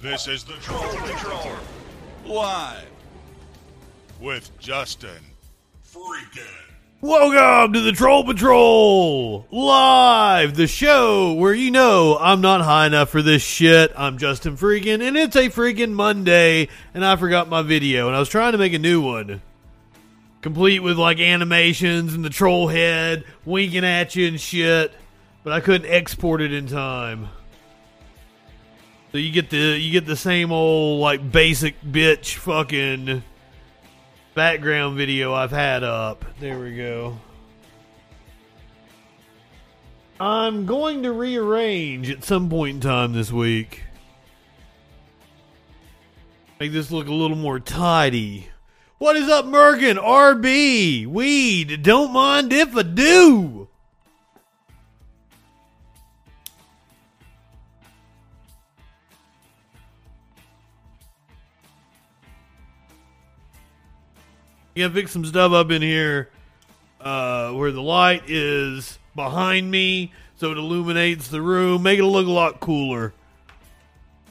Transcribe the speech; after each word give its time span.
This 0.00 0.28
is 0.28 0.44
the 0.44 0.52
Troll 0.52 0.80
Patrol. 0.80 1.56
Live. 2.24 2.86
With 4.20 4.56
Justin 4.60 5.18
Freakin'. 5.84 6.46
Welcome 7.00 7.72
to 7.72 7.80
the 7.80 7.90
Troll 7.90 8.22
Patrol 8.22 9.44
live, 9.50 10.54
the 10.54 10.68
show 10.68 11.32
where 11.32 11.52
you 11.52 11.72
know 11.72 12.16
I'm 12.20 12.40
not 12.40 12.60
high 12.60 12.86
enough 12.86 13.08
for 13.08 13.22
this 13.22 13.42
shit. 13.42 13.92
I'm 13.96 14.18
Justin 14.18 14.56
Freakin', 14.56 15.02
and 15.02 15.16
it's 15.16 15.34
a 15.34 15.48
freaking 15.48 15.94
Monday, 15.94 16.68
and 16.94 17.04
I 17.04 17.16
forgot 17.16 17.48
my 17.48 17.62
video, 17.62 18.06
and 18.06 18.14
I 18.14 18.20
was 18.20 18.28
trying 18.28 18.52
to 18.52 18.58
make 18.58 18.74
a 18.74 18.78
new 18.78 19.00
one, 19.00 19.42
complete 20.42 20.78
with 20.78 20.96
like 20.96 21.18
animations 21.18 22.14
and 22.14 22.24
the 22.24 22.30
troll 22.30 22.68
head 22.68 23.24
winking 23.44 23.84
at 23.84 24.14
you 24.14 24.28
and 24.28 24.40
shit, 24.40 24.92
but 25.42 25.52
I 25.52 25.58
couldn't 25.58 25.90
export 25.90 26.40
it 26.40 26.52
in 26.52 26.68
time. 26.68 27.30
So 29.10 29.18
you 29.18 29.32
get 29.32 29.48
the 29.48 29.56
you 29.56 29.90
get 29.90 30.04
the 30.04 30.16
same 30.16 30.52
old 30.52 31.00
like 31.00 31.32
basic 31.32 31.80
bitch 31.82 32.34
fucking 32.34 33.22
background 34.34 34.98
video 34.98 35.32
I've 35.32 35.50
had 35.50 35.82
up. 35.82 36.24
There 36.38 36.58
we 36.58 36.76
go. 36.76 37.18
I'm 40.20 40.66
going 40.66 41.04
to 41.04 41.12
rearrange 41.12 42.10
at 42.10 42.24
some 42.24 42.50
point 42.50 42.76
in 42.76 42.80
time 42.80 43.12
this 43.12 43.32
week. 43.32 43.84
Make 46.60 46.72
this 46.72 46.90
look 46.90 47.06
a 47.06 47.14
little 47.14 47.36
more 47.36 47.60
tidy. 47.60 48.48
What 48.98 49.14
is 49.14 49.28
up, 49.28 49.44
Merkin? 49.44 49.96
RB, 49.96 51.06
weed. 51.06 51.82
Don't 51.84 52.12
mind 52.12 52.52
if 52.52 52.76
I 52.76 52.82
do. 52.82 53.68
You 64.78 64.84
gotta 64.84 64.94
fix 64.94 65.10
some 65.10 65.24
stuff 65.24 65.50
up 65.50 65.72
in 65.72 65.82
here 65.82 66.28
uh, 67.00 67.50
where 67.50 67.72
the 67.72 67.82
light 67.82 68.22
is 68.30 68.96
behind 69.16 69.68
me 69.68 70.12
so 70.36 70.52
it 70.52 70.56
illuminates 70.56 71.26
the 71.26 71.42
room, 71.42 71.82
make 71.82 71.98
it 71.98 72.04
look 72.04 72.28
a 72.28 72.30
lot 72.30 72.60
cooler. 72.60 73.12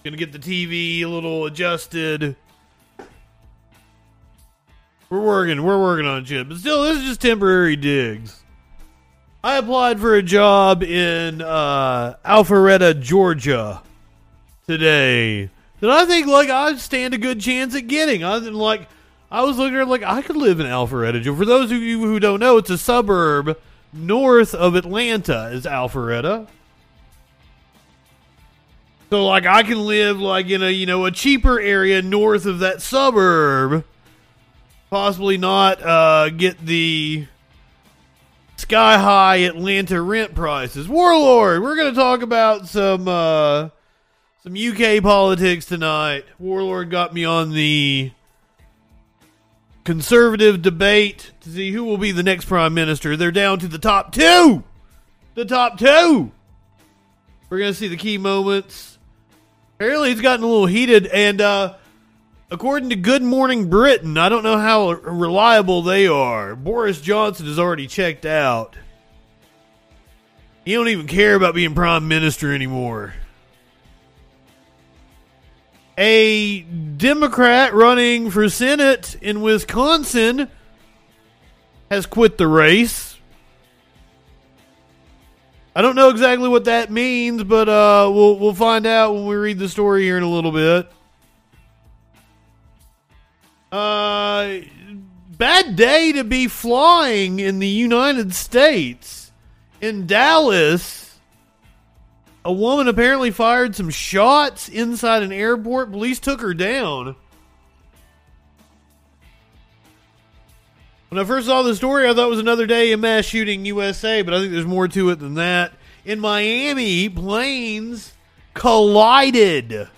Gonna 0.05 0.15
get 0.15 0.31
the 0.31 0.39
TV 0.39 1.01
a 1.01 1.05
little 1.05 1.47
adjusted. 1.47 2.37
We're 5.09 5.19
working, 5.19 5.61
we're 5.65 5.81
working 5.81 6.07
on 6.07 6.23
shit, 6.23 6.47
but 6.47 6.59
still, 6.59 6.83
this 6.83 6.99
is 6.99 7.03
just 7.03 7.19
temporary 7.19 7.75
digs. 7.75 8.41
I 9.43 9.57
applied 9.57 9.99
for 9.99 10.15
a 10.15 10.23
job 10.23 10.81
in 10.81 11.41
uh, 11.41 12.15
Alpharetta, 12.25 13.01
Georgia 13.01 13.83
today 14.65 15.49
that 15.81 15.89
I 15.89 16.05
think 16.05 16.25
like 16.25 16.49
I 16.49 16.73
stand 16.77 17.13
a 17.13 17.17
good 17.17 17.41
chance 17.41 17.75
at 17.75 17.87
getting. 17.87 18.23
I 18.23 18.39
think 18.39 18.55
like 18.55 18.87
I 19.29 19.43
was 19.43 19.57
looking 19.57 19.77
at 19.77 19.87
like 19.87 20.03
I 20.03 20.21
could 20.21 20.37
live 20.37 20.59
in 20.59 20.65
Alpharetta. 20.65 21.35
For 21.37 21.45
those 21.45 21.71
of 21.71 21.79
you 21.79 21.99
who 21.99 22.19
don't 22.19 22.39
know, 22.39 22.57
it's 22.57 22.69
a 22.69 22.77
suburb 22.77 23.57
north 23.91 24.53
of 24.53 24.75
Atlanta. 24.75 25.49
Is 25.51 25.65
Alpharetta. 25.65 26.47
So 29.09 29.25
like 29.25 29.45
I 29.45 29.63
can 29.63 29.85
live 29.85 30.19
like 30.19 30.49
in 30.49 30.63
a 30.63 30.69
you 30.69 30.85
know 30.85 31.05
a 31.05 31.11
cheaper 31.11 31.59
area 31.59 32.01
north 32.01 32.45
of 32.45 32.59
that 32.59 32.81
suburb, 32.81 33.85
possibly 34.89 35.37
not 35.37 35.81
uh, 35.81 36.29
get 36.29 36.65
the 36.65 37.27
sky 38.55 38.97
high 38.97 39.37
Atlanta 39.37 40.01
rent 40.01 40.35
prices. 40.35 40.87
Warlord, 40.87 41.61
we're 41.61 41.75
gonna 41.75 41.93
talk 41.93 42.21
about 42.21 42.67
some 42.67 43.07
uh, 43.07 43.69
some 44.43 44.55
UK 44.55 45.01
politics 45.03 45.65
tonight. 45.65 46.25
Warlord 46.39 46.89
got 46.89 47.13
me 47.13 47.23
on 47.23 47.51
the 47.51 48.11
conservative 49.87 50.61
debate 50.61 51.31
to 51.39 51.49
see 51.49 51.71
who 51.71 51.85
will 51.85 51.97
be 51.97 52.11
the 52.11 52.21
next 52.21 52.43
prime 52.43 52.73
minister. 52.73 53.15
They're 53.15 53.31
down 53.31 53.59
to 53.59 53.69
the 53.69 53.79
top 53.79 54.11
two. 54.11 54.65
The 55.33 55.45
top 55.45 55.79
two. 55.79 56.29
We're 57.49 57.59
going 57.59 57.71
to 57.71 57.79
see 57.79 57.87
the 57.87 57.95
key 57.95 58.17
moments. 58.17 58.99
Apparently, 59.75 60.11
it's 60.11 60.19
gotten 60.19 60.43
a 60.43 60.47
little 60.47 60.65
heated, 60.65 61.07
and 61.07 61.39
uh, 61.39 61.75
according 62.51 62.89
to 62.89 62.97
Good 62.97 63.23
Morning 63.23 63.69
Britain, 63.69 64.17
I 64.17 64.27
don't 64.27 64.43
know 64.43 64.57
how 64.57 64.91
reliable 64.91 65.83
they 65.83 66.05
are. 66.05 66.57
Boris 66.57 66.99
Johnson 66.99 67.45
has 67.45 67.57
already 67.57 67.87
checked 67.87 68.25
out. 68.25 68.75
He 70.65 70.73
don't 70.73 70.89
even 70.89 71.07
care 71.07 71.35
about 71.35 71.55
being 71.55 71.73
prime 71.73 72.09
minister 72.09 72.53
anymore 72.53 73.13
a 75.97 76.61
Democrat 76.61 77.73
running 77.73 78.29
for 78.29 78.49
Senate 78.49 79.15
in 79.21 79.41
Wisconsin 79.41 80.47
has 81.89 82.05
quit 82.05 82.37
the 82.37 82.47
race. 82.47 83.17
I 85.75 85.81
don't 85.81 85.95
know 85.95 86.09
exactly 86.09 86.49
what 86.49 86.65
that 86.65 86.91
means, 86.91 87.43
but 87.43 87.69
uh, 87.69 88.09
we'll 88.11 88.37
we'll 88.39 88.53
find 88.53 88.85
out 88.87 89.13
when 89.13 89.25
we 89.25 89.35
read 89.35 89.59
the 89.59 89.69
story 89.69 90.03
here 90.03 90.17
in 90.17 90.23
a 90.23 90.29
little 90.29 90.51
bit. 90.51 90.91
Uh, 93.71 94.59
bad 95.37 95.75
day 95.75 96.13
to 96.13 96.23
be 96.23 96.47
flying 96.47 97.39
in 97.39 97.59
the 97.59 97.67
United 97.67 98.33
States. 98.33 99.31
In 99.79 100.07
Dallas, 100.07 101.06
a 102.47 102.53
woman 102.53 102.87
apparently 102.87 103.29
fired 103.29 103.75
some 103.75 103.89
shots 103.89 104.69
inside 104.69 105.21
an 105.21 105.33
airport. 105.33 105.91
Police 105.91 106.17
took 106.17 106.39
her 106.39 106.53
down. 106.53 107.17
When 111.09 111.19
I 111.19 111.25
first 111.25 111.47
saw 111.47 111.61
the 111.61 111.75
story, 111.75 112.07
I 112.07 112.13
thought 112.13 112.27
it 112.27 112.29
was 112.29 112.39
another 112.39 112.65
day 112.65 112.93
in 112.93 113.01
mass 113.01 113.25
shooting 113.25 113.65
USA, 113.65 114.21
but 114.21 114.33
I 114.33 114.39
think 114.39 114.53
there's 114.53 114.65
more 114.65 114.87
to 114.87 115.09
it 115.09 115.19
than 115.19 115.33
that. 115.33 115.73
In 116.05 116.21
Miami, 116.21 117.09
planes 117.09 118.13
collided. 118.53 119.89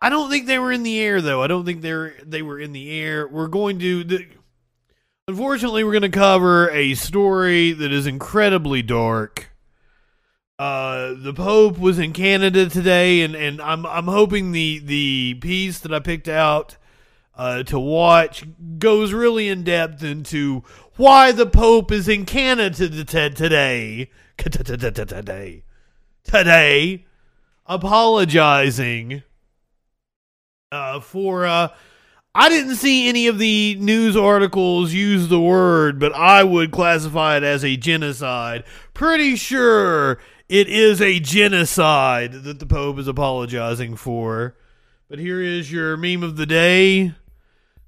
I 0.00 0.08
don't 0.08 0.30
think 0.30 0.46
they 0.46 0.58
were 0.58 0.72
in 0.72 0.84
the 0.84 0.98
air 0.98 1.20
though. 1.20 1.42
I 1.42 1.48
don't 1.48 1.66
think 1.66 1.82
they're 1.82 2.14
they 2.24 2.40
were 2.40 2.58
in 2.58 2.72
the 2.72 2.98
air. 2.98 3.28
We're 3.28 3.48
going 3.48 3.78
to 3.80 4.04
the, 4.04 4.26
Unfortunately, 5.26 5.84
we're 5.84 5.92
going 5.92 6.00
to 6.00 6.08
cover 6.08 6.70
a 6.70 6.94
story 6.94 7.72
that 7.72 7.92
is 7.92 8.06
incredibly 8.06 8.80
dark. 8.80 9.47
Uh, 10.58 11.14
the 11.16 11.32
Pope 11.32 11.78
was 11.78 12.00
in 12.00 12.12
Canada 12.12 12.68
today, 12.68 13.22
and, 13.22 13.36
and 13.36 13.62
I'm 13.62 13.86
I'm 13.86 14.06
hoping 14.06 14.50
the 14.50 14.80
the 14.80 15.34
piece 15.40 15.78
that 15.80 15.94
I 15.94 16.00
picked 16.00 16.26
out 16.26 16.76
uh, 17.36 17.62
to 17.64 17.78
watch 17.78 18.44
goes 18.78 19.12
really 19.12 19.48
in 19.48 19.62
depth 19.62 20.02
into 20.02 20.64
why 20.96 21.30
the 21.30 21.46
Pope 21.46 21.92
is 21.92 22.08
in 22.08 22.26
Canada 22.26 22.88
today. 22.88 24.10
Today. 24.38 25.64
Today. 26.24 27.06
Apologizing 27.66 29.22
uh, 30.72 31.00
for 31.00 31.44
uh, 31.44 31.68
I 32.34 32.48
didn't 32.48 32.76
see 32.76 33.08
any 33.08 33.26
of 33.26 33.38
the 33.38 33.76
news 33.80 34.16
articles 34.16 34.92
use 34.92 35.28
the 35.28 35.40
word, 35.40 35.98
but 35.98 36.14
I 36.14 36.44
would 36.44 36.70
classify 36.70 37.36
it 37.36 37.42
as 37.42 37.64
a 37.64 37.76
genocide. 37.76 38.64
Pretty 38.94 39.36
sure 39.36 40.18
it 40.48 40.68
is 40.68 41.02
a 41.02 41.20
genocide 41.20 42.32
that 42.44 42.58
the 42.58 42.66
Pope 42.66 42.98
is 42.98 43.08
apologizing 43.08 43.96
for. 43.96 44.56
But 45.08 45.18
here 45.18 45.40
is 45.40 45.70
your 45.70 45.96
meme 45.96 46.22
of 46.22 46.36
the 46.36 46.46
day. 46.46 47.14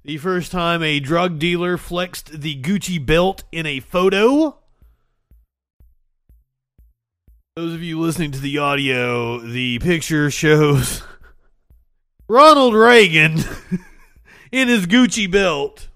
The 0.03 0.17
first 0.17 0.51
time 0.51 0.81
a 0.81 0.99
drug 0.99 1.37
dealer 1.37 1.77
flexed 1.77 2.41
the 2.41 2.59
Gucci 2.59 3.03
belt 3.03 3.43
in 3.51 3.65
a 3.65 3.79
photo. 3.79 4.57
Those 7.55 7.73
of 7.73 7.83
you 7.83 7.99
listening 7.99 8.31
to 8.31 8.39
the 8.39 8.57
audio, 8.57 9.39
the 9.39 9.77
picture 9.79 10.31
shows 10.31 11.03
Ronald 12.27 12.73
Reagan 12.73 13.39
in 14.51 14.67
his 14.67 14.87
Gucci 14.87 15.29
belt. 15.29 15.89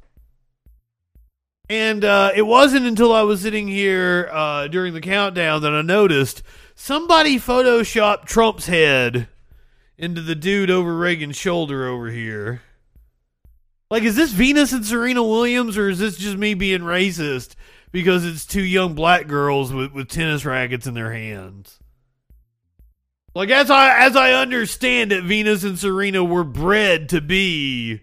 And 1.69 2.05
uh, 2.05 2.31
it 2.35 2.43
wasn't 2.43 2.85
until 2.85 3.11
I 3.11 3.23
was 3.23 3.41
sitting 3.41 3.67
here 3.67 4.29
uh, 4.31 4.67
during 4.67 4.93
the 4.93 5.01
countdown 5.01 5.61
that 5.63 5.73
I 5.73 5.81
noticed 5.81 6.43
somebody 6.75 7.37
photoshopped 7.37 8.25
Trump's 8.25 8.67
head 8.67 9.27
into 9.97 10.21
the 10.21 10.35
dude 10.35 10.69
over 10.69 10.95
Reagan's 10.95 11.37
shoulder 11.37 11.87
over 11.87 12.09
here. 12.09 12.61
Like, 13.89 14.03
is 14.03 14.15
this 14.15 14.31
Venus 14.31 14.73
and 14.73 14.85
Serena 14.85 15.23
Williams, 15.23 15.77
or 15.77 15.89
is 15.89 15.99
this 15.99 16.17
just 16.17 16.37
me 16.37 16.53
being 16.53 16.81
racist 16.81 17.55
because 17.91 18.25
it's 18.25 18.45
two 18.45 18.63
young 18.63 18.93
black 18.93 19.27
girls 19.27 19.71
with, 19.71 19.91
with 19.91 20.09
tennis 20.09 20.45
rackets 20.45 20.85
in 20.85 20.93
their 20.93 21.13
hands? 21.13 21.79
Like, 23.33 23.49
as 23.49 23.69
I 23.69 24.05
as 24.05 24.15
I 24.15 24.33
understand 24.33 25.11
it, 25.11 25.23
Venus 25.23 25.63
and 25.63 25.77
Serena 25.77 26.23
were 26.23 26.43
bred 26.43 27.09
to 27.09 27.21
be 27.21 28.01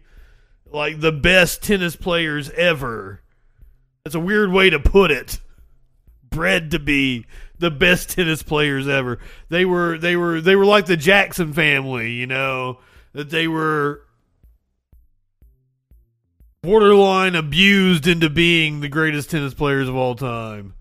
like 0.67 1.01
the 1.01 1.13
best 1.13 1.63
tennis 1.63 1.97
players 1.97 2.51
ever. 2.51 3.22
That's 4.05 4.15
a 4.17 4.21
weird 4.21 4.51
way 4.51 4.71
to 4.71 4.81
put 4.81 5.11
it. 5.11 5.39
Bred 6.31 6.71
to 6.73 6.79
be 6.79 7.27
the 7.59 7.71
best 7.71 8.11
tennis 8.11 8.43
players 8.43 8.89
ever. 8.89 9.19
They 9.49 9.65
were 9.65 9.99
they 9.99 10.17
were 10.17 10.41
they 10.41 10.57
were 10.57 10.65
like 10.65 10.87
the 10.87 10.97
Jackson 10.97 11.53
family, 11.53 12.13
you 12.13 12.27
know. 12.27 12.79
that 13.13 13.31
they 13.31 13.47
were 13.47 14.03
borderline 16.63 17.35
abused 17.35 18.07
into 18.07 18.31
being 18.31 18.81
the 18.81 18.89
greatest 18.89 19.31
tennis 19.31 19.55
players 19.55 19.89
of 19.89 19.97
all 19.97 20.15
time. 20.15 20.75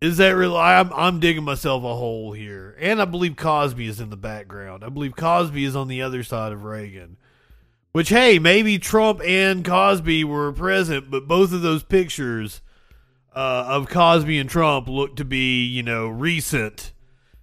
Is 0.00 0.18
that 0.18 0.32
real? 0.32 0.56
I'm, 0.56 0.92
I'm 0.92 1.18
digging 1.18 1.44
myself 1.44 1.82
a 1.82 1.94
hole 1.94 2.32
here. 2.32 2.76
And 2.78 3.00
I 3.00 3.06
believe 3.06 3.36
Cosby 3.36 3.86
is 3.86 4.00
in 4.00 4.10
the 4.10 4.16
background. 4.16 4.84
I 4.84 4.90
believe 4.90 5.16
Cosby 5.16 5.64
is 5.64 5.74
on 5.74 5.88
the 5.88 6.02
other 6.02 6.22
side 6.22 6.52
of 6.52 6.64
Reagan. 6.64 7.16
Which, 7.94 8.08
hey, 8.08 8.40
maybe 8.40 8.80
Trump 8.80 9.20
and 9.24 9.64
Cosby 9.64 10.24
were 10.24 10.52
present, 10.52 11.12
but 11.12 11.28
both 11.28 11.52
of 11.52 11.62
those 11.62 11.84
pictures 11.84 12.60
uh, 13.32 13.66
of 13.68 13.88
Cosby 13.88 14.36
and 14.40 14.50
Trump 14.50 14.88
look 14.88 15.14
to 15.14 15.24
be, 15.24 15.64
you 15.64 15.84
know, 15.84 16.08
recent 16.08 16.92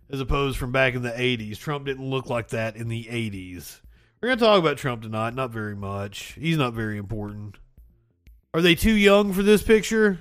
as 0.09 0.19
opposed 0.19 0.57
from 0.57 0.73
back 0.73 0.93
in 0.93 1.03
the 1.03 1.09
80s. 1.09 1.57
Trump 1.57 1.85
didn't 1.85 2.09
look 2.09 2.29
like 2.29 2.49
that 2.49 2.75
in 2.75 2.89
the 2.89 3.05
80s. 3.05 3.79
We're 4.19 4.27
going 4.27 4.39
to 4.39 4.43
talk 4.43 4.59
about 4.59 4.75
Trump 4.75 5.03
tonight. 5.03 5.33
Not 5.35 5.51
very 5.51 5.73
much. 5.73 6.33
He's 6.33 6.57
not 6.57 6.73
very 6.73 6.97
important. 6.97 7.55
Are 8.53 8.61
they 8.61 8.75
too 8.75 8.91
young 8.91 9.31
for 9.31 9.43
this 9.43 9.63
picture? 9.63 10.19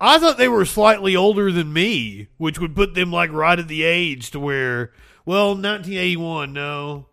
I 0.00 0.18
thought 0.18 0.38
they 0.38 0.48
were 0.48 0.64
slightly 0.64 1.14
older 1.14 1.52
than 1.52 1.74
me, 1.74 2.28
which 2.38 2.58
would 2.58 2.74
put 2.74 2.94
them 2.94 3.12
like 3.12 3.30
right 3.32 3.58
at 3.58 3.68
the 3.68 3.82
age 3.82 4.30
to 4.30 4.40
where, 4.40 4.94
well, 5.26 5.48
1981, 5.48 6.54
no. 6.54 7.08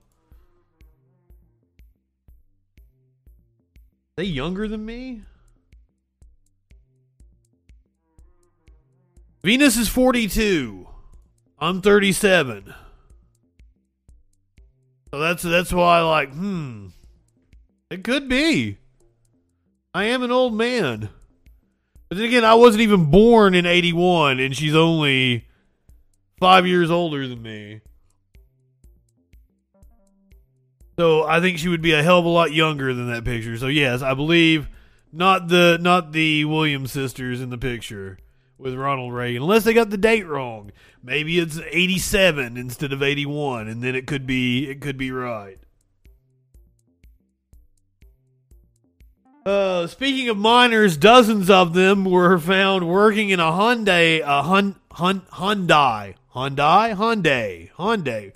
They 4.15 4.23
younger 4.23 4.67
than 4.67 4.85
me? 4.85 5.21
Venus 9.43 9.75
is 9.75 9.89
42. 9.89 10.87
I'm 11.59 11.81
37. 11.81 12.73
So 15.11 15.19
that's 15.19 15.43
that's 15.43 15.73
why 15.73 15.99
I 15.99 16.01
like, 16.01 16.33
hmm. 16.33 16.87
It 17.89 18.03
could 18.03 18.27
be. 18.27 18.77
I 19.93 20.05
am 20.05 20.23
an 20.23 20.31
old 20.31 20.55
man. 20.55 21.09
But 22.09 22.17
then 22.17 22.25
again, 22.25 22.45
I 22.45 22.55
wasn't 22.55 22.81
even 22.81 23.11
born 23.11 23.53
in 23.53 23.65
81 23.65 24.39
and 24.39 24.55
she's 24.55 24.75
only 24.75 25.47
5 26.39 26.65
years 26.65 26.89
older 26.89 27.27
than 27.27 27.41
me. 27.41 27.81
So 30.97 31.23
I 31.23 31.39
think 31.39 31.57
she 31.57 31.69
would 31.69 31.81
be 31.81 31.93
a 31.93 32.03
hell 32.03 32.19
of 32.19 32.25
a 32.25 32.29
lot 32.29 32.53
younger 32.53 32.93
than 32.93 33.09
that 33.11 33.25
picture. 33.25 33.57
So 33.57 33.67
yes, 33.67 34.01
I 34.01 34.13
believe 34.13 34.67
not 35.11 35.47
the 35.47 35.77
not 35.81 36.11
the 36.11 36.45
Williams 36.45 36.91
sisters 36.91 37.41
in 37.41 37.49
the 37.49 37.57
picture 37.57 38.17
with 38.57 38.75
Ronald 38.75 39.13
Reagan, 39.13 39.41
unless 39.41 39.63
they 39.63 39.73
got 39.73 39.89
the 39.89 39.97
date 39.97 40.27
wrong. 40.27 40.71
Maybe 41.01 41.39
it's 41.39 41.59
87 41.59 42.55
instead 42.57 42.93
of 42.93 43.03
81, 43.03 43.67
and 43.67 43.83
then 43.83 43.95
it 43.95 44.07
could 44.07 44.27
be 44.27 44.69
it 44.69 44.81
could 44.81 44.97
be 44.97 45.11
right. 45.11 45.59
Uh, 49.45 49.87
speaking 49.87 50.29
of 50.29 50.37
miners, 50.37 50.95
dozens 50.95 51.49
of 51.49 51.73
them 51.73 52.05
were 52.05 52.39
found 52.39 52.87
working 52.87 53.29
in 53.29 53.41
a 53.41 53.51
Hyundai, 53.51 54.21
a 54.21 54.43
hun, 54.43 54.77
hun, 54.93 55.21
Hyundai, 55.33 56.15
Hyundai, 56.33 56.95
Hyundai, 56.95 57.69
Hyundai. 57.71 58.31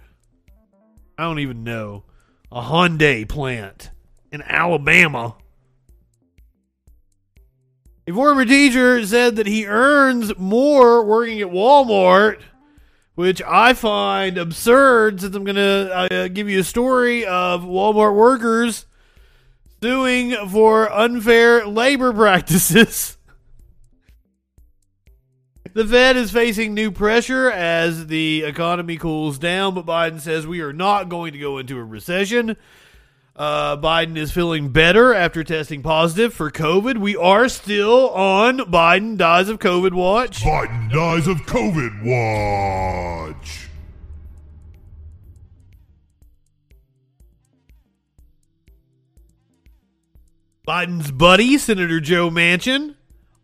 I 1.18 1.24
don't 1.24 1.39
even 1.39 1.63
know 1.63 2.03
a 2.51 2.61
Hyundai 2.61 3.27
plant 3.27 3.91
in 4.31 4.41
Alabama. 4.41 5.35
A 8.07 8.13
former 8.13 8.45
teacher 8.45 9.05
said 9.05 9.35
that 9.35 9.47
he 9.47 9.67
earns 9.67 10.38
more 10.38 11.03
working 11.03 11.41
at 11.41 11.47
Walmart, 11.47 12.39
which 13.15 13.41
I 13.41 13.73
find 13.73 14.38
absurd 14.38 15.19
since 15.19 15.35
I'm 15.35 15.44
going 15.44 15.55
to 15.55 15.91
uh, 16.13 16.27
give 16.29 16.47
you 16.47 16.61
a 16.61 16.63
story 16.63 17.25
of 17.25 17.63
Walmart 17.63 18.15
workers 18.15 18.85
suing 19.81 20.35
for 20.50 20.91
unfair 20.91 21.67
labor 21.67 22.13
practices. 22.13 23.16
The 25.73 25.85
Fed 25.85 26.17
is 26.17 26.31
facing 26.31 26.73
new 26.73 26.91
pressure 26.91 27.49
as 27.49 28.07
the 28.07 28.43
economy 28.43 28.97
cools 28.97 29.37
down, 29.37 29.73
but 29.73 29.85
Biden 29.85 30.19
says 30.19 30.47
we 30.47 30.61
are 30.61 30.73
not 30.73 31.09
going 31.09 31.33
to 31.33 31.39
go 31.39 31.57
into 31.57 31.77
a 31.77 31.83
recession. 31.83 32.55
Uh, 33.35 33.77
Biden 33.77 34.17
is 34.17 34.31
feeling 34.31 34.69
better 34.69 35.13
after 35.13 35.43
testing 35.43 35.83
positive 35.83 36.33
for 36.33 36.49
COVID. 36.49 36.97
We 36.97 37.15
are 37.15 37.49
still 37.49 38.09
on 38.09 38.59
Biden 38.59 39.17
dies 39.17 39.49
of 39.49 39.59
COVID 39.59 39.93
watch. 39.93 40.41
Biden 40.41 40.91
dies 40.91 41.27
of 41.27 41.37
COVID 41.41 42.03
watch. 42.03 43.69
Biden's 50.67 51.11
buddy, 51.11 51.57
Senator 51.57 51.99
Joe 51.99 52.29
Manchin, 52.29 52.95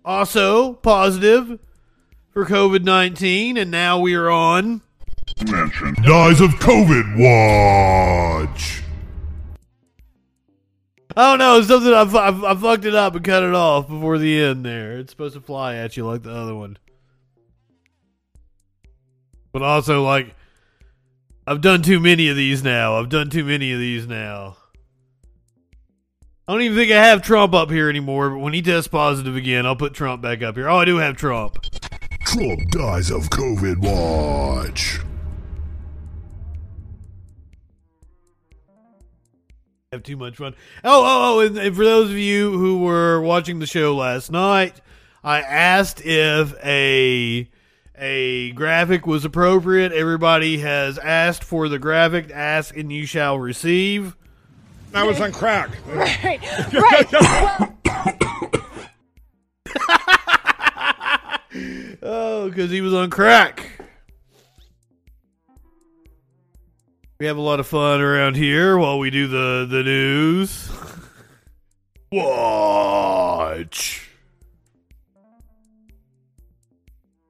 also 0.03 0.73
positive 0.73 1.59
for 2.33 2.45
COVID 2.45 2.83
19, 2.83 3.57
and 3.57 3.71
now 3.71 3.99
we 3.99 4.15
are 4.15 4.29
on 4.29 4.81
Manchin 5.37 5.95
dies 6.03 6.41
of 6.41 6.51
COVID 6.51 7.17
watch. 7.17 8.83
Oh 11.15 11.35
no, 11.35 11.61
something 11.61 11.93
I, 11.93 12.01
I, 12.01 12.51
I 12.51 12.55
fucked 12.55 12.85
it 12.85 12.95
up 12.95 13.15
and 13.15 13.23
cut 13.23 13.43
it 13.43 13.53
off 13.53 13.87
before 13.87 14.17
the 14.17 14.41
end. 14.41 14.65
There, 14.65 14.97
it's 14.97 15.11
supposed 15.11 15.35
to 15.35 15.41
fly 15.41 15.75
at 15.75 15.95
you 15.95 16.05
like 16.05 16.23
the 16.23 16.33
other 16.33 16.55
one, 16.55 16.77
but 19.51 19.61
also 19.61 20.03
like 20.03 20.35
I've 21.45 21.61
done 21.61 21.83
too 21.83 21.99
many 21.99 22.29
of 22.29 22.35
these 22.35 22.63
now. 22.63 22.97
I've 22.97 23.09
done 23.09 23.29
too 23.29 23.43
many 23.43 23.71
of 23.73 23.79
these 23.79 24.07
now. 24.07 24.57
I 26.47 26.51
don't 26.51 26.61
even 26.61 26.77
think 26.77 26.91
I 26.91 27.05
have 27.05 27.21
Trump 27.21 27.53
up 27.53 27.69
here 27.69 27.89
anymore. 27.89 28.31
But 28.31 28.39
when 28.39 28.53
he 28.53 28.61
tests 28.61 28.87
positive 28.87 29.35
again, 29.35 29.65
I'll 29.65 29.75
put 29.75 29.93
Trump 29.93 30.21
back 30.21 30.41
up 30.41 30.55
here. 30.55 30.67
Oh, 30.67 30.77
I 30.77 30.85
do 30.85 30.97
have 30.97 31.15
Trump. 31.15 31.57
Trump 32.33 32.71
dies 32.71 33.11
of 33.11 33.29
COVID 33.29 33.77
watch. 33.77 34.99
have 39.91 40.01
too 40.01 40.17
much 40.17 40.37
fun. 40.37 40.55
Oh, 40.83 41.03
oh, 41.05 41.37
oh! 41.37 41.39
And, 41.41 41.55
and, 41.59 41.75
for 41.75 41.85
those 41.85 42.09
of 42.09 42.17
you 42.17 42.57
who 42.57 42.79
were 42.79 43.21
watching 43.21 43.59
the 43.59 43.67
show 43.67 43.95
last 43.95 44.31
night, 44.31 44.81
I 45.23 45.41
asked 45.41 46.01
if 46.03 46.55
a 46.65 47.47
a 47.95 48.51
graphic 48.53 49.05
was 49.05 49.25
appropriate. 49.25 49.91
Everybody 49.91 50.57
has 50.57 50.97
asked 50.97 51.43
for 51.43 51.69
the 51.69 51.77
graphic. 51.77 52.31
Ask 52.31 52.75
and 52.75 52.91
you 52.91 53.05
shall 53.05 53.37
receive. 53.37 54.15
I 54.95 55.03
was 55.03 55.21
on 55.21 55.31
crack. 55.33 55.69
Right, 55.87 56.73
right. 56.73 57.11
well, 57.11 57.77
oh, 62.03 62.49
because 62.49 62.69
he 62.69 62.81
was 62.81 62.93
on 62.93 63.09
crack. 63.09 63.65
We 67.19 67.27
have 67.27 67.37
a 67.37 67.41
lot 67.41 67.61
of 67.61 67.67
fun 67.67 68.01
around 68.01 68.35
here 68.35 68.77
while 68.77 68.99
we 68.99 69.09
do 69.09 69.27
the 69.27 69.65
the 69.69 69.81
news. 69.81 70.69
Watch. 72.11 74.03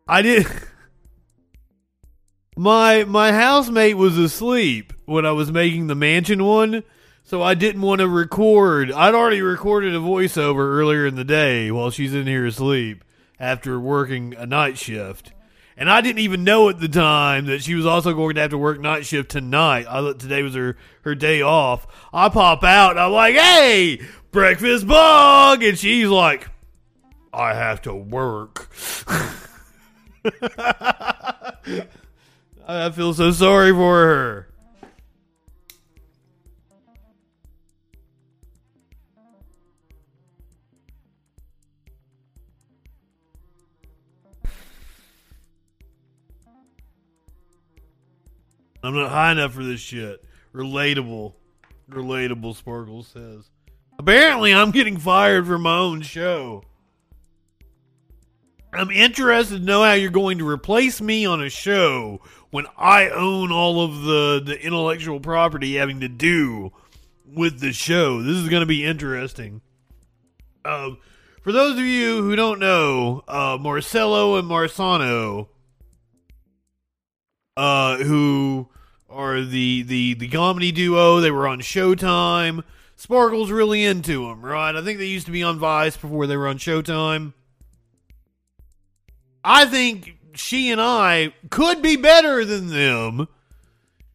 I 0.08 0.22
did. 0.22 0.48
My 2.56 3.03
my 3.03 3.32
housemate 3.32 3.98
was 3.98 4.18
asleep 4.18 4.94
when 5.06 5.25
I 5.25 5.32
was 5.32 5.51
making 5.51 5.88
the 5.88 5.96
Manchin 5.96 6.46
one, 6.46 6.84
so 7.24 7.42
I 7.42 7.56
didn't 7.56 7.82
want 7.82 8.00
to 8.00 8.08
record. 8.08 8.92
I'd 8.92 9.15
already 9.15 9.42
recorded 9.42 9.96
a 9.96 10.00
voiceover 10.00 10.60
earlier 10.60 11.08
in 11.08 11.15
the 11.15 11.24
day 11.24 11.72
while 11.72 11.89
she's 11.89 12.13
in 12.13 12.27
here 12.27 12.46
asleep 12.46 13.03
after 13.43 13.77
working 13.77 14.33
a 14.38 14.45
night 14.45 14.77
shift. 14.77 15.33
And 15.75 15.89
I 15.89 16.00
didn't 16.00 16.19
even 16.19 16.45
know 16.45 16.69
at 16.69 16.79
the 16.79 16.88
time 16.88 17.47
that 17.47 17.62
she 17.62 17.75
was 17.75 17.85
also 17.85 18.13
going 18.13 18.35
to 18.35 18.41
have 18.41 18.51
to 18.51 18.57
work 18.57 18.79
night 18.79 19.05
shift 19.05 19.31
tonight. 19.31 19.85
I 19.89 20.00
thought 20.00 20.19
today 20.19 20.43
was 20.43 20.55
her, 20.55 20.77
her 21.01 21.13
day 21.13 21.41
off. 21.41 21.85
I 22.13 22.29
pop 22.29 22.63
out 22.63 22.91
and 22.91 23.01
I'm 23.01 23.12
like, 23.12 23.35
hey, 23.35 24.00
breakfast 24.31 24.88
bug. 24.88 25.62
And 25.62 25.77
she's 25.77 26.07
like, 26.07 26.47
I 27.33 27.53
have 27.53 27.81
to 27.81 27.93
work. 27.93 28.69
I 32.65 32.91
feel 32.91 33.13
so 33.13 33.31
sorry 33.31 33.71
for 33.73 34.05
her. 34.05 34.47
I'm 48.83 48.93
not 48.93 49.09
high 49.09 49.31
enough 49.31 49.53
for 49.53 49.63
this 49.63 49.79
shit. 49.79 50.23
Relatable. 50.53 51.33
Relatable, 51.89 52.55
Sparkle 52.55 53.03
says. 53.03 53.49
Apparently, 53.97 54.53
I'm 54.53 54.71
getting 54.71 54.97
fired 54.97 55.47
from 55.47 55.61
my 55.61 55.77
own 55.77 56.01
show. 56.01 56.63
I'm 58.73 58.89
interested 58.89 59.59
to 59.59 59.63
know 59.63 59.83
how 59.83 59.93
you're 59.93 60.09
going 60.09 60.39
to 60.39 60.49
replace 60.49 60.99
me 60.99 61.25
on 61.25 61.41
a 61.41 61.49
show 61.49 62.21
when 62.49 62.65
I 62.77 63.09
own 63.09 63.51
all 63.51 63.85
of 63.85 64.01
the 64.01 64.41
the 64.43 64.59
intellectual 64.59 65.19
property 65.19 65.75
having 65.75 65.99
to 65.99 66.07
do 66.07 66.71
with 67.25 67.59
the 67.59 67.71
show. 67.71 68.21
This 68.23 68.35
is 68.35 68.49
going 68.49 68.61
to 68.61 68.67
be 68.67 68.83
interesting. 68.83 69.61
Um, 70.65 70.97
for 71.43 71.51
those 71.51 71.77
of 71.77 71.85
you 71.85 72.23
who 72.23 72.35
don't 72.35 72.59
know, 72.59 73.23
uh, 73.27 73.57
Marcelo 73.59 74.37
and 74.37 74.49
Marsano, 74.49 75.49
uh, 77.55 77.97
who 77.97 78.69
are 79.13 79.41
the 79.41 79.84
the 79.84 80.13
the 80.15 80.27
comedy 80.27 80.72
duo, 80.72 81.20
they 81.20 81.32
were 81.32 81.48
on 81.48 81.62
Showtime. 81.62 82.63
Sparkle's 82.96 83.51
really 83.51 83.84
into 83.84 84.27
them, 84.27 84.43
right? 84.43 84.75
I 84.75 84.82
think 84.82 85.00
they 85.00 85.05
used 85.05 85.25
to 85.25 85.32
be 85.32 85.43
on 85.43 85.60
Vice 85.60 85.98
before 85.98 86.27
they 86.27 86.38
were 86.38 86.48
on 86.48 86.58
Showtime. 86.58 87.34
I 89.43 89.65
think 89.65 90.17
she 90.36 90.72
and 90.72 90.79
I 90.82 91.34
could 91.50 91.82
be 91.82 91.96
better 91.96 92.46
than 92.46 92.70
them 92.70 93.27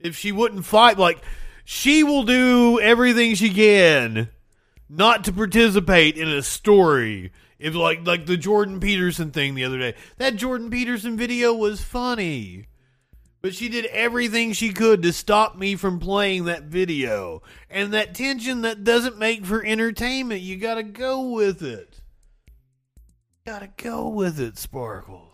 if 0.00 0.16
she 0.16 0.32
wouldn't 0.32 0.64
fight. 0.64 0.98
Like, 0.98 1.22
she 1.64 2.02
will 2.02 2.22
do 2.22 2.80
everything 2.80 3.34
she 3.34 3.50
can 3.50 4.30
not 4.88 5.24
to 5.24 5.32
participate 5.32 6.16
in 6.16 6.28
a 6.28 6.42
story. 6.42 7.32
If 7.58 7.74
like 7.74 8.06
like 8.06 8.26
the 8.26 8.36
Jordan 8.36 8.80
Peterson 8.80 9.32
thing 9.32 9.54
the 9.54 9.64
other 9.64 9.78
day, 9.78 9.94
that 10.16 10.36
Jordan 10.36 10.70
Peterson 10.70 11.16
video 11.16 11.52
was 11.52 11.82
funny, 11.82 12.68
but 13.40 13.54
she 13.54 13.68
did 13.68 13.86
everything 13.86 14.52
she 14.52 14.72
could 14.72 15.02
to 15.02 15.12
stop 15.12 15.56
me 15.56 15.76
from 15.76 16.00
playing 16.00 16.44
that 16.44 16.64
video. 16.64 17.42
And 17.70 17.92
that 17.92 18.14
tension 18.14 18.62
that 18.62 18.84
doesn't 18.84 19.18
make 19.18 19.44
for 19.44 19.64
entertainment, 19.64 20.40
you 20.40 20.56
got 20.56 20.74
to 20.74 20.82
go 20.82 21.22
with 21.30 21.62
it. 21.62 22.00
Got 23.46 23.60
to 23.60 23.70
go 23.82 24.08
with 24.08 24.40
it, 24.40 24.58
Sparkles. 24.58 25.27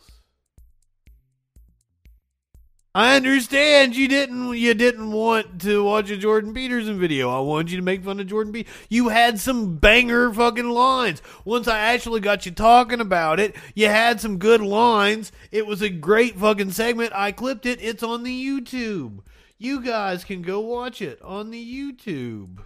I 2.97 3.17
understand 3.17 3.97
you 3.97 4.07
didn't 4.07 4.57
you 4.57 4.73
didn't 4.73 5.11
want 5.11 5.63
to 5.63 5.83
watch 5.83 6.11
a 6.11 6.17
Jordan 6.17 6.55
Peterson 6.55 6.97
video. 6.97 7.29
I 7.29 7.41
wanted 7.41 7.73
you 7.73 7.79
to 7.79 7.83
make 7.83 8.05
fun 8.05 8.21
of 8.21 8.29
Jordan 8.29 8.53
Peterson. 8.53 8.81
You 8.89 9.09
had 9.09 9.41
some 9.41 9.79
banger 9.79 10.33
fucking 10.33 10.71
lines. 10.71 11.21
Once 11.45 11.67
I 11.67 11.77
actually 11.77 12.21
got 12.21 12.47
you 12.47 12.53
talking 12.53 13.01
about 13.01 13.41
it, 13.41 13.57
you 13.75 13.89
had 13.89 14.21
some 14.21 14.39
good 14.39 14.61
lines. 14.61 15.33
It 15.51 15.67
was 15.67 15.83
a 15.83 15.89
great 15.89 16.37
fucking 16.37 16.71
segment. 16.71 17.13
I 17.17 17.33
clipped 17.33 17.67
it. 17.67 17.83
It's 17.83 18.05
on 18.05 18.23
the 18.23 18.47
YouTube. 18.47 19.21
You 19.59 19.81
guys 19.81 20.23
can 20.23 20.43
go 20.43 20.61
watch 20.61 21.03
it 21.03 21.21
on 21.21 21.51
the 21.51 21.93
YouTube. 21.99 22.61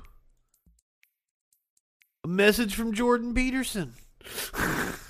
A 2.25 2.29
message 2.29 2.75
from 2.75 2.93
Jordan 2.93 3.33
Peterson. 3.33 3.95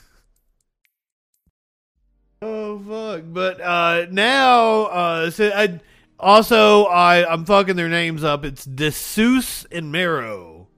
Oh 2.40 2.78
fuck! 2.78 3.24
But 3.26 3.60
uh, 3.60 4.06
now, 4.10 4.82
uh, 4.84 5.30
so 5.30 5.50
I, 5.52 5.80
also 6.20 6.84
I 6.84 7.30
I'm 7.30 7.44
fucking 7.44 7.74
their 7.74 7.88
names 7.88 8.22
up. 8.22 8.44
It's 8.44 8.64
Desus 8.64 9.66
and 9.72 9.90
Mero, 9.90 10.68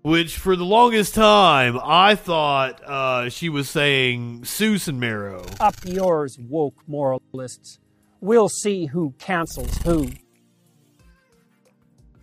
which 0.00 0.38
for 0.38 0.56
the 0.56 0.64
longest 0.64 1.14
time 1.14 1.78
I 1.82 2.14
thought 2.14 2.82
uh, 2.82 3.28
she 3.28 3.50
was 3.50 3.68
saying 3.68 4.42
Seuss 4.42 4.88
and 4.88 4.98
Mero. 4.98 5.44
Up 5.60 5.76
yours, 5.84 6.38
woke 6.38 6.82
moralists. 6.86 7.78
We'll 8.20 8.48
see 8.48 8.86
who 8.86 9.12
cancels 9.18 9.76
who. 9.78 10.08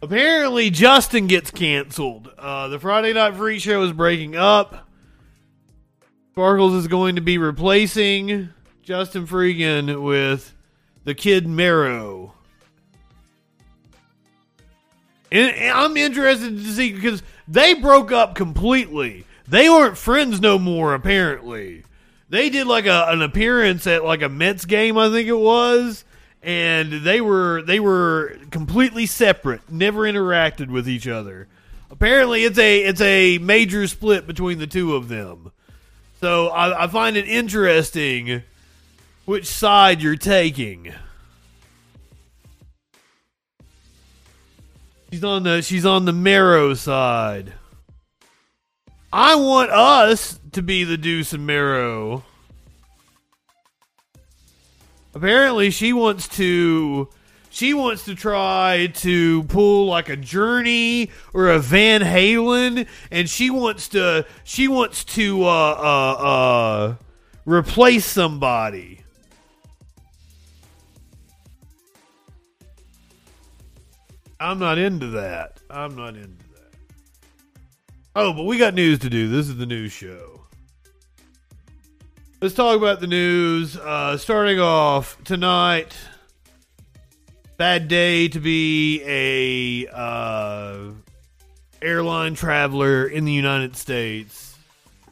Apparently, 0.02 0.70
Justin 0.72 1.28
gets 1.28 1.52
canceled. 1.52 2.32
Uh, 2.38 2.70
the 2.70 2.80
Friday 2.80 3.14
Night 3.14 3.36
Free 3.36 3.60
Show 3.60 3.84
is 3.84 3.92
breaking 3.92 4.36
up. 4.36 4.89
Sparkles 6.32 6.74
is 6.74 6.88
going 6.88 7.16
to 7.16 7.22
be 7.22 7.38
replacing 7.38 8.50
Justin 8.84 9.28
Freegan 9.28 10.04
with 10.04 10.56
the 11.04 11.14
kid. 11.14 11.46
And, 11.46 11.58
and 15.32 15.72
I'm 15.72 15.98
interested 15.98 16.58
to 16.58 16.64
see 16.64 16.94
because 16.94 17.22
they 17.48 17.74
broke 17.74 18.12
up 18.12 18.36
completely. 18.36 19.26
They 19.48 19.70
weren't 19.70 19.98
friends 19.98 20.40
no 20.40 20.60
more, 20.60 20.94
apparently. 20.94 21.84
They 22.30 22.50
did 22.50 22.68
like 22.68 22.86
a, 22.86 23.06
an 23.10 23.22
appearance 23.22 23.88
at 23.88 24.06
like 24.06 24.22
a 24.22 24.30
Mets 24.30 24.66
game, 24.66 24.98
I 24.98 25.10
think 25.10 25.28
it 25.28 25.34
was, 25.34 26.06
and 26.44 26.92
they 27.04 27.22
were 27.22 27.64
they 27.64 27.80
were 27.80 28.38
completely 28.52 29.08
separate, 29.08 29.70
never 29.70 30.02
interacted 30.02 30.70
with 30.70 30.88
each 30.88 31.08
other. 31.08 31.48
Apparently, 31.90 32.44
it's 32.44 32.60
a 32.60 32.80
it's 32.82 33.02
a 33.02 33.40
major 33.40 33.88
split 33.88 34.28
between 34.28 34.60
the 34.60 34.68
two 34.68 34.96
of 34.96 35.08
them. 35.08 35.52
So 36.20 36.48
I, 36.50 36.84
I 36.84 36.88
find 36.88 37.16
it 37.16 37.30
interesting 37.30 38.44
which 39.26 39.46
side 39.46 40.02
you're 40.02 40.18
taking. 40.18 40.94
She's 45.12 45.24
on 45.24 45.44
the 45.44 45.62
she's 45.62 45.86
on 45.86 46.06
the 46.06 46.14
Mero 46.14 46.74
side. 46.74 47.54
I 49.12 49.36
want 49.36 49.72
us 49.72 50.40
to 50.52 50.62
be 50.62 50.84
the 50.84 50.98
Deuce 50.98 51.34
and 51.34 51.48
Mero. 51.48 52.24
Apparently, 55.16 55.72
she 55.72 55.94
wants 55.94 56.28
to 56.38 57.10
she 57.50 57.74
wants 57.74 58.06
to 58.06 58.16
try 58.16 58.88
to 58.96 59.44
pull 59.44 59.88
like 59.88 60.10
a 60.10 60.16
Journey 60.16 61.12
or 61.34 61.50
a 61.50 61.60
Van 61.60 62.02
Halen, 62.02 62.88
and 63.12 63.30
she 63.30 63.50
wants 63.50 63.90
to 63.90 64.26
she 64.44 64.68
wants 64.68 65.04
to 65.06 65.44
uh, 65.44 65.48
uh, 65.48 66.24
uh, 66.24 66.96
replace 67.46 68.06
somebody. 68.06 69.02
I'm 74.40 74.60
not 74.60 74.78
into 74.78 75.08
that. 75.08 75.60
I'm 75.70 75.96
not 75.96 76.16
into 76.16 76.28
that. 76.28 76.74
Oh, 78.16 78.32
but 78.32 78.44
we 78.44 78.58
got 78.58 78.74
news 78.74 79.00
to 79.00 79.10
do. 79.10 79.28
This 79.28 79.50
is 79.50 79.58
the 79.58 79.66
news 79.66 79.92
show. 79.92 80.46
Let's 82.42 82.54
talk 82.54 82.78
about 82.78 83.02
the 83.02 83.08
news. 83.08 83.76
Uh, 83.76 84.16
starting 84.16 84.62
off 84.62 85.22
tonight, 85.26 85.94
bad 87.60 87.90
day 87.90 88.30
to 88.30 88.40
be 88.40 89.04
a 89.06 89.86
uh, 89.94 90.92
airline 91.82 92.34
traveler 92.34 93.06
in 93.06 93.26
the 93.26 93.34
United 93.34 93.76
States. 93.76 94.56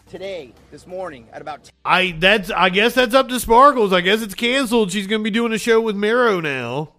today, 0.09 0.53
this 0.71 0.87
morning, 0.87 1.27
at 1.33 1.41
about 1.41 1.65
10 1.65 1.73
I 1.83 2.11
that's 2.17 2.49
I 2.49 2.69
guess 2.69 2.93
that's 2.93 3.13
up 3.13 3.27
to 3.27 3.39
Sparkles. 3.41 3.91
I 3.91 3.99
guess 3.99 4.21
it's 4.21 4.33
canceled. 4.33 4.93
She's 4.93 5.07
going 5.07 5.19
to 5.19 5.23
be 5.25 5.29
doing 5.29 5.51
a 5.51 5.57
show 5.57 5.81
with 5.81 5.97
Mero 5.97 6.39
now. 6.39 6.93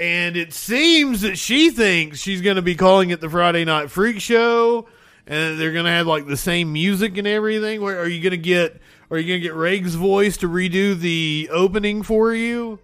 And 0.00 0.36
it 0.36 0.52
seems 0.52 1.20
that 1.20 1.38
she 1.38 1.70
thinks 1.70 2.18
she's 2.18 2.42
going 2.42 2.56
to 2.56 2.62
be 2.62 2.74
calling 2.74 3.10
it 3.10 3.20
the 3.20 3.30
Friday 3.30 3.64
Night 3.64 3.92
Freak 3.92 4.20
Show 4.20 4.88
and 5.26 5.58
they're 5.58 5.72
going 5.72 5.84
to 5.84 5.90
have 5.90 6.06
like 6.06 6.26
the 6.26 6.36
same 6.36 6.72
music 6.72 7.16
and 7.16 7.26
everything. 7.26 7.80
Where 7.80 7.98
are 7.98 8.08
you 8.08 8.20
going 8.20 8.32
to 8.32 8.36
get 8.36 8.80
are 9.10 9.18
you 9.18 9.26
going 9.26 9.40
to 9.40 9.46
get 9.46 9.54
Reg's 9.54 9.94
voice 9.94 10.36
to 10.38 10.48
redo 10.48 10.98
the 10.98 11.48
opening 11.52 12.02
for 12.02 12.34
you? 12.34 12.78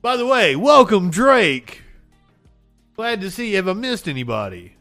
By 0.00 0.16
the 0.16 0.26
way, 0.26 0.56
welcome 0.56 1.10
Drake. 1.10 1.82
Glad 2.96 3.20
to 3.22 3.30
see 3.30 3.50
you. 3.50 3.56
Have 3.56 3.68
I 3.68 3.72
missed 3.72 4.08
anybody? 4.08 4.76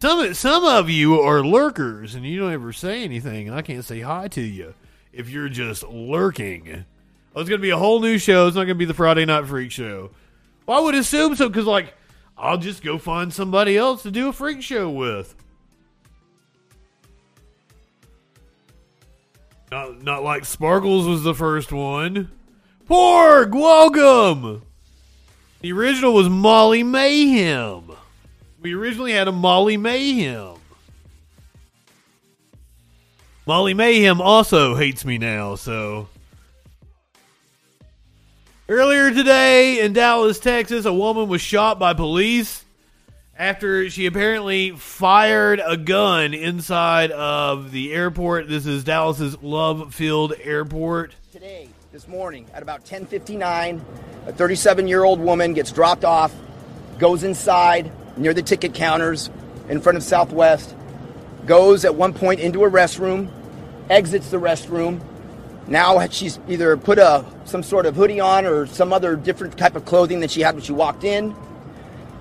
Some 0.00 0.32
some 0.34 0.64
of 0.64 0.88
you 0.88 1.18
are 1.20 1.44
lurkers 1.44 2.14
and 2.14 2.24
you 2.24 2.38
don't 2.38 2.52
ever 2.52 2.72
say 2.72 3.02
anything, 3.02 3.48
and 3.48 3.56
I 3.56 3.62
can't 3.62 3.84
say 3.84 4.00
hi 4.00 4.28
to 4.28 4.40
you 4.40 4.74
if 5.12 5.28
you're 5.28 5.48
just 5.48 5.82
lurking. 5.82 6.84
Oh, 7.34 7.40
it's 7.40 7.50
gonna 7.50 7.60
be 7.60 7.70
a 7.70 7.78
whole 7.78 8.00
new 8.00 8.16
show. 8.16 8.46
It's 8.46 8.54
not 8.54 8.62
gonna 8.62 8.76
be 8.76 8.84
the 8.84 8.94
Friday 8.94 9.24
Night 9.24 9.46
Freak 9.46 9.72
Show. 9.72 10.10
Well, 10.66 10.78
I 10.78 10.80
would 10.82 10.94
assume 10.94 11.34
so 11.34 11.48
because 11.48 11.66
like 11.66 11.94
I'll 12.36 12.58
just 12.58 12.84
go 12.84 12.98
find 12.98 13.32
somebody 13.32 13.76
else 13.76 14.04
to 14.04 14.12
do 14.12 14.28
a 14.28 14.32
freak 14.32 14.62
show 14.62 14.88
with. 14.88 15.34
Not 19.70 20.02
not 20.02 20.22
like 20.22 20.44
Sparkles 20.44 21.06
was 21.06 21.22
the 21.22 21.34
first 21.34 21.72
one. 21.72 22.30
Porg, 22.88 23.50
welcome. 23.50 24.62
The 25.60 25.72
original 25.72 26.14
was 26.14 26.28
Molly 26.28 26.82
Mayhem. 26.82 27.90
We 28.60 28.74
originally 28.74 29.12
had 29.12 29.28
a 29.28 29.32
Molly 29.32 29.76
Mayhem. 29.76 30.54
Molly 33.46 33.74
Mayhem 33.74 34.20
also 34.20 34.74
hates 34.74 35.04
me 35.04 35.18
now, 35.18 35.54
so. 35.54 36.08
Earlier 38.68 39.10
today 39.10 39.80
in 39.80 39.92
Dallas, 39.94 40.38
Texas, 40.38 40.84
a 40.84 40.92
woman 40.92 41.28
was 41.28 41.40
shot 41.40 41.78
by 41.78 41.94
police 41.94 42.64
after 43.38 43.88
she 43.88 44.06
apparently 44.06 44.72
fired 44.72 45.62
a 45.64 45.76
gun 45.76 46.34
inside 46.34 47.12
of 47.12 47.70
the 47.70 47.92
airport. 47.92 48.48
This 48.48 48.66
is 48.66 48.82
Dallas's 48.82 49.40
Love 49.40 49.94
Field 49.94 50.34
Airport. 50.42 51.14
today, 51.30 51.68
this 51.92 52.08
morning, 52.08 52.46
at 52.52 52.64
about 52.64 52.84
10:59, 52.84 53.80
a 54.26 54.32
37-year-old 54.32 55.20
woman 55.20 55.54
gets 55.54 55.70
dropped 55.70 56.04
off, 56.04 56.34
goes 56.98 57.22
inside 57.22 57.92
near 58.16 58.34
the 58.34 58.42
ticket 58.42 58.74
counters 58.74 59.30
in 59.68 59.80
front 59.80 59.96
of 59.96 60.02
Southwest, 60.02 60.74
goes 61.46 61.84
at 61.84 61.94
one 61.94 62.12
point 62.12 62.40
into 62.40 62.64
a 62.64 62.70
restroom, 62.70 63.30
exits 63.88 64.30
the 64.30 64.40
restroom. 64.40 65.00
Now 65.68 66.04
she's 66.08 66.40
either 66.48 66.76
put 66.76 66.98
a 66.98 67.24
some 67.44 67.62
sort 67.62 67.86
of 67.86 67.94
hoodie 67.94 68.18
on 68.18 68.46
or 68.46 68.66
some 68.66 68.92
other 68.92 69.14
different 69.14 69.56
type 69.56 69.76
of 69.76 69.84
clothing 69.84 70.18
that 70.20 70.32
she 70.32 70.40
had 70.40 70.56
when 70.56 70.64
she 70.64 70.72
walked 70.72 71.04
in. 71.04 71.36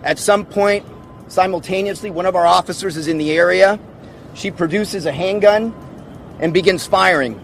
At 0.03 0.19
some 0.19 0.45
point, 0.45 0.85
simultaneously, 1.27 2.09
one 2.09 2.25
of 2.25 2.35
our 2.35 2.45
officers 2.45 2.97
is 2.97 3.07
in 3.07 3.17
the 3.17 3.31
area. 3.31 3.79
She 4.33 4.51
produces 4.51 5.05
a 5.05 5.11
handgun 5.11 5.73
and 6.39 6.53
begins 6.53 6.85
firing. 6.85 7.41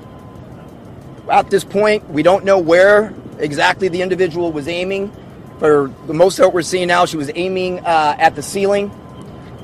At 1.30 1.50
this 1.50 1.63
point, 1.63 2.10
we 2.10 2.24
don't 2.24 2.46
know 2.46 2.60
where 2.60 3.13
exactly 3.40 3.88
the 3.88 4.02
individual 4.02 4.52
was 4.52 4.68
aiming. 4.68 5.12
For 5.60 5.92
the 6.08 6.13
most 6.13 6.40
of 6.40 6.46
what 6.46 6.54
we're 6.54 6.62
seeing 6.62 6.88
now, 6.88 7.06
she 7.06 7.18
was 7.18 7.32
aiming 7.34 7.80
uh, 7.86 8.16
at 8.20 8.36
the 8.36 8.44
ceiling. 8.44 8.92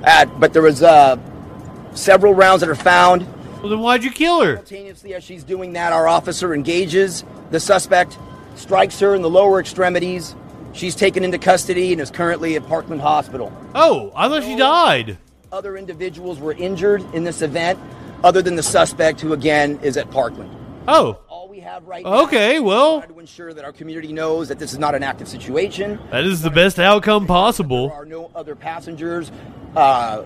At, 0.03 0.39
but 0.39 0.53
there 0.53 0.61
was 0.61 0.81
uh, 0.81 1.17
several 1.93 2.33
rounds 2.33 2.61
that 2.61 2.69
are 2.69 2.75
found. 2.75 3.27
Well, 3.59 3.69
then 3.69 3.79
why'd 3.79 4.03
you 4.03 4.11
kill 4.11 4.41
her? 4.41 4.55
Simultaneously, 4.55 5.13
as 5.13 5.23
she's 5.23 5.43
doing 5.43 5.73
that, 5.73 5.91
our 5.91 6.07
officer 6.07 6.53
engages 6.53 7.25
the 7.51 7.59
suspect, 7.59 8.17
strikes 8.55 8.99
her 9.01 9.15
in 9.15 9.21
the 9.21 9.29
lower 9.29 9.59
extremities. 9.59 10.35
She's 10.73 10.95
taken 10.95 11.23
into 11.23 11.37
custody 11.37 11.91
and 11.91 12.01
is 12.01 12.11
currently 12.11 12.55
at 12.55 12.67
Parkland 12.67 13.01
Hospital. 13.01 13.51
Oh, 13.75 14.11
I 14.15 14.29
thought 14.29 14.43
she 14.43 14.55
died. 14.55 15.17
Other 15.51 15.77
individuals 15.77 16.39
were 16.39 16.53
injured 16.53 17.03
in 17.13 17.23
this 17.23 17.41
event, 17.41 17.79
other 18.23 18.41
than 18.41 18.55
the 18.55 18.63
suspect, 18.63 19.19
who 19.21 19.33
again 19.33 19.79
is 19.81 19.97
at 19.97 20.11
Parkland. 20.11 20.55
Oh, 20.87 21.19
All 21.27 21.47
we 21.49 21.59
have 21.59 21.87
right 21.87 22.03
now 22.03 22.23
okay. 22.23 22.55
is 22.57 22.61
Well, 22.61 23.01
to 23.01 23.19
ensure 23.19 23.53
that 23.53 23.65
our 23.65 23.71
community 23.71 24.13
knows 24.13 24.47
that 24.49 24.59
this 24.59 24.71
is 24.73 24.79
not 24.79 24.95
an 24.95 25.03
active 25.03 25.27
situation. 25.27 25.99
that 26.11 26.23
is 26.23 26.41
the 26.41 26.49
best 26.51 26.79
outcome 26.79 27.25
possible. 27.27 27.87
There 27.89 27.97
are 27.97 28.05
no 28.05 28.31
other 28.35 28.55
passengers, 28.55 29.31
uh, 29.75 30.23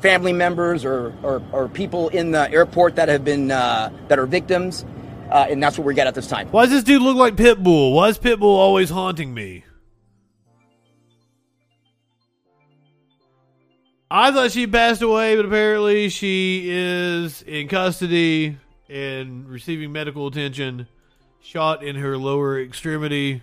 family 0.00 0.32
members, 0.32 0.84
or, 0.84 1.14
or, 1.22 1.42
or 1.52 1.68
people 1.68 2.08
in 2.10 2.30
the 2.30 2.50
airport 2.50 2.96
that 2.96 3.08
have 3.08 3.24
been 3.24 3.50
uh, 3.50 3.90
that 4.08 4.18
are 4.18 4.26
victims, 4.26 4.84
uh, 5.34 5.48
and 5.50 5.60
that's 5.60 5.76
what 5.76 5.84
we 5.84 5.94
get 5.94 6.06
at 6.06 6.14
this 6.14 6.28
time. 6.28 6.46
Why 6.48 6.64
does 6.64 6.70
this 6.70 6.84
dude 6.84 7.02
look 7.02 7.16
like 7.16 7.34
Pitbull? 7.34 7.92
Why 7.92 8.08
is 8.08 8.18
Pitbull 8.18 8.44
always 8.44 8.88
haunting 8.88 9.34
me? 9.34 9.64
I 14.08 14.30
thought 14.30 14.52
she 14.52 14.68
passed 14.68 15.02
away, 15.02 15.34
but 15.34 15.44
apparently 15.44 16.08
she 16.08 16.66
is 16.70 17.42
in 17.42 17.66
custody 17.66 18.58
and 18.88 19.48
receiving 19.48 19.90
medical 19.90 20.28
attention. 20.28 20.86
Shot 21.42 21.82
in 21.82 21.96
her 21.96 22.16
lower 22.16 22.60
extremity. 22.60 23.42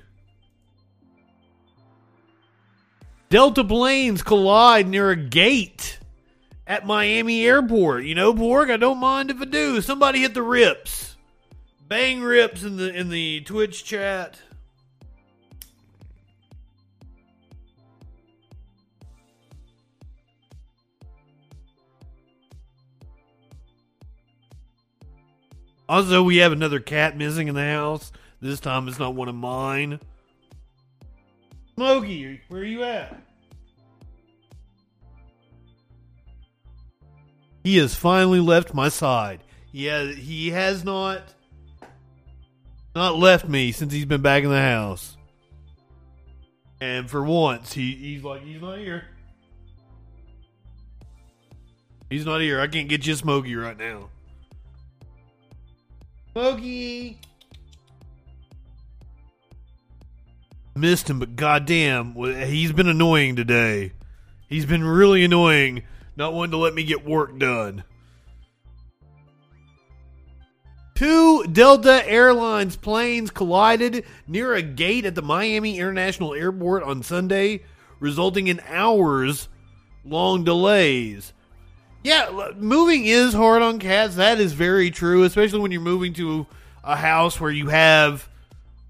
Delta 3.30 3.66
planes 3.66 4.24
collide 4.24 4.88
near 4.88 5.12
a 5.12 5.18
gate 5.18 6.00
at 6.66 6.86
Miami 6.86 7.46
Airport. 7.46 8.06
You 8.06 8.16
know, 8.16 8.34
Borg, 8.34 8.70
I 8.70 8.78
don't 8.78 8.98
mind 8.98 9.30
if 9.30 9.42
I 9.42 9.46
do. 9.46 9.82
Somebody 9.82 10.20
hit 10.20 10.34
the 10.34 10.42
rips. 10.42 11.11
Bang 11.92 12.22
rips 12.22 12.64
in 12.64 12.78
the 12.78 12.88
in 12.96 13.10
the 13.10 13.42
Twitch 13.42 13.84
chat. 13.84 14.40
Also, 25.90 26.24
we 26.24 26.38
have 26.38 26.54
another 26.54 26.80
cat 26.80 27.18
missing 27.18 27.50
in 27.50 27.56
the 27.56 27.62
house. 27.62 28.14
This 28.40 28.62
time 28.62 28.88
it's 28.88 28.98
not 28.98 29.14
one 29.14 29.28
of 29.28 29.36
mine. 29.36 30.00
Smokey, 31.76 32.40
where 32.48 32.62
are 32.62 32.64
you 32.64 32.84
at? 32.86 33.22
He 37.66 37.76
has 37.80 37.96
finally 37.96 38.40
left 38.40 38.74
my 38.74 38.88
side. 38.88 39.44
Yeah, 39.74 40.06
he 40.14 40.52
has 40.52 40.86
not 40.86 41.34
not 42.96 43.18
left 43.18 43.48
me 43.48 43.72
since 43.72 43.94
he's 43.94 44.06
been 44.06 44.22
back 44.22 44.44
in 44.44 44.50
the 44.50 44.62
house. 44.62 45.18
And 46.80 47.10
for 47.10 47.24
once, 47.24 47.74
he, 47.74 47.92
he's 47.96 48.24
like, 48.24 48.44
he's 48.44 48.62
not 48.62 48.80
here. 48.80 49.06
He's 52.10 52.26
not 52.26 52.42
here. 52.42 52.60
I 52.60 52.68
can't 52.68 52.90
get 52.90 53.06
you 53.06 53.16
Smokey 53.16 53.56
right 53.56 53.78
now. 53.78 54.10
Smokey! 56.34 57.20
Missed 60.76 61.10
him, 61.10 61.20
but 61.20 61.36
goddamn, 61.36 62.16
he's 62.16 62.72
been 62.72 62.88
annoying 62.88 63.36
today. 63.36 63.92
He's 64.48 64.66
been 64.66 64.84
really 64.84 65.24
annoying, 65.24 65.84
not 66.16 66.34
wanting 66.34 66.52
to 66.52 66.58
let 66.58 66.74
me 66.74 66.84
get 66.84 67.06
work 67.06 67.38
done. 67.38 67.84
Two 71.02 71.48
Delta 71.48 72.08
Airlines 72.08 72.76
planes 72.76 73.32
collided 73.32 74.06
near 74.28 74.54
a 74.54 74.62
gate 74.62 75.04
at 75.04 75.16
the 75.16 75.24
Miami 75.24 75.80
International 75.80 76.36
Airport 76.36 76.84
on 76.84 77.02
Sunday, 77.02 77.64
resulting 78.00 78.46
in 78.46 78.62
hours 78.68 79.50
long 80.06 80.44
delays. 80.44 81.34
Yeah, 82.04 82.52
moving 82.56 83.08
is 83.08 83.34
hard 83.34 83.64
on 83.64 83.80
cats. 83.80 84.18
That 84.18 84.40
is 84.40 84.54
very 84.54 84.92
true, 84.92 85.24
especially 85.24 85.62
when 85.62 85.72
you're 85.72 85.82
moving 85.82 86.14
to 86.14 86.46
a 86.84 86.96
house 86.96 87.42
where 87.42 87.50
you 87.50 87.70
have 87.70 88.30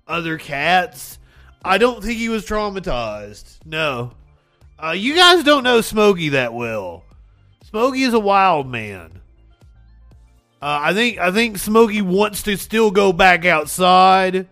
other 0.05 0.37
cats. 0.37 1.17
I 1.63 1.77
don't 1.77 2.03
think 2.03 2.17
he 2.17 2.27
was 2.27 2.45
traumatized. 2.45 3.59
No. 3.63 4.11
Uh, 4.77 4.91
you 4.91 5.15
guys 5.15 5.45
don't 5.45 5.63
know 5.63 5.79
Smokey 5.79 6.27
that 6.27 6.53
well. 6.53 7.05
Smokey 7.63 8.01
is 8.01 8.13
a 8.13 8.19
wild 8.19 8.67
man. 8.67 9.20
Uh, 10.61 10.79
I 10.83 10.93
think 10.93 11.17
I 11.17 11.31
think 11.31 11.57
Smokey 11.57 12.03
wants 12.03 12.43
to 12.43 12.55
still 12.55 12.91
go 12.91 13.11
back 13.11 13.45
outside. 13.45 14.47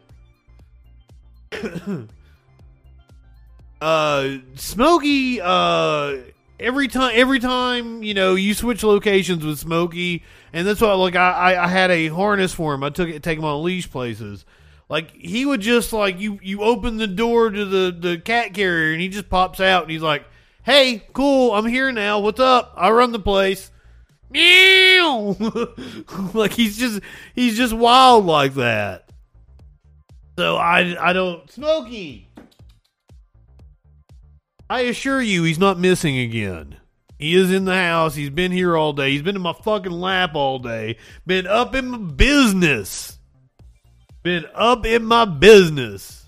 uh, 3.82 4.38
Smokey. 4.56 5.40
Uh, 5.40 6.18
every 6.60 6.88
time, 6.88 7.12
every 7.14 7.38
time 7.38 8.02
you 8.02 8.16
know 8.16 8.34
you 8.34 8.56
switch 8.56 8.84
locations 8.84 9.46
with 9.46 9.60
Smokey, 9.60 10.24
and 10.52 10.66
that's 10.66 10.82
why 10.82 10.94
like 10.94 11.16
I, 11.16 11.32
I 11.54 11.66
I 11.66 11.68
had 11.68 11.92
a 11.92 12.08
harness 12.08 12.54
for 12.54 12.74
him. 12.74 12.84
I 12.84 12.90
took 12.90 13.10
it, 13.10 13.22
take 13.22 13.38
him 13.38 13.46
on 13.46 13.64
leash 13.64 13.90
places. 13.92 14.46
Like 14.90 15.12
he 15.12 15.46
would 15.46 15.62
just 15.62 15.94
like 15.94 16.20
you 16.20 16.40
you 16.42 16.62
open 16.62 16.98
the 16.98 17.06
door 17.06 17.52
to 17.52 17.66
the 17.66 17.96
the 17.98 18.18
cat 18.18 18.56
carrier 18.56 18.94
and 18.94 19.02
he 19.02 19.10
just 19.10 19.30
pops 19.30 19.60
out 19.60 19.84
and 19.84 19.92
he's 19.92 20.02
like, 20.02 20.26
"Hey, 20.64 21.04
cool, 21.14 21.54
I'm 21.54 21.68
here 21.68 21.92
now. 21.92 22.18
What's 22.18 22.40
up? 22.40 22.74
I 22.76 22.90
run 22.90 23.12
the 23.12 23.20
place." 23.20 23.70
Meow. 24.30 25.36
like 26.34 26.54
he's 26.54 26.78
just 26.78 27.02
he's 27.34 27.58
just 27.58 27.74
wild 27.74 28.26
like 28.26 28.56
that. 28.56 29.10
So 30.38 30.56
I 30.56 31.10
I 31.10 31.14
don't 31.14 31.50
Smokey. 31.52 32.28
I 34.70 34.82
assure 34.82 35.22
you 35.22 35.44
he's 35.44 35.60
not 35.60 35.80
missing 35.80 36.18
again. 36.20 36.78
He 37.18 37.36
is 37.36 37.52
in 37.52 37.66
the 37.66 37.76
house. 37.76 38.16
He's 38.16 38.30
been 38.30 38.52
here 38.52 38.78
all 38.78 38.94
day. 38.94 39.12
He's 39.12 39.22
been 39.22 39.36
in 39.36 39.42
my 39.42 39.54
fucking 39.54 39.92
lap 39.92 40.36
all 40.36 40.60
day. 40.60 40.98
Been 41.26 41.48
up 41.48 41.76
in 41.76 41.90
my 41.90 41.98
business. 41.98 43.18
Been 44.24 44.46
up 44.54 44.86
in 44.86 45.04
my 45.04 45.26
business. 45.26 46.19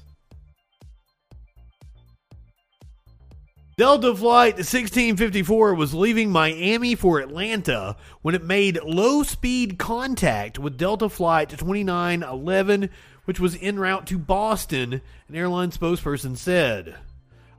Delta 3.82 4.16
Flight 4.16 4.58
1654 4.58 5.74
was 5.74 5.96
leaving 5.96 6.30
Miami 6.30 6.94
for 6.94 7.20
Atlanta 7.20 7.96
when 8.22 8.36
it 8.36 8.44
made 8.44 8.80
low 8.84 9.24
speed 9.24 9.80
contact 9.80 10.60
with 10.60 10.78
Delta 10.78 11.10
Flight 11.10 11.50
2911, 11.50 12.92
which 13.26 13.40
was 13.40 13.58
en 13.60 13.80
route 13.80 14.06
to 14.06 14.20
Boston, 14.20 15.02
an 15.28 15.36
airline 15.36 15.72
spokesperson 15.72 16.38
said. 16.38 16.94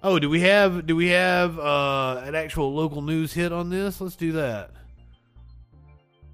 Oh, 0.00 0.20
do 0.20 0.30
we 0.30 0.42
have 0.42 0.86
do 0.86 0.94
we 0.94 1.08
have 1.08 1.58
uh, 1.58 2.22
an 2.24 2.36
actual 2.36 2.72
local 2.72 3.02
news 3.02 3.32
hit 3.32 3.52
on 3.52 3.70
this? 3.70 4.00
Let's 4.00 4.14
do 4.14 4.30
that. 4.30 4.70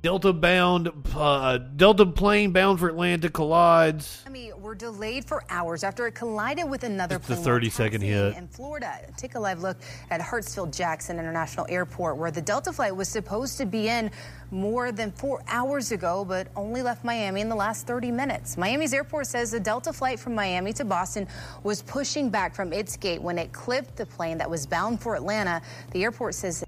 Delta 0.08 0.32
bound 0.32 0.90
uh, 1.14 1.58
Delta 1.58 2.06
plane 2.06 2.50
bound 2.50 2.80
for 2.80 2.88
Atlanta 2.88 3.28
collides. 3.28 4.22
Miami 4.24 4.54
were 4.54 4.74
delayed 4.74 5.26
for 5.26 5.44
hours 5.50 5.84
after 5.84 6.06
it 6.06 6.14
collided 6.14 6.66
with 6.66 6.82
another 6.82 7.16
It's 7.16 7.26
the 7.26 7.34
plane 7.34 7.44
while 7.44 7.56
30 7.56 7.68
second 7.68 8.00
hit. 8.00 8.34
in 8.34 8.48
Florida. 8.48 9.00
Take 9.18 9.34
a 9.34 9.38
live 9.38 9.60
look 9.60 9.76
at 10.08 10.22
Hartsfield 10.22 10.74
Jackson 10.74 11.18
International 11.18 11.66
Airport, 11.68 12.16
where 12.16 12.30
the 12.30 12.40
Delta 12.40 12.72
flight 12.72 12.96
was 12.96 13.06
supposed 13.06 13.58
to 13.58 13.66
be 13.66 13.90
in 13.90 14.10
more 14.50 14.92
than 14.92 15.12
four 15.12 15.42
hours 15.46 15.92
ago, 15.92 16.24
but 16.24 16.48
only 16.56 16.80
left 16.80 17.04
Miami 17.04 17.42
in 17.42 17.50
the 17.50 17.54
last 17.54 17.86
30 17.86 18.10
minutes. 18.10 18.56
Miami's 18.56 18.94
airport 18.94 19.26
says 19.26 19.50
the 19.50 19.60
Delta 19.60 19.92
flight 19.92 20.18
from 20.18 20.34
Miami 20.34 20.72
to 20.72 20.86
Boston 20.86 21.28
was 21.64 21.82
pushing 21.82 22.30
back 22.30 22.54
from 22.54 22.72
its 22.72 22.96
gate 22.96 23.20
when 23.20 23.36
it 23.36 23.52
clipped 23.52 23.96
the 23.96 24.06
plane 24.06 24.38
that 24.38 24.48
was 24.48 24.66
bound 24.66 25.02
for 25.02 25.16
Atlanta. 25.16 25.60
The 25.90 26.02
airport 26.02 26.34
says 26.34 26.64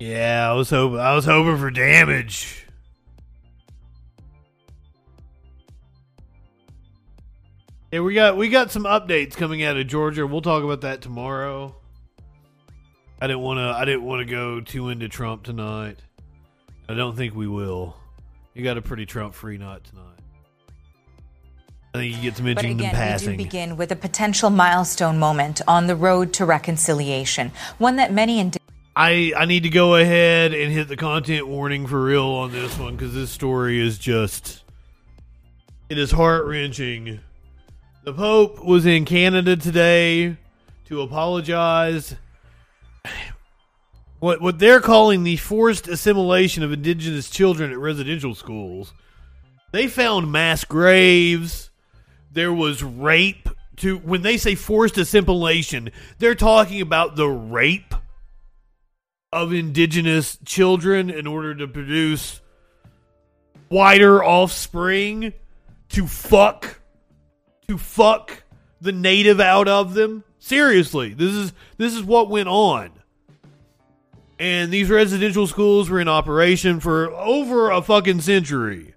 Yeah, 0.00 0.50
I 0.50 0.54
was 0.54 0.70
hoping 0.70 1.00
I 1.00 1.14
was 1.14 1.26
hoping 1.26 1.58
for 1.58 1.70
damage. 1.70 2.64
Yeah, 7.90 8.00
we 8.00 8.14
got 8.14 8.36
we 8.36 8.48
got 8.50 8.70
some 8.70 8.84
updates 8.84 9.34
coming 9.34 9.62
out 9.62 9.76
of 9.78 9.86
Georgia. 9.86 10.26
We'll 10.26 10.42
talk 10.42 10.62
about 10.62 10.82
that 10.82 11.00
tomorrow. 11.00 11.74
I 13.20 13.26
didn't 13.26 13.40
want 13.40 13.58
to 13.58 13.62
I 13.62 13.84
didn't 13.86 14.04
want 14.04 14.20
to 14.20 14.26
go 14.26 14.60
too 14.60 14.90
into 14.90 15.08
Trump 15.08 15.42
tonight. 15.42 15.98
I 16.88 16.94
don't 16.94 17.16
think 17.16 17.34
we 17.34 17.46
will. 17.46 17.96
You 18.54 18.62
got 18.62 18.76
a 18.76 18.82
pretty 18.82 19.06
Trump 19.06 19.34
free 19.34 19.56
night 19.56 19.84
tonight. 19.84 20.04
I 21.94 21.98
think 21.98 22.14
he 22.14 22.22
gets 22.22 22.40
But 22.40 22.44
mentioned 22.44 22.72
in 22.72 22.80
again, 22.80 22.94
passing. 22.94 23.30
we 23.30 23.36
do 23.38 23.44
begin 23.44 23.76
with 23.78 23.90
a 23.90 23.96
potential 23.96 24.50
milestone 24.50 25.18
moment 25.18 25.62
on 25.66 25.86
the 25.86 25.96
road 25.96 26.34
to 26.34 26.44
reconciliation, 26.44 27.52
one 27.78 27.96
that 27.96 28.12
many 28.12 28.38
in 28.38 28.52
I 28.94 29.32
I 29.34 29.46
need 29.46 29.62
to 29.62 29.70
go 29.70 29.96
ahead 29.96 30.52
and 30.52 30.70
hit 30.70 30.88
the 30.88 30.96
content 30.96 31.48
warning 31.48 31.86
for 31.86 32.02
real 32.02 32.26
on 32.26 32.52
this 32.52 32.78
one 32.78 32.96
because 32.96 33.14
this 33.14 33.30
story 33.30 33.80
is 33.80 33.96
just 33.98 34.62
it 35.88 35.96
is 35.96 36.10
heart 36.10 36.44
wrenching. 36.44 37.20
The 38.08 38.14
Pope 38.14 38.64
was 38.64 38.86
in 38.86 39.04
Canada 39.04 39.54
today 39.54 40.38
to 40.86 41.02
apologize. 41.02 42.14
What 44.18 44.40
what 44.40 44.58
they're 44.58 44.80
calling 44.80 45.24
the 45.24 45.36
forced 45.36 45.86
assimilation 45.88 46.62
of 46.62 46.72
indigenous 46.72 47.28
children 47.28 47.70
at 47.70 47.76
residential 47.76 48.34
schools. 48.34 48.94
They 49.72 49.88
found 49.88 50.32
mass 50.32 50.64
graves. 50.64 51.68
There 52.32 52.50
was 52.50 52.82
rape. 52.82 53.46
To 53.76 53.98
when 53.98 54.22
they 54.22 54.38
say 54.38 54.54
forced 54.54 54.96
assimilation, 54.96 55.90
they're 56.18 56.34
talking 56.34 56.80
about 56.80 57.14
the 57.14 57.28
rape 57.28 57.94
of 59.34 59.52
indigenous 59.52 60.38
children 60.46 61.10
in 61.10 61.26
order 61.26 61.54
to 61.56 61.68
produce 61.68 62.40
wider 63.68 64.24
offspring 64.24 65.34
to 65.90 66.06
fuck 66.06 66.77
to 67.68 67.76
fuck 67.76 68.44
the 68.80 68.92
native 68.92 69.40
out 69.40 69.68
of 69.68 69.92
them? 69.92 70.24
Seriously 70.38 71.12
this 71.12 71.34
is 71.34 71.52
this 71.76 71.94
is 71.94 72.02
what 72.02 72.30
went 72.30 72.48
on. 72.48 72.90
And 74.38 74.72
these 74.72 74.88
residential 74.88 75.46
schools 75.46 75.90
were 75.90 76.00
in 76.00 76.08
operation 76.08 76.80
for 76.80 77.10
over 77.10 77.70
a 77.70 77.82
fucking 77.82 78.22
century. 78.22 78.94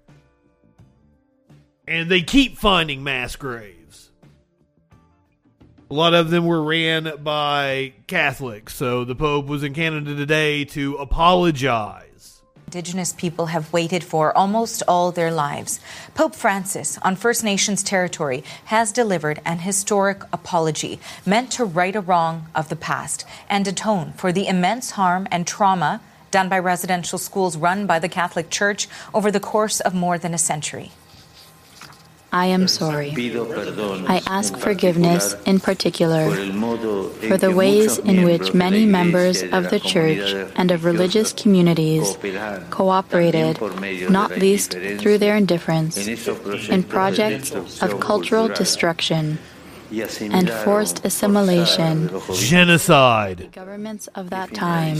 And 1.86 2.10
they 2.10 2.22
keep 2.22 2.56
finding 2.56 3.04
mass 3.04 3.36
graves. 3.36 4.10
A 5.90 5.94
lot 5.94 6.14
of 6.14 6.30
them 6.30 6.46
were 6.46 6.62
ran 6.62 7.12
by 7.22 7.92
Catholics, 8.06 8.74
so 8.74 9.04
the 9.04 9.16
Pope 9.16 9.46
was 9.46 9.62
in 9.62 9.74
Canada 9.74 10.14
today 10.14 10.64
to 10.66 10.94
apologize. 10.94 12.11
Indigenous 12.72 13.12
people 13.12 13.46
have 13.52 13.70
waited 13.70 14.02
for 14.02 14.34
almost 14.34 14.82
all 14.88 15.12
their 15.12 15.30
lives. 15.30 15.78
Pope 16.14 16.34
Francis, 16.34 16.98
on 17.02 17.16
First 17.16 17.44
Nations 17.44 17.82
territory, 17.82 18.42
has 18.64 18.92
delivered 18.92 19.42
an 19.44 19.58
historic 19.58 20.22
apology 20.32 20.98
meant 21.26 21.52
to 21.52 21.66
right 21.66 21.94
a 21.94 22.00
wrong 22.00 22.46
of 22.54 22.70
the 22.70 22.76
past 22.76 23.26
and 23.50 23.68
atone 23.68 24.14
for 24.14 24.32
the 24.32 24.46
immense 24.46 24.92
harm 24.92 25.28
and 25.30 25.46
trauma 25.46 26.00
done 26.30 26.48
by 26.48 26.58
residential 26.58 27.18
schools 27.18 27.58
run 27.58 27.84
by 27.84 27.98
the 27.98 28.08
Catholic 28.08 28.48
Church 28.48 28.88
over 29.12 29.30
the 29.30 29.38
course 29.38 29.80
of 29.80 29.92
more 29.92 30.16
than 30.16 30.32
a 30.32 30.38
century. 30.38 30.92
I 32.32 32.46
am 32.46 32.66
sorry. 32.66 33.10
I 33.14 34.22
ask 34.26 34.56
forgiveness 34.56 35.36
in 35.44 35.60
particular 35.60 36.30
for 37.28 37.36
the 37.36 37.52
ways 37.54 37.98
in 37.98 38.24
which 38.24 38.54
many 38.54 38.86
members 38.86 39.42
of 39.42 39.68
the 39.68 39.78
Church 39.78 40.32
and 40.56 40.70
of 40.70 40.86
religious 40.86 41.34
communities 41.34 42.16
cooperated, 42.70 43.60
not 44.10 44.38
least 44.38 44.72
through 44.72 45.18
their 45.18 45.36
indifference, 45.36 45.98
in 46.68 46.82
projects 46.84 47.52
of 47.82 48.00
cultural 48.00 48.48
destruction 48.48 49.38
and 50.20 50.48
forced 50.48 51.04
assimilation. 51.04 52.10
Genocide. 52.34 53.52
Governments 53.52 54.08
of 54.14 54.30
that 54.30 54.54
time, 54.54 54.96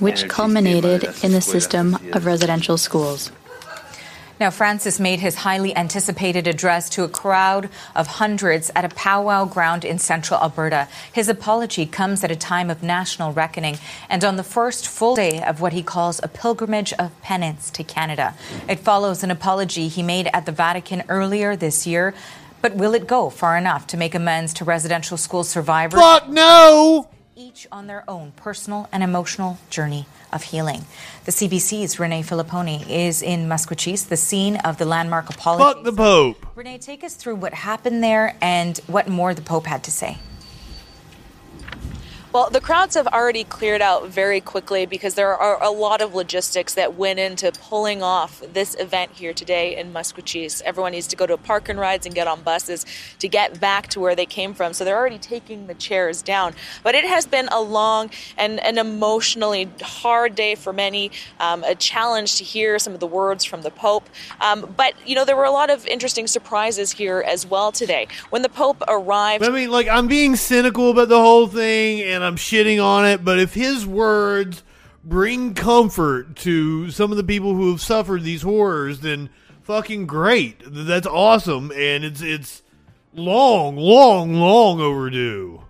which 0.00 0.26
culminated 0.28 1.04
in 1.22 1.32
the 1.32 1.42
system 1.42 1.98
of 2.14 2.24
residential 2.24 2.78
schools. 2.78 3.30
Now, 4.40 4.50
Francis 4.50 4.98
made 4.98 5.20
his 5.20 5.36
highly 5.36 5.76
anticipated 5.76 6.48
address 6.48 6.90
to 6.90 7.04
a 7.04 7.08
crowd 7.08 7.68
of 7.94 8.06
hundreds 8.06 8.70
at 8.74 8.84
a 8.84 8.88
powwow 8.88 9.44
ground 9.44 9.84
in 9.84 9.98
central 10.00 10.40
Alberta. 10.40 10.88
His 11.12 11.28
apology 11.28 11.86
comes 11.86 12.24
at 12.24 12.32
a 12.32 12.36
time 12.36 12.68
of 12.68 12.82
national 12.82 13.32
reckoning 13.32 13.78
and 14.08 14.24
on 14.24 14.36
the 14.36 14.42
first 14.42 14.88
full 14.88 15.14
day 15.14 15.40
of 15.42 15.60
what 15.60 15.72
he 15.72 15.84
calls 15.84 16.20
a 16.22 16.28
pilgrimage 16.28 16.92
of 16.94 17.20
penance 17.22 17.70
to 17.70 17.84
Canada. 17.84 18.34
It 18.68 18.80
follows 18.80 19.22
an 19.22 19.30
apology 19.30 19.86
he 19.86 20.02
made 20.02 20.28
at 20.32 20.46
the 20.46 20.52
Vatican 20.52 21.04
earlier 21.08 21.54
this 21.54 21.86
year. 21.86 22.12
But 22.60 22.76
will 22.76 22.94
it 22.94 23.06
go 23.06 23.28
far 23.28 23.58
enough 23.58 23.86
to 23.88 23.98
make 23.98 24.14
amends 24.14 24.54
to 24.54 24.64
residential 24.64 25.18
school 25.18 25.44
survivors? 25.44 26.00
Fuck 26.00 26.30
no! 26.30 27.08
Each 27.36 27.66
on 27.72 27.88
their 27.88 28.08
own 28.08 28.30
personal 28.36 28.88
and 28.92 29.02
emotional 29.02 29.58
journey 29.68 30.06
of 30.32 30.44
healing. 30.44 30.84
The 31.24 31.32
CBC's 31.32 31.98
Renee 31.98 32.22
Filipponi 32.22 32.88
is 32.88 33.22
in 33.22 33.48
Maskwacis, 33.48 34.08
the 34.08 34.16
scene 34.16 34.56
of 34.58 34.78
the 34.78 34.84
landmark 34.84 35.30
apology. 35.30 35.74
Fuck 35.74 35.84
the 35.84 35.92
Pope. 35.92 36.46
Renee, 36.54 36.78
take 36.78 37.02
us 37.02 37.16
through 37.16 37.34
what 37.34 37.52
happened 37.52 38.04
there 38.04 38.36
and 38.40 38.78
what 38.86 39.08
more 39.08 39.34
the 39.34 39.42
Pope 39.42 39.66
had 39.66 39.82
to 39.82 39.90
say. 39.90 40.18
Well, 42.34 42.50
the 42.50 42.60
crowds 42.60 42.96
have 42.96 43.06
already 43.06 43.44
cleared 43.44 43.80
out 43.80 44.08
very 44.08 44.40
quickly 44.40 44.86
because 44.86 45.14
there 45.14 45.36
are 45.36 45.62
a 45.62 45.70
lot 45.70 46.00
of 46.00 46.16
logistics 46.16 46.74
that 46.74 46.96
went 46.96 47.20
into 47.20 47.52
pulling 47.52 48.02
off 48.02 48.42
this 48.52 48.74
event 48.74 49.12
here 49.12 49.32
today 49.32 49.76
in 49.76 49.92
Maskwacis. 49.92 50.60
Everyone 50.62 50.90
needs 50.90 51.06
to 51.06 51.14
go 51.14 51.28
to 51.28 51.36
park 51.36 51.68
and 51.68 51.78
rides 51.78 52.06
and 52.06 52.12
get 52.12 52.26
on 52.26 52.42
buses 52.42 52.86
to 53.20 53.28
get 53.28 53.60
back 53.60 53.86
to 53.90 54.00
where 54.00 54.16
they 54.16 54.26
came 54.26 54.52
from. 54.52 54.72
So 54.72 54.84
they're 54.84 54.96
already 54.96 55.18
taking 55.18 55.68
the 55.68 55.74
chairs 55.74 56.22
down. 56.22 56.54
But 56.82 56.96
it 56.96 57.04
has 57.04 57.24
been 57.24 57.46
a 57.52 57.60
long 57.60 58.10
and 58.36 58.58
an 58.64 58.78
emotionally 58.78 59.68
hard 59.80 60.34
day 60.34 60.56
for 60.56 60.72
many, 60.72 61.12
um, 61.38 61.62
a 61.62 61.76
challenge 61.76 62.38
to 62.38 62.42
hear 62.42 62.80
some 62.80 62.94
of 62.94 62.98
the 62.98 63.06
words 63.06 63.44
from 63.44 63.62
the 63.62 63.70
Pope. 63.70 64.10
Um, 64.40 64.74
but, 64.76 64.94
you 65.06 65.14
know, 65.14 65.24
there 65.24 65.36
were 65.36 65.44
a 65.44 65.52
lot 65.52 65.70
of 65.70 65.86
interesting 65.86 66.26
surprises 66.26 66.90
here 66.90 67.22
as 67.24 67.46
well 67.46 67.70
today. 67.70 68.08
When 68.30 68.42
the 68.42 68.48
Pope 68.48 68.82
arrived. 68.88 69.44
I 69.44 69.50
mean, 69.50 69.70
like, 69.70 69.86
I'm 69.86 70.08
being 70.08 70.34
cynical 70.34 70.90
about 70.90 71.08
the 71.08 71.20
whole 71.20 71.46
thing 71.46 72.02
and 72.02 72.23
I'm 72.24 72.36
shitting 72.36 72.82
on 72.82 73.06
it, 73.06 73.24
but 73.24 73.38
if 73.38 73.54
his 73.54 73.86
words 73.86 74.62
bring 75.04 75.54
comfort 75.54 76.36
to 76.36 76.90
some 76.90 77.10
of 77.10 77.16
the 77.16 77.24
people 77.24 77.54
who 77.54 77.70
have 77.70 77.80
suffered 77.80 78.22
these 78.22 78.42
horrors, 78.42 79.00
then 79.00 79.30
fucking 79.62 80.06
great. 80.06 80.62
That's 80.66 81.06
awesome, 81.06 81.70
and 81.72 82.04
it's 82.04 82.22
it's 82.22 82.62
long, 83.14 83.76
long, 83.76 84.34
long 84.34 84.80
overdue. 84.80 85.62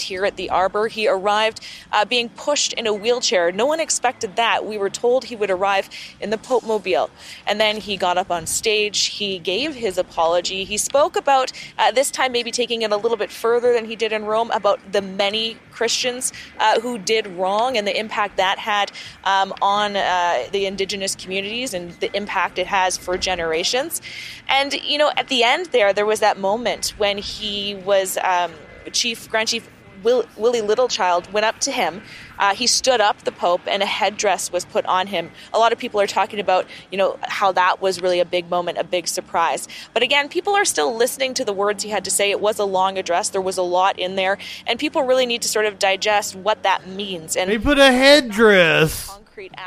Here 0.00 0.24
at 0.24 0.36
the 0.36 0.50
Arbor. 0.50 0.88
He 0.88 1.06
arrived 1.06 1.60
uh, 1.92 2.04
being 2.04 2.28
pushed 2.30 2.72
in 2.72 2.86
a 2.86 2.94
wheelchair. 2.94 3.52
No 3.52 3.66
one 3.66 3.80
expected 3.80 4.36
that. 4.36 4.64
We 4.64 4.78
were 4.78 4.90
told 4.90 5.24
he 5.24 5.36
would 5.36 5.50
arrive 5.50 5.90
in 6.20 6.30
the 6.30 6.38
Pope 6.38 6.64
Mobile. 6.64 7.10
And 7.46 7.60
then 7.60 7.76
he 7.76 7.96
got 7.96 8.16
up 8.16 8.30
on 8.30 8.46
stage. 8.46 9.04
He 9.06 9.38
gave 9.38 9.74
his 9.74 9.98
apology. 9.98 10.64
He 10.64 10.78
spoke 10.78 11.16
about, 11.16 11.52
uh, 11.78 11.92
this 11.92 12.10
time 12.10 12.32
maybe 12.32 12.50
taking 12.50 12.82
it 12.82 12.90
a 12.90 12.96
little 12.96 13.18
bit 13.18 13.30
further 13.30 13.72
than 13.72 13.84
he 13.84 13.96
did 13.96 14.12
in 14.12 14.24
Rome, 14.24 14.50
about 14.50 14.80
the 14.92 15.02
many 15.02 15.56
Christians 15.70 16.32
uh, 16.58 16.80
who 16.80 16.98
did 16.98 17.26
wrong 17.26 17.76
and 17.76 17.86
the 17.86 17.98
impact 17.98 18.36
that 18.38 18.58
had 18.58 18.92
um, 19.24 19.52
on 19.60 19.96
uh, 19.96 20.44
the 20.52 20.66
indigenous 20.66 21.14
communities 21.14 21.74
and 21.74 21.92
the 22.00 22.14
impact 22.16 22.58
it 22.58 22.66
has 22.66 22.96
for 22.96 23.18
generations. 23.18 24.00
And, 24.48 24.72
you 24.72 24.96
know, 24.98 25.12
at 25.16 25.28
the 25.28 25.44
end 25.44 25.66
there, 25.66 25.92
there 25.92 26.06
was 26.06 26.20
that 26.20 26.38
moment 26.38 26.94
when 26.96 27.18
he 27.18 27.74
was 27.74 28.18
um, 28.18 28.52
Chief, 28.92 29.28
Grand 29.30 29.48
Chief 29.48 29.68
Will, 30.02 30.24
Willie 30.36 30.60
Littlechild 30.60 31.30
went 31.30 31.46
up 31.46 31.58
to 31.60 31.72
him. 31.72 32.02
Uh, 32.42 32.56
he 32.56 32.66
stood 32.66 33.00
up 33.00 33.22
the 33.22 33.30
Pope, 33.30 33.60
and 33.68 33.84
a 33.84 33.86
headdress 33.86 34.50
was 34.50 34.64
put 34.64 34.84
on 34.86 35.06
him. 35.06 35.30
A 35.54 35.60
lot 35.60 35.72
of 35.72 35.78
people 35.78 36.00
are 36.00 36.08
talking 36.08 36.40
about, 36.40 36.66
you 36.90 36.98
know, 36.98 37.16
how 37.22 37.52
that 37.52 37.80
was 37.80 38.02
really 38.02 38.18
a 38.18 38.24
big 38.24 38.50
moment, 38.50 38.78
a 38.78 38.84
big 38.84 39.06
surprise. 39.06 39.68
But 39.94 40.02
again, 40.02 40.28
people 40.28 40.52
are 40.56 40.64
still 40.64 40.92
listening 40.92 41.34
to 41.34 41.44
the 41.44 41.52
words 41.52 41.84
he 41.84 41.90
had 41.90 42.04
to 42.04 42.10
say. 42.10 42.32
It 42.32 42.40
was 42.40 42.58
a 42.58 42.64
long 42.64 42.98
address. 42.98 43.28
There 43.28 43.40
was 43.40 43.58
a 43.58 43.62
lot 43.62 43.96
in 43.96 44.16
there, 44.16 44.38
and 44.66 44.76
people 44.76 45.04
really 45.04 45.24
need 45.24 45.42
to 45.42 45.48
sort 45.48 45.66
of 45.66 45.78
digest 45.78 46.34
what 46.34 46.64
that 46.64 46.88
means. 46.88 47.36
And 47.36 47.48
They 47.48 47.58
put 47.58 47.78
a 47.78 47.92
headdress 47.92 49.08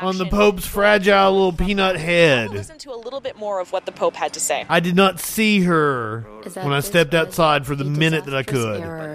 on 0.00 0.18
the 0.18 0.26
Pope's 0.26 0.66
fragile 0.66 1.32
little 1.32 1.52
peanut 1.52 1.96
head. 1.96 2.50
listen 2.50 2.78
to 2.78 2.92
a 2.92 2.96
little 2.96 3.20
bit 3.20 3.36
more 3.36 3.60
of 3.60 3.72
what 3.72 3.86
the 3.86 3.92
Pope 3.92 4.14
had 4.14 4.32
to 4.34 4.40
say. 4.40 4.64
I 4.68 4.80
did 4.80 4.94
not 4.94 5.18
see 5.18 5.62
her 5.62 6.20
when 6.54 6.72
I 6.72 6.80
stepped 6.80 7.14
outside 7.14 7.66
for 7.66 7.74
the 7.74 7.84
minute 7.84 8.24
that 8.26 8.34
I 8.34 8.42
could. 8.42 8.80
error, 8.80 9.14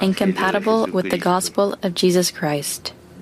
incompatible 0.00 0.88
with 0.92 1.10
the 1.10 1.18
gospel 1.18 1.76
of 1.82 1.94
Jesus 1.94 2.30
Christ. 2.30 2.69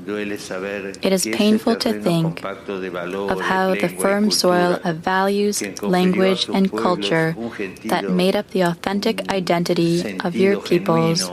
It 0.06 1.12
is 1.12 1.26
painful 1.26 1.76
to 1.76 2.00
think 2.00 2.42
of 2.44 3.40
how 3.40 3.74
the 3.74 3.88
firm 3.88 4.30
soil 4.30 4.80
of 4.82 4.96
values, 4.98 5.62
language, 5.82 6.48
and 6.48 6.70
culture 6.70 7.36
that 7.84 8.08
made 8.08 8.34
up 8.34 8.48
the 8.50 8.62
authentic 8.62 9.28
identity 9.30 10.18
of 10.20 10.34
your 10.34 10.60
peoples 10.60 11.30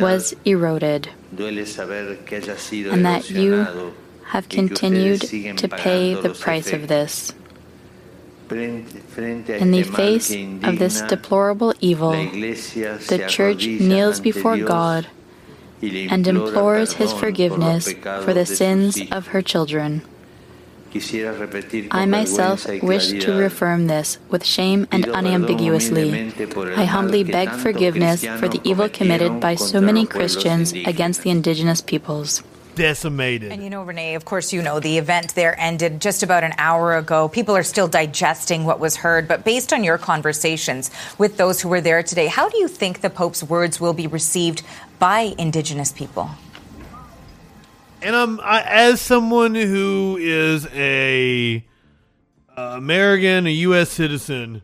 was 0.00 0.34
eroded, 0.44 1.10
and 1.36 3.04
that 3.04 3.24
you 3.28 3.92
have 4.32 4.48
continued 4.48 5.20
to 5.58 5.68
pay 5.68 6.14
the 6.14 6.30
price 6.30 6.72
of 6.72 6.88
this. 6.88 7.32
In 8.50 9.70
the 9.70 9.82
face 9.82 10.30
of 10.62 10.78
this 10.78 11.02
deplorable 11.02 11.74
evil, 11.80 12.12
the 12.12 13.24
Church 13.28 13.66
kneels 13.66 14.20
before 14.20 14.56
God 14.58 15.08
and 15.82 16.26
implores 16.26 16.94
His 16.94 17.12
forgiveness 17.12 17.92
for 18.24 18.32
the 18.32 18.46
sins 18.46 19.00
of 19.10 19.28
her 19.28 19.42
children. 19.42 20.02
I 21.90 22.04
myself 22.04 22.66
wish 22.82 23.08
to 23.24 23.32
reaffirm 23.32 23.86
this 23.86 24.18
with 24.28 24.44
shame 24.44 24.86
and 24.92 25.06
unambiguously. 25.06 26.32
I 26.76 26.84
humbly 26.84 27.24
beg 27.24 27.48
forgiveness 27.50 28.24
for 28.24 28.48
the 28.48 28.60
evil 28.62 28.90
committed 28.90 29.40
by 29.40 29.54
so 29.54 29.80
many 29.80 30.04
Christians 30.04 30.72
against 30.72 31.22
the 31.22 31.30
indigenous 31.30 31.80
peoples 31.80 32.42
decimated. 32.74 33.52
And 33.52 33.62
you 33.62 33.70
know, 33.70 33.82
Renee, 33.82 34.14
of 34.14 34.24
course, 34.24 34.52
you 34.52 34.62
know 34.62 34.80
the 34.80 34.98
event 34.98 35.34
there 35.34 35.58
ended 35.58 36.00
just 36.00 36.22
about 36.22 36.44
an 36.44 36.52
hour 36.58 36.96
ago. 36.96 37.28
People 37.28 37.56
are 37.56 37.62
still 37.62 37.88
digesting 37.88 38.64
what 38.64 38.80
was 38.80 38.96
heard. 38.96 39.28
But 39.28 39.44
based 39.44 39.72
on 39.72 39.84
your 39.84 39.98
conversations 39.98 40.90
with 41.18 41.36
those 41.36 41.60
who 41.60 41.68
were 41.68 41.80
there 41.80 42.02
today, 42.02 42.26
how 42.26 42.48
do 42.48 42.58
you 42.58 42.68
think 42.68 43.00
the 43.00 43.10
Pope's 43.10 43.42
words 43.42 43.80
will 43.80 43.92
be 43.92 44.06
received 44.06 44.62
by 44.98 45.34
Indigenous 45.38 45.92
people? 45.92 46.30
And 48.02 48.16
I'm 48.16 48.40
I, 48.40 48.62
as 48.62 49.00
someone 49.00 49.54
who 49.54 50.18
is 50.20 50.66
a 50.72 51.64
uh, 52.56 52.60
American, 52.76 53.46
a 53.46 53.50
U.S. 53.50 53.90
citizen, 53.90 54.62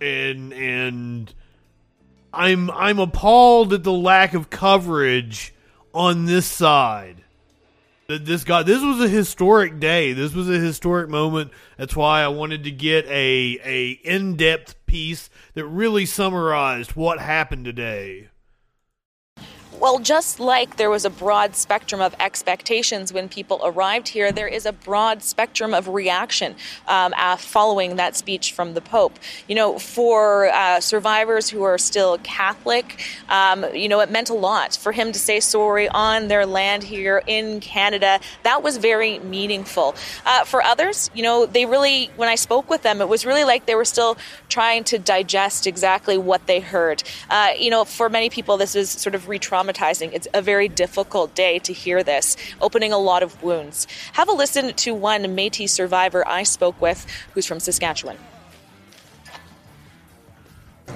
and 0.00 0.52
and 0.52 1.34
I'm 2.32 2.70
I'm 2.70 2.98
appalled 2.98 3.72
at 3.72 3.84
the 3.84 3.92
lack 3.92 4.34
of 4.34 4.50
coverage 4.50 5.54
on 5.94 6.26
this 6.26 6.46
side. 6.46 7.24
That 8.08 8.24
this 8.26 8.44
guy, 8.44 8.62
this 8.62 8.82
was 8.82 9.00
a 9.00 9.08
historic 9.08 9.78
day. 9.78 10.12
This 10.12 10.34
was 10.34 10.48
a 10.48 10.58
historic 10.58 11.08
moment. 11.08 11.50
That's 11.78 11.96
why 11.96 12.22
I 12.22 12.28
wanted 12.28 12.64
to 12.64 12.70
get 12.70 13.06
a 13.06 13.60
a 13.64 13.90
in 14.04 14.36
depth 14.36 14.74
piece 14.86 15.30
that 15.54 15.64
really 15.66 16.04
summarized 16.04 16.96
what 16.96 17.20
happened 17.20 17.64
today. 17.64 18.28
Well, 19.80 19.98
just 19.98 20.38
like 20.38 20.76
there 20.76 20.90
was 20.90 21.04
a 21.04 21.10
broad 21.10 21.56
spectrum 21.56 22.00
of 22.00 22.14
expectations 22.20 23.12
when 23.12 23.28
people 23.28 23.60
arrived 23.64 24.08
here, 24.08 24.30
there 24.30 24.46
is 24.46 24.64
a 24.64 24.72
broad 24.72 25.22
spectrum 25.22 25.74
of 25.74 25.88
reaction 25.88 26.54
um, 26.86 27.12
uh, 27.16 27.36
following 27.36 27.96
that 27.96 28.16
speech 28.16 28.52
from 28.52 28.74
the 28.74 28.80
Pope. 28.80 29.18
You 29.48 29.56
know, 29.56 29.78
for 29.78 30.46
uh, 30.50 30.80
survivors 30.80 31.48
who 31.50 31.62
are 31.64 31.78
still 31.78 32.18
Catholic, 32.18 33.02
um, 33.28 33.64
you 33.74 33.88
know, 33.88 34.00
it 34.00 34.10
meant 34.10 34.30
a 34.30 34.34
lot 34.34 34.76
for 34.76 34.92
him 34.92 35.10
to 35.12 35.18
say 35.18 35.40
sorry 35.40 35.88
on 35.88 36.28
their 36.28 36.46
land 36.46 36.84
here 36.84 37.22
in 37.26 37.60
Canada. 37.60 38.20
That 38.44 38.62
was 38.62 38.76
very 38.76 39.18
meaningful. 39.20 39.96
Uh, 40.24 40.44
for 40.44 40.62
others, 40.62 41.10
you 41.12 41.22
know, 41.22 41.46
they 41.46 41.66
really, 41.66 42.10
when 42.16 42.28
I 42.28 42.36
spoke 42.36 42.70
with 42.70 42.82
them, 42.82 43.00
it 43.00 43.08
was 43.08 43.26
really 43.26 43.44
like 43.44 43.66
they 43.66 43.74
were 43.74 43.84
still 43.84 44.16
trying 44.48 44.84
to 44.84 44.98
digest 44.98 45.66
exactly 45.66 46.18
what 46.18 46.46
they 46.46 46.60
heard. 46.60 47.02
Uh, 47.28 47.50
you 47.58 47.70
know, 47.70 47.84
for 47.84 48.08
many 48.08 48.30
people, 48.30 48.56
this 48.56 48.76
is 48.76 48.90
sort 48.90 49.14
of 49.14 49.28
re 49.28 49.38
traumatizing. 49.62 50.10
It's 50.12 50.28
a 50.34 50.42
very 50.42 50.68
difficult 50.68 51.34
day 51.34 51.58
to 51.60 51.72
hear 51.72 52.02
this, 52.02 52.36
opening 52.60 52.92
a 52.92 52.98
lot 52.98 53.22
of 53.22 53.42
wounds. 53.42 53.86
Have 54.12 54.28
a 54.28 54.32
listen 54.32 54.74
to 54.74 54.94
one 54.94 55.34
Metis 55.34 55.72
survivor 55.72 56.26
I 56.26 56.42
spoke 56.42 56.80
with 56.80 57.06
who's 57.34 57.46
from 57.46 57.60
Saskatchewan. 57.60 58.16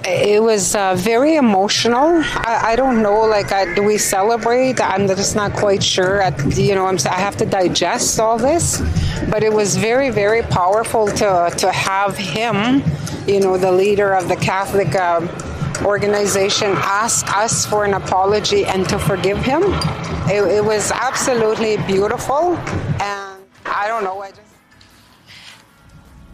It 0.05 0.41
was 0.41 0.75
uh, 0.75 0.95
very 0.95 1.35
emotional. 1.35 2.21
I, 2.23 2.61
I, 2.63 2.75
don't 2.75 3.01
know, 3.01 3.25
like, 3.25 3.51
uh, 3.51 3.73
do 3.73 3.83
we 3.83 3.97
celebrate? 3.97 4.79
I'm 4.79 5.07
just 5.07 5.35
not 5.35 5.53
quite 5.53 5.83
sure. 5.83 6.21
At, 6.21 6.57
you 6.57 6.75
know, 6.75 6.85
I'm, 6.85 6.97
I 7.09 7.15
have 7.15 7.35
to 7.37 7.45
digest 7.45 8.19
all 8.19 8.37
this, 8.37 8.81
but 9.29 9.43
it 9.43 9.51
was 9.51 9.75
very, 9.75 10.09
very 10.09 10.43
powerful 10.43 11.07
to 11.07 11.51
to 11.57 11.71
have 11.71 12.15
him, 12.15 12.83
you 13.27 13.41
know, 13.41 13.57
the 13.57 13.71
leader 13.71 14.13
of 14.13 14.29
the 14.29 14.37
Catholic. 14.37 14.95
Uh, 14.95 15.27
organization 15.83 16.71
asked 16.75 17.27
us 17.35 17.65
for 17.65 17.85
an 17.85 17.93
apology 17.93 18.65
and 18.65 18.87
to 18.89 18.99
forgive 18.99 19.37
him. 19.37 19.63
It, 20.29 20.43
it 20.51 20.63
was 20.63 20.91
absolutely 20.91 21.77
beautiful, 21.87 22.55
and 23.01 23.43
I 23.65 23.87
don't 23.87 24.03
know. 24.03 24.21
I 24.21 24.29
just 24.29 24.41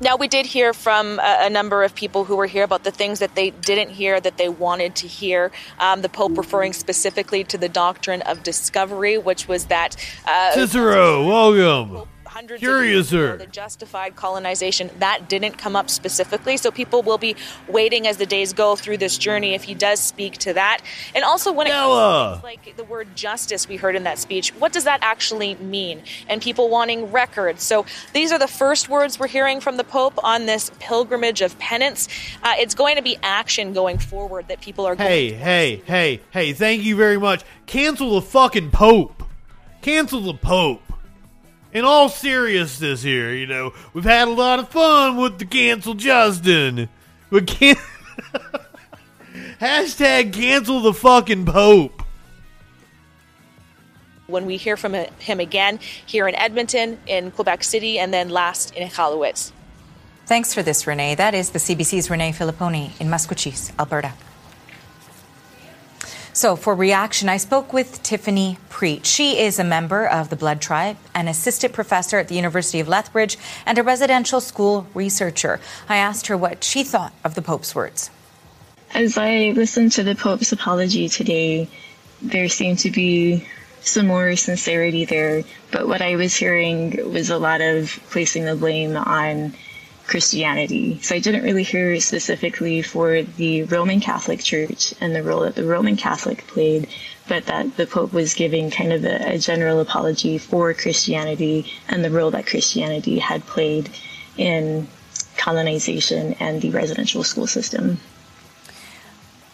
now, 0.02 0.18
we 0.18 0.28
did 0.28 0.46
hear 0.46 0.74
from 0.74 1.20
a, 1.20 1.46
a, 1.46 1.50
number 1.50 1.82
of 1.82 1.96
people 1.96 2.26
who 2.26 2.36
were 2.36 2.48
here 2.48 2.66
about 2.66 2.84
the 2.84 2.92
things 2.92 3.20
that 3.20 3.36
they 3.36 3.52
didn't 3.52 3.90
hear 3.90 4.20
that 4.20 4.38
they 4.38 4.50
wanted 4.50 4.96
to 4.98 5.08
hear. 5.08 5.52
Um, 5.80 6.02
the 6.02 6.10
Pope 6.10 6.38
referring 6.38 6.74
specifically 6.74 7.46
to 7.46 7.58
the 7.58 7.70
doctrine 7.70 8.22
of 8.24 8.44
discovery, 8.44 9.18
which 9.18 9.48
was 9.48 9.68
that. 9.68 9.96
Uh, 10.26 10.52
Cicero, 10.52 11.26
welcome 11.26 12.10
hundreds 12.34 12.62
Curiouser. 12.62 13.34
of 13.34 13.40
years 13.40 13.48
the 13.48 13.54
justified 13.54 14.16
colonization. 14.16 14.90
That 14.98 15.30
didn't 15.30 15.58
come 15.58 15.76
up 15.76 15.90
specifically, 15.90 16.58
so 16.58 16.72
people 16.72 17.04
will 17.04 17.20
be 17.20 17.36
waiting 17.68 18.08
as 18.08 18.18
the 18.18 18.26
days 18.26 18.54
go 18.54 18.76
through 18.76 18.98
this 18.98 19.20
journey 19.20 19.54
if 19.54 19.64
he 19.64 19.76
does 19.76 20.00
speak 20.00 20.40
to 20.40 20.54
that. 20.54 20.80
And 21.14 21.24
also 21.24 21.52
when 21.52 21.68
it 21.68 21.72
comes 21.72 22.40
to 22.40 22.44
like 22.44 22.76
the 22.76 22.84
word 22.84 23.16
justice 23.16 23.68
we 23.68 23.76
heard 23.76 23.96
in 23.96 24.04
that 24.04 24.18
speech, 24.18 24.50
what 24.56 24.74
does 24.74 24.84
that 24.86 25.00
actually 25.04 25.56
mean? 25.56 26.02
And 26.28 26.42
people 26.42 26.70
wanting 26.70 27.12
records. 27.12 27.62
So 27.62 27.86
these 28.14 28.32
are 28.32 28.40
the 28.40 28.48
first 28.48 28.90
words 28.90 29.20
we're 29.20 29.28
hearing 29.28 29.60
from 29.60 29.78
the 29.78 29.84
Pope 29.84 30.16
on 30.24 30.48
this 30.48 30.72
pilgrimage 30.80 31.42
of 31.42 31.58
penance. 31.60 32.08
Uh, 32.42 32.54
it's 32.58 32.74
going 32.74 32.96
to 32.96 33.04
be 33.04 33.18
action 33.22 33.74
going 33.74 34.00
forward 34.00 34.48
that 34.48 34.60
people 34.60 34.88
are. 34.88 34.96
Hey, 34.96 35.32
hey, 35.32 35.84
hey, 35.86 36.22
hey! 36.32 36.54
Thank 36.54 36.84
you 36.84 36.96
very 36.96 37.20
much. 37.20 37.44
Cancel 37.68 38.16
the 38.16 38.22
fucking 38.22 38.72
Pope. 38.72 39.24
Cancel 39.82 40.22
the 40.22 40.34
Pope 40.34 40.82
in 41.74 41.86
all 41.86 42.08
seriousness 42.08 43.02
here, 43.02 43.34
you 43.34 43.48
know, 43.48 43.74
we've 43.94 44.04
had 44.04 44.28
a 44.28 44.32
lot 44.32 44.60
of 44.60 44.70
fun 44.70 45.18
with 45.18 45.40
the 45.40 45.46
cancel 45.46 45.96
Justin. 45.96 46.88
But 47.30 47.48
can 47.48 47.76
hashtag 49.60 50.34
cancel 50.34 50.82
the 50.82 50.94
fucking 50.94 51.46
Pope. 51.46 52.04
When 54.28 54.46
we 54.46 54.58
hear 54.58 54.78
from 54.78 54.94
him 54.94 55.40
again 55.40 55.80
here 56.06 56.28
in 56.28 56.36
Edmonton, 56.36 57.00
in 57.08 57.32
Quebec 57.32 57.64
City, 57.64 58.00
and 58.00 58.14
then 58.14 58.30
last 58.30 58.74
in 58.76 58.88
Iqaluit. 58.88 59.52
Thanks 60.26 60.54
for 60.54 60.64
this, 60.64 60.88
Renee. 60.88 61.16
That 61.16 61.34
is 61.34 61.50
the 61.50 61.60
CBC's 61.60 62.10
Renee 62.10 62.32
Filipponi 62.32 63.00
in 63.02 63.08
Maskwacis, 63.08 63.78
Alberta. 63.78 64.14
So, 66.36 66.56
for 66.56 66.74
reaction, 66.74 67.30
I 67.30 67.38
spoke 67.38 67.74
with 67.74 68.02
Tiffany 68.02 68.58
Prete. 68.68 69.06
She 69.06 69.38
is 69.38 69.60
a 69.60 69.64
member 69.64 70.08
of 70.08 70.32
the 70.32 70.36
Blood 70.36 70.62
Tribe, 70.62 70.98
an 71.14 71.28
assistant 71.28 71.74
professor 71.74 72.18
at 72.18 72.28
the 72.28 72.34
University 72.34 72.80
of 72.80 72.88
Lethbridge, 72.88 73.38
and 73.68 73.78
a 73.78 73.84
residential 73.84 74.42
school 74.42 74.88
researcher. 74.96 75.60
I 75.88 75.98
asked 75.98 76.26
her 76.28 76.36
what 76.36 76.64
she 76.64 76.84
thought 76.84 77.14
of 77.24 77.36
the 77.36 77.44
Pope's 77.44 77.76
words. 77.76 78.10
As 78.96 79.16
I 79.16 79.54
listened 79.56 79.92
to 79.92 80.04
the 80.04 80.16
Pope's 80.16 80.52
apology 80.52 81.08
today, 81.08 81.70
there 82.20 82.50
seemed 82.50 82.80
to 82.80 82.90
be 82.90 83.48
some 83.82 84.08
more 84.08 84.36
sincerity 84.36 85.06
there, 85.06 85.44
but 85.70 85.88
what 85.88 86.02
I 86.02 86.16
was 86.16 86.36
hearing 86.36 87.12
was 87.12 87.30
a 87.30 87.38
lot 87.38 87.62
of 87.62 88.00
placing 88.10 88.46
the 88.46 88.56
blame 88.56 88.98
on 88.98 89.54
Christianity. 90.14 91.00
So 91.02 91.16
I 91.16 91.20
didn't 91.20 91.42
really 91.42 91.64
hear 91.64 92.00
specifically 92.00 92.84
for 92.84 93.24
the 93.24 93.64
Roman 93.64 94.00
Catholic 94.00 94.44
Church 94.44 94.94
and 95.02 95.16
the 95.16 95.24
role 95.24 95.40
that 95.40 95.56
the 95.56 95.64
Roman 95.64 95.96
Catholic 95.96 96.46
played, 96.46 96.88
but 97.28 97.48
that 97.48 97.78
the 97.78 97.88
Pope 97.88 98.14
was 98.14 98.36
giving 98.36 98.70
kind 98.70 98.94
of 98.94 99.04
a, 99.06 99.34
a 99.34 99.40
general 99.40 99.80
apology 99.80 100.38
for 100.38 100.72
Christianity 100.76 101.66
and 101.90 102.06
the 102.06 102.12
role 102.12 102.30
that 102.30 102.46
Christianity 102.46 103.18
had 103.18 103.44
played 103.48 103.90
in 104.38 104.88
colonization 105.36 106.36
and 106.40 106.62
the 106.62 106.70
residential 106.70 107.24
school 107.24 107.48
system. 107.48 107.98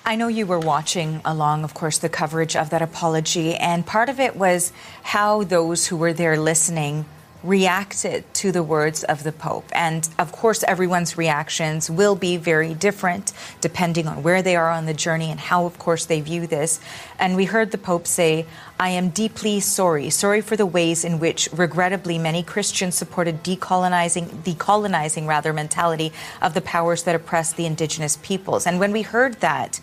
I 0.05 0.17
know 0.17 0.27
you 0.27 0.45
were 0.45 0.59
watching 0.59 1.21
along, 1.23 1.63
of 1.63 1.73
course, 1.73 1.99
the 1.99 2.09
coverage 2.09 2.57
of 2.57 2.69
that 2.71 2.81
apology, 2.81 3.55
and 3.55 3.85
part 3.85 4.09
of 4.09 4.19
it 4.19 4.35
was 4.35 4.73
how 5.03 5.43
those 5.45 5.87
who 5.87 5.95
were 5.95 6.11
there 6.11 6.37
listening 6.37 7.05
reacted 7.43 8.31
to 8.33 8.51
the 8.51 8.63
words 8.63 9.03
of 9.03 9.23
the 9.23 9.31
Pope. 9.31 9.69
And 9.73 10.07
of 10.19 10.31
course, 10.31 10.63
everyone's 10.63 11.17
reactions 11.17 11.89
will 11.89 12.15
be 12.15 12.37
very 12.37 12.73
different 12.73 13.31
depending 13.61 14.07
on 14.07 14.23
where 14.23 14.41
they 14.41 14.55
are 14.55 14.69
on 14.69 14.85
the 14.85 14.93
journey 14.93 15.31
and 15.31 15.39
how, 15.39 15.65
of 15.65 15.79
course, 15.79 16.05
they 16.05 16.19
view 16.21 16.47
this. 16.47 16.79
And 17.17 17.35
we 17.35 17.45
heard 17.45 17.71
the 17.71 17.77
Pope 17.77 18.07
say, 18.07 18.45
I 18.79 18.89
am 18.89 19.09
deeply 19.09 19.59
sorry, 19.59 20.09
sorry 20.09 20.41
for 20.41 20.57
the 20.57 20.65
ways 20.65 21.05
in 21.05 21.19
which, 21.19 21.49
regrettably, 21.53 22.17
many 22.17 22.43
Christians 22.43 22.95
supported 22.95 23.43
decolonizing, 23.43 24.43
decolonizing 24.43 25.27
rather, 25.27 25.53
mentality 25.53 26.11
of 26.41 26.53
the 26.53 26.61
powers 26.61 27.03
that 27.03 27.15
oppress 27.15 27.53
the 27.53 27.65
indigenous 27.65 28.17
peoples. 28.21 28.67
And 28.67 28.79
when 28.79 28.91
we 28.91 29.01
heard 29.01 29.35
that, 29.35 29.79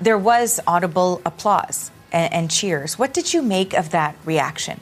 there 0.00 0.18
was 0.18 0.60
audible 0.66 1.20
applause 1.24 1.90
and, 2.12 2.32
and 2.32 2.50
cheers. 2.50 2.98
What 2.98 3.12
did 3.12 3.32
you 3.32 3.42
make 3.42 3.74
of 3.74 3.90
that 3.90 4.16
reaction? 4.24 4.80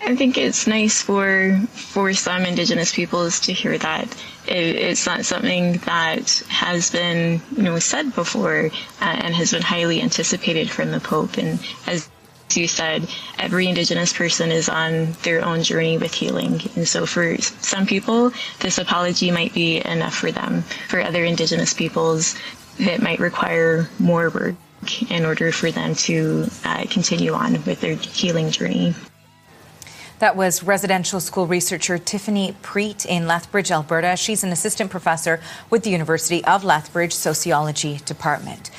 I 0.00 0.14
think 0.16 0.38
it's 0.38 0.66
nice 0.66 1.02
for 1.02 1.58
for 1.72 2.12
some 2.14 2.44
Indigenous 2.44 2.94
peoples 2.94 3.40
to 3.40 3.52
hear 3.52 3.76
that 3.78 4.04
it, 4.46 4.76
it's 4.76 5.06
not 5.06 5.24
something 5.24 5.72
that 5.84 6.42
has 6.48 6.90
been 6.90 7.40
you 7.56 7.62
know 7.62 7.78
said 7.78 8.14
before 8.14 8.70
uh, 9.00 9.04
and 9.04 9.34
has 9.34 9.52
been 9.52 9.62
highly 9.62 10.00
anticipated 10.00 10.70
from 10.70 10.92
the 10.92 11.00
Pope. 11.00 11.36
And 11.36 11.58
as 11.86 12.08
you 12.54 12.68
said, 12.68 13.06
every 13.38 13.66
Indigenous 13.66 14.12
person 14.12 14.50
is 14.50 14.68
on 14.68 15.12
their 15.22 15.44
own 15.44 15.62
journey 15.62 15.98
with 15.98 16.14
healing, 16.14 16.60
and 16.76 16.88
so 16.88 17.04
for 17.04 17.36
some 17.38 17.84
people, 17.84 18.32
this 18.60 18.78
apology 18.78 19.30
might 19.30 19.52
be 19.52 19.84
enough 19.84 20.14
for 20.14 20.32
them. 20.32 20.62
For 20.88 21.00
other 21.00 21.24
Indigenous 21.24 21.74
peoples, 21.74 22.34
it 22.78 23.02
might 23.02 23.18
require 23.18 23.90
more 23.98 24.30
work 24.30 24.54
in 25.10 25.26
order 25.26 25.52
for 25.52 25.70
them 25.70 25.94
to 25.94 26.48
uh, 26.64 26.84
continue 26.88 27.32
on 27.34 27.64
with 27.64 27.80
their 27.80 27.96
healing 27.96 28.50
journey. 28.50 28.94
That 30.18 30.34
was 30.34 30.64
residential 30.64 31.20
school 31.20 31.46
researcher 31.46 31.96
Tiffany 31.96 32.56
Prete 32.60 33.06
in 33.06 33.28
Lethbridge, 33.28 33.70
Alberta. 33.70 34.16
She's 34.16 34.42
an 34.42 34.50
assistant 34.50 34.90
professor 34.90 35.40
with 35.70 35.84
the 35.84 35.90
University 35.90 36.44
of 36.44 36.64
Lethbridge 36.64 37.12
Sociology 37.12 37.98
Department. 38.04 38.70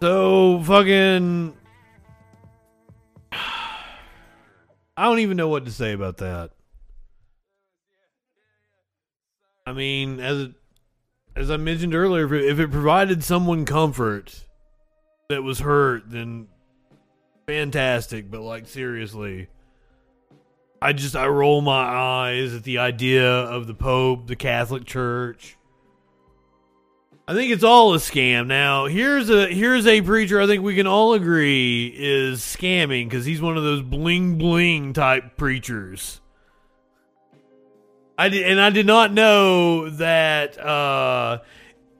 So 0.00 0.62
fucking 0.62 1.54
I 4.96 5.04
don't 5.04 5.18
even 5.18 5.36
know 5.36 5.48
what 5.48 5.64
to 5.66 5.70
say 5.70 5.92
about 5.92 6.18
that. 6.18 6.52
I 9.66 9.72
mean, 9.72 10.20
as 10.20 10.48
as 11.34 11.50
I 11.50 11.56
mentioned 11.58 11.94
earlier, 11.94 12.24
if 12.24 12.32
it, 12.32 12.44
if 12.46 12.58
it 12.58 12.70
provided 12.70 13.22
someone 13.22 13.64
comfort 13.66 14.44
that 15.28 15.42
was 15.42 15.58
hurt, 15.58 16.10
then 16.10 16.48
fantastic. 17.46 18.30
But 18.30 18.40
like 18.40 18.66
seriously, 18.68 19.48
I 20.80 20.92
just 20.92 21.16
I 21.16 21.26
roll 21.26 21.60
my 21.60 21.72
eyes 21.72 22.54
at 22.54 22.62
the 22.62 22.78
idea 22.78 23.28
of 23.28 23.66
the 23.66 23.74
Pope, 23.74 24.28
the 24.28 24.36
Catholic 24.36 24.84
Church, 24.84 25.55
I 27.28 27.34
think 27.34 27.50
it's 27.50 27.64
all 27.64 27.92
a 27.92 27.98
scam. 27.98 28.46
Now, 28.46 28.86
here's 28.86 29.30
a 29.30 29.48
here's 29.48 29.86
a 29.86 30.00
preacher 30.00 30.40
I 30.40 30.46
think 30.46 30.62
we 30.62 30.76
can 30.76 30.86
all 30.86 31.14
agree 31.14 31.92
is 31.96 32.40
scamming 32.40 33.08
because 33.08 33.24
he's 33.24 33.42
one 33.42 33.56
of 33.56 33.64
those 33.64 33.82
bling 33.82 34.38
bling 34.38 34.92
type 34.92 35.36
preachers. 35.36 36.20
I 38.16 38.28
did, 38.28 38.46
and 38.46 38.60
I 38.60 38.70
did 38.70 38.86
not 38.86 39.12
know 39.12 39.90
that. 39.90 40.58
Uh, 40.58 41.40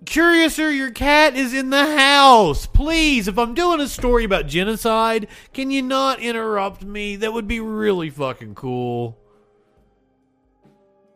Curiouser, 0.05 0.71
your 0.71 0.93
cat 0.93 1.35
is 1.35 1.53
in 1.53 1.71
the 1.71 1.85
house. 1.97 2.67
Please, 2.67 3.27
if 3.27 3.39
I'm 3.39 3.55
doing 3.55 3.81
a 3.81 3.89
story 3.89 4.25
about 4.25 4.47
genocide, 4.47 5.27
can 5.53 5.73
you 5.73 5.83
not 5.83 6.21
interrupt 6.21 6.85
me? 6.85 7.17
That 7.17 7.33
would 7.33 7.49
be 7.49 7.59
really 7.59 8.11
fucking 8.11 8.55
cool. 8.55 9.19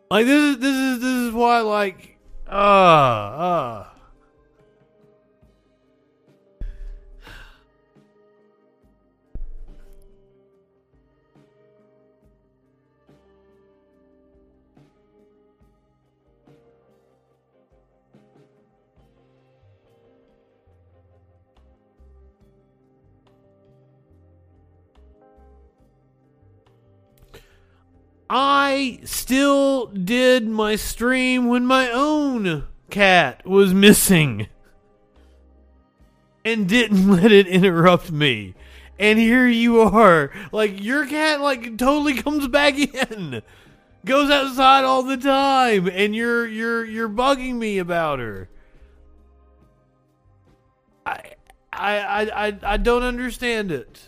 Like 0.09 0.25
this 0.25 0.55
is 0.55 0.57
this 0.57 0.75
is 0.75 0.99
this 0.99 1.27
is 1.27 1.31
why 1.31 1.61
like 1.61 2.17
uh 2.45 2.49
uh 2.49 3.90
I 28.33 28.99
still 29.03 29.87
did 29.87 30.47
my 30.47 30.77
stream 30.77 31.49
when 31.49 31.65
my 31.65 31.91
own 31.91 32.63
cat 32.89 33.45
was 33.45 33.73
missing 33.73 34.47
and 36.45 36.65
didn't 36.65 37.11
let 37.11 37.33
it 37.33 37.45
interrupt 37.45 38.09
me. 38.09 38.55
And 38.97 39.19
here 39.19 39.49
you 39.49 39.81
are. 39.81 40.31
Like 40.53 40.81
your 40.81 41.05
cat 41.07 41.41
like 41.41 41.77
totally 41.77 42.13
comes 42.13 42.47
back 42.47 42.79
in. 42.79 43.41
Goes 44.05 44.31
outside 44.31 44.85
all 44.85 45.03
the 45.03 45.17
time 45.17 45.89
and 45.89 46.15
you're 46.15 46.47
you're 46.47 46.85
you're 46.85 47.09
bugging 47.09 47.55
me 47.55 47.79
about 47.79 48.19
her. 48.19 48.47
I 51.05 51.33
I 51.73 52.47
I 52.47 52.59
I 52.63 52.77
don't 52.77 53.03
understand 53.03 53.73
it. 53.73 54.07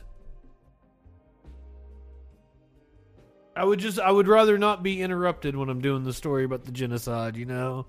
I 3.56 3.63
would 3.63 3.80
just 3.80 4.00
I 4.00 4.12
would 4.12 4.28
rather 4.28 4.58
not 4.58 4.82
be 4.82 5.02
interrupted 5.02 5.56
when 5.56 5.70
I'm 5.70 5.82
doing 5.82 6.04
the 6.04 6.13
story 6.13 6.44
about 6.44 6.66
the 6.66 6.72
genocide, 6.72 7.38
you 7.38 7.46
know? 7.46 7.86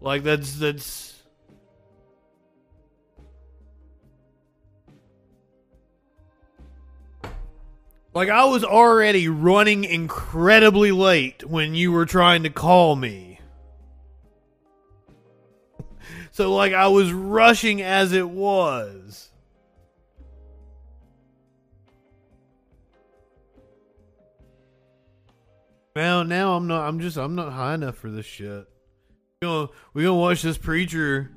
Like 0.00 0.22
that's 0.22 0.54
that's 0.58 1.14
Like 8.14 8.28
I 8.28 8.44
was 8.44 8.62
already 8.62 9.28
running 9.28 9.82
incredibly 9.82 10.92
late 10.92 11.44
when 11.44 11.74
you 11.74 11.90
were 11.90 12.06
trying 12.06 12.44
to 12.44 12.50
call 12.50 12.94
me. 12.94 13.40
so 16.30 16.54
like 16.54 16.72
I 16.72 16.86
was 16.86 17.12
rushing 17.12 17.82
as 17.82 18.12
it 18.12 18.30
was. 18.30 19.30
Now, 25.96 26.24
now 26.24 26.56
I'm 26.56 26.66
not. 26.66 26.88
I'm 26.88 26.98
just. 26.98 27.16
I'm 27.16 27.36
not 27.36 27.52
high 27.52 27.74
enough 27.74 27.96
for 27.96 28.10
this 28.10 28.26
shit. 28.26 28.66
We 29.40 29.46
gonna 29.46 29.68
we 29.92 30.02
gonna 30.02 30.14
watch 30.16 30.42
this 30.42 30.58
preacher 30.58 31.30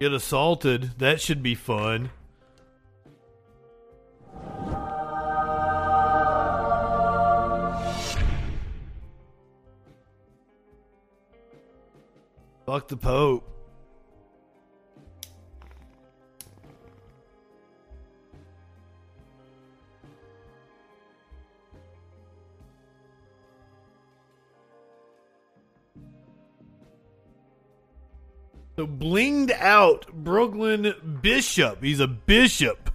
get 0.00 0.14
assaulted. 0.14 0.92
That 0.96 1.20
should 1.20 1.42
be 1.42 1.54
fun. 1.54 2.08
Fuck 12.64 12.88
the 12.88 12.96
Pope. 12.96 13.61
So 28.76 28.86
blinged 28.86 29.50
out 29.58 30.06
Brooklyn 30.12 31.18
Bishop. 31.20 31.82
He's 31.82 32.00
a 32.00 32.06
bishop. 32.06 32.90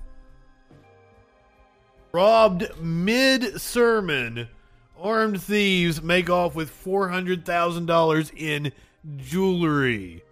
Robbed 2.11 2.81
mid 2.81 3.61
sermon. 3.61 4.47
Armed 4.99 5.41
thieves 5.41 6.01
make 6.01 6.29
off 6.31 6.55
with 6.55 6.71
$400,000 6.83 8.31
in 8.35 8.71
jewelry. 9.17 10.23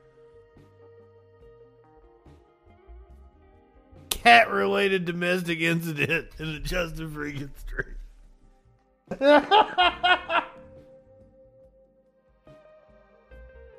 Cat 4.10 4.49
related 4.49 5.05
domestic 5.05 5.60
incident 5.60 6.29
in 6.39 6.53
the 6.53 6.60
Justin 6.60 7.12
Freakin 7.12 7.51
Street. 7.60 7.86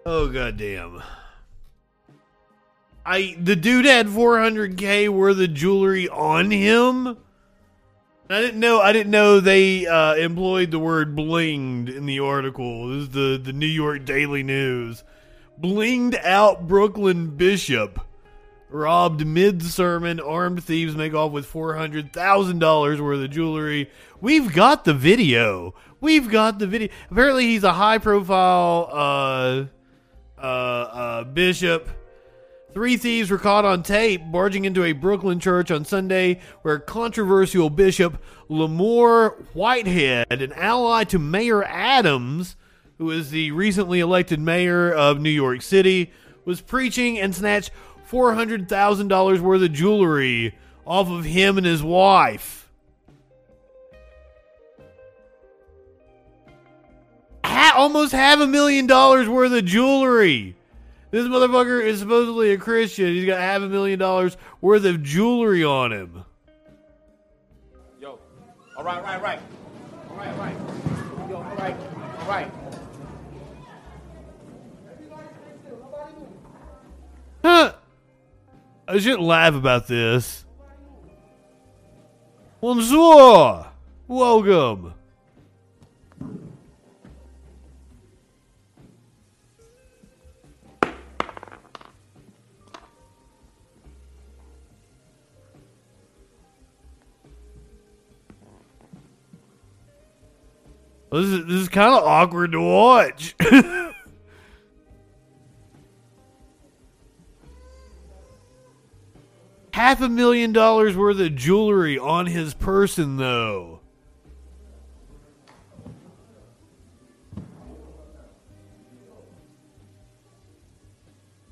oh, 0.06 0.28
goddamn. 0.28 1.02
I 3.06 3.36
the 3.38 3.54
dude 3.54 3.84
had 3.84 4.08
400k 4.08 5.08
worth 5.08 5.38
of 5.38 5.54
jewelry 5.54 6.08
on 6.08 6.50
him. 6.50 7.16
I 8.28 8.40
didn't 8.40 8.58
know. 8.58 8.80
I 8.80 8.92
didn't 8.92 9.12
know 9.12 9.38
they 9.38 9.86
uh, 9.86 10.16
employed 10.16 10.72
the 10.72 10.80
word 10.80 11.14
"blinged" 11.14 11.94
in 11.94 12.06
the 12.06 12.18
article. 12.18 12.88
This 12.88 13.02
is 13.02 13.10
the 13.10 13.40
the 13.42 13.52
New 13.52 13.66
York 13.66 14.04
Daily 14.04 14.42
News. 14.42 15.04
Blinged 15.60 16.20
out 16.24 16.66
Brooklyn 16.66 17.36
bishop 17.36 18.00
robbed 18.70 19.24
mid 19.24 19.62
sermon. 19.62 20.18
Armed 20.18 20.64
thieves 20.64 20.96
make 20.96 21.14
off 21.14 21.30
with 21.30 21.46
four 21.46 21.76
hundred 21.76 22.12
thousand 22.12 22.58
dollars 22.58 23.00
worth 23.00 23.22
of 23.22 23.30
jewelry. 23.30 23.88
We've 24.20 24.52
got 24.52 24.84
the 24.84 24.94
video. 24.94 25.74
We've 26.00 26.28
got 26.28 26.58
the 26.58 26.66
video. 26.66 26.88
Apparently, 27.08 27.46
he's 27.46 27.62
a 27.62 27.72
high 27.72 27.98
profile 27.98 28.88
uh, 28.90 29.64
uh, 30.36 30.40
uh, 30.40 31.24
bishop 31.24 31.88
Three 32.76 32.98
thieves 32.98 33.30
were 33.30 33.38
caught 33.38 33.64
on 33.64 33.82
tape 33.82 34.20
barging 34.30 34.66
into 34.66 34.84
a 34.84 34.92
Brooklyn 34.92 35.40
church 35.40 35.70
on 35.70 35.86
Sunday 35.86 36.40
where 36.60 36.78
controversial 36.78 37.70
Bishop 37.70 38.22
Lamor 38.50 39.30
Whitehead, 39.54 40.42
an 40.42 40.52
ally 40.52 41.04
to 41.04 41.18
Mayor 41.18 41.64
Adams, 41.64 42.54
who 42.98 43.10
is 43.10 43.30
the 43.30 43.50
recently 43.52 44.00
elected 44.00 44.40
mayor 44.40 44.92
of 44.92 45.22
New 45.22 45.30
York 45.30 45.62
City, 45.62 46.12
was 46.44 46.60
preaching 46.60 47.18
and 47.18 47.34
snatched 47.34 47.70
$400,000 48.10 49.40
worth 49.40 49.62
of 49.62 49.72
jewelry 49.72 50.54
off 50.86 51.08
of 51.08 51.24
him 51.24 51.56
and 51.56 51.66
his 51.66 51.82
wife. 51.82 52.68
Ha- 57.42 57.72
almost 57.74 58.12
half 58.12 58.38
a 58.38 58.46
million 58.46 58.86
dollars 58.86 59.30
worth 59.30 59.52
of 59.52 59.64
jewelry. 59.64 60.56
This 61.10 61.26
motherfucker 61.26 61.82
is 61.82 62.00
supposedly 62.00 62.50
a 62.50 62.58
Christian. 62.58 63.06
He's 63.06 63.24
got 63.24 63.40
half 63.40 63.62
a 63.62 63.68
million 63.68 63.98
dollars 63.98 64.36
worth 64.60 64.84
of 64.84 65.02
jewelry 65.02 65.64
on 65.64 65.92
him. 65.92 66.24
Yo. 68.00 68.18
All 68.76 68.84
right, 68.84 69.02
right, 69.02 69.22
right. 69.22 69.40
All 70.10 70.16
right, 70.16 70.34
Yo, 70.34 70.36
right. 70.36 70.56
All 71.30 71.56
right. 71.56 71.76
All 72.20 72.28
right. 72.28 72.50
Huh. 77.44 77.72
I 78.88 78.98
shouldn't 78.98 79.22
laugh 79.22 79.54
about 79.54 79.86
this. 79.86 80.44
Bonjour. 82.60 83.68
Welcome. 84.08 84.95
This 101.12 101.24
is, 101.24 101.46
this 101.46 101.54
is 101.62 101.68
kind 101.68 101.94
of 101.94 102.02
awkward 102.04 102.52
to 102.52 102.60
watch. 102.60 103.34
Half 109.72 110.00
a 110.00 110.08
million 110.08 110.52
dollars 110.52 110.96
worth 110.96 111.20
of 111.20 111.34
jewelry 111.36 111.98
on 111.98 112.26
his 112.26 112.54
person, 112.54 113.18
though. 113.18 113.80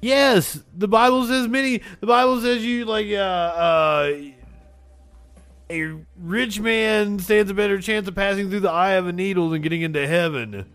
Yes, 0.01 0.63
the 0.77 0.89
Bible 0.89 1.25
says 1.27 1.49
many. 1.49 1.81
The 2.01 2.07
Bible 2.07 2.41
says 2.43 2.63
you 2.63 2.85
like 2.85 3.07
uh, 3.11 3.15
uh, 3.15 4.13
a 5.75 5.97
rich 6.16 6.61
man 6.61 7.18
stands 7.18 7.51
a 7.51 7.55
better 7.55 7.81
chance 7.81 8.07
of 8.07 8.14
passing 8.14 8.49
through 8.51 8.61
the 8.61 8.70
eye 8.70 8.93
of 8.93 9.07
a 9.07 9.12
needle 9.12 9.51
than 9.51 9.62
getting 9.62 9.83
into 9.83 10.07
heaven. 10.07 10.66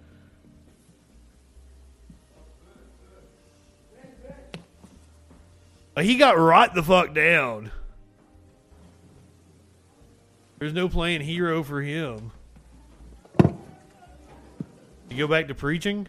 Uh, 5.95 6.02
He 6.02 6.16
got 6.16 6.38
right 6.38 6.74
the 6.74 6.84
fuck 6.84 7.14
down. 7.14 7.72
There's 10.60 10.74
no 10.74 10.89
playing 10.89 11.22
hero 11.22 11.64
for 11.64 11.82
him. 11.82 12.32
You 15.10 15.18
go 15.18 15.28
back 15.28 15.47
to 15.47 15.56
preaching? 15.56 16.08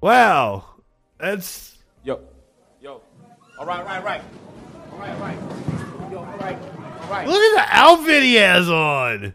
Wow. 0.00 0.64
That's 1.18 1.78
Yo, 2.04 2.20
yo. 2.80 3.00
All 3.58 3.66
right, 3.66 3.84
right, 3.84 4.04
right. 4.04 4.22
All 4.92 4.98
right, 4.98 5.20
right. 5.20 5.38
Yo, 6.12 6.18
all 6.18 6.24
right, 6.38 6.58
all 7.02 7.10
right. 7.10 7.26
Look 7.26 7.42
at 7.42 7.66
the 7.66 7.76
outfit 7.76 8.22
he 8.22 8.34
has 8.34 8.68
on. 8.68 9.34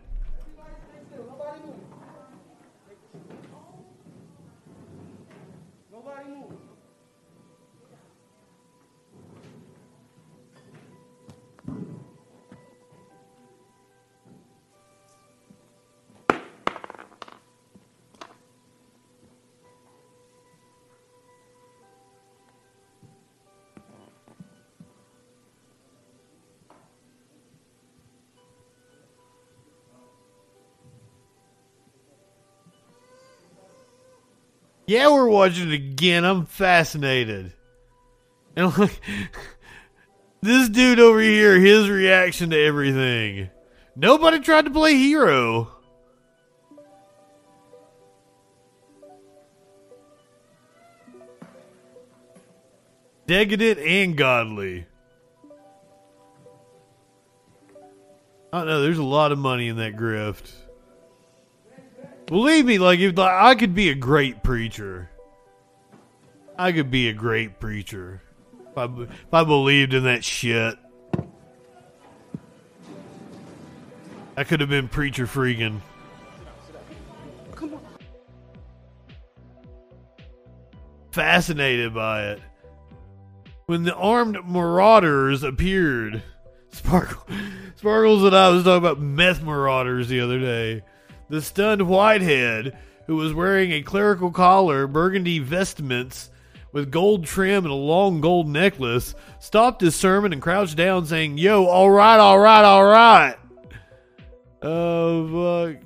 Yeah, 34.91 35.07
we're 35.07 35.29
watching 35.29 35.71
it 35.71 35.73
again. 35.73 36.25
I'm 36.25 36.45
fascinated. 36.45 37.53
And 38.57 38.77
like 38.77 38.99
this 40.41 40.67
dude 40.67 40.99
over 40.99 41.21
here, 41.21 41.57
his 41.57 41.89
reaction 41.89 42.49
to 42.49 42.59
everything. 42.59 43.49
Nobody 43.95 44.41
tried 44.41 44.65
to 44.65 44.71
play 44.71 44.95
hero. 44.95 45.71
Decadent 53.27 53.79
and 53.79 54.17
godly. 54.17 54.87
I 58.51 58.57
don't 58.57 58.67
know. 58.67 58.81
There's 58.81 58.97
a 58.97 59.03
lot 59.03 59.31
of 59.31 59.37
money 59.37 59.69
in 59.69 59.77
that 59.77 59.95
grift. 59.95 60.51
Believe 62.31 62.65
me, 62.65 62.77
like 62.77 63.01
if 63.01 63.17
like, 63.17 63.29
I 63.29 63.55
could 63.55 63.75
be 63.75 63.89
a 63.89 63.93
great 63.93 64.41
preacher. 64.41 65.09
I 66.57 66.71
could 66.71 66.89
be 66.89 67.09
a 67.09 67.13
great 67.13 67.59
preacher 67.59 68.21
if 68.69 68.77
I, 68.77 68.85
if 68.85 69.33
I 69.33 69.43
believed 69.43 69.93
in 69.93 70.05
that 70.05 70.23
shit. 70.23 70.77
I 74.37 74.45
could 74.45 74.61
have 74.61 74.69
been 74.69 74.87
preacher 74.87 75.27
freaking. 75.27 75.81
Fascinated 81.11 81.93
by 81.93 82.27
it. 82.27 82.39
When 83.65 83.83
the 83.83 83.93
armed 83.93 84.37
marauders 84.45 85.43
appeared, 85.43 86.23
Sparkle, 86.69 87.25
Sparkles 87.75 88.23
and 88.23 88.33
I 88.33 88.47
was 88.47 88.63
talking 88.63 88.77
about 88.77 89.01
meth 89.01 89.43
marauders 89.43 90.07
the 90.07 90.21
other 90.21 90.39
day. 90.39 90.83
The 91.31 91.41
stunned 91.41 91.87
Whitehead, 91.87 92.77
who 93.07 93.15
was 93.15 93.33
wearing 93.33 93.71
a 93.71 93.81
clerical 93.81 94.31
collar, 94.31 94.85
burgundy 94.85 95.39
vestments 95.39 96.29
with 96.73 96.91
gold 96.91 97.23
trim 97.23 97.63
and 97.63 97.71
a 97.71 97.73
long 97.73 98.19
gold 98.19 98.49
necklace, 98.49 99.15
stopped 99.39 99.79
his 99.79 99.95
sermon 99.95 100.33
and 100.33 100.41
crouched 100.41 100.75
down, 100.75 101.05
saying, 101.05 101.37
Yo, 101.37 101.67
all 101.67 101.89
right, 101.89 102.19
all 102.19 102.37
right, 102.37 102.65
all 102.65 102.83
right. 102.83 103.37
Oh, 104.61 105.69
fuck. 105.71 105.81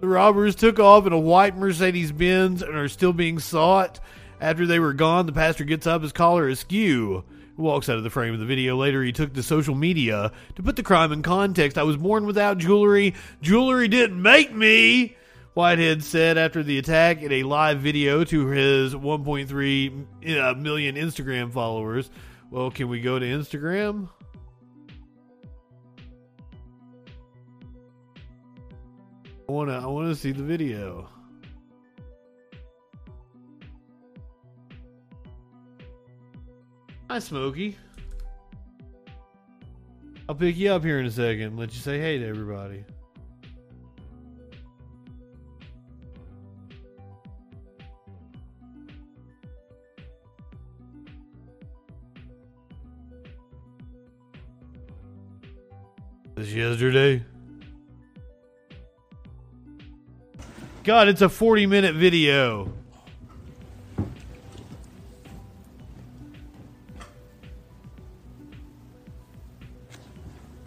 The 0.00 0.08
robbers 0.08 0.56
took 0.56 0.80
off 0.80 1.06
in 1.06 1.12
a 1.12 1.20
white 1.20 1.56
Mercedes 1.56 2.10
Benz 2.10 2.60
and 2.60 2.74
are 2.74 2.88
still 2.88 3.12
being 3.12 3.38
sought. 3.38 4.00
After 4.40 4.66
they 4.66 4.80
were 4.80 4.92
gone, 4.92 5.26
the 5.26 5.32
pastor 5.32 5.62
gets 5.62 5.86
up, 5.86 6.02
his 6.02 6.10
collar 6.10 6.48
askew. 6.48 7.22
Walks 7.56 7.88
out 7.88 7.98
of 7.98 8.02
the 8.02 8.10
frame 8.10 8.34
of 8.34 8.40
the 8.40 8.46
video. 8.46 8.76
Later, 8.76 9.02
he 9.02 9.12
took 9.12 9.32
to 9.34 9.42
social 9.42 9.76
media 9.76 10.32
to 10.56 10.62
put 10.62 10.74
the 10.74 10.82
crime 10.82 11.12
in 11.12 11.22
context. 11.22 11.78
I 11.78 11.84
was 11.84 11.96
born 11.96 12.26
without 12.26 12.58
jewelry. 12.58 13.14
Jewelry 13.42 13.86
didn't 13.86 14.20
make 14.20 14.52
me. 14.52 15.16
Whitehead 15.54 16.02
said 16.02 16.36
after 16.36 16.64
the 16.64 16.78
attack 16.78 17.22
in 17.22 17.30
a 17.30 17.44
live 17.44 17.78
video 17.78 18.24
to 18.24 18.46
his 18.48 18.92
1.3 18.92 20.02
uh, 20.02 20.54
Instagram 20.54 21.52
followers. 21.52 22.10
Well, 22.50 22.72
can 22.72 22.88
we 22.88 23.00
go 23.00 23.20
to 23.20 23.26
Instagram? 23.26 24.08
I 29.48 29.52
want 29.52 29.70
to 29.70 29.76
I 29.76 29.86
want 29.86 30.08
to 30.08 30.16
see 30.16 30.32
the 30.32 30.42
video. 30.42 31.08
Hi, 37.14 37.20
Smokey. 37.20 37.76
I'll 40.28 40.34
pick 40.34 40.56
you 40.56 40.72
up 40.72 40.82
here 40.82 40.98
in 40.98 41.06
a 41.06 41.12
second 41.12 41.56
let 41.56 41.72
you 41.72 41.78
say 41.78 42.00
hey 42.00 42.18
to 42.18 42.26
everybody. 42.26 42.84
This 56.34 56.52
yesterday? 56.52 57.24
God, 60.82 61.06
it's 61.06 61.22
a 61.22 61.28
40 61.28 61.66
minute 61.66 61.94
video. 61.94 62.72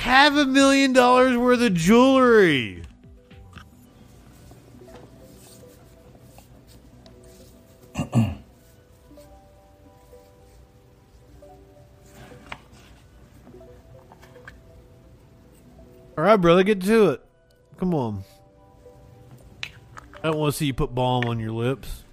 Half 0.08 0.38
a 0.38 0.45
million 0.45 0.93
dollars 0.93 1.36
worth 1.36 1.62
of 1.62 1.74
jewelry. 1.74 2.82
All 8.14 8.14
right, 16.16 16.38
brother, 16.38 16.64
get 16.64 16.80
to 16.84 17.10
it. 17.10 17.22
Come 17.78 17.93
on. 17.93 18.24
I 20.24 20.30
don't 20.30 20.38
want 20.38 20.53
to 20.53 20.58
see 20.58 20.68
you 20.68 20.74
put 20.74 20.95
balm 20.95 21.26
on 21.26 21.38
your 21.38 21.51
lips. 21.51 22.05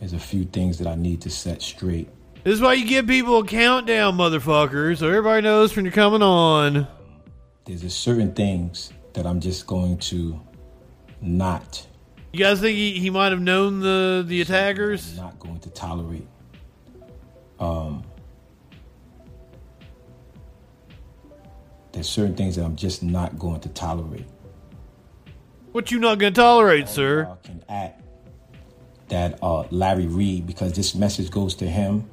There's 0.00 0.14
a 0.14 0.18
few 0.18 0.44
things 0.46 0.78
that 0.78 0.88
I 0.88 0.96
need 0.96 1.20
to 1.20 1.30
set 1.30 1.62
straight 1.62 2.08
This 2.42 2.54
is 2.54 2.60
why 2.60 2.72
you 2.72 2.86
give 2.86 3.06
people 3.06 3.38
a 3.38 3.46
countdown, 3.46 4.16
motherfucker, 4.16 4.98
so 4.98 5.06
everybody 5.06 5.42
knows 5.42 5.76
when 5.76 5.84
you're 5.84 5.92
coming 5.92 6.22
on. 6.22 6.88
There's 7.70 7.82
just 7.82 8.00
certain 8.00 8.32
things 8.32 8.92
that 9.12 9.28
I'm 9.28 9.38
just 9.38 9.64
going 9.64 9.98
to 9.98 10.40
not. 11.20 11.86
You 12.32 12.40
guys 12.40 12.60
think 12.60 12.76
he, 12.76 12.98
he 12.98 13.10
might 13.10 13.30
have 13.30 13.40
known 13.40 13.78
the 13.78 14.24
the 14.26 14.40
attackers? 14.40 15.16
Not 15.16 15.38
going 15.38 15.60
to 15.60 15.70
tolerate. 15.70 16.26
Um, 17.60 18.02
there's 21.92 22.08
certain 22.08 22.34
things 22.34 22.56
that 22.56 22.64
I'm 22.64 22.74
just 22.74 23.04
not 23.04 23.38
going 23.38 23.60
to 23.60 23.68
tolerate. 23.68 24.26
What 25.70 25.92
you 25.92 26.00
not 26.00 26.18
gonna 26.18 26.32
tolerate, 26.32 26.88
sir? 26.88 27.36
Can 27.44 27.62
at 27.68 28.02
that 29.10 29.38
uh, 29.44 29.62
Larry 29.70 30.08
Reid 30.08 30.44
because 30.44 30.72
this 30.72 30.96
message 30.96 31.30
goes 31.30 31.54
to 31.56 31.68
him 31.68 32.10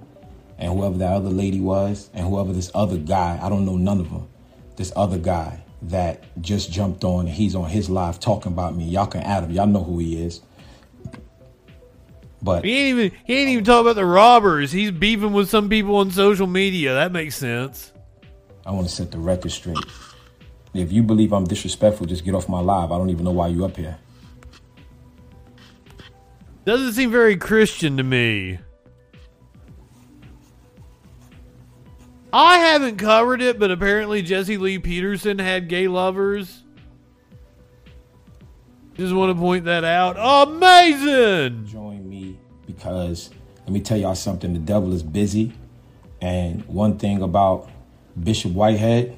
and 0.59 0.71
whoever 0.71 0.99
that 0.99 1.13
other 1.13 1.31
lady 1.31 1.61
was 1.61 2.11
and 2.13 2.27
whoever 2.27 2.53
this 2.53 2.69
other 2.75 2.99
guy. 2.99 3.39
I 3.41 3.49
don't 3.49 3.65
know 3.65 3.75
none 3.75 3.99
of 3.99 4.11
them. 4.11 4.27
This 4.77 4.93
other 4.95 5.17
guy 5.17 5.61
that 5.81 6.23
just 6.41 6.71
jumped 6.71 7.03
on 7.03 7.25
and 7.25 7.35
he's 7.35 7.55
on 7.55 7.69
his 7.69 7.89
live 7.89 8.19
talking 8.19 8.51
about 8.51 8.75
me. 8.75 8.85
Y'all 8.85 9.07
can 9.07 9.21
add 9.21 9.43
him. 9.43 9.51
Y'all 9.51 9.67
know 9.67 9.83
who 9.83 9.99
he 9.99 10.23
is. 10.23 10.41
But 12.41 12.63
he 12.63 12.77
ain't 12.77 12.99
even 12.99 13.19
he 13.25 13.37
ain't 13.37 13.49
even 13.49 13.65
talking 13.65 13.87
about 13.87 13.95
the 13.95 14.05
robbers. 14.05 14.71
He's 14.71 14.91
beefing 14.91 15.33
with 15.33 15.49
some 15.49 15.69
people 15.69 15.97
on 15.97 16.11
social 16.11 16.47
media. 16.47 16.93
That 16.93 17.11
makes 17.11 17.35
sense. 17.35 17.91
I 18.65 18.71
want 18.71 18.87
to 18.87 18.93
set 18.93 19.11
the 19.11 19.17
record 19.17 19.51
straight. 19.51 19.77
If 20.73 20.91
you 20.91 21.01
believe 21.01 21.33
I'm 21.33 21.45
disrespectful, 21.45 22.05
just 22.05 22.23
get 22.23 22.35
off 22.35 22.47
my 22.47 22.59
live. 22.59 22.91
I 22.91 22.97
don't 22.97 23.09
even 23.09 23.25
know 23.25 23.31
why 23.31 23.47
you 23.47 23.65
up 23.65 23.75
here. 23.75 23.97
Doesn't 26.65 26.93
seem 26.93 27.09
very 27.09 27.37
Christian 27.37 27.97
to 27.97 28.03
me. 28.03 28.59
I 32.37 32.59
haven't 32.59 32.97
covered 32.97 33.41
it, 33.41 33.57
but 33.57 33.71
apparently 33.71 34.21
Jesse 34.21 34.57
Lee 34.57 34.77
Peterson 34.77 35.39
had 35.39 35.67
gay 35.67 35.87
lovers. 35.87 36.61
Just 38.93 39.11
want 39.11 39.35
to 39.35 39.41
point 39.41 39.65
that 39.65 39.83
out. 39.83 40.17
Amazing! 40.47 41.65
Join 41.65 42.07
me 42.07 42.37
because 42.67 43.31
let 43.61 43.71
me 43.71 43.79
tell 43.79 43.97
y'all 43.97 44.13
something. 44.13 44.53
The 44.53 44.59
devil 44.59 44.93
is 44.93 45.01
busy. 45.01 45.51
And 46.21 46.63
one 46.67 46.99
thing 46.99 47.23
about 47.23 47.71
Bishop 48.21 48.51
Whitehead. 48.51 49.17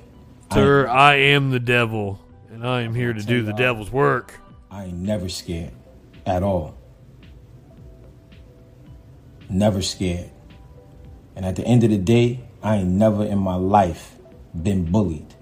Sir, 0.53 0.88
I, 0.88 1.11
I 1.11 1.15
am 1.15 1.51
the 1.51 1.59
devil, 1.59 2.22
and 2.49 2.65
I 2.65 2.84
am 2.84 2.95
here 2.95 3.11
to 3.11 3.22
do 3.22 3.43
the 3.43 3.51
devil's 3.51 3.91
work. 3.91 4.39
I 4.72 4.86
ain't 4.86 4.97
never 4.97 5.28
scared 5.28 5.74
at 6.26 6.41
all. 6.41 6.78
Never 9.49 9.82
scared. 9.82 10.30
And 11.36 11.45
at 11.45 11.57
the 11.57 11.65
end 11.65 11.84
of 11.84 11.89
the 11.89 11.97
day, 11.97 12.45
I 12.62 12.78
ain't 12.78 12.89
never 12.89 13.24
in 13.24 13.39
my 13.39 13.55
life 13.55 14.16
been 14.62 14.91
bullied. 14.91 15.36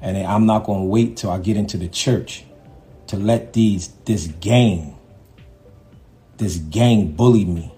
And 0.00 0.16
I'm 0.16 0.46
not 0.46 0.64
going 0.64 0.80
to 0.80 0.86
wait 0.86 1.16
till 1.16 1.30
I 1.30 1.38
get 1.38 1.56
into 1.56 1.76
the 1.76 1.88
church 1.88 2.44
to 3.08 3.16
let 3.16 3.52
these 3.52 3.88
this 4.04 4.26
gang 4.26 4.96
this 6.38 6.56
gang 6.56 7.12
bully 7.12 7.44
me. 7.44 7.72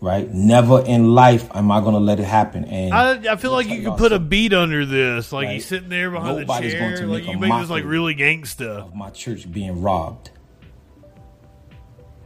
Right? 0.00 0.28
Never 0.32 0.80
in 0.84 1.14
life 1.14 1.48
am 1.54 1.70
I 1.70 1.80
going 1.80 1.92
to 1.92 2.00
let 2.00 2.18
it 2.18 2.24
happen. 2.24 2.64
And 2.64 2.92
I, 2.92 3.34
I 3.34 3.36
feel 3.36 3.52
like 3.52 3.68
you 3.68 3.84
could 3.84 3.98
put 3.98 4.10
a 4.10 4.18
beat 4.18 4.52
under 4.52 4.84
this, 4.84 5.32
like 5.32 5.46
right? 5.46 5.54
he's 5.54 5.66
sitting 5.66 5.90
there 5.90 6.10
behind 6.10 6.38
Nobody's 6.40 6.72
the 6.72 6.78
chair, 6.78 6.88
going 6.88 7.02
to 7.02 7.06
like 7.06 7.22
make 7.22 7.30
you 7.30 7.36
a 7.36 7.40
make 7.40 7.60
this 7.60 7.70
like 7.70 7.84
really 7.84 8.16
gangsta. 8.16 8.78
of 8.78 8.96
my 8.96 9.10
church 9.10 9.50
being 9.50 9.80
robbed. 9.80 10.30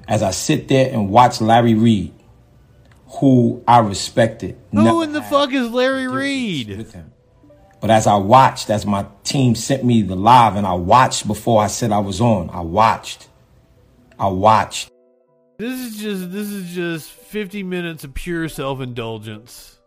As 0.09 0.23
I 0.23 0.31
sit 0.31 0.69
there 0.69 0.91
and 0.91 1.11
watch 1.11 1.43
Larry 1.43 1.75
Reid, 1.75 2.15
who 3.09 3.63
I 3.67 3.79
respected, 3.79 4.57
Who 4.73 4.83
never 4.83 5.05
in 5.05 5.13
the 5.13 5.23
fuck 5.23 5.53
is 5.53 5.71
Larry 5.71 6.09
Reid? 6.09 6.77
with 6.77 6.93
him. 6.93 7.13
But 7.81 7.91
as 7.91 8.07
I 8.07 8.17
watched, 8.17 8.71
as 8.71 8.87
my 8.87 9.07
team 9.23 9.55
sent 9.55 9.85
me 9.85 10.03
the 10.03 10.17
live, 10.17 10.57
and 10.57 10.67
I 10.67 10.73
watched 10.73 11.27
before 11.27 11.63
I 11.63 11.67
said 11.67 11.93
I 11.93 11.99
was 11.99 12.21
on, 12.21 12.51
I 12.51 12.61
watched. 12.61 13.29
I 14.19 14.29
watched. 14.29 14.91
This 15.59 15.79
is 15.81 15.97
just 15.99 16.33
this 16.33 16.49
is 16.49 16.75
just 16.75 17.11
50 17.11 17.63
minutes 17.63 18.05
of 18.05 18.15
pure 18.15 18.49
self-indulgence. 18.49 19.79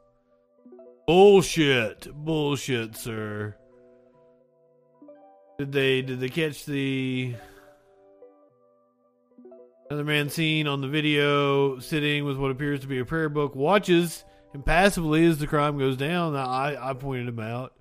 Bullshit. 1.07 2.07
Bullshit, 2.13 2.95
sir. 2.95 3.55
Did 5.57 5.71
they 5.71 6.01
did 6.01 6.19
they 6.19 6.29
catch 6.29 6.65
the 6.65 7.35
another 9.89 10.05
man 10.05 10.29
seen 10.29 10.67
on 10.67 10.81
the 10.81 10.87
video 10.87 11.79
sitting 11.79 12.23
with 12.23 12.37
what 12.37 12.51
appears 12.51 12.79
to 12.81 12.87
be 12.87 12.99
a 12.99 13.05
prayer 13.05 13.27
book 13.27 13.55
watches 13.55 14.23
impassively 14.53 15.25
as 15.25 15.39
the 15.39 15.47
crime 15.47 15.79
goes 15.79 15.97
down. 15.97 16.35
I 16.35 16.77
I 16.79 16.93
pointed 16.93 17.27
him 17.27 17.39
out. 17.39 17.73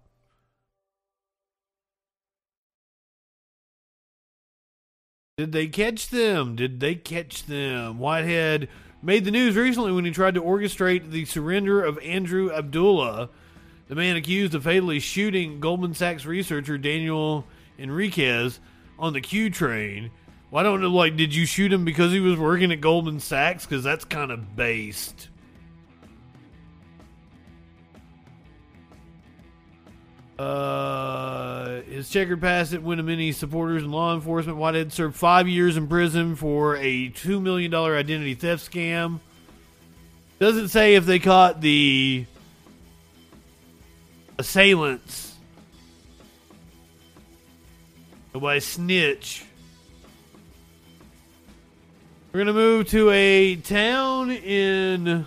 Did 5.36 5.52
they 5.52 5.66
catch 5.68 6.08
them? 6.08 6.56
Did 6.56 6.80
they 6.80 6.94
catch 6.94 7.44
them? 7.44 7.98
Whitehead 7.98 8.70
made 9.02 9.26
the 9.26 9.30
news 9.30 9.54
recently 9.54 9.92
when 9.92 10.06
he 10.06 10.10
tried 10.10 10.34
to 10.34 10.42
orchestrate 10.42 11.10
the 11.10 11.26
surrender 11.26 11.84
of 11.84 11.98
Andrew 11.98 12.50
Abdullah, 12.50 13.28
the 13.86 13.94
man 13.94 14.16
accused 14.16 14.54
of 14.54 14.64
fatally 14.64 14.98
shooting 14.98 15.60
Goldman 15.60 15.92
Sachs 15.92 16.24
researcher 16.24 16.78
Daniel 16.78 17.44
Enriquez 17.78 18.60
on 18.98 19.12
the 19.12 19.20
Q 19.20 19.50
train. 19.50 20.10
I 20.52 20.62
don't 20.62 20.80
know, 20.80 20.88
like, 20.88 21.16
did 21.16 21.34
you 21.34 21.44
shoot 21.44 21.72
him 21.72 21.84
because 21.84 22.10
he 22.10 22.20
was 22.20 22.38
working 22.38 22.72
at 22.72 22.80
Goldman 22.80 23.20
Sachs? 23.20 23.66
Because 23.66 23.84
that's 23.84 24.04
kind 24.04 24.30
of 24.30 24.56
based. 24.56 25.28
Uh, 30.38 31.82
his 31.82 32.08
checkered 32.08 32.40
past 32.40 32.72
at 32.72 32.82
win 32.82 33.04
many 33.04 33.32
supporters 33.32 33.82
and 33.82 33.92
law 33.92 34.14
enforcement. 34.14 34.56
Whitehead 34.56 34.92
served 34.92 35.16
five 35.16 35.48
years 35.48 35.76
in 35.76 35.88
prison 35.88 36.36
for 36.36 36.76
a 36.76 37.10
$2 37.10 37.42
million 37.42 37.74
identity 37.74 38.34
theft 38.34 38.70
scam. 38.70 39.18
Doesn't 40.38 40.68
say 40.68 40.94
if 40.94 41.04
they 41.04 41.18
caught 41.18 41.60
the 41.60 42.24
assailants. 44.38 45.34
Nobody 48.32 48.60
snitch. 48.60 49.44
We're 52.38 52.44
going 52.44 52.54
to 52.54 52.62
move 52.62 52.88
to 52.90 53.10
a 53.10 53.56
town 53.56 54.30
in, 54.30 55.26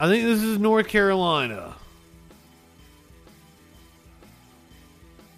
I 0.00 0.08
think 0.08 0.24
this 0.24 0.42
is 0.42 0.58
North 0.58 0.88
Carolina. 0.88 1.74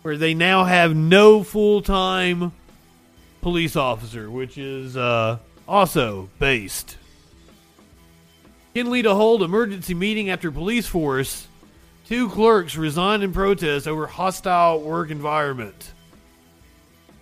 where 0.02 0.16
they 0.16 0.34
now 0.34 0.62
have 0.62 0.94
no 0.94 1.42
full 1.42 1.82
time 1.82 2.52
police 3.40 3.74
officer, 3.74 4.30
which 4.30 4.56
is 4.56 4.96
uh, 4.96 5.38
also 5.66 6.30
based. 6.38 6.96
Kenly 8.72 9.02
to 9.02 9.16
hold 9.16 9.42
emergency 9.42 9.94
meeting 9.94 10.30
after 10.30 10.52
police 10.52 10.86
force. 10.86 11.48
Two 12.06 12.28
clerks 12.28 12.76
resigned 12.76 13.24
in 13.24 13.32
protest 13.32 13.88
over 13.88 14.06
hostile 14.06 14.80
work 14.80 15.10
environment. 15.10 15.92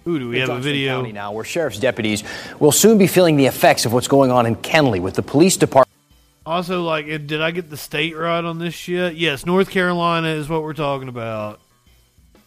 Ooh, 0.07 0.19
do 0.19 0.29
we 0.29 0.39
have 0.39 0.49
a 0.49 0.59
video? 0.59 0.97
County 0.97 1.13
now, 1.13 1.33
where 1.33 1.45
sheriff's 1.45 1.79
deputies 1.79 2.25
will 2.59 2.73
soon 2.73 2.97
be 2.97 3.07
feeling 3.07 3.37
the 3.37 3.47
effects 3.47 3.85
of 3.85 3.93
what's 3.93 4.09
going 4.09 4.31
on 4.31 4.47
in 4.47 4.57
Kenly 4.57 5.01
with 5.01 5.15
the 5.15 5.23
police 5.23 5.57
department. 5.57 5.91
Also, 6.47 6.83
like, 6.83 7.07
did 7.07 7.43
I 7.43 7.51
get 7.51 7.69
the 7.69 7.77
state 7.77 8.17
right 8.17 8.43
on 8.43 8.59
this 8.59 8.73
shit? 8.73 9.15
Yes, 9.15 9.45
North 9.45 9.71
Carolina 9.71 10.29
is 10.29 10.49
what 10.49 10.63
we're 10.63 10.73
talking 10.73 11.09
about. 11.09 11.61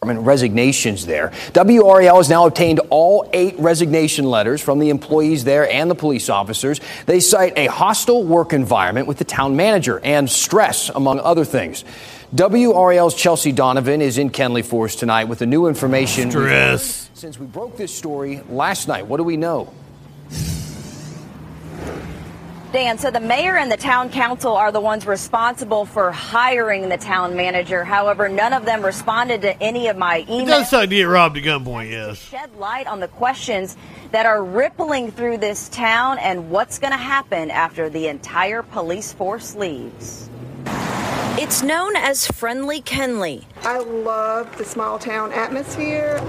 resignations 0.02 1.06
there. 1.06 1.30
WRAL 1.54 2.16
has 2.16 2.28
now 2.28 2.46
obtained 2.46 2.80
all 2.90 3.30
eight 3.32 3.54
resignation 3.58 4.26
letters 4.26 4.60
from 4.60 4.78
the 4.80 4.90
employees 4.90 5.44
there 5.44 5.70
and 5.70 5.90
the 5.90 5.94
police 5.94 6.28
officers. 6.28 6.80
They 7.06 7.20
cite 7.20 7.56
a 7.56 7.66
hostile 7.66 8.24
work 8.24 8.52
environment 8.52 9.06
with 9.06 9.18
the 9.18 9.24
town 9.24 9.56
manager 9.56 10.00
and 10.00 10.28
stress, 10.28 10.90
among 10.90 11.20
other 11.20 11.44
things. 11.44 11.84
WRAL's 12.34 13.14
Chelsea 13.14 13.52
Donovan 13.52 14.02
is 14.02 14.18
in 14.18 14.28
Kenly 14.28 14.64
for 14.64 14.86
us 14.86 14.96
tonight 14.96 15.24
with 15.24 15.38
the 15.38 15.46
new 15.46 15.68
information. 15.68 16.32
Stress. 16.32 17.08
Since 17.14 17.38
we 17.38 17.46
broke 17.46 17.76
this 17.76 17.94
story 17.94 18.42
last 18.48 18.88
night, 18.88 19.06
what 19.06 19.18
do 19.18 19.22
we 19.22 19.36
know? 19.36 19.72
Dan, 22.72 22.98
so 22.98 23.12
the 23.12 23.20
mayor 23.20 23.56
and 23.56 23.70
the 23.70 23.76
town 23.76 24.10
council 24.10 24.56
are 24.56 24.72
the 24.72 24.80
ones 24.80 25.06
responsible 25.06 25.86
for 25.86 26.10
hiring 26.10 26.88
the 26.88 26.96
town 26.96 27.36
manager. 27.36 27.84
However, 27.84 28.28
none 28.28 28.52
of 28.52 28.64
them 28.64 28.84
responded 28.84 29.42
to 29.42 29.62
any 29.62 29.86
of 29.86 29.96
my 29.96 30.16
It 30.16 30.26
emails. 30.26 30.46
does 30.48 30.70
suck 30.70 30.80
to 30.80 30.86
get 30.88 31.04
robbed 31.04 31.36
at 31.36 31.44
gunpoint, 31.44 31.92
yes. 31.92 32.18
Shed 32.18 32.50
light 32.56 32.88
on 32.88 32.98
the 32.98 33.06
questions 33.06 33.76
that 34.10 34.26
are 34.26 34.42
rippling 34.42 35.12
through 35.12 35.38
this 35.38 35.68
town 35.68 36.18
and 36.18 36.50
what's 36.50 36.80
going 36.80 36.90
to 36.90 36.96
happen 36.96 37.52
after 37.52 37.88
the 37.88 38.08
entire 38.08 38.64
police 38.64 39.12
force 39.12 39.54
leaves. 39.54 40.28
It's 41.36 41.64
known 41.64 41.96
as 41.96 42.28
Friendly 42.28 42.80
Kenly, 42.80 43.44
I 43.62 43.78
love 43.78 44.56
the 44.56 44.64
small 44.64 45.00
town 45.00 45.32
atmosphere. 45.32 46.20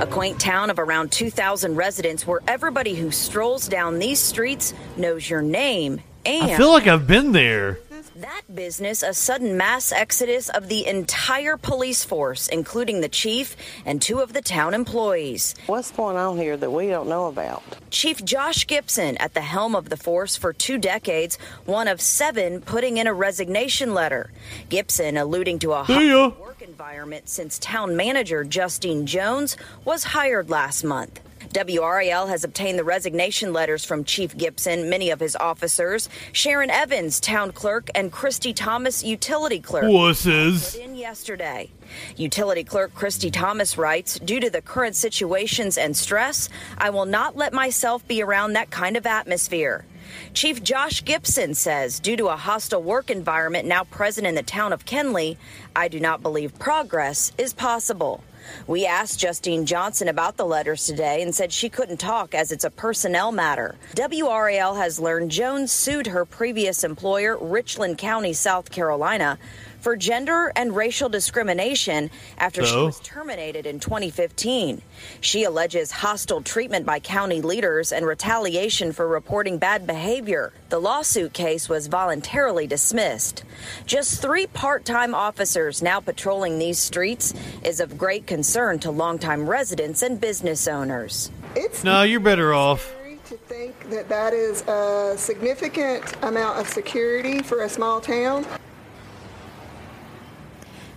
a 0.00 0.06
quaint 0.06 0.38
town 0.38 0.70
of 0.70 0.78
around 0.78 1.10
2,000 1.10 1.74
residents 1.74 2.24
where 2.24 2.40
everybody 2.46 2.94
who 2.94 3.10
strolls 3.10 3.66
down 3.66 3.98
these 3.98 4.20
streets 4.20 4.72
knows 4.96 5.28
your 5.28 5.42
name 5.42 6.00
And 6.24 6.48
I 6.48 6.56
feel 6.56 6.70
like 6.70 6.86
I've 6.86 7.08
been 7.08 7.32
there. 7.32 7.80
That 8.20 8.42
business 8.52 9.04
a 9.04 9.14
sudden 9.14 9.56
mass 9.56 9.92
exodus 9.92 10.48
of 10.48 10.68
the 10.68 10.86
entire 10.86 11.56
police 11.56 12.04
force, 12.04 12.48
including 12.48 13.00
the 13.00 13.08
chief 13.08 13.56
and 13.84 14.02
two 14.02 14.18
of 14.18 14.32
the 14.32 14.42
town 14.42 14.74
employees. 14.74 15.54
What's 15.66 15.92
going 15.92 16.16
on 16.16 16.36
here 16.36 16.56
that 16.56 16.70
we 16.70 16.88
don't 16.88 17.08
know 17.08 17.26
about? 17.26 17.62
Chief 17.90 18.24
Josh 18.24 18.66
Gibson, 18.66 19.16
at 19.18 19.34
the 19.34 19.40
helm 19.40 19.76
of 19.76 19.88
the 19.88 19.96
force 19.96 20.36
for 20.36 20.52
two 20.52 20.78
decades, 20.78 21.38
one 21.64 21.86
of 21.86 22.00
seven 22.00 22.60
putting 22.60 22.96
in 22.96 23.06
a 23.06 23.14
resignation 23.14 23.94
letter. 23.94 24.32
Gibson 24.68 25.16
alluding 25.16 25.60
to 25.60 25.72
a 25.72 25.84
hostile 25.84 26.30
work 26.30 26.60
environment 26.60 27.28
since 27.28 27.58
town 27.58 27.96
manager 27.96 28.42
Justine 28.42 29.06
Jones 29.06 29.56
was 29.84 30.02
hired 30.02 30.50
last 30.50 30.82
month. 30.82 31.20
WRAL 31.52 32.28
has 32.28 32.44
obtained 32.44 32.78
the 32.78 32.84
resignation 32.84 33.52
letters 33.52 33.84
from 33.84 34.04
Chief 34.04 34.36
Gibson, 34.36 34.90
many 34.90 35.10
of 35.10 35.20
his 35.20 35.36
officers, 35.36 36.08
Sharon 36.32 36.70
Evans, 36.70 37.20
town 37.20 37.52
clerk, 37.52 37.88
and 37.94 38.12
Christy 38.12 38.52
Thomas, 38.52 39.02
utility 39.02 39.60
clerk. 39.60 39.84
Wusses. 39.84 40.76
In 40.76 40.94
yesterday. 40.94 41.70
Utility 42.16 42.64
clerk 42.64 42.94
Christy 42.94 43.30
Thomas 43.30 43.78
writes, 43.78 44.18
due 44.18 44.40
to 44.40 44.50
the 44.50 44.62
current 44.62 44.96
situations 44.96 45.78
and 45.78 45.96
stress, 45.96 46.48
I 46.76 46.90
will 46.90 47.06
not 47.06 47.36
let 47.36 47.52
myself 47.52 48.06
be 48.06 48.22
around 48.22 48.52
that 48.52 48.70
kind 48.70 48.96
of 48.96 49.06
atmosphere. 49.06 49.84
Chief 50.32 50.62
Josh 50.62 51.04
Gibson 51.04 51.54
says, 51.54 52.00
due 52.00 52.16
to 52.16 52.28
a 52.28 52.36
hostile 52.36 52.82
work 52.82 53.10
environment 53.10 53.66
now 53.66 53.84
present 53.84 54.26
in 54.26 54.34
the 54.34 54.42
town 54.42 54.72
of 54.72 54.84
Kenly, 54.84 55.36
I 55.76 55.88
do 55.88 56.00
not 56.00 56.22
believe 56.22 56.58
progress 56.58 57.32
is 57.38 57.52
possible. 57.52 58.22
We 58.66 58.86
asked 58.86 59.18
Justine 59.18 59.66
Johnson 59.66 60.08
about 60.08 60.36
the 60.36 60.44
letters 60.44 60.86
today 60.86 61.22
and 61.22 61.34
said 61.34 61.52
she 61.52 61.68
couldn't 61.68 61.98
talk 61.98 62.34
as 62.34 62.52
it's 62.52 62.64
a 62.64 62.70
personnel 62.70 63.32
matter. 63.32 63.76
WRAL 63.94 64.76
has 64.76 64.98
learned 65.00 65.30
Jones 65.30 65.72
sued 65.72 66.06
her 66.06 66.24
previous 66.24 66.84
employer, 66.84 67.36
Richland 67.38 67.98
County, 67.98 68.32
South 68.32 68.70
Carolina, 68.70 69.38
for 69.80 69.96
gender 69.96 70.52
and 70.56 70.74
racial 70.74 71.08
discrimination 71.08 72.10
after 72.38 72.64
she 72.64 72.74
Oh. 72.74 72.86
was 72.86 73.00
terminated 73.00 73.66
in 73.66 73.80
2015. 73.80 74.82
She 75.20 75.44
alleges 75.44 75.90
hostile 75.90 76.42
treatment 76.42 76.84
by 76.84 77.00
county 77.00 77.40
leaders 77.40 77.92
and 77.92 78.06
retaliation 78.06 78.92
for 78.92 79.06
reporting 79.06 79.58
bad 79.58 79.86
behavior. 79.86 80.52
The 80.68 80.80
lawsuit 80.80 81.32
case 81.32 81.68
was 81.68 81.86
voluntarily 81.86 82.66
dismissed. 82.66 83.44
Just 83.86 84.20
three 84.20 84.46
part 84.46 84.84
time 84.84 85.14
officers 85.14 85.82
now 85.82 86.00
patrolling 86.00 86.58
these 86.58 86.78
streets 86.78 87.32
is 87.62 87.80
of 87.80 87.96
great 87.96 88.26
concern 88.26 88.78
to 88.80 88.90
longtime 88.90 89.48
residents 89.48 90.02
and 90.02 90.20
business 90.20 90.66
owners. 90.68 91.30
It's 91.56 91.84
No, 91.84 92.02
you're 92.02 92.20
better 92.20 92.52
off. 92.52 92.94
to 93.28 93.36
think 93.36 93.90
that 93.90 94.08
that 94.08 94.32
is 94.32 94.62
a 94.62 95.12
significant 95.18 96.02
amount 96.22 96.58
of 96.58 96.66
security 96.66 97.42
for 97.42 97.60
a 97.62 97.68
small 97.68 98.00
town. 98.00 98.46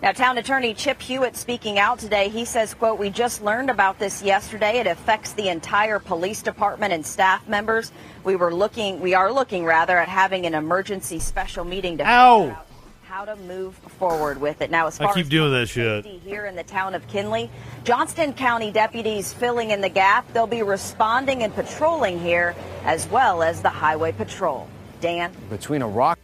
Now, 0.02 0.12
town 0.12 0.40
attorney 0.40 0.74
Chip 0.74 1.00
Hewitt 1.00 1.36
speaking 1.36 1.78
out 1.78 2.00
today. 2.00 2.30
He 2.30 2.44
says, 2.44 2.74
quote, 2.74 2.98
we 2.98 3.12
just 3.12 3.44
learned 3.44 3.70
about 3.70 4.00
this 4.00 4.24
yesterday. 4.24 4.80
It 4.80 4.88
affects 4.88 5.34
the 5.34 5.50
entire 5.50 6.00
police 6.00 6.42
department 6.42 6.92
and 6.92 7.06
staff 7.06 7.48
members. 7.48 7.92
We 8.24 8.36
were 8.36 8.52
looking, 8.52 9.00
we 9.00 9.14
are 9.14 9.32
looking 9.32 9.64
rather 9.64 10.00
at 10.00 10.10
having 10.10 10.48
an 10.48 10.56
emergency 10.56 11.20
special 11.20 11.64
meeting 11.64 12.00
to 12.00 12.04
Ow. 12.04 12.40
figure 12.40 12.56
out 12.56 12.68
how 13.04 13.26
to 13.26 13.36
move 13.36 13.76
forward 13.76 14.42
with 14.42 14.62
it. 14.62 14.72
Now, 14.72 14.88
as 14.88 15.00
I 15.00 15.04
far 15.04 15.14
keep 15.14 15.26
as 15.26 15.30
doing 15.30 15.52
that 15.52 15.68
shit. 15.68 16.04
here 16.04 16.48
in 16.48 16.56
the 16.56 16.64
town 16.64 16.96
of 16.96 17.08
Kenly. 17.08 17.52
Johnston 17.84 18.34
County 18.34 18.72
deputies 18.72 19.32
filling 19.32 19.70
in 19.70 19.82
the 19.82 19.90
gap. 19.90 20.26
They'll 20.34 20.48
be 20.48 20.64
responding 20.64 21.44
and 21.44 21.54
patrolling 21.54 22.20
here 22.20 22.56
as 22.86 23.08
well 23.10 23.44
as 23.44 23.62
the 23.62 23.70
highway 23.70 24.14
patrol. 24.14 24.68
Dan? 25.00 25.32
Between 25.52 25.84
a 25.84 25.88
rock. 25.88 26.18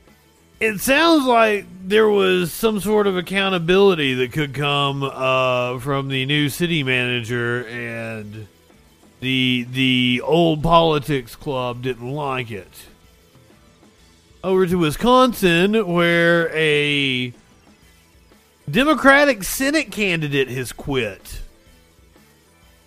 It 0.59 0.79
sounds 0.79 1.25
like 1.25 1.67
there 1.83 2.09
was 2.09 2.51
some 2.51 2.79
sort 2.79 3.05
of 3.05 3.15
accountability 3.15 4.15
that 4.15 4.31
could 4.31 4.55
come 4.55 5.03
uh, 5.03 5.77
from 5.77 6.07
the 6.07 6.25
new 6.25 6.49
city 6.49 6.81
manager, 6.81 7.63
and 7.67 8.47
the 9.19 9.67
the 9.71 10.21
old 10.25 10.63
politics 10.63 11.35
club 11.35 11.83
didn't 11.83 12.11
like 12.11 12.49
it. 12.49 12.87
Over 14.43 14.65
to 14.65 14.79
Wisconsin, 14.79 15.93
where 15.93 16.49
a 16.55 17.33
Democratic 18.67 19.43
Senate 19.43 19.91
candidate 19.91 20.47
has 20.47 20.71
quit. 20.71 21.41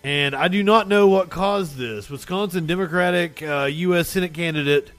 And 0.02 0.34
I 0.34 0.48
do 0.48 0.64
not 0.64 0.88
know 0.88 1.06
what 1.06 1.30
caused 1.30 1.76
this. 1.76 2.10
Wisconsin 2.10 2.66
Democratic 2.66 3.40
uh, 3.42 3.68
U.S. 3.70 4.08
Senate 4.08 4.34
candidate 4.34 4.90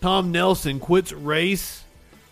Tom 0.00 0.32
Nelson 0.32 0.80
quits 0.80 1.12
race. 1.12 1.79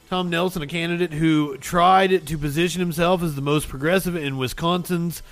Tom 0.09 0.31
Nelson, 0.31 0.63
a 0.63 0.67
candidate 0.67 1.13
who 1.13 1.59
tried 1.59 2.27
to 2.29 2.39
position 2.39 2.81
himself 2.81 3.23
as 3.23 3.35
the 3.35 3.43
most 3.43 3.69
progressive 3.69 4.17
in 4.17 4.39
Wisconsin's 4.39 5.23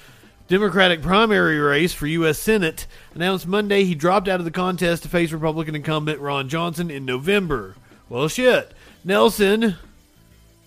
Democratic 0.49 1.01
primary 1.01 1.59
race 1.59 1.95
for 1.95 2.07
U.S. 2.07 2.39
Senate, 2.39 2.87
announced 3.14 3.47
Monday 3.47 3.85
he 3.85 3.95
dropped 3.95 4.29
out 4.29 4.39
of 4.39 4.45
the 4.45 4.51
contest 4.51 5.05
to 5.05 5.09
face 5.09 5.33
Republican 5.33 5.74
incumbent 5.74 6.20
Ron 6.20 6.51
Johnson 6.51 6.91
in 6.91 7.07
November. 7.07 7.74
Well, 8.11 8.29
shit. 8.29 8.70
Nelson, 9.03 9.77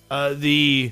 uh, 0.10 0.34
the 0.34 0.92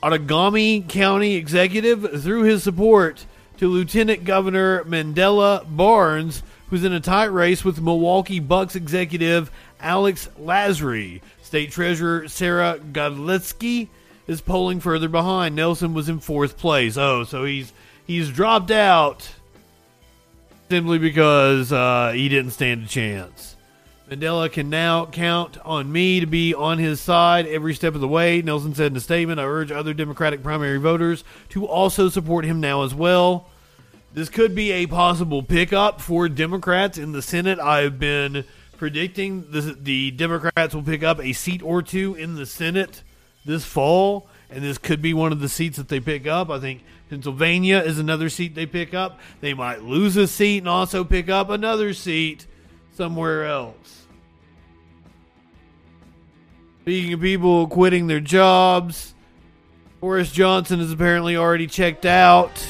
Outagamie 0.00 0.88
County 0.88 1.34
executive, 1.34 2.22
threw 2.22 2.44
his 2.44 2.62
support 2.62 3.26
to 3.56 3.68
Lieutenant 3.68 4.22
Governor 4.22 4.84
Mandela 4.84 5.66
Barnes, 5.68 6.44
who's 6.70 6.84
in 6.84 6.92
a 6.92 7.00
tight 7.00 7.32
race 7.32 7.64
with 7.64 7.80
Milwaukee 7.80 8.38
Bucks 8.38 8.76
executive 8.76 9.50
Alex 9.80 10.28
Lasry. 10.40 11.20
State 11.48 11.70
Treasurer 11.70 12.28
Sarah 12.28 12.78
Godlewski 12.78 13.88
is 14.26 14.42
polling 14.42 14.80
further 14.80 15.08
behind. 15.08 15.56
Nelson 15.56 15.94
was 15.94 16.10
in 16.10 16.20
fourth 16.20 16.58
place. 16.58 16.98
Oh, 16.98 17.24
so 17.24 17.46
he's 17.46 17.72
he's 18.06 18.28
dropped 18.28 18.70
out 18.70 19.26
simply 20.68 20.98
because 20.98 21.72
uh, 21.72 22.12
he 22.14 22.28
didn't 22.28 22.50
stand 22.50 22.84
a 22.84 22.86
chance. 22.86 23.56
Mandela 24.10 24.52
can 24.52 24.68
now 24.68 25.06
count 25.06 25.56
on 25.64 25.90
me 25.90 26.20
to 26.20 26.26
be 26.26 26.52
on 26.52 26.76
his 26.76 27.00
side 27.00 27.46
every 27.46 27.74
step 27.74 27.94
of 27.94 28.02
the 28.02 28.08
way, 28.08 28.42
Nelson 28.42 28.74
said 28.74 28.92
in 28.92 28.98
a 28.98 29.00
statement. 29.00 29.40
I 29.40 29.44
urge 29.44 29.72
other 29.72 29.94
Democratic 29.94 30.42
primary 30.42 30.78
voters 30.78 31.24
to 31.48 31.66
also 31.66 32.10
support 32.10 32.44
him 32.44 32.60
now 32.60 32.82
as 32.82 32.94
well. 32.94 33.48
This 34.12 34.28
could 34.28 34.54
be 34.54 34.70
a 34.72 34.84
possible 34.84 35.42
pickup 35.42 36.02
for 36.02 36.28
Democrats 36.28 36.98
in 36.98 37.12
the 37.12 37.22
Senate. 37.22 37.58
I've 37.58 37.98
been 37.98 38.44
predicting 38.78 39.50
the, 39.50 39.76
the 39.78 40.10
Democrats 40.12 40.74
will 40.74 40.82
pick 40.82 41.02
up 41.02 41.20
a 41.20 41.32
seat 41.32 41.62
or 41.62 41.82
two 41.82 42.14
in 42.14 42.36
the 42.36 42.46
Senate 42.46 43.02
this 43.44 43.64
fall, 43.64 44.28
and 44.48 44.64
this 44.64 44.78
could 44.78 45.02
be 45.02 45.12
one 45.12 45.32
of 45.32 45.40
the 45.40 45.48
seats 45.48 45.76
that 45.76 45.88
they 45.88 46.00
pick 46.00 46.26
up. 46.26 46.50
I 46.50 46.58
think 46.58 46.82
Pennsylvania 47.10 47.78
is 47.78 47.98
another 47.98 48.28
seat 48.28 48.54
they 48.54 48.66
pick 48.66 48.94
up. 48.94 49.18
They 49.40 49.54
might 49.54 49.82
lose 49.82 50.16
a 50.16 50.26
seat 50.26 50.58
and 50.58 50.68
also 50.68 51.04
pick 51.04 51.28
up 51.28 51.50
another 51.50 51.92
seat 51.92 52.46
somewhere 52.94 53.44
else. 53.44 54.06
Speaking 56.82 57.12
of 57.12 57.20
people 57.20 57.66
quitting 57.66 58.06
their 58.06 58.20
jobs, 58.20 59.14
Boris 60.00 60.30
Johnson 60.30 60.78
has 60.78 60.92
apparently 60.92 61.36
already 61.36 61.66
checked 61.66 62.06
out 62.06 62.64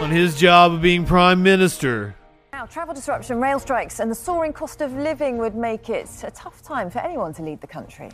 on 0.00 0.10
his 0.10 0.38
job 0.38 0.72
of 0.72 0.82
being 0.82 1.04
prime 1.04 1.42
minister. 1.42 2.14
Now, 2.60 2.66
travel 2.66 2.92
disruption, 2.92 3.40
rail 3.40 3.58
strikes, 3.58 4.00
and 4.00 4.10
the 4.10 4.14
soaring 4.14 4.52
cost 4.52 4.82
of 4.82 4.92
living 4.92 5.38
would 5.38 5.54
make 5.54 5.88
it 5.88 6.10
a 6.22 6.30
tough 6.30 6.62
time 6.62 6.90
for 6.90 6.98
anyone 6.98 7.32
to 7.32 7.42
lead 7.42 7.62
the 7.62 7.66
country. 7.66 8.10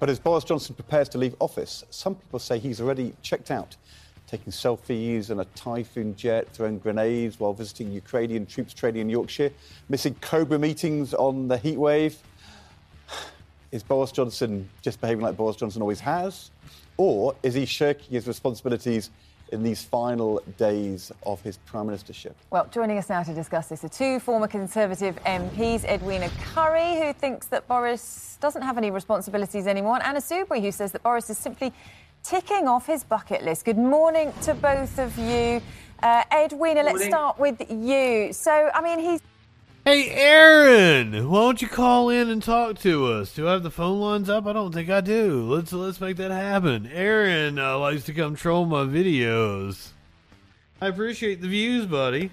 But 0.00 0.08
as 0.08 0.18
Boris 0.18 0.44
Johnson 0.44 0.74
prepares 0.74 1.10
to 1.10 1.18
leave 1.18 1.34
office, 1.40 1.84
some 1.90 2.14
people 2.14 2.38
say 2.38 2.58
he's 2.58 2.80
already 2.80 3.12
checked 3.20 3.50
out, 3.50 3.76
taking 4.26 4.50
selfies 4.50 5.28
in 5.28 5.40
a 5.40 5.44
typhoon 5.44 6.16
jet, 6.16 6.48
throwing 6.54 6.78
grenades 6.78 7.38
while 7.38 7.52
visiting 7.52 7.92
Ukrainian 7.92 8.46
troops 8.46 8.72
training 8.72 9.02
in 9.02 9.08
Yorkshire, 9.10 9.50
missing 9.90 10.14
Cobra 10.22 10.58
meetings 10.58 11.12
on 11.12 11.48
the 11.48 11.58
heat 11.58 11.76
wave. 11.76 12.16
Is 13.72 13.82
Boris 13.82 14.10
Johnson 14.10 14.70
just 14.80 15.02
behaving 15.02 15.22
like 15.22 15.36
Boris 15.36 15.56
Johnson 15.56 15.82
always 15.82 16.00
has? 16.00 16.50
Or 16.96 17.34
is 17.42 17.52
he 17.52 17.66
shirking 17.66 18.12
his 18.12 18.26
responsibilities 18.26 19.10
in 19.52 19.62
these 19.62 19.84
final 19.84 20.42
days 20.56 21.12
of 21.24 21.40
his 21.42 21.58
prime 21.58 21.86
ministership? 21.86 22.32
Well, 22.50 22.66
joining 22.70 22.98
us 22.98 23.08
now 23.08 23.22
to 23.22 23.34
discuss 23.34 23.68
this 23.68 23.84
are 23.84 23.88
two 23.88 24.18
former 24.18 24.48
Conservative 24.48 25.16
MPs, 25.24 25.84
Edwina 25.84 26.30
Currie, 26.54 26.98
who 26.98 27.12
thinks 27.12 27.46
that 27.46 27.68
Boris 27.68 28.38
doesn't 28.40 28.62
have 28.62 28.78
any 28.78 28.90
responsibilities 28.90 29.66
anymore, 29.66 29.96
and 29.96 30.04
Anna 30.04 30.20
Soubry, 30.20 30.60
who 30.60 30.72
says 30.72 30.90
that 30.92 31.02
Boris 31.02 31.30
is 31.30 31.38
simply 31.38 31.72
ticking 32.24 32.66
off 32.66 32.86
his 32.86 33.04
bucket 33.04 33.42
list. 33.42 33.64
Good 33.64 33.78
morning 33.78 34.32
to 34.42 34.54
both 34.54 34.98
of 34.98 35.16
you. 35.18 35.60
Uh, 36.02 36.24
Edwina, 36.32 36.82
let's 36.82 37.04
start 37.04 37.38
with 37.38 37.60
you. 37.70 38.32
So, 38.32 38.70
I 38.74 38.80
mean, 38.82 38.98
he's 38.98 39.20
Hey, 39.84 40.10
Aaron, 40.10 41.28
why 41.28 41.40
don't 41.40 41.60
you 41.60 41.66
call 41.66 42.08
in 42.08 42.30
and 42.30 42.40
talk 42.40 42.78
to 42.82 43.06
us? 43.06 43.34
Do 43.34 43.48
I 43.48 43.52
have 43.52 43.64
the 43.64 43.70
phone 43.70 43.98
lines 43.98 44.30
up? 44.30 44.46
I 44.46 44.52
don't 44.52 44.72
think 44.72 44.88
I 44.88 45.00
do. 45.00 45.42
Let's 45.52 45.72
let's 45.72 46.00
make 46.00 46.18
that 46.18 46.30
happen. 46.30 46.86
Aaron 46.86 47.58
uh, 47.58 47.76
likes 47.78 48.04
to 48.04 48.14
come 48.14 48.36
troll 48.36 48.64
my 48.64 48.84
videos. 48.84 49.88
I 50.80 50.86
appreciate 50.86 51.40
the 51.40 51.48
views, 51.48 51.86
buddy. 51.86 52.30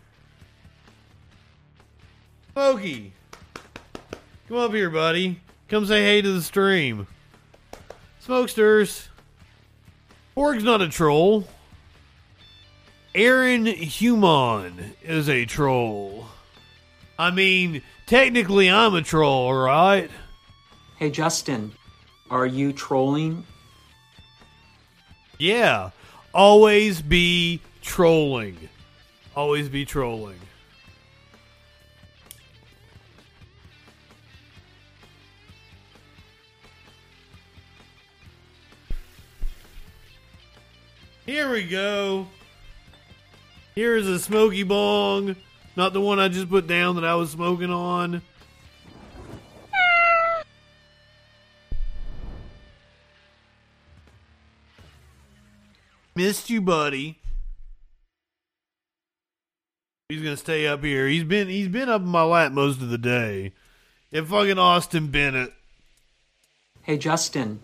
Smokey, 2.53 3.12
come 4.48 4.57
up 4.57 4.72
here, 4.72 4.90
buddy. 4.90 5.38
Come 5.68 5.86
say 5.86 6.03
hey 6.03 6.20
to 6.20 6.32
the 6.32 6.42
stream. 6.42 7.07
Smokesters. 8.18 9.09
Borg's 10.34 10.64
not 10.64 10.82
a 10.82 10.88
troll. 10.88 11.46
Aaron 13.14 13.66
Human 13.66 14.96
is 15.05 15.28
a 15.28 15.44
troll. 15.44 16.26
I 17.20 17.30
mean, 17.30 17.82
technically, 18.09 18.68
I'm 18.68 18.96
a 18.96 19.03
troll, 19.03 19.55
right? 19.55 20.11
Hey, 20.96 21.12
Justin, 21.12 21.70
are 22.32 22.46
you 22.46 22.72
trolling? 22.72 23.46
Yeah. 25.43 25.90
Always 26.32 27.03
be 27.03 27.61
trolling. 27.80 28.68
Always 29.34 29.68
be 29.68 29.84
trolling. 29.84 30.38
Here 41.26 41.51
we 41.51 41.64
go. 41.64 42.28
Here's 43.74 44.07
a 44.07 44.20
smoky 44.20 44.62
bong. 44.62 45.34
Not 45.74 45.93
the 45.93 46.01
one 46.01 46.20
I 46.20 46.28
just 46.28 46.51
put 46.51 46.68
down 46.68 46.95
that 46.95 47.05
I 47.05 47.16
was 47.16 47.30
smoking 47.30 47.70
on. 47.70 48.22
Missed 56.14 56.50
you, 56.50 56.60
buddy. 56.60 57.18
He's 60.08 60.20
gonna 60.20 60.36
stay 60.36 60.66
up 60.66 60.84
here. 60.84 61.08
He's 61.08 61.24
been 61.24 61.48
he's 61.48 61.68
been 61.68 61.88
up 61.88 62.02
in 62.02 62.08
my 62.08 62.22
lap 62.22 62.52
most 62.52 62.82
of 62.82 62.90
the 62.90 62.98
day. 62.98 63.52
And 64.12 64.28
fucking 64.28 64.58
Austin 64.58 65.08
Bennett. 65.08 65.54
Hey, 66.82 66.98
Justin, 66.98 67.60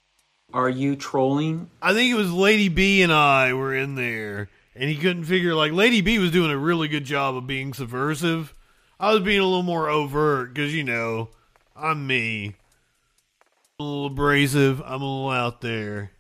are 0.55 0.71
you 0.71 0.97
trolling? 0.97 1.69
I 1.83 1.93
think 1.93 2.11
it 2.11 2.17
was 2.17 2.33
Lady 2.33 2.71
B 2.71 3.03
and 3.03 3.13
I 3.13 3.53
were 3.53 3.75
in 3.75 3.97
there, 3.97 4.49
and 4.75 4.89
he 4.89 4.97
couldn't 4.97 5.25
figure 5.25 5.55
like 5.55 5.73
Lady 5.73 6.01
B 6.01 6.19
was 6.19 6.31
doing 6.31 6.51
a 6.51 6.57
really 6.57 6.89
good 6.89 7.05
job 7.05 7.37
of 7.37 7.47
being 7.47 7.75
subversive. 7.75 8.55
I 8.99 9.13
was 9.13 9.23
being 9.23 9.41
a 9.41 9.45
little 9.45 9.63
more 9.63 9.91
overt 9.91 10.55
because 10.55 10.75
you 10.75 10.85
know 10.85 11.29
I'm 11.77 12.07
me. 12.07 12.57
I'm 13.79 13.87
a 13.87 13.89
little 13.89 14.07
abrasive. 14.07 14.81
I'm 14.81 15.03
a 15.03 15.05
little 15.05 15.31
out 15.31 15.61
there. 15.61 16.13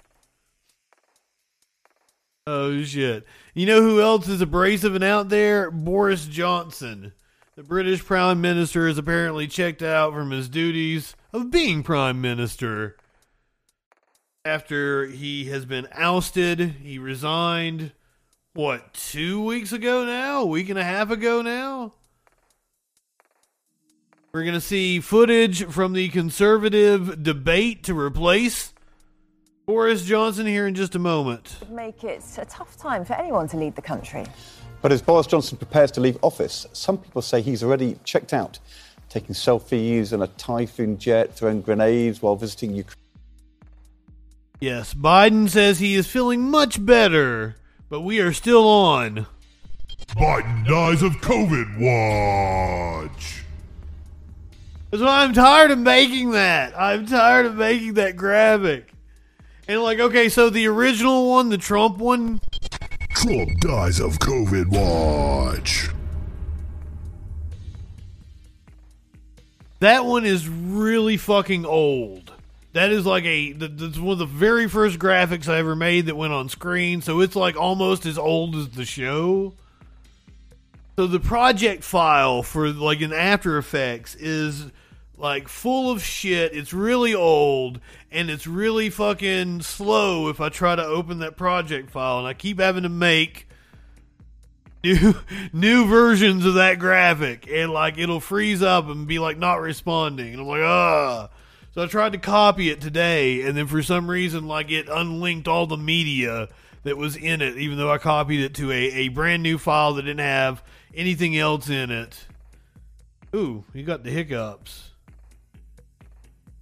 Oh 2.51 2.83
shit! 2.83 3.27
You 3.53 3.67
know 3.67 3.83
who 3.83 4.01
else 4.01 4.27
is 4.27 4.41
abrasive 4.41 4.95
and 4.95 5.05
out 5.05 5.29
there? 5.29 5.71
Boris 5.71 6.25
Johnson. 6.25 7.13
The 7.57 7.63
British 7.63 8.03
Prime 8.03 8.41
Minister 8.41 8.89
is 8.89 8.97
apparently 8.97 9.47
checked 9.47 9.83
out 9.83 10.15
from 10.15 10.31
his 10.31 10.49
duties 10.49 11.15
of 11.31 11.51
being 11.51 11.83
Prime 11.83 12.23
Minister 12.23 12.97
after 14.47 15.05
he 15.05 15.45
has 15.51 15.67
been 15.67 15.89
ousted. 15.93 16.77
He 16.83 16.99
resigned, 16.99 17.93
what, 18.55 18.95
two 18.95 19.45
weeks 19.45 19.73
ago 19.73 20.07
now? 20.07 20.41
A 20.41 20.47
week 20.47 20.71
and 20.71 20.79
a 20.79 20.85
half 20.85 21.11
ago 21.11 21.43
now? 21.43 21.93
We're 24.33 24.45
to 24.55 24.61
see 24.63 25.01
footage 25.01 25.67
from 25.67 25.93
the 25.93 26.09
conservative 26.09 27.23
debate 27.23 27.85
to 27.85 27.99
replace 27.99 28.73
Boris 29.69 30.03
Johnson 30.03 30.47
here 30.47 30.66
in 30.66 30.75
just 30.75 30.95
a 30.95 30.99
moment. 30.99 31.59
Make 31.69 32.03
it 32.03 32.25
a 32.39 32.45
tough 32.47 32.79
time 32.79 33.05
for 33.05 33.12
anyone 33.12 33.47
to 33.49 33.59
lead 33.59 33.77
the 33.77 33.83
country. 33.83 34.25
But 34.81 34.93
as 34.93 35.03
Boris 35.03 35.27
Johnson 35.27 35.59
prepares 35.59 35.91
to 35.91 36.01
leave 36.01 36.16
office, 36.23 36.66
some 36.73 36.97
people 36.97 37.21
say 37.21 37.43
he's 37.43 37.62
already 37.62 37.99
checked 38.03 38.33
out, 38.33 38.59
taking 39.11 39.35
selfies 39.35 40.14
in 40.14 40.23
a 40.23 40.27
Typhoon 40.27 40.97
jet, 40.97 41.35
throwing 41.35 41.61
grenades 41.61 42.23
while 42.23 42.35
visiting 42.35 42.75
Ukraine. 42.75 42.97
Yes, 44.59 44.95
Biden 44.95 45.51
says 45.51 45.81
he 45.81 45.97
is 45.97 46.07
feeling 46.07 46.51
much 46.51 46.83
better, 46.83 47.57
but 47.91 48.01
we 48.01 48.21
are 48.21 48.33
still 48.33 48.66
on. 48.66 49.27
Biden 50.16 50.66
dies 50.66 51.03
of 51.03 51.12
COVID. 51.16 51.79
Watch. 51.79 53.45
That's 54.91 55.03
why 55.03 55.25
I'm 55.25 55.35
tired 55.35 55.73
of 55.73 55.79
making 55.79 56.31
that. 56.31 56.73
I'm 56.75 57.05
tired 57.05 57.45
of 57.45 57.57
making 57.57 57.93
that 57.95 58.16
graphic. 58.16 58.95
And 59.69 59.83
like, 59.83 60.01
okay, 60.01 60.29
so 60.29 60.49
the 60.51 60.66
original 60.66 61.29
one, 61.29 61.51
the 61.51 61.59
Trump 61.59 61.99
one, 61.99 62.41
Trump 63.11 63.61
dies 63.61 64.01
of 64.01 64.19
COVID. 64.19 64.69
Watch. 64.71 65.91
that 69.81 70.05
one 70.05 70.25
is 70.25 70.49
really 70.49 71.16
fucking 71.16 71.64
old. 71.64 72.33
That 72.73 72.91
is 72.91 73.07
like 73.07 73.25
a 73.25 73.53
th- 73.53 73.73
that's 73.75 73.99
one 73.99 74.12
of 74.12 74.19
the 74.19 74.27
very 74.27 74.69
first 74.69 74.99
graphics 74.99 75.49
I 75.49 75.59
ever 75.59 75.75
made 75.75 76.07
that 76.07 76.16
went 76.16 76.33
on 76.33 76.49
screen. 76.49 77.01
So 77.01 77.21
it's 77.21 77.37
like 77.37 77.57
almost 77.57 78.07
as 78.07 78.19
old 78.19 78.57
as 78.57 78.71
the 78.71 78.85
show. 78.85 79.55
So 80.97 81.07
the 81.07 81.21
project 81.21 81.85
file 81.85 82.43
for 82.43 82.69
like 82.71 83.01
an 83.01 83.12
After 83.12 83.57
Effects 83.57 84.14
is 84.16 84.66
like 85.19 85.49
full 85.49 85.91
of 85.91 86.03
shit. 86.03 86.55
It's 86.55 86.73
really 86.73 87.14
old 87.14 87.81
and 88.11 88.31
it's 88.31 88.47
really 88.47 88.91
fucking 88.91 89.62
slow 89.62 90.29
if 90.29 90.41
I 90.41 90.49
try 90.49 90.77
to 90.77 90.85
open 90.85 91.19
that 91.19 91.37
project 91.37 91.91
file 91.91 92.19
and 92.19 92.27
I 92.27 92.35
keep 92.35 92.61
having 92.61 92.85
to 92.85 92.89
make 92.89 93.49
new 94.83 95.14
new 95.53 95.87
versions 95.87 96.47
of 96.47 96.55
that 96.55 96.79
graphic 96.79 97.49
and 97.51 97.73
like 97.73 97.99
it'll 97.99 98.21
freeze 98.21 98.62
up 98.62 98.89
and 98.89 99.07
be 99.07 99.19
like 99.19 99.39
not 99.39 99.61
responding 99.61 100.33
and 100.33 100.41
I'm 100.41 100.47
like 100.47 100.62
ah. 100.62 101.29
So 101.75 101.85
I 101.85 101.87
tried 101.87 102.12
to 102.12 102.19
copy 102.19 102.71
it 102.71 102.81
today, 102.81 103.43
and 103.43 103.57
then 103.57 103.69
for 103.69 103.85
some 103.85 104.11
reason, 104.11 104.49
like 104.49 104.69
it 104.73 104.89
unlinked 104.89 105.47
all 105.47 105.69
the 105.69 105.77
media 105.77 106.49
that 106.83 106.97
was 106.97 107.14
in 107.14 107.41
it, 107.41 107.57
even 107.57 107.79
though 107.79 107.93
I 107.93 107.99
copied 107.99 108.41
it 108.41 108.55
to 108.55 108.73
a, 108.73 108.75
a 108.75 109.09
brand 109.11 109.45
new 109.45 109.59
file 109.59 109.95
that 109.95 110.03
didn't 110.03 110.19
have 110.19 110.61
anything 110.93 111.37
else 111.37 111.69
in 111.69 111.93
it. 111.93 112.27
Ooh, 113.33 113.62
you 113.73 113.85
got 113.85 114.03
the 114.03 114.11
hiccups. 114.11 114.88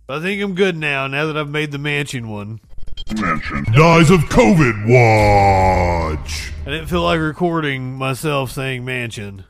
I 0.09 0.21
think 0.21 0.41
I'm 0.43 0.55
good 0.55 0.77
now, 0.77 1.07
now 1.09 1.27
that 1.27 1.37
I've 1.37 1.51
made 1.51 1.73
the 1.73 1.79
Manchin 1.79 2.27
one. 2.27 2.61
Manchin. 3.09 3.65
Dies 3.75 4.11
of 4.11 4.21
COVID 4.21 4.87
Watch. 4.89 6.53
I 6.63 6.71
didn't 6.71 6.87
feel 6.87 7.03
like 7.03 7.19
recording 7.21 7.95
myself 7.95 8.53
saying 8.53 8.85
Manchin. 8.85 9.45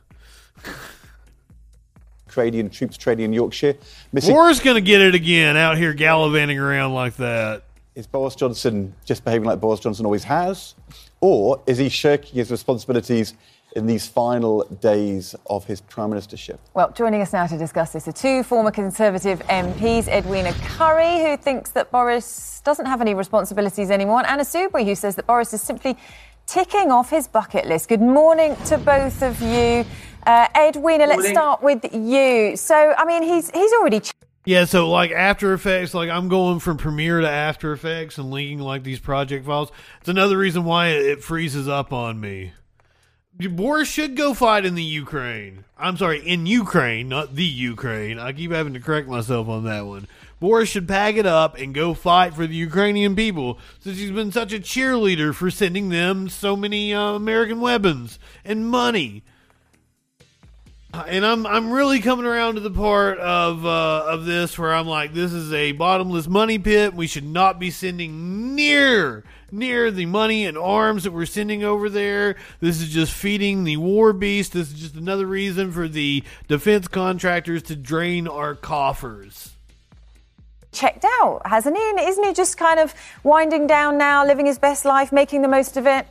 Canadian 2.27 2.69
troops 2.69 2.97
trading 2.97 3.25
in 3.25 3.33
Yorkshire. 3.33 3.75
Missing- 4.11 4.33
War's 4.33 4.59
going 4.59 4.75
to 4.75 4.81
get 4.81 5.01
it 5.01 5.15
again 5.15 5.57
out 5.57 5.77
here 5.77 5.93
gallivanting 5.93 6.59
around 6.59 6.93
like 6.93 7.15
that. 7.17 7.63
Is 7.95 8.05
Boris 8.05 8.35
Johnson 8.35 8.93
just 9.05 9.23
behaving 9.23 9.47
like 9.47 9.59
Boris 9.59 9.79
Johnson 9.79 10.05
always 10.05 10.23
has? 10.23 10.75
Or 11.19 11.61
is 11.65 11.79
he 11.79 11.89
shirking 11.89 12.35
his 12.35 12.51
responsibilities 12.51 13.33
in 13.77 13.85
these 13.85 14.07
final 14.07 14.63
days 14.81 15.35
of 15.49 15.63
his 15.65 15.81
prime 15.81 16.09
ministership? 16.09 16.57
Well, 16.73 16.91
joining 16.91 17.21
us 17.21 17.31
now 17.31 17.45
to 17.45 17.57
discuss 17.57 17.93
this 17.93 18.07
are 18.07 18.11
two 18.11 18.41
former 18.41 18.71
Conservative 18.71 19.39
MPs, 19.47 20.07
Edwina 20.07 20.51
Currie, 20.65 21.19
who 21.23 21.37
thinks 21.37 21.69
that 21.71 21.91
Boris 21.91 22.59
doesn't 22.65 22.87
have 22.87 23.01
any 23.01 23.13
responsibilities 23.13 23.91
anymore, 23.91 24.17
and 24.19 24.27
Anna 24.27 24.43
Soubry, 24.43 24.83
who 24.83 24.95
says 24.95 25.15
that 25.15 25.27
Boris 25.27 25.53
is 25.53 25.61
simply 25.61 25.95
ticking 26.47 26.91
off 26.91 27.11
his 27.11 27.27
bucket 27.27 27.67
list. 27.67 27.87
Good 27.87 28.01
morning 28.01 28.55
to 28.65 28.79
both 28.79 29.21
of 29.21 29.39
you. 29.41 29.85
Uh, 30.25 30.47
Edwina, 30.57 31.05
let's 31.05 31.29
start 31.29 31.61
with 31.61 31.85
you. 31.93 32.57
So, 32.57 32.75
I 32.97 33.05
mean, 33.05 33.21
he's 33.21 33.51
he's 33.51 33.71
already. 33.73 33.99
Ch- 33.99 34.11
Yeah, 34.45 34.65
so 34.65 34.89
like 34.89 35.11
After 35.11 35.53
Effects, 35.53 35.93
like 35.93 36.09
I'm 36.09 36.29
going 36.29 36.59
from 36.59 36.77
Premiere 36.77 37.21
to 37.21 37.29
After 37.29 37.73
Effects 37.73 38.17
and 38.17 38.31
linking 38.31 38.59
like 38.59 38.83
these 38.83 38.99
project 38.99 39.45
files. 39.45 39.71
It's 39.99 40.09
another 40.09 40.37
reason 40.37 40.63
why 40.65 40.87
it, 40.87 41.05
it 41.05 41.23
freezes 41.23 41.67
up 41.67 41.93
on 41.93 42.19
me. 42.19 42.53
Boris 43.39 43.87
should 43.87 44.15
go 44.15 44.33
fight 44.33 44.65
in 44.65 44.75
the 44.75 44.83
Ukraine. 44.83 45.63
I'm 45.77 45.95
sorry, 45.97 46.27
in 46.27 46.47
Ukraine, 46.47 47.07
not 47.07 47.35
the 47.35 47.45
Ukraine. 47.45 48.17
I 48.17 48.33
keep 48.33 48.51
having 48.51 48.73
to 48.73 48.79
correct 48.79 49.07
myself 49.07 49.47
on 49.47 49.63
that 49.65 49.85
one. 49.85 50.07
Boris 50.39 50.69
should 50.69 50.87
pack 50.87 51.15
it 51.15 51.25
up 51.25 51.57
and 51.57 51.73
go 51.73 51.93
fight 51.93 52.33
for 52.33 52.47
the 52.47 52.55
Ukrainian 52.55 53.15
people 53.15 53.59
since 53.79 53.97
he's 53.97 54.11
been 54.11 54.31
such 54.31 54.53
a 54.53 54.59
cheerleader 54.59 55.33
for 55.33 55.51
sending 55.51 55.89
them 55.89 56.29
so 56.29 56.55
many 56.55 56.93
uh, 56.93 57.13
American 57.13 57.59
weapons 57.59 58.17
and 58.43 58.67
money. 58.67 59.23
And 60.93 61.25
I'm 61.25 61.45
I'm 61.45 61.71
really 61.71 61.99
coming 61.99 62.25
around 62.25 62.55
to 62.55 62.61
the 62.61 62.71
part 62.71 63.19
of 63.19 63.65
uh, 63.65 64.05
of 64.07 64.25
this 64.25 64.57
where 64.57 64.73
I'm 64.73 64.87
like, 64.87 65.13
this 65.13 65.31
is 65.31 65.53
a 65.53 65.73
bottomless 65.73 66.27
money 66.27 66.57
pit. 66.57 66.93
We 66.95 67.05
should 67.05 67.25
not 67.25 67.59
be 67.59 67.69
sending 67.69 68.55
near 68.55 69.23
near 69.51 69.91
the 69.91 70.05
money 70.05 70.45
and 70.45 70.57
arms 70.57 71.03
that 71.03 71.11
we're 71.11 71.25
sending 71.25 71.63
over 71.63 71.89
there. 71.89 72.35
This 72.59 72.81
is 72.81 72.89
just 72.89 73.13
feeding 73.13 73.63
the 73.63 73.77
war 73.77 74.13
beast. 74.13 74.53
This 74.53 74.71
is 74.71 74.79
just 74.79 74.95
another 74.95 75.25
reason 75.25 75.71
for 75.71 75.87
the 75.87 76.23
defense 76.47 76.87
contractors 76.87 77.63
to 77.63 77.75
drain 77.75 78.27
our 78.27 78.55
coffers. 78.55 79.51
checked 80.71 81.05
out, 81.21 81.41
hasn't 81.45 81.75
he? 81.75 81.89
And 81.89 81.99
isn't 81.99 82.23
he 82.23 82.33
just 82.33 82.57
kind 82.57 82.79
of 82.79 82.93
winding 83.23 83.67
down 83.67 83.97
now, 83.97 84.25
living 84.25 84.45
his 84.45 84.59
best 84.59 84.85
life, 84.85 85.11
making 85.11 85.41
the 85.41 85.47
most 85.47 85.77
of 85.77 85.87
it? 85.87 86.07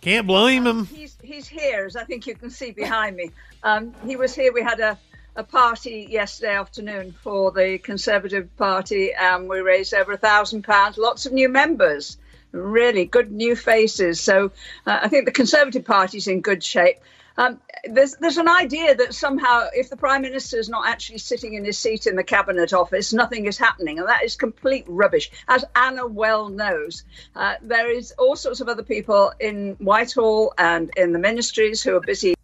Can't 0.00 0.26
blame 0.26 0.66
him. 0.66 0.86
He's, 0.86 1.16
he's 1.22 1.46
here, 1.46 1.84
as 1.86 1.94
I 1.94 2.04
think 2.04 2.26
you 2.26 2.34
can 2.34 2.50
see 2.50 2.72
behind 2.72 3.16
me. 3.16 3.30
Um, 3.62 3.94
he 4.04 4.16
was 4.16 4.34
here. 4.34 4.52
We 4.52 4.62
had 4.62 4.80
a, 4.80 4.98
a 5.36 5.44
party 5.44 6.08
yesterday 6.10 6.54
afternoon 6.56 7.12
for 7.22 7.52
the 7.52 7.78
Conservative 7.78 8.54
Party, 8.56 9.12
and 9.12 9.48
we 9.48 9.60
raised 9.60 9.94
over 9.94 10.12
a 10.12 10.16
thousand 10.16 10.64
pounds. 10.64 10.98
Lots 10.98 11.26
of 11.26 11.32
new 11.32 11.48
members, 11.48 12.16
really 12.52 13.04
good 13.04 13.32
new 13.32 13.56
faces. 13.56 14.20
So 14.20 14.52
uh, 14.86 15.00
I 15.02 15.08
think 15.08 15.24
the 15.24 15.32
Conservative 15.32 15.84
Party's 15.84 16.26
in 16.28 16.40
good 16.40 16.62
shape. 16.62 16.98
Um, 17.36 17.60
there's 17.84 18.14
there's 18.16 18.36
an 18.36 18.48
idea 18.48 18.94
that 18.94 19.14
somehow 19.14 19.68
if 19.72 19.88
the 19.88 19.96
prime 19.96 20.22
minister 20.22 20.58
is 20.58 20.68
not 20.68 20.86
actually 20.86 21.18
sitting 21.18 21.54
in 21.54 21.64
his 21.64 21.78
seat 21.78 22.06
in 22.06 22.14
the 22.14 22.22
cabinet 22.22 22.72
office, 22.72 23.12
nothing 23.12 23.46
is 23.46 23.56
happening, 23.56 23.98
and 23.98 24.08
that 24.08 24.22
is 24.22 24.36
complete 24.36 24.84
rubbish. 24.86 25.30
As 25.48 25.64
Anna 25.74 26.06
well 26.06 26.48
knows, 26.48 27.04
uh, 27.34 27.54
there 27.62 27.90
is 27.90 28.12
all 28.18 28.36
sorts 28.36 28.60
of 28.60 28.68
other 28.68 28.82
people 28.82 29.32
in 29.40 29.76
Whitehall 29.78 30.52
and 30.58 30.90
in 30.96 31.12
the 31.12 31.18
ministries 31.18 31.82
who 31.82 31.96
are 31.96 32.00
busy. 32.00 32.34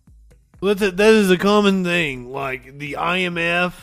That 0.60 0.98
is 0.98 1.30
a 1.30 1.38
common 1.38 1.84
thing. 1.84 2.32
Like 2.32 2.78
the 2.78 2.94
IMF 2.94 3.74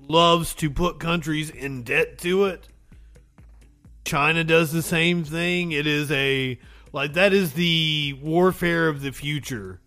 loves 0.00 0.54
to 0.54 0.70
put 0.70 0.98
countries 0.98 1.50
in 1.50 1.82
debt 1.82 2.18
to 2.18 2.44
it. 2.44 2.68
China 4.04 4.44
does 4.44 4.72
the 4.72 4.82
same 4.82 5.24
thing. 5.24 5.72
It 5.72 5.86
is 5.86 6.10
a 6.10 6.58
like 6.92 7.12
that 7.14 7.32
is 7.32 7.52
the 7.52 8.18
warfare 8.22 8.88
of 8.88 9.02
the 9.02 9.12
future. 9.12 9.80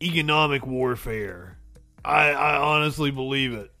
Economic 0.00 0.66
warfare. 0.66 1.58
I, 2.04 2.30
I 2.30 2.56
honestly 2.56 3.10
believe 3.10 3.52
it. 3.52 3.71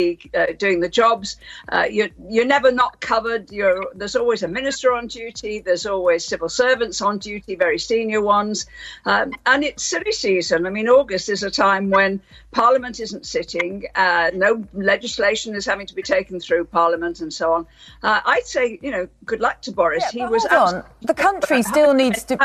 Uh, 0.00 0.52
doing 0.56 0.78
the 0.78 0.88
jobs, 0.88 1.38
uh, 1.70 1.84
you're 1.90 2.10
you're 2.28 2.44
never 2.44 2.70
not 2.70 3.00
covered. 3.00 3.50
You're 3.50 3.84
there's 3.96 4.14
always 4.14 4.44
a 4.44 4.46
minister 4.46 4.92
on 4.92 5.08
duty. 5.08 5.58
There's 5.58 5.86
always 5.86 6.24
civil 6.24 6.48
servants 6.48 7.02
on 7.02 7.18
duty, 7.18 7.56
very 7.56 7.80
senior 7.80 8.20
ones, 8.20 8.66
um, 9.06 9.32
and 9.44 9.64
it's 9.64 9.82
silly 9.82 10.12
season. 10.12 10.66
I 10.66 10.70
mean, 10.70 10.88
August 10.88 11.28
is 11.28 11.42
a 11.42 11.50
time 11.50 11.90
when 11.90 12.20
Parliament 12.52 13.00
isn't 13.00 13.26
sitting, 13.26 13.86
uh, 13.96 14.30
no 14.34 14.64
legislation 14.72 15.56
is 15.56 15.66
having 15.66 15.88
to 15.88 15.96
be 15.96 16.02
taken 16.02 16.38
through 16.38 16.66
Parliament, 16.66 17.20
and 17.20 17.32
so 17.32 17.52
on. 17.54 17.66
Uh, 18.04 18.20
I'd 18.24 18.46
say, 18.46 18.78
you 18.80 18.92
know, 18.92 19.08
good 19.24 19.40
luck 19.40 19.62
to 19.62 19.72
Boris. 19.72 20.04
Yeah, 20.14 20.26
he 20.26 20.32
was 20.32 20.46
hold 20.46 20.74
on. 20.74 20.84
The 21.00 21.14
country 21.14 21.64
still 21.64 21.92
needs 21.92 22.22
to. 22.22 22.38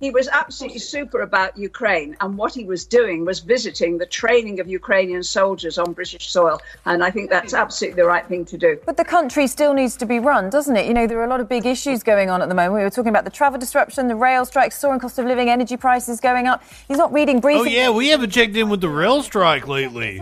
He 0.00 0.10
was 0.10 0.28
absolutely 0.28 0.80
super 0.80 1.20
about 1.20 1.56
Ukraine, 1.56 2.16
and 2.20 2.36
what 2.36 2.52
he 2.52 2.64
was 2.64 2.84
doing 2.84 3.24
was 3.24 3.40
visiting 3.40 3.96
the 3.96 4.06
training 4.06 4.58
of 4.60 4.66
Ukrainian 4.68 5.22
soldiers 5.22 5.78
on 5.78 5.92
British 5.92 6.30
soil, 6.30 6.60
and 6.84 7.02
I 7.04 7.10
think 7.10 7.30
that's 7.30 7.54
absolutely 7.54 8.02
the 8.02 8.08
right 8.08 8.26
thing 8.26 8.44
to 8.46 8.58
do. 8.58 8.78
But 8.84 8.96
the 8.96 9.04
country 9.04 9.46
still 9.46 9.72
needs 9.72 9.96
to 9.98 10.06
be 10.06 10.18
run, 10.18 10.50
doesn't 10.50 10.76
it? 10.76 10.86
You 10.86 10.94
know, 10.94 11.06
there 11.06 11.18
are 11.20 11.24
a 11.24 11.28
lot 11.28 11.40
of 11.40 11.48
big 11.48 11.64
issues 11.64 12.02
going 12.02 12.28
on 12.28 12.42
at 12.42 12.48
the 12.48 12.54
moment. 12.54 12.74
We 12.74 12.82
were 12.82 12.90
talking 12.90 13.10
about 13.10 13.24
the 13.24 13.30
travel 13.30 13.58
disruption, 13.58 14.08
the 14.08 14.16
rail 14.16 14.44
strikes, 14.44 14.76
soaring 14.76 15.00
cost 15.00 15.18
of 15.18 15.26
living, 15.26 15.48
energy 15.48 15.76
prices 15.76 16.20
going 16.20 16.48
up. 16.48 16.62
He's 16.88 16.98
not 16.98 17.12
reading 17.12 17.40
briefings. 17.40 17.60
Oh 17.60 17.64
yeah, 17.64 17.90
we 17.90 18.08
haven't 18.08 18.30
checked 18.30 18.56
in 18.56 18.68
with 18.68 18.80
the 18.80 18.88
rail 18.88 19.22
strike 19.22 19.68
lately. 19.68 20.20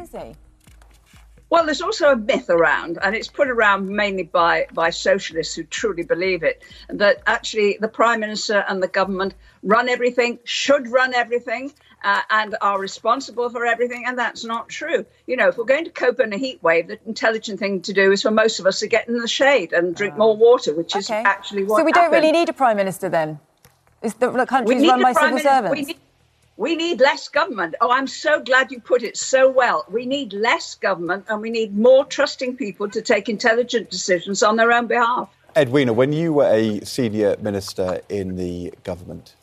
Well, 1.52 1.66
there's 1.66 1.82
also 1.82 2.12
a 2.12 2.16
myth 2.16 2.48
around, 2.48 2.98
and 3.02 3.14
it's 3.14 3.28
put 3.28 3.46
around 3.46 3.86
mainly 3.86 4.22
by, 4.22 4.68
by 4.72 4.88
socialists 4.88 5.54
who 5.54 5.64
truly 5.64 6.02
believe 6.02 6.42
it, 6.42 6.62
that 6.88 7.22
actually 7.26 7.76
the 7.78 7.88
Prime 7.88 8.20
Minister 8.20 8.64
and 8.70 8.82
the 8.82 8.88
government 8.88 9.34
run 9.62 9.90
everything, 9.90 10.38
should 10.44 10.88
run 10.88 11.12
everything, 11.12 11.70
uh, 12.04 12.22
and 12.30 12.56
are 12.62 12.80
responsible 12.80 13.50
for 13.50 13.66
everything, 13.66 14.04
and 14.06 14.18
that's 14.18 14.46
not 14.46 14.70
true. 14.70 15.04
You 15.26 15.36
know, 15.36 15.48
if 15.48 15.58
we're 15.58 15.64
going 15.64 15.84
to 15.84 15.90
cope 15.90 16.20
in 16.20 16.32
a 16.32 16.38
heat 16.38 16.62
wave, 16.62 16.88
the 16.88 16.98
intelligent 17.04 17.58
thing 17.58 17.82
to 17.82 17.92
do 17.92 18.12
is 18.12 18.22
for 18.22 18.30
most 18.30 18.58
of 18.58 18.64
us 18.64 18.78
to 18.78 18.86
get 18.86 19.06
in 19.06 19.18
the 19.18 19.28
shade 19.28 19.74
and 19.74 19.94
drink 19.94 20.16
more 20.16 20.34
water, 20.34 20.74
which 20.74 20.96
is 20.96 21.10
actually 21.10 21.64
what 21.64 21.80
So 21.80 21.84
we 21.84 21.92
don't 21.92 22.10
really 22.10 22.32
need 22.32 22.48
a 22.48 22.54
prime 22.54 22.78
minister 22.78 23.10
then? 23.10 23.38
Is 24.00 24.14
the, 24.14 24.30
the 24.30 24.46
country's 24.46 24.80
need 24.80 24.88
run 24.88 25.02
by 25.02 25.12
civil 25.12 25.28
minister- 25.28 25.50
servants? 25.50 25.92
We 26.62 26.76
need, 26.76 27.00
less 27.00 27.26
government. 27.28 27.74
Oh, 27.80 27.90
I'm 27.90 28.06
so 28.06 28.40
glad 28.40 28.70
you 28.70 28.78
put 28.78 29.02
it 29.02 29.16
so 29.16 29.50
well. 29.50 29.84
We 29.90 30.06
need 30.06 30.32
less 30.32 30.76
government 30.76 31.24
and 31.28 31.40
we 31.40 31.50
need 31.50 31.76
more 31.76 32.04
trusting 32.04 32.56
people 32.56 32.88
to 32.90 33.02
take 33.02 33.28
intelligent 33.28 33.90
decisions 33.90 34.44
on 34.44 34.54
their 34.54 34.70
own 34.70 34.86
behalf. 34.86 35.28
Edwina, 35.56 35.92
when 35.92 36.12
you 36.12 36.32
were 36.32 36.46
a 36.46 36.78
senior 36.84 37.36
minister 37.40 38.00
in 38.08 38.36
the 38.36 38.72
government, 38.84 39.34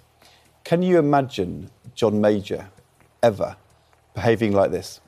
can 0.63 0.82
you 0.82 0.97
imagine 0.97 1.70
John 1.93 2.22
Major 2.22 2.70
ever 3.22 3.57
behaving 4.13 4.53
like 4.53 4.72
this? 4.72 5.01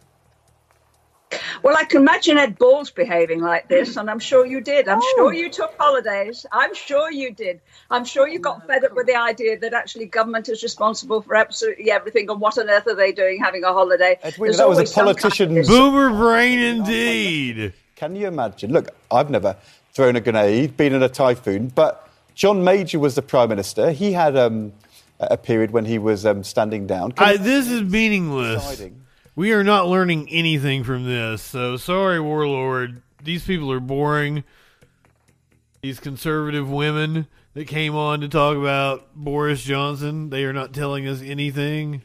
Well, 1.63 1.75
I 1.77 1.85
can 1.85 2.01
imagine 2.01 2.37
Ed 2.37 2.57
Balls 2.57 2.91
behaving 2.91 3.41
like 3.41 3.67
this, 3.67 3.97
and 3.97 4.09
I'm 4.09 4.19
sure 4.19 4.45
you 4.45 4.61
did. 4.61 4.87
I'm 4.87 5.01
sure 5.15 5.33
you 5.33 5.49
took 5.49 5.73
holidays. 5.77 6.45
I'm 6.51 6.73
sure 6.73 7.11
you 7.11 7.31
did. 7.31 7.61
I'm 7.89 8.05
sure 8.05 8.27
you 8.27 8.39
got 8.39 8.65
fed 8.67 8.83
up 8.83 8.95
with 8.95 9.07
the 9.07 9.15
idea 9.15 9.59
that 9.59 9.73
actually 9.73 10.07
government 10.07 10.49
is 10.49 10.63
responsible 10.63 11.21
for 11.21 11.35
absolutely 11.35 11.91
everything, 11.91 12.29
and 12.29 12.41
what 12.41 12.57
on 12.57 12.69
earth 12.69 12.87
are 12.87 12.95
they 12.95 13.11
doing 13.11 13.39
having 13.39 13.63
a 13.63 13.71
holiday? 13.73 14.17
Edwina, 14.23 14.51
There's 14.51 14.57
that 14.57 14.69
was 14.69 14.91
a 14.91 14.93
politician. 14.93 15.49
kind 15.49 15.59
of 15.59 15.67
Boomer 15.67 16.09
brain 16.09 16.59
indeed. 16.59 17.73
Can 17.95 18.15
you 18.15 18.27
imagine? 18.27 18.71
Look, 18.71 18.89
I've 19.11 19.29
never 19.29 19.55
thrown 19.93 20.15
a 20.15 20.21
grenade, 20.21 20.75
been 20.77 20.93
in 20.93 21.03
a 21.03 21.09
typhoon, 21.09 21.67
but 21.67 22.09
John 22.33 22.63
Major 22.63 22.97
was 22.97 23.15
the 23.15 23.21
prime 23.21 23.49
minister. 23.49 23.91
He 23.91 24.13
had 24.13 24.35
um, 24.35 24.73
a 25.19 25.37
period 25.37 25.71
when 25.71 25.85
he 25.85 25.99
was 25.99 26.25
um, 26.25 26.43
standing 26.43 26.87
down. 26.87 27.13
I, 27.17 27.37
this 27.37 27.69
is 27.69 27.83
meaningless. 27.83 28.63
Deciding. 28.63 29.05
We 29.35 29.53
are 29.53 29.63
not 29.63 29.87
learning 29.87 30.29
anything 30.29 30.83
from 30.83 31.05
this. 31.05 31.41
So 31.41 31.77
sorry, 31.77 32.19
Warlord. 32.19 33.01
These 33.23 33.45
people 33.45 33.71
are 33.71 33.79
boring. 33.79 34.43
These 35.81 35.99
conservative 35.99 36.69
women 36.69 37.27
that 37.53 37.67
came 37.67 37.95
on 37.95 38.19
to 38.21 38.27
talk 38.27 38.57
about 38.57 39.15
Boris 39.15 39.63
Johnson, 39.63 40.29
they 40.29 40.43
are 40.43 40.53
not 40.53 40.73
telling 40.73 41.07
us 41.07 41.21
anything. 41.21 42.01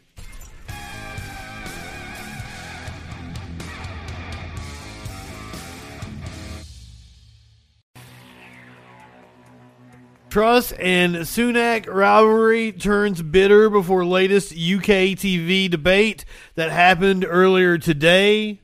Truss 10.37 10.71
and 10.73 11.15
Sunak 11.15 11.87
rivalry 11.91 12.71
turns 12.71 13.23
bitter 13.23 13.71
before 13.71 14.05
latest 14.05 14.53
UK 14.53 15.17
TV 15.17 15.71
debate 15.71 16.27
that 16.57 16.71
happened 16.71 17.25
earlier 17.27 17.79
today. 17.79 18.61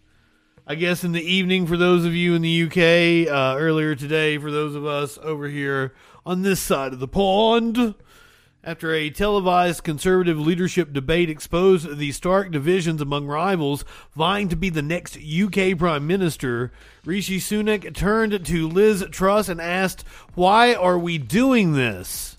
I 0.67 0.75
guess 0.75 1.03
in 1.03 1.13
the 1.13 1.23
evening 1.23 1.67
for 1.67 1.79
those 1.79 2.05
of 2.05 2.15
you 2.15 2.35
in 2.35 2.43
the 2.43 2.65
UK, 2.65 3.27
uh, 3.27 3.57
earlier 3.59 3.95
today 3.95 4.37
for 4.37 4.51
those 4.51 4.75
of 4.75 4.85
us 4.85 5.17
over 5.23 5.49
here 5.49 5.95
on 6.27 6.43
this 6.43 6.61
side 6.61 6.93
of 6.93 7.01
the 7.01 7.09
pond. 7.09 7.95
After 8.65 8.95
a 8.95 9.11
televised 9.11 9.83
conservative 9.83 10.39
leadership 10.39 10.93
debate 10.93 11.29
exposed 11.29 11.99
the 11.99 12.13
stark 12.13 12.53
divisions 12.53 13.01
among 13.01 13.27
rivals 13.27 13.85
vying 14.15 14.49
to 14.51 14.57
be 14.57 14.71
the 14.71 14.83
next 14.83 15.19
UK 15.19 15.77
Prime 15.77 16.07
Minister, 16.07 16.71
Rishi 17.05 17.41
Sunak 17.41 17.93
turned 17.93 18.47
to 18.47 18.69
Liz 18.69 19.05
Truss 19.11 19.49
and 19.49 19.61
asked, 19.61 20.05
Why 20.35 20.75
are 20.75 20.97
we 20.97 21.19
doing 21.19 21.73
this? 21.73 22.32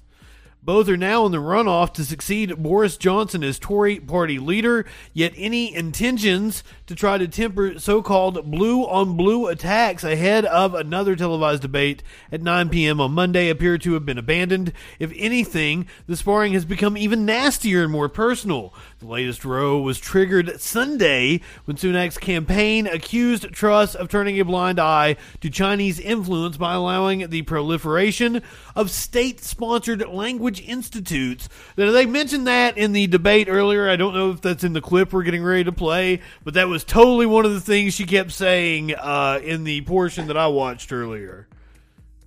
Both 0.65 0.87
are 0.87 0.95
now 0.95 1.25
in 1.25 1.33
the 1.33 1.39
runoff 1.39 1.91
to 1.95 2.05
succeed 2.05 2.55
Boris 2.55 2.95
Johnson 2.95 3.43
as 3.43 3.59
Tory 3.59 3.99
party 3.99 4.39
leader, 4.39 4.85
yet 5.11 5.33
any 5.35 5.75
intentions 5.75 6.63
to 6.87 6.95
try 6.95 7.17
to 7.17 7.27
temper 7.27 7.77
so 7.79 8.01
called 8.01 8.49
blue 8.49 8.83
on 8.83 9.17
blue 9.17 9.47
attacks 9.47 10.05
ahead 10.05 10.45
of 10.45 10.73
another 10.73 11.17
televised 11.17 11.63
debate 11.63 12.01
at 12.31 12.41
9 12.41 12.69
p.m. 12.69 13.01
on 13.01 13.11
Monday 13.11 13.49
appear 13.49 13.77
to 13.77 13.93
have 13.95 14.05
been 14.05 14.17
abandoned. 14.17 14.71
If 14.99 15.11
anything, 15.17 15.85
the 16.07 16.15
sparring 16.15 16.53
has 16.53 16.63
become 16.63 16.95
even 16.95 17.25
nastier 17.25 17.83
and 17.83 17.91
more 17.91 18.07
personal. 18.07 18.73
The 18.99 19.07
latest 19.07 19.43
row 19.43 19.81
was 19.81 19.99
triggered 19.99 20.61
Sunday 20.61 21.41
when 21.65 21.75
Sunak's 21.75 22.17
campaign 22.17 22.87
accused 22.87 23.51
Truss 23.51 23.95
of 23.95 24.07
turning 24.07 24.39
a 24.39 24.45
blind 24.45 24.79
eye 24.79 25.17
to 25.41 25.49
Chinese 25.49 25.99
influence 25.99 26.55
by 26.55 26.73
allowing 26.73 27.29
the 27.29 27.41
proliferation 27.41 28.41
of 28.77 28.89
state 28.89 29.41
sponsored 29.41 30.07
language 30.07 30.52
institutes. 30.61 31.49
Now, 31.77 31.91
they 31.91 32.05
mentioned 32.05 32.47
that 32.47 32.77
in 32.77 32.93
the 32.93 33.07
debate 33.07 33.47
earlier. 33.49 33.89
I 33.89 33.95
don't 33.95 34.13
know 34.13 34.31
if 34.31 34.41
that's 34.41 34.63
in 34.63 34.73
the 34.73 34.81
clip 34.81 35.13
we're 35.13 35.23
getting 35.23 35.43
ready 35.43 35.63
to 35.63 35.71
play, 35.71 36.21
but 36.43 36.53
that 36.55 36.67
was 36.67 36.83
totally 36.83 37.25
one 37.25 37.45
of 37.45 37.53
the 37.53 37.61
things 37.61 37.93
she 37.93 38.05
kept 38.05 38.31
saying 38.31 38.93
uh, 38.95 39.39
in 39.43 39.63
the 39.63 39.81
portion 39.81 40.27
that 40.27 40.37
I 40.37 40.47
watched 40.47 40.91
earlier 40.91 41.47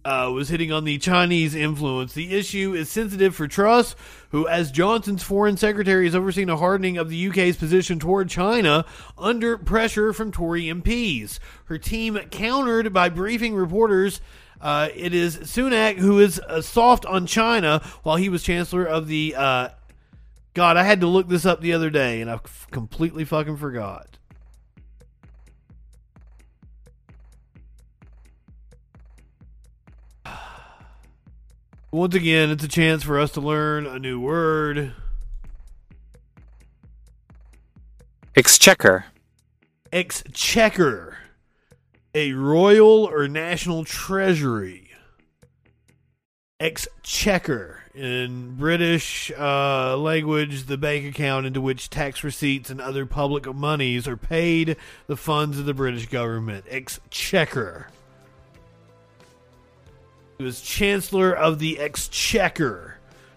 uh, 0.06 0.30
was 0.30 0.48
hitting 0.48 0.70
on 0.70 0.84
the 0.84 0.98
Chinese 0.98 1.54
influence. 1.56 2.12
The 2.12 2.32
issue 2.32 2.74
is 2.74 2.88
sensitive 2.88 3.34
for 3.34 3.48
Truss, 3.48 3.96
who, 4.30 4.46
as 4.46 4.70
Johnson's 4.70 5.24
foreign 5.24 5.56
secretary, 5.56 6.04
has 6.04 6.14
overseen 6.14 6.48
a 6.48 6.56
hardening 6.56 6.96
of 6.96 7.10
the 7.10 7.28
UK's 7.28 7.56
position 7.56 7.98
toward 7.98 8.30
China 8.30 8.84
under 9.18 9.58
pressure 9.58 10.12
from 10.12 10.30
Tory 10.30 10.66
MPs. 10.66 11.40
Her 11.64 11.76
team 11.76 12.16
countered 12.30 12.92
by 12.92 13.08
briefing 13.08 13.56
reporters. 13.56 14.20
Uh, 14.60 14.88
it 14.94 15.14
is 15.14 15.36
Sunak 15.38 15.96
who 15.96 16.18
is 16.18 16.40
uh, 16.40 16.62
soft 16.62 17.04
on 17.06 17.26
China 17.26 17.82
while 18.02 18.16
he 18.16 18.28
was 18.28 18.42
chancellor 18.42 18.84
of 18.84 19.06
the. 19.08 19.34
Uh, 19.36 19.68
God, 20.54 20.76
I 20.78 20.84
had 20.84 21.00
to 21.00 21.06
look 21.06 21.28
this 21.28 21.44
up 21.44 21.60
the 21.60 21.74
other 21.74 21.90
day 21.90 22.22
and 22.22 22.30
I 22.30 22.34
f- 22.34 22.66
completely 22.70 23.26
fucking 23.26 23.58
forgot. 23.58 24.16
Once 31.90 32.14
again, 32.14 32.50
it's 32.50 32.64
a 32.64 32.68
chance 32.68 33.02
for 33.02 33.20
us 33.20 33.32
to 33.32 33.42
learn 33.42 33.86
a 33.86 33.98
new 33.98 34.18
word. 34.18 34.94
Exchequer. 38.34 39.04
Exchequer. 39.92 41.18
A 42.16 42.32
royal 42.32 43.04
or 43.04 43.28
national 43.28 43.84
treasury. 43.84 44.88
Exchequer. 46.58 47.80
In 47.94 48.56
British 48.56 49.30
uh, 49.38 49.98
language, 49.98 50.64
the 50.64 50.78
bank 50.78 51.04
account 51.04 51.44
into 51.44 51.60
which 51.60 51.90
tax 51.90 52.24
receipts 52.24 52.70
and 52.70 52.80
other 52.80 53.04
public 53.04 53.44
monies 53.54 54.08
are 54.08 54.16
paid, 54.16 54.78
the 55.06 55.16
funds 55.18 55.58
of 55.58 55.66
the 55.66 55.74
British 55.74 56.06
government. 56.06 56.64
Exchequer. 56.70 57.88
He 60.38 60.44
was 60.44 60.62
Chancellor 60.62 61.34
of 61.34 61.58
the 61.58 61.78
Exchequer, 61.78 62.96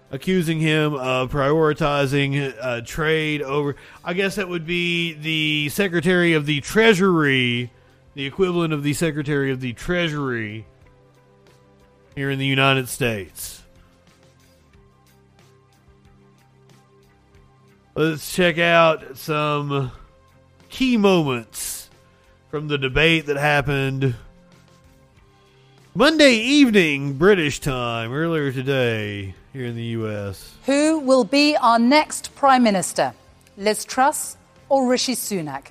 accusing 0.09 0.61
him 0.61 0.93
of 0.93 1.33
prioritizing 1.33 2.55
uh, 2.57 2.79
trade 2.85 3.41
over. 3.41 3.75
I 4.05 4.13
guess 4.13 4.35
that 4.35 4.47
would 4.47 4.65
be 4.65 5.15
the 5.15 5.67
Secretary 5.67 6.31
of 6.31 6.45
the 6.45 6.61
Treasury, 6.61 7.71
the 8.13 8.25
equivalent 8.25 8.73
of 8.73 8.83
the 8.83 8.93
Secretary 8.93 9.51
of 9.51 9.61
the 9.61 9.73
Treasury 9.73 10.65
here 12.15 12.29
in 12.29 12.39
the 12.39 12.45
United 12.45 12.89
States. 12.89 13.63
Let's 17.95 18.33
check 18.33 18.57
out 18.57 19.17
some 19.17 19.91
key 20.69 20.97
moments 20.97 21.89
from 22.49 22.67
the 22.67 22.77
debate 22.77 23.25
that 23.25 23.37
happened 23.37 24.15
Monday 25.95 26.33
evening, 26.35 27.13
British 27.13 27.59
time, 27.59 28.13
earlier 28.13 28.51
today 28.51 29.33
here 29.51 29.65
in 29.65 29.75
the 29.75 29.83
U.S. 29.83 30.55
Who 30.65 30.99
will 30.99 31.23
be 31.23 31.57
our 31.57 31.79
next 31.79 32.35
Prime 32.35 32.63
Minister? 32.63 33.13
Liz 33.57 33.83
Truss 33.83 34.37
or 34.69 34.87
Rishi 34.87 35.15
Sunak? 35.15 35.67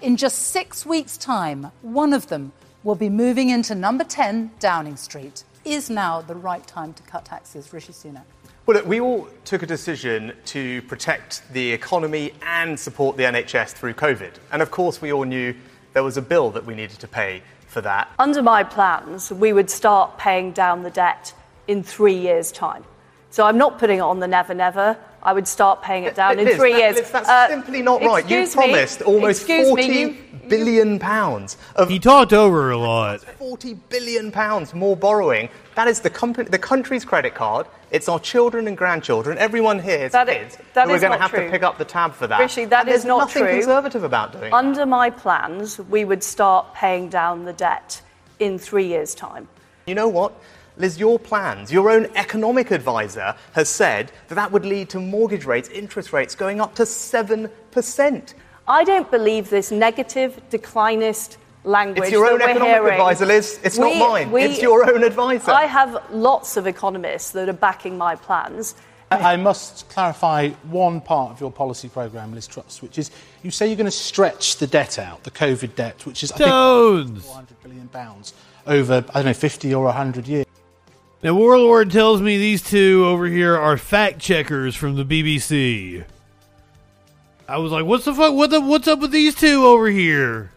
In 0.00 0.16
just 0.16 0.38
six 0.38 0.86
weeks' 0.86 1.16
time, 1.16 1.72
one 1.82 2.12
of 2.12 2.28
them 2.28 2.52
will 2.84 2.94
be 2.94 3.08
moving 3.08 3.48
into 3.48 3.74
number 3.74 4.04
10 4.04 4.52
Downing 4.60 4.96
Street. 4.96 5.42
Is 5.64 5.90
now 5.90 6.20
the 6.20 6.36
right 6.36 6.64
time 6.68 6.92
to 6.92 7.02
cut 7.02 7.24
taxes, 7.24 7.72
Rishi 7.72 7.92
Sunak? 7.92 8.22
Well, 8.64 8.76
look, 8.76 8.86
we 8.86 9.00
all 9.00 9.28
took 9.44 9.64
a 9.64 9.66
decision 9.66 10.34
to 10.46 10.82
protect 10.82 11.42
the 11.52 11.72
economy 11.72 12.32
and 12.42 12.78
support 12.78 13.16
the 13.16 13.24
NHS 13.24 13.72
through 13.72 13.94
COVID. 13.94 14.34
And 14.52 14.62
of 14.62 14.70
course, 14.70 15.02
we 15.02 15.12
all 15.12 15.24
knew 15.24 15.52
there 15.94 16.04
was 16.04 16.16
a 16.16 16.22
bill 16.22 16.52
that 16.52 16.64
we 16.64 16.76
needed 16.76 17.00
to 17.00 17.08
pay 17.08 17.42
for 17.66 17.80
that. 17.80 18.08
Under 18.20 18.40
my 18.40 18.62
plans, 18.62 19.32
we 19.32 19.52
would 19.52 19.68
start 19.68 20.16
paying 20.16 20.52
down 20.52 20.84
the 20.84 20.90
debt 20.90 21.34
in 21.66 21.82
three 21.82 22.16
years' 22.16 22.52
time. 22.52 22.84
So 23.30 23.44
I'm 23.44 23.58
not 23.58 23.80
putting 23.80 23.98
it 23.98 24.02
on 24.02 24.20
the 24.20 24.28
never 24.28 24.54
never. 24.54 24.96
I 25.28 25.32
would 25.34 25.46
start 25.46 25.82
paying 25.82 26.04
it 26.04 26.14
down 26.14 26.38
Liz, 26.38 26.48
in 26.52 26.56
three 26.58 26.72
that, 26.72 26.78
years. 26.78 26.96
Liz, 26.96 27.10
that's 27.10 27.28
Uh, 27.28 27.48
simply 27.48 27.82
not 27.82 28.00
right. 28.02 28.26
You 28.26 28.38
excuse 28.40 28.56
me, 28.56 28.72
promised 28.72 29.02
almost 29.02 29.40
excuse 29.42 29.68
forty 29.68 29.88
me, 29.88 30.00
you- 30.00 30.16
billion 30.48 30.98
pounds 30.98 31.58
of 31.76 31.90
He 31.90 31.98
talked 31.98 32.32
over 32.32 32.70
a 32.70 32.78
lot. 32.78 33.20
40 33.38 33.74
billion 33.90 34.32
pounds 34.32 34.72
more 34.72 34.96
borrowing. 34.96 35.50
That 35.74 35.86
is 35.86 36.00
the, 36.00 36.08
company, 36.08 36.48
the 36.48 36.58
country's 36.58 37.04
credit 37.04 37.34
card. 37.34 37.66
It's 37.90 38.08
our 38.08 38.18
children 38.18 38.66
and 38.68 38.74
grandchildren. 38.74 39.36
Everyone 39.36 39.78
here 39.80 39.98
has 39.98 40.12
That 40.12 40.30
i- 40.30 40.34
kids. 40.38 40.56
that 40.72 40.86
who 40.86 40.92
are 40.92 40.96
is 40.96 41.02
going 41.02 41.12
to 41.12 41.18
not 41.18 41.30
have 41.30 41.38
to 41.44 41.50
pick 41.50 41.62
up 41.62 41.76
the 41.76 41.84
tab 41.84 42.14
for 42.14 42.26
that. 42.26 42.40
Rishi, 42.40 42.64
that 42.64 42.80
and 42.86 42.88
is 42.88 43.02
there's 43.02 43.04
not 43.04 43.18
nothing 43.18 43.42
true. 43.42 43.52
conservative 43.52 44.02
about 44.04 44.32
doing 44.32 44.44
that. 44.50 44.54
Under 44.56 44.86
my 44.86 45.10
plans, 45.10 45.78
we 45.90 46.06
would 46.06 46.24
start 46.24 46.72
paying 46.72 47.10
down 47.10 47.44
the 47.44 47.52
debt 47.52 48.00
in 48.38 48.58
three 48.58 48.86
years' 48.86 49.14
time. 49.14 49.46
You 49.86 49.94
know 49.94 50.08
what? 50.08 50.32
Liz, 50.78 50.98
your 50.98 51.18
plans, 51.18 51.72
your 51.72 51.90
own 51.90 52.06
economic 52.14 52.70
advisor 52.70 53.34
has 53.52 53.68
said 53.68 54.12
that 54.28 54.36
that 54.36 54.52
would 54.52 54.64
lead 54.64 54.88
to 54.90 55.00
mortgage 55.00 55.44
rates, 55.44 55.68
interest 55.70 56.12
rates 56.12 56.36
going 56.36 56.60
up 56.60 56.74
to 56.76 56.84
7%. 56.84 58.34
I 58.68 58.84
don't 58.84 59.10
believe 59.10 59.50
this 59.50 59.72
negative, 59.72 60.40
declinist 60.50 61.36
language. 61.64 62.04
It's 62.04 62.12
your 62.12 62.26
own 62.26 62.38
we're 62.38 62.50
economic 62.50 62.74
hearing. 62.74 62.92
advisor, 62.92 63.26
Liz. 63.26 63.58
It's 63.64 63.78
not 63.78 63.96
mine. 63.96 64.30
we- 64.30 64.44
It's 64.44 64.62
your 64.62 64.88
own 64.88 65.02
advisor. 65.02 65.50
I 65.50 65.64
have 65.64 66.00
lots 66.10 66.56
of 66.56 66.66
economists 66.66 67.32
that 67.32 67.48
are 67.48 67.52
backing 67.52 67.98
my 67.98 68.14
plans. 68.14 68.74
I 69.10 69.32
I 69.32 69.36
must 69.36 69.88
clarify 69.88 70.50
one 70.70 71.00
part 71.00 71.32
of 71.32 71.40
your 71.40 71.50
policy 71.50 71.88
programme, 71.88 72.34
Liz 72.34 72.46
Truss, 72.46 72.82
which 72.82 72.98
is 72.98 73.10
you 73.42 73.50
say 73.50 73.66
you're 73.66 73.76
going 73.76 73.86
to 73.86 73.90
stretch 73.90 74.58
the 74.58 74.66
debt 74.66 74.98
out, 74.98 75.24
the 75.24 75.30
COVID 75.30 75.74
debt, 75.74 76.04
which 76.04 76.22
is 76.22 76.30
I 76.32 76.36
think 76.36 76.50
400 76.50 77.62
billion 77.62 77.88
pounds 77.88 78.34
over 78.66 79.02
I 79.14 79.22
don't 79.22 79.24
know 79.24 79.32
50 79.32 79.74
or 79.74 79.84
100 79.86 80.28
years. 80.28 80.44
Now, 81.20 81.34
Warlord 81.34 81.90
tells 81.90 82.22
me 82.22 82.38
these 82.38 82.62
two 82.62 83.04
over 83.04 83.26
here 83.26 83.56
are 83.56 83.76
fact 83.76 84.20
checkers 84.20 84.76
from 84.76 84.94
the 84.94 85.04
BBC. 85.04 86.04
I 87.48 87.56
was 87.56 87.72
like, 87.72 87.84
"What's 87.84 88.04
the 88.04 88.14
fuck? 88.14 88.34
What 88.34 88.50
the, 88.50 88.60
what's 88.60 88.86
up 88.86 89.00
with 89.00 89.10
these 89.10 89.34
two 89.34 89.66
over 89.66 89.88
here?" 89.88 90.52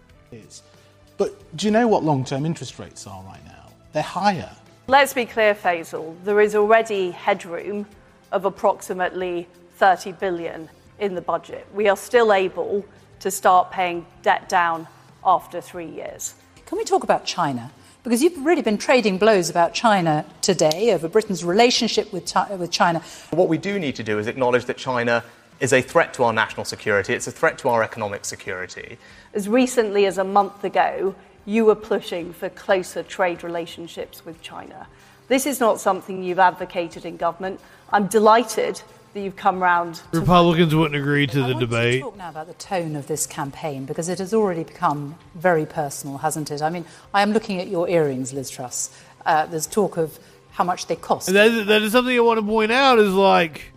But 1.18 1.56
do 1.58 1.66
you 1.66 1.72
know 1.72 1.88
what 1.88 2.04
long-term 2.04 2.46
interest 2.46 2.78
rates 2.78 3.08
are 3.08 3.24
right 3.24 3.44
now? 3.46 3.70
They're 3.94 4.04
higher. 4.04 4.52
Let's 4.88 5.14
be 5.14 5.26
clear, 5.26 5.56
Faisal. 5.56 6.16
There 6.24 6.42
is 6.42 6.56
already 6.56 7.12
headroom 7.12 7.88
of 8.32 8.46
approximately 8.46 9.48
30 9.78 10.14
billion 10.14 10.70
in 11.00 11.16
the 11.16 11.22
budget. 11.22 11.68
We 11.74 11.90
are 11.90 11.98
still 11.98 12.34
able 12.34 12.86
to 13.20 13.32
start 13.32 13.72
paying 13.72 14.06
debt 14.22 14.48
down 14.50 14.88
after 15.26 15.60
three 15.60 15.88
years. 15.88 16.36
Can 16.66 16.78
we 16.78 16.84
talk 16.84 17.04
about 17.04 17.26
China? 17.26 17.72
Because 18.04 18.24
you've 18.24 18.44
really 18.44 18.64
been 18.64 18.80
trading 18.80 19.20
blows 19.20 19.52
about 19.52 19.76
China 19.76 20.26
today 20.42 20.92
over 20.92 21.08
Britain's 21.08 21.46
relationship 21.46 22.12
with, 22.12 22.34
with 22.58 22.72
China. 22.72 23.04
What 23.30 23.48
we 23.48 23.60
do 23.60 23.78
need 23.78 23.96
to 23.98 24.04
do 24.04 24.18
is 24.18 24.26
acknowledge 24.26 24.66
that 24.66 24.78
China 24.78 25.24
is 25.60 25.72
a 25.72 25.84
threat 25.84 26.12
to 26.16 26.24
our 26.24 26.34
national 26.34 26.66
security, 26.66 27.14
it's 27.14 27.28
a 27.28 27.32
threat 27.32 27.60
to 27.60 27.70
our 27.70 27.84
economic 27.84 28.26
security. 28.26 28.98
As 29.36 29.48
recently 29.48 30.08
as 30.08 30.18
a 30.18 30.24
month 30.24 30.64
ago, 30.64 31.14
you 31.46 31.64
were 31.66 31.76
pushing 31.76 32.34
for 32.34 32.50
closer 32.50 33.04
trade 33.04 33.44
relationships 33.44 34.26
with 34.26 34.42
China. 34.42 34.88
This 35.28 35.46
is 35.46 35.60
not 35.60 35.80
something 35.80 36.24
you've 36.24 36.40
advocated 36.40 37.06
in 37.06 37.18
government. 37.18 37.60
I'm 37.94 38.08
delighted 38.08 38.82
that 39.14 39.22
you've 39.22 39.36
come 39.36 39.62
round. 39.62 40.02
To 40.14 40.20
Republicans 40.20 40.74
wouldn't 40.74 40.96
agree 40.96 41.28
to 41.28 41.40
the 41.40 41.56
I 41.56 41.60
debate. 41.60 41.96
to 41.96 42.02
talk 42.02 42.18
now 42.18 42.30
about 42.30 42.48
the 42.48 42.54
tone 42.54 42.96
of 42.96 43.08
this 43.08 43.28
campaign 43.28 43.86
because 43.86 44.10
it 44.10 44.20
has 44.20 44.34
already 44.34 44.64
become 44.64 45.16
very 45.36 45.66
personal, 45.66 46.20
hasn't 46.20 46.52
it? 46.52 46.62
I 46.62 46.70
mean, 46.70 46.86
I 47.14 47.22
am 47.22 47.32
looking 47.32 47.60
at 47.60 47.68
your 47.68 47.90
earrings, 47.90 48.34
Liz 48.34 48.50
Truss. 48.50 48.90
Uh, 49.26 49.46
there's 49.46 49.68
talk 49.68 49.98
of 49.98 50.18
how 50.52 50.64
much 50.64 50.88
they 50.88 50.96
cost. 50.96 51.28
And 51.28 51.38
that, 51.38 51.68
that 51.68 51.82
is 51.82 51.92
something 51.92 52.16
I 52.16 52.20
want 52.22 52.40
to 52.40 52.46
point 52.46 52.72
out 52.72 53.00
is 53.00 53.14
like 53.14 53.72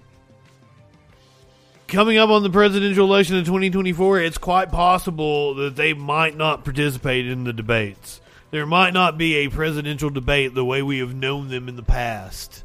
coming 1.87 2.19
up 2.19 2.31
on 2.31 2.43
the 2.43 2.51
presidential 2.51 3.07
election 3.07 3.37
in 3.37 3.45
2024, 3.45 4.21
it's 4.21 4.39
quite 4.39 4.71
possible 4.71 5.55
that 5.55 5.77
they 5.77 5.95
might 5.95 6.37
not 6.37 6.65
participate 6.65 7.27
in 7.27 7.45
the 7.45 7.53
debates. 7.53 8.21
There 8.51 8.67
might 8.67 8.93
not 8.93 9.19
be 9.19 9.37
a 9.37 9.49
presidential 9.49 10.11
debate 10.11 10.55
the 10.55 10.65
way 10.65 10.83
we 10.83 10.99
have 10.99 11.15
known 11.15 11.49
them 11.49 11.69
in 11.69 11.77
the 11.77 11.83
past. 11.83 12.64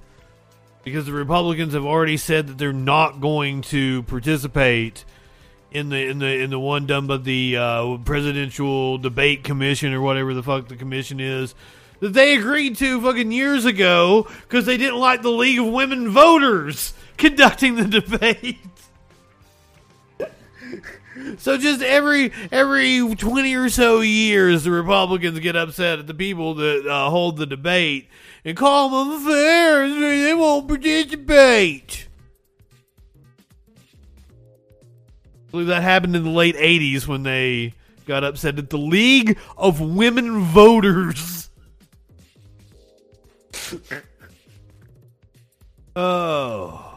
Because 0.89 1.05
the 1.05 1.13
Republicans 1.13 1.73
have 1.73 1.85
already 1.85 2.17
said 2.17 2.47
that 2.47 2.57
they're 2.57 2.73
not 2.73 3.21
going 3.21 3.61
to 3.63 4.03
participate 4.03 5.05
in 5.71 5.89
the 5.89 6.07
in 6.07 6.19
the 6.19 6.27
in 6.27 6.49
the 6.49 6.59
one 6.59 6.85
done 6.85 7.05
by 7.05 7.17
the 7.17 7.55
uh, 7.55 7.97
presidential 7.97 8.97
debate 8.97 9.43
commission 9.43 9.93
or 9.93 10.01
whatever 10.01 10.33
the 10.33 10.41
fuck 10.41 10.67
the 10.67 10.75
commission 10.75 11.19
is 11.19 11.53
that 11.99 12.13
they 12.13 12.35
agreed 12.35 12.77
to 12.77 13.01
fucking 13.01 13.31
years 13.31 13.65
ago 13.65 14.27
because 14.41 14.65
they 14.65 14.77
didn't 14.77 14.99
like 14.99 15.21
the 15.21 15.29
League 15.29 15.59
of 15.59 15.67
Women 15.67 16.09
Voters 16.09 16.93
conducting 17.17 17.75
the 17.75 17.85
debate. 18.01 18.57
So 21.37 21.57
just 21.57 21.81
every 21.81 22.31
every 22.51 23.15
twenty 23.15 23.53
or 23.55 23.69
so 23.69 24.01
years, 24.01 24.63
the 24.63 24.71
Republicans 24.71 25.39
get 25.39 25.55
upset 25.55 25.99
at 25.99 26.07
the 26.07 26.13
people 26.13 26.55
that 26.55 26.87
uh, 26.87 27.09
hold 27.09 27.37
the 27.37 27.45
debate 27.45 28.09
and 28.45 28.57
call 28.57 28.89
them 28.89 29.11
unfair. 29.11 29.83
and 29.83 30.01
They 30.01 30.33
won't 30.33 30.67
participate. 30.67 32.07
I 35.47 35.51
believe 35.51 35.67
that 35.67 35.81
happened 35.81 36.15
in 36.15 36.23
the 36.23 36.29
late 36.29 36.55
'80s 36.55 37.07
when 37.07 37.23
they 37.23 37.73
got 38.05 38.23
upset 38.23 38.59
at 38.59 38.69
the 38.69 38.77
League 38.77 39.37
of 39.57 39.81
Women 39.81 40.41
Voters. 40.41 41.49
oh. 45.95 46.88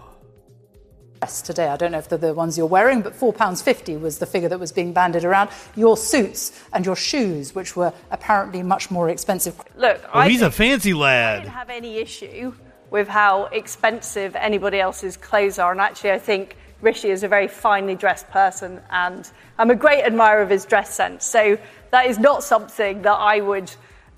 Dress 1.23 1.41
today. 1.41 1.69
I 1.69 1.77
don't 1.77 1.93
know 1.93 1.99
if 1.99 2.09
they're 2.09 2.19
the 2.19 2.35
ones 2.35 2.59
you're 2.59 2.67
wearing, 2.67 3.01
but 3.01 3.13
£4.50 3.15 4.01
was 4.01 4.19
the 4.19 4.27
figure 4.27 4.49
that 4.49 4.59
was 4.59 4.73
being 4.73 4.93
bandied 4.93 5.25
around. 5.25 5.51
Your 5.77 5.97
suits 5.97 6.51
and 6.73 6.85
your 6.85 6.97
shoes, 6.97 7.55
which 7.55 7.77
were 7.77 7.93
apparently 8.11 8.61
much 8.65 8.91
more 8.91 9.09
expensive. 9.09 9.55
Look, 9.77 10.01
Oh, 10.13 10.19
I 10.19 10.29
he's 10.29 10.43
a 10.43 10.51
think- 10.51 10.83
fancy 10.83 10.93
I 11.01 11.37
don't 11.37 11.47
have 11.47 11.71
any 11.71 11.99
issue 11.99 12.55
with 12.91 13.07
how 13.07 13.45
expensive 13.53 14.35
anybody 14.35 14.81
else's 14.81 15.17
clothes 15.17 15.61
are, 15.61 15.71
and 15.71 15.81
actually, 15.81 16.11
I 16.11 16.19
think 16.19 16.57
Rishi 16.81 17.11
is 17.11 17.23
a 17.23 17.29
very 17.29 17.47
finely 17.47 17.95
dressed 17.95 18.29
person, 18.31 18.81
and 18.91 19.31
I'm 19.59 19.71
a 19.71 19.77
great 19.77 20.03
admirer 20.03 20.43
of 20.43 20.51
his 20.51 20.65
dress 20.67 20.93
sense. 20.93 21.25
So 21.25 21.57
that 21.93 22.07
is 22.07 22.19
not 22.19 22.43
something 22.43 23.03
that 23.03 23.15
I 23.15 23.41
would, 23.41 23.71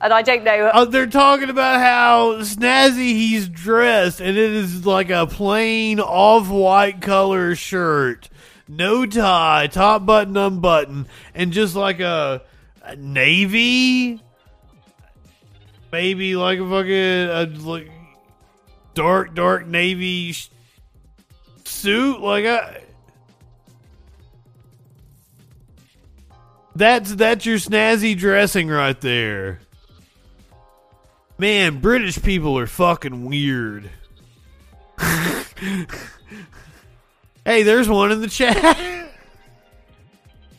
and 0.04 0.12
I 0.12 0.20
don't 0.20 0.44
know. 0.44 0.66
Uh, 0.66 0.84
they're 0.84 1.06
talking 1.06 1.48
about 1.48 1.80
how 1.80 2.42
snazzy 2.42 3.12
he's 3.14 3.48
dressed, 3.48 4.20
and 4.20 4.36
it 4.36 4.52
is 4.52 4.84
like 4.84 5.08
a 5.08 5.26
plain 5.26 5.98
off-white 5.98 7.00
color 7.00 7.54
shirt, 7.54 8.28
no 8.68 9.06
tie, 9.06 9.66
top 9.66 10.04
button 10.04 10.36
unbuttoned, 10.36 11.06
and 11.34 11.52
just 11.52 11.74
like 11.74 12.00
a, 12.00 12.42
a 12.82 12.96
navy, 12.96 14.20
maybe 15.90 16.36
like 16.36 16.58
a 16.58 16.68
fucking 16.68 17.64
a, 17.64 17.66
like 17.66 17.90
dark, 18.92 19.34
dark 19.34 19.66
navy 19.66 20.32
sh- 20.32 20.50
suit, 21.64 22.20
like 22.20 22.44
a. 22.44 22.82
That's 26.76 27.14
that's 27.14 27.46
your 27.46 27.56
snazzy 27.56 28.18
dressing 28.18 28.68
right 28.68 29.00
there. 29.00 29.60
Man, 31.36 31.80
British 31.80 32.22
people 32.22 32.56
are 32.58 32.66
fucking 32.68 33.24
weird. 33.24 33.90
hey, 37.44 37.64
there's 37.64 37.88
one 37.88 38.12
in 38.12 38.20
the 38.20 38.28
chat. 38.28 38.56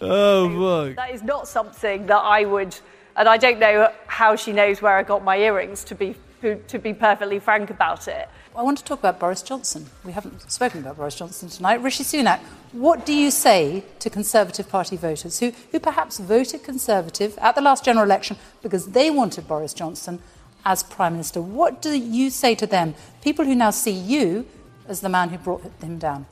oh 0.01 0.87
fuck. 0.87 0.97
That 0.97 1.11
is 1.11 1.23
not 1.23 1.47
something 1.47 2.07
that 2.07 2.17
I 2.17 2.43
would, 2.43 2.75
and 3.15 3.29
I 3.29 3.37
don't 3.37 3.59
know 3.59 3.89
how 4.07 4.35
she 4.35 4.51
knows 4.51 4.81
where 4.81 4.97
I 4.97 5.03
got 5.03 5.23
my 5.23 5.37
earrings. 5.37 5.85
To 5.85 5.95
be 5.95 6.17
to 6.41 6.77
be 6.77 6.93
perfectly 6.93 7.39
frank 7.39 7.69
about 7.69 8.09
it. 8.09 8.27
I 8.55 8.61
want 8.61 8.77
to 8.77 8.83
talk 8.83 8.99
about 8.99 9.19
Boris 9.19 9.41
Johnson. 9.41 9.85
We 10.03 10.11
haven't 10.11 10.51
spoken 10.51 10.81
about 10.81 10.97
Boris 10.97 11.15
Johnson 11.15 11.49
tonight. 11.49 11.81
Rishi 11.81 12.03
Sunak, 12.03 12.39
what 12.71 13.05
do 13.05 13.13
you 13.13 13.31
say 13.31 13.83
to 13.99 14.09
Conservative 14.09 14.69
Party 14.69 14.95
voters 14.95 15.39
who, 15.39 15.51
who 15.71 15.79
perhaps 15.79 16.19
voted 16.19 16.63
Conservative 16.63 17.37
at 17.39 17.55
the 17.55 17.61
last 17.61 17.83
general 17.83 18.05
election 18.05 18.37
because 18.61 18.87
they 18.87 19.09
wanted 19.09 19.47
Boris 19.47 19.73
Johnson 19.73 20.21
as 20.65 20.83
Prime 20.83 21.13
Minister? 21.13 21.41
What 21.41 21.81
do 21.81 21.95
you 21.97 22.29
say 22.29 22.55
to 22.55 22.67
them, 22.67 22.95
people 23.21 23.45
who 23.45 23.55
now 23.55 23.71
see 23.71 23.91
you 23.91 24.45
as 24.87 25.01
the 25.01 25.09
man 25.09 25.29
who 25.29 25.37
brought 25.37 25.63
him 25.81 25.97
down? 25.99 26.25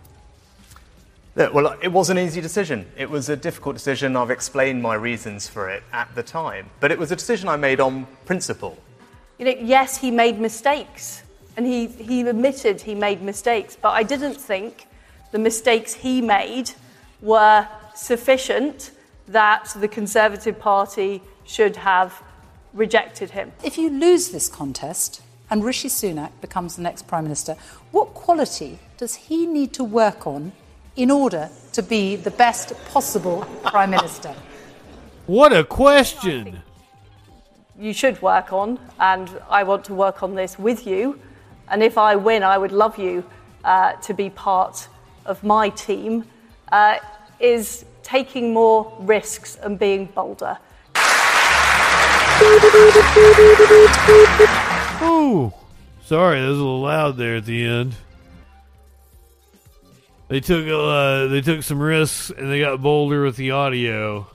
Look, 1.36 1.54
well, 1.54 1.76
it 1.82 1.92
was 1.92 2.10
an 2.10 2.20
easy 2.20 2.42
decision. 2.42 2.86
It 2.96 3.10
was 3.10 3.30
a 3.30 3.36
difficult 3.36 3.76
decision. 3.76 4.16
I've 4.16 4.30
explained 4.30 4.84
my 4.84 4.94
reasons 4.94 5.48
for 5.48 5.70
it 5.70 5.84
at 5.92 6.14
the 6.14 6.22
time. 6.22 6.70
But 6.80 6.92
it 6.92 7.00
was 7.00 7.12
a 7.12 7.16
decision 7.16 7.50
I 7.50 7.56
made 7.56 7.80
on 7.80 8.06
principle. 8.26 8.78
You 9.40 9.46
know, 9.46 9.56
yes, 9.60 9.98
he 9.98 10.12
made 10.12 10.40
mistakes, 10.40 11.24
and 11.58 11.66
he, 11.66 11.88
he 11.88 12.22
admitted 12.22 12.82
he 12.82 12.94
made 12.94 13.22
mistakes, 13.24 13.76
but 13.80 13.90
I 13.90 14.04
didn't 14.04 14.36
think 14.36 14.86
the 15.32 15.40
mistakes 15.40 15.96
he 15.96 16.22
made 16.22 16.72
were 17.20 17.68
sufficient 17.96 18.92
that 19.28 19.74
the 19.76 19.88
Conservative 19.88 20.60
Party 20.60 21.22
should 21.46 21.78
have 21.78 22.22
rejected 22.74 23.32
him. 23.32 23.52
If 23.64 23.78
you 23.78 23.90
lose 23.90 24.30
this 24.30 24.48
contest 24.50 25.22
and 25.50 25.64
Rishi 25.64 25.90
Sunak 25.90 26.32
becomes 26.42 26.76
the 26.76 26.82
next 26.82 27.08
Prime 27.08 27.24
Minister, 27.24 27.56
what 27.92 28.14
quality 28.14 28.80
does 28.98 29.16
he 29.16 29.46
need 29.46 29.74
to 29.74 29.84
work 29.84 30.26
on 30.26 30.52
in 30.96 31.12
order 31.12 31.50
to 31.74 31.84
be 31.84 32.16
the 32.16 32.32
best 32.32 32.74
possible 32.86 33.46
Prime 33.64 33.92
Minister? 33.92 34.36
What 35.28 35.54
a 35.54 35.64
question. 35.64 36.62
You 37.80 37.94
should 37.94 38.22
work 38.22 38.54
on, 38.54 38.80
and 39.00 39.30
I 39.50 39.64
want 39.64 39.86
to 39.86 39.94
work 39.94 40.22
on 40.22 40.36
this 40.36 40.60
with 40.60 40.86
you. 40.86 41.20
And 41.70 41.82
if 41.82 41.98
I 41.98 42.16
win, 42.16 42.44
I 42.44 42.58
would 42.58 42.72
love 42.72 43.00
you 43.00 43.24
uh, 43.64 43.94
to 43.94 44.14
be 44.14 44.30
part 44.30 44.88
of 45.26 45.44
my 45.44 45.70
team. 45.70 46.26
Uh, 46.72 46.98
is 47.40 47.86
taking 48.04 48.54
more 48.54 48.96
risks 49.00 49.58
and 49.62 49.78
being 49.78 50.06
bolder. 50.06 50.58
Ooh. 55.02 55.54
Sorry, 56.06 56.42
that 56.42 56.48
was 56.48 56.58
a 56.58 56.62
little 56.62 56.82
loud 56.82 57.18
there 57.18 57.38
at 57.38 57.46
the 57.46 57.66
end. 57.66 57.96
They 60.28 60.40
took 60.40 60.68
uh, 60.68 61.28
they 61.28 61.42
took 61.42 61.64
some 61.64 61.80
risks 61.80 62.30
and 62.30 62.52
they 62.52 62.60
got 62.60 62.82
bolder 62.82 63.24
with 63.24 63.36
the 63.36 63.52
audio. 63.52 64.28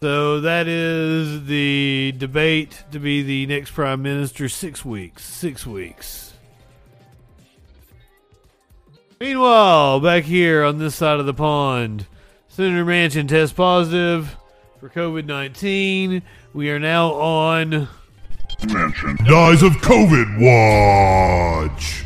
So 0.00 0.40
that 0.40 0.68
is 0.68 1.46
the 1.46 2.14
debate 2.18 2.84
to 2.92 2.98
be 2.98 3.22
the 3.22 3.46
next 3.46 3.70
prime 3.70 4.02
minister. 4.02 4.48
Six 4.48 4.84
weeks. 4.84 5.24
Six 5.24 5.66
weeks. 5.66 6.34
Meanwhile, 9.18 10.00
back 10.00 10.24
here 10.24 10.62
on 10.62 10.78
this 10.78 10.94
side 10.94 11.18
of 11.18 11.24
the 11.26 11.32
pond, 11.32 12.06
Senator 12.48 12.84
Manchin 12.84 13.26
tests 13.26 13.54
positive 13.54 14.36
for 14.86 15.00
COVID 15.00 15.26
19. 15.26 16.22
We 16.52 16.70
are 16.70 16.78
now 16.78 17.12
on. 17.14 17.88
Manchin 18.60 19.16
dies 19.26 19.62
of 19.62 19.72
COVID 19.72 20.38
watch. 20.38 22.04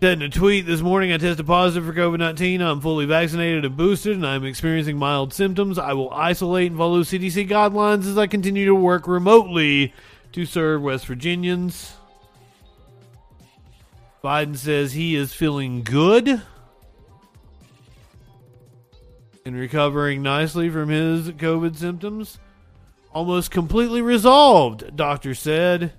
Said 0.00 0.18
in 0.18 0.22
a 0.22 0.28
tweet 0.28 0.66
this 0.66 0.80
morning, 0.80 1.12
I 1.12 1.18
tested 1.18 1.46
positive 1.46 1.86
for 1.86 1.98
COVID 1.98 2.18
19. 2.18 2.60
I'm 2.60 2.80
fully 2.80 3.06
vaccinated 3.06 3.64
and 3.64 3.76
boosted, 3.76 4.16
and 4.16 4.26
I'm 4.26 4.44
experiencing 4.44 4.98
mild 4.98 5.32
symptoms. 5.32 5.78
I 5.78 5.94
will 5.94 6.10
isolate 6.10 6.72
and 6.72 6.78
follow 6.78 7.00
CDC 7.00 7.48
guidelines 7.48 8.06
as 8.06 8.18
I 8.18 8.26
continue 8.26 8.66
to 8.66 8.74
work 8.74 9.06
remotely 9.06 9.94
to 10.32 10.44
serve 10.44 10.82
West 10.82 11.06
Virginians. 11.06 11.94
Biden 14.22 14.56
says 14.56 14.92
he 14.92 15.14
is 15.16 15.32
feeling 15.32 15.82
good 15.84 16.42
and 19.44 19.56
recovering 19.56 20.22
nicely 20.22 20.68
from 20.68 20.88
his 20.88 21.30
COVID 21.30 21.76
symptoms. 21.76 22.38
Almost 23.12 23.50
completely 23.50 24.02
resolved, 24.02 24.96
doctor 24.96 25.34
said. 25.34 25.92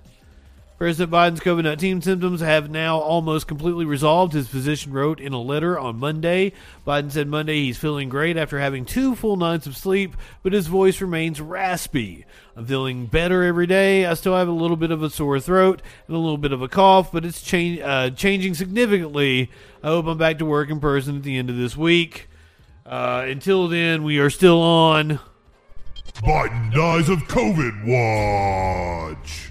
President 0.82 1.12
Biden's 1.12 1.38
COVID 1.38 1.62
19 1.62 2.02
symptoms 2.02 2.40
have 2.40 2.68
now 2.68 2.98
almost 2.98 3.46
completely 3.46 3.84
resolved, 3.84 4.32
his 4.32 4.48
physician 4.48 4.92
wrote 4.92 5.20
in 5.20 5.32
a 5.32 5.40
letter 5.40 5.78
on 5.78 6.00
Monday. 6.00 6.52
Biden 6.84 7.12
said 7.12 7.28
Monday 7.28 7.62
he's 7.62 7.78
feeling 7.78 8.08
great 8.08 8.36
after 8.36 8.58
having 8.58 8.84
two 8.84 9.14
full 9.14 9.36
nights 9.36 9.68
of 9.68 9.76
sleep, 9.76 10.16
but 10.42 10.52
his 10.52 10.66
voice 10.66 11.00
remains 11.00 11.40
raspy. 11.40 12.24
I'm 12.56 12.66
feeling 12.66 13.06
better 13.06 13.44
every 13.44 13.68
day. 13.68 14.06
I 14.06 14.14
still 14.14 14.34
have 14.34 14.48
a 14.48 14.50
little 14.50 14.76
bit 14.76 14.90
of 14.90 15.04
a 15.04 15.10
sore 15.10 15.38
throat 15.38 15.82
and 16.08 16.16
a 16.16 16.18
little 16.18 16.36
bit 16.36 16.52
of 16.52 16.62
a 16.62 16.68
cough, 16.68 17.12
but 17.12 17.24
it's 17.24 17.54
uh, 17.54 18.10
changing 18.16 18.54
significantly. 18.54 19.52
I 19.84 19.86
hope 19.86 20.06
I'm 20.06 20.18
back 20.18 20.38
to 20.38 20.44
work 20.44 20.68
in 20.68 20.80
person 20.80 21.18
at 21.18 21.22
the 21.22 21.38
end 21.38 21.48
of 21.48 21.56
this 21.56 21.76
week. 21.76 22.28
Uh, 22.84 23.24
until 23.26 23.68
then, 23.68 24.02
we 24.02 24.18
are 24.18 24.30
still 24.30 24.60
on. 24.60 25.20
Biden 26.16 26.72
dies 26.72 27.08
of 27.08 27.20
COVID 27.20 27.84
watch. 27.86 29.50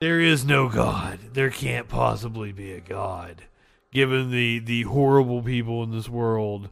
There 0.00 0.20
is 0.20 0.44
no 0.44 0.68
God. 0.68 1.18
There 1.32 1.50
can't 1.50 1.88
possibly 1.88 2.52
be 2.52 2.72
a 2.72 2.80
God, 2.80 3.42
given 3.92 4.30
the 4.30 4.58
the 4.58 4.82
horrible 4.82 5.42
people 5.42 5.82
in 5.82 5.90
this 5.90 6.08
world 6.08 6.68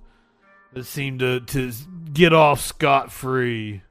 that 0.72 0.84
seem 0.84 1.18
to 1.18 1.40
to 1.40 1.72
get 2.12 2.32
off 2.32 2.60
scot 2.60 3.10
free. 3.10 3.82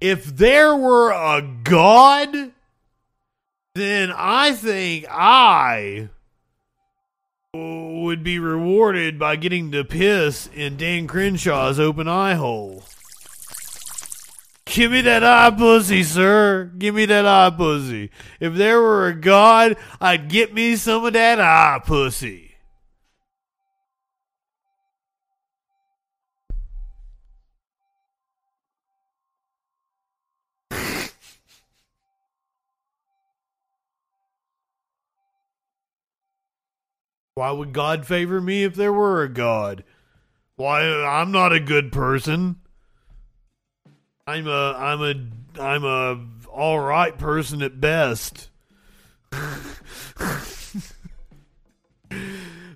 If 0.00 0.26
there 0.36 0.76
were 0.76 1.10
a 1.10 1.42
God, 1.64 2.52
then 3.74 4.12
I 4.14 4.52
think 4.52 5.06
I 5.10 6.08
would 7.54 8.22
be 8.22 8.38
rewarded 8.38 9.18
by 9.18 9.36
getting 9.36 9.72
to 9.72 9.84
piss 9.84 10.48
in 10.54 10.76
Dan 10.76 11.08
Crenshaw's 11.08 11.80
open 11.80 12.06
eye 12.06 12.34
hole. 12.34 12.84
Give 14.66 14.92
me 14.92 15.00
that 15.00 15.24
eye 15.24 15.50
pussy, 15.50 16.04
sir. 16.04 16.70
Give 16.78 16.94
me 16.94 17.06
that 17.06 17.26
eye 17.26 17.50
pussy. 17.50 18.10
If 18.38 18.54
there 18.54 18.80
were 18.80 19.08
a 19.08 19.14
God, 19.14 19.76
I'd 20.00 20.28
get 20.28 20.54
me 20.54 20.76
some 20.76 21.04
of 21.04 21.14
that 21.14 21.40
eye 21.40 21.80
pussy. 21.84 22.47
Why 37.38 37.52
would 37.52 37.72
God 37.72 38.04
favor 38.04 38.40
me 38.40 38.64
if 38.64 38.74
there 38.74 38.92
were 38.92 39.22
a 39.22 39.28
God? 39.28 39.84
Why 40.56 40.82
I'm 40.82 41.30
not 41.30 41.52
a 41.52 41.60
good 41.60 41.92
person. 41.92 42.56
I'm 44.26 44.48
a 44.48 44.74
I'm 44.76 45.00
a 45.00 45.14
I'm 45.62 45.84
a 45.84 46.26
all 46.50 46.80
right 46.80 47.16
person 47.16 47.62
at 47.62 47.80
best. 47.80 48.50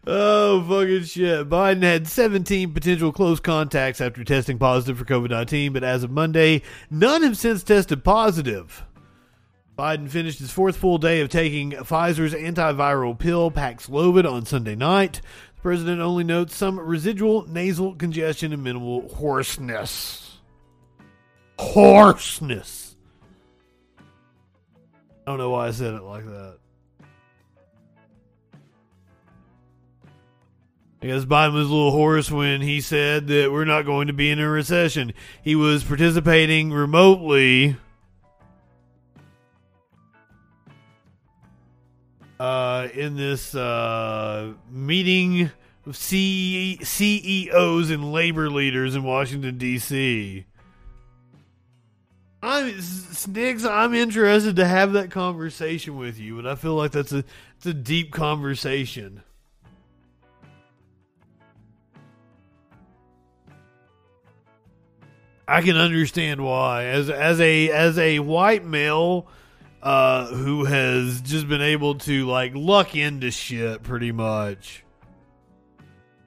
oh 0.06 0.64
fucking 0.68 1.06
shit! 1.06 1.48
Biden 1.48 1.82
had 1.82 2.06
17 2.06 2.72
potential 2.72 3.10
close 3.10 3.40
contacts 3.40 4.01
after 4.01 4.22
testing 4.22 4.60
positive 4.60 4.97
for 4.97 5.05
COVID-19, 5.05 5.72
but 5.72 5.82
as 5.82 6.05
of 6.05 6.12
Monday, 6.12 6.62
none 6.89 7.24
have 7.24 7.36
since 7.36 7.64
tested 7.64 8.05
positive. 8.05 8.84
Biden 9.78 10.08
finished 10.10 10.38
his 10.38 10.50
fourth 10.50 10.76
full 10.76 10.98
day 10.98 11.20
of 11.20 11.30
taking 11.30 11.72
Pfizer's 11.72 12.34
antiviral 12.34 13.18
pill 13.18 13.50
Paxlovid 13.50 14.30
on 14.30 14.44
Sunday 14.44 14.74
night. 14.74 15.22
The 15.56 15.62
president 15.62 16.00
only 16.00 16.24
notes 16.24 16.54
some 16.54 16.78
residual 16.78 17.46
nasal 17.48 17.94
congestion 17.94 18.52
and 18.52 18.62
minimal 18.62 19.08
hoarseness. 19.14 20.38
Hoarseness. 21.58 22.96
I 23.98 25.30
don't 25.30 25.38
know 25.38 25.50
why 25.50 25.68
I 25.68 25.70
said 25.70 25.94
it 25.94 26.02
like 26.02 26.26
that. 26.26 26.58
I 31.00 31.06
guess 31.06 31.24
Biden 31.24 31.54
was 31.54 31.68
a 31.68 31.72
little 31.74 31.90
hoarse 31.90 32.30
when 32.30 32.60
he 32.60 32.80
said 32.80 33.26
that 33.28 33.50
we're 33.50 33.64
not 33.64 33.82
going 33.82 34.06
to 34.06 34.12
be 34.12 34.30
in 34.30 34.38
a 34.38 34.48
recession. 34.48 35.14
He 35.42 35.56
was 35.56 35.82
participating 35.82 36.72
remotely 36.72 37.76
uh, 42.43 42.89
in 42.93 43.16
this 43.16 43.55
uh, 43.55 44.52
meeting 44.69 45.48
of 45.86 45.97
C- 45.97 46.77
CEOs 46.82 47.89
and 47.90 48.12
labor 48.12 48.51
leaders 48.51 48.97
in 48.97 49.05
Washington 49.05 49.59
D.C. 49.59 50.44
I'm 52.43 52.81
Snicks. 52.81 53.64
I'm 53.64 53.94
interested 53.94 54.56
to 54.56 54.66
have 54.66 54.94
that 54.94 55.12
conversation 55.12 55.97
with 55.97 56.19
you, 56.19 56.35
but 56.35 56.44
I 56.44 56.56
feel 56.56 56.74
like 56.74 56.90
that's 56.90 57.12
a 57.12 57.23
it's 57.59 57.66
a 57.66 57.73
deep 57.74 58.10
conversation. 58.10 59.23
I 65.47 65.62
can 65.62 65.77
understand 65.77 66.44
why, 66.44 66.86
as 66.86 67.09
as 67.09 67.40
a 67.40 67.70
as 67.70 67.97
a 67.98 68.19
white 68.19 68.64
male 68.64 69.28
uh, 69.82 70.26
who 70.26 70.64
has 70.64 71.20
just 71.20 71.48
been 71.48 71.60
able 71.60 71.96
to 71.96 72.26
like 72.26 72.52
luck 72.54 72.94
into 72.94 73.30
shit 73.30 73.82
pretty 73.82 74.12
much. 74.12 74.84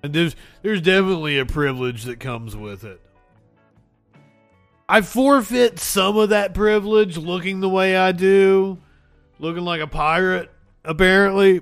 And 0.04 0.14
there's 0.14 0.36
there's 0.62 0.82
definitely 0.82 1.40
a 1.40 1.46
privilege 1.46 2.04
that 2.04 2.20
comes 2.20 2.56
with 2.56 2.84
it. 2.84 3.02
I 4.88 5.02
forfeit 5.02 5.80
some 5.80 6.18
of 6.18 6.30
that 6.30 6.54
privilege 6.54 7.18
looking 7.18 7.60
the 7.60 7.70
way 7.70 7.98
I 7.98 8.12
do, 8.12 8.78
looking 9.40 9.64
like 9.64 9.82
a 9.82 9.88
pirate, 9.88 10.52
apparently. 10.84 11.62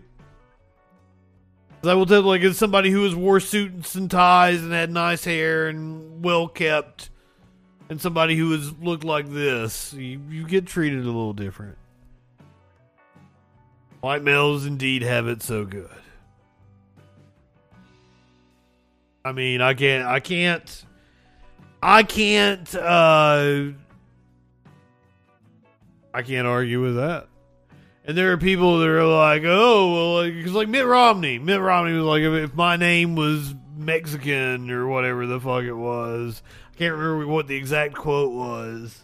I 1.86 1.94
will 1.95 2.06
tell, 2.06 2.22
you, 2.22 2.28
like, 2.28 2.41
as 2.44 2.57
somebody 2.57 2.90
who 2.91 3.03
has 3.03 3.14
wore 3.14 3.41
suits 3.41 3.95
and 3.95 4.10
ties 4.10 4.61
and 4.61 4.72
had 4.72 4.90
nice 4.90 5.26
hair 5.26 5.68
and 5.68 6.24
well 6.24 6.48
kept, 6.48 7.10
and 7.90 8.02
somebody 8.02 8.38
who 8.38 8.52
has 8.52 8.72
looked 8.80 9.03
like 9.03 9.30
this, 9.30 9.94
you, 9.94 10.22
you 10.30 10.45
get 10.45 10.65
treated 10.65 10.99
a 10.99 11.03
little 11.03 11.34
different. 11.34 11.78
White 14.04 14.22
males 14.22 14.66
indeed 14.66 15.02
have 15.02 15.30
it 15.30 15.42
so 15.42 15.64
good. 15.64 15.88
I 19.24 19.32
mean, 19.32 19.62
I 19.62 19.76
can't, 19.76 20.06
I 20.06 20.20
can't, 20.20 20.86
I 21.82 22.04
can't, 22.04 22.76
uh, 22.76 23.68
I 26.14 26.22
can't 26.22 26.46
argue 26.46 26.82
with 26.82 26.98
that. 26.98 27.30
And 28.04 28.18
there 28.18 28.34
are 28.34 28.38
people 28.38 28.80
that 28.80 28.90
are 28.90 29.06
like, 29.06 29.44
oh, 29.46 29.94
well, 29.94 30.30
because 30.30 30.52
like, 30.52 30.68
like 30.68 30.68
Mitt 30.68 30.86
Romney, 30.86 31.40
Mitt 31.40 31.62
Romney 31.62 31.94
was 31.94 32.04
like, 32.04 32.24
if, 32.24 32.34
if 32.34 32.54
my 32.56 32.76
name 32.76 33.16
was 33.16 33.56
Mexican 33.78 34.70
or 34.70 34.86
whatever 34.86 35.26
the 35.26 35.40
fuck 35.40 35.64
it 35.64 35.72
was, 35.72 36.44
I 36.74 36.78
can't 36.78 36.94
remember 36.94 37.26
what 37.28 37.48
the 37.48 37.56
exact 37.56 37.94
quote 37.94 38.34
was. 38.34 39.02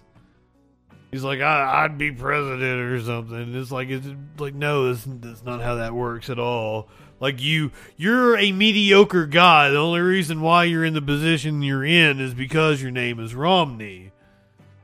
He's 1.12 1.24
like, 1.24 1.42
I, 1.42 1.88
would 1.88 1.98
be 1.98 2.12
president 2.12 2.82
or 2.82 3.02
something. 3.02 3.56
It's 3.56 3.72
like, 3.72 3.90
it's 3.90 4.08
like, 4.38 4.54
no, 4.54 4.94
that's, 4.94 5.06
that's 5.08 5.44
not 5.44 5.62
how 5.62 5.76
that 5.76 5.94
works 5.94 6.30
at 6.30 6.38
all. 6.38 6.88
Like 7.20 7.42
you, 7.42 7.72
you're 7.98 8.38
a 8.38 8.52
mediocre 8.52 9.26
guy. 9.26 9.70
The 9.70 9.78
only 9.78 10.02
reason 10.02 10.42
why 10.42 10.66
you're 10.66 10.86
in 10.86 10.94
the 10.94 11.02
position 11.02 11.64
you're 11.64 11.84
in 11.84 12.20
is 12.20 12.34
because 12.34 12.82
your 12.82 12.92
name 12.92 13.20
is 13.20 13.34
Romney, 13.34 14.12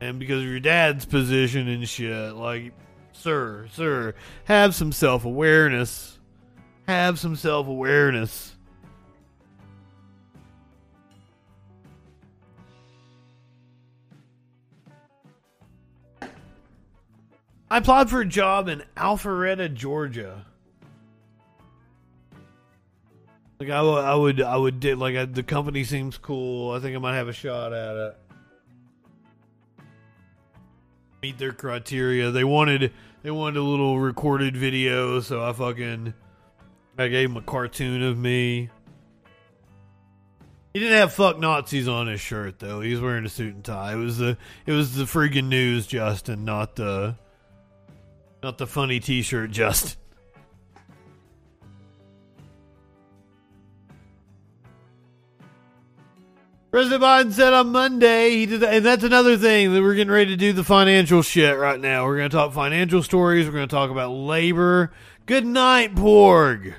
and 0.00 0.18
because 0.18 0.42
of 0.42 0.48
your 0.48 0.60
dad's 0.60 1.04
position 1.06 1.68
and 1.68 1.88
shit. 1.88 2.34
Like, 2.34 2.72
sir, 3.12 3.68
sir, 3.72 4.14
have 4.44 4.74
some 4.74 4.92
self 4.92 5.24
awareness. 5.24 6.18
Have 6.88 7.18
some 7.18 7.36
self 7.36 7.68
awareness. 7.68 8.55
I 17.70 17.78
applied 17.78 18.08
for 18.08 18.20
a 18.20 18.26
job 18.26 18.68
in 18.68 18.84
Alpharetta, 18.96 19.72
Georgia. 19.74 20.46
Like 23.58 23.70
I, 23.70 23.80
I 23.80 24.14
would, 24.14 24.40
I 24.40 24.56
would 24.56 24.80
do, 24.80 24.94
like 24.96 25.16
I, 25.16 25.24
the 25.24 25.42
company 25.42 25.82
seems 25.82 26.16
cool. 26.18 26.72
I 26.72 26.78
think 26.78 26.94
I 26.94 26.98
might 26.98 27.16
have 27.16 27.28
a 27.28 27.32
shot 27.32 27.72
at 27.72 27.96
it. 27.96 28.16
Meet 31.22 31.38
their 31.38 31.52
criteria. 31.52 32.30
They 32.30 32.44
wanted, 32.44 32.92
they 33.22 33.30
wanted 33.30 33.58
a 33.58 33.62
little 33.62 33.98
recorded 33.98 34.56
video, 34.56 35.20
so 35.20 35.42
I 35.42 35.52
fucking, 35.52 36.14
I 36.98 37.08
gave 37.08 37.30
them 37.30 37.38
a 37.38 37.42
cartoon 37.42 38.02
of 38.02 38.18
me. 38.18 38.70
He 40.72 40.80
didn't 40.80 40.98
have 40.98 41.14
"fuck 41.14 41.38
Nazis" 41.38 41.88
on 41.88 42.06
his 42.06 42.20
shirt 42.20 42.58
though. 42.58 42.82
He 42.82 42.92
was 42.92 43.00
wearing 43.00 43.24
a 43.24 43.30
suit 43.30 43.54
and 43.54 43.64
tie. 43.64 43.94
It 43.94 43.96
was 43.96 44.18
the, 44.18 44.36
it 44.66 44.72
was 44.72 44.94
the 44.94 45.04
freaking 45.04 45.48
news, 45.48 45.86
Justin, 45.86 46.44
not 46.44 46.76
the 46.76 47.16
not 48.46 48.58
the 48.58 48.66
funny 48.66 49.00
t 49.00 49.22
shirt, 49.22 49.50
Justin. 49.50 49.98
President 56.70 57.02
Biden 57.02 57.32
said 57.32 57.52
on 57.52 57.72
Monday 57.72 58.36
he 58.36 58.46
did, 58.46 58.62
and 58.62 58.86
that's 58.86 59.02
another 59.02 59.36
thing 59.36 59.72
that 59.72 59.82
we're 59.82 59.96
getting 59.96 60.12
ready 60.12 60.30
to 60.30 60.36
do 60.36 60.52
the 60.52 60.62
financial 60.62 61.22
shit 61.22 61.58
right 61.58 61.80
now. 61.80 62.04
We're 62.04 62.18
going 62.18 62.30
to 62.30 62.36
talk 62.36 62.52
financial 62.52 63.02
stories. 63.02 63.46
We're 63.46 63.52
going 63.52 63.68
to 63.68 63.74
talk 63.74 63.90
about 63.90 64.10
labor. 64.10 64.92
Good 65.24 65.44
night, 65.44 65.96
Porg. 65.96 66.74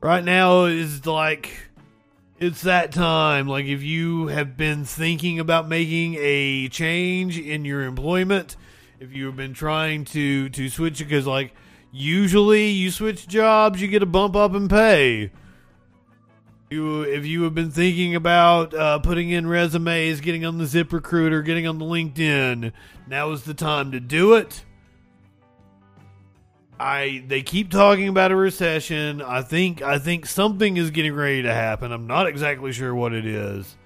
Right 0.00 0.24
now 0.24 0.64
is 0.64 1.06
like 1.06 1.52
it's 2.38 2.62
that 2.62 2.92
time. 2.92 3.48
Like 3.48 3.66
if 3.66 3.82
you 3.82 4.28
have 4.28 4.56
been 4.56 4.84
thinking 4.84 5.38
about 5.38 5.68
making 5.68 6.16
a 6.18 6.68
change 6.68 7.38
in 7.38 7.64
your 7.64 7.82
employment, 7.82 8.56
if 9.00 9.12
you 9.12 9.26
have 9.26 9.36
been 9.36 9.54
trying 9.54 10.04
to 10.06 10.48
to 10.50 10.68
switch 10.68 10.98
because 10.98 11.26
like 11.26 11.54
usually 11.92 12.68
you 12.68 12.90
switch 12.90 13.26
jobs, 13.26 13.80
you 13.80 13.88
get 13.88 14.02
a 14.02 14.06
bump 14.06 14.36
up 14.36 14.54
in 14.54 14.68
pay. 14.68 15.30
You, 16.68 17.02
if 17.02 17.24
you 17.24 17.44
have 17.44 17.54
been 17.54 17.70
thinking 17.70 18.16
about 18.16 18.74
uh, 18.74 18.98
putting 18.98 19.30
in 19.30 19.46
resumes, 19.46 20.20
getting 20.20 20.44
on 20.44 20.58
the 20.58 20.64
ZipRecruiter, 20.64 21.44
getting 21.44 21.64
on 21.64 21.78
the 21.78 21.84
LinkedIn, 21.84 22.72
now 23.06 23.30
is 23.30 23.44
the 23.44 23.54
time 23.54 23.92
to 23.92 24.00
do 24.00 24.34
it. 24.34 24.64
I 26.78 27.24
they 27.26 27.42
keep 27.42 27.70
talking 27.70 28.08
about 28.08 28.32
a 28.32 28.36
recession. 28.36 29.22
I 29.22 29.42
think 29.42 29.80
I 29.82 29.98
think 29.98 30.26
something 30.26 30.76
is 30.76 30.90
getting 30.90 31.14
ready 31.14 31.42
to 31.42 31.52
happen. 31.52 31.90
I'm 31.90 32.06
not 32.06 32.26
exactly 32.26 32.72
sure 32.72 32.94
what 32.94 33.12
it 33.12 33.24
is. 33.24 33.76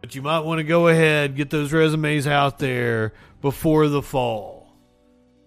But 0.00 0.14
you 0.14 0.22
might 0.22 0.40
want 0.40 0.58
to 0.58 0.64
go 0.64 0.88
ahead, 0.88 1.36
get 1.36 1.50
those 1.50 1.72
resumes 1.72 2.26
out 2.26 2.58
there 2.58 3.12
before 3.40 3.88
the 3.88 4.02
fall. 4.02 4.72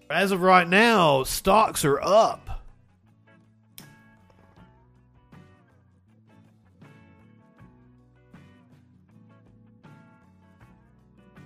As 0.10 0.32
of 0.32 0.42
right 0.42 0.68
now, 0.68 1.24
stocks 1.24 1.84
are 1.86 2.02
up. 2.02 2.44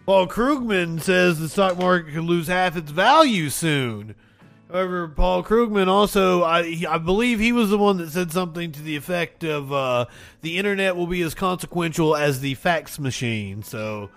Paul 0.05 0.27
Krugman 0.27 1.01
says 1.01 1.37
the 1.37 1.49
stock 1.49 1.77
market 1.77 2.13
could 2.13 2.23
lose 2.23 2.47
half 2.47 2.77
its 2.77 2.91
value 2.91 3.49
soon. 3.49 4.15
However, 4.69 5.07
Paul 5.07 5.43
Krugman 5.43 5.87
also, 5.87 6.43
I, 6.43 6.83
I 6.89 6.97
believe 6.97 7.39
he 7.39 7.53
was 7.53 7.69
the 7.69 7.77
one 7.77 7.97
that 7.97 8.11
said 8.11 8.31
something 8.31 8.73
to 8.73 8.81
the 8.81 8.97
effect 8.97 9.43
of 9.45 9.71
uh, 9.71 10.05
the 10.41 10.57
internet 10.57 10.97
will 10.97 11.07
be 11.07 11.21
as 11.21 11.33
consequential 11.33 12.15
as 12.15 12.41
the 12.41 12.55
fax 12.55 12.99
machine. 12.99 13.63
So 13.63 14.09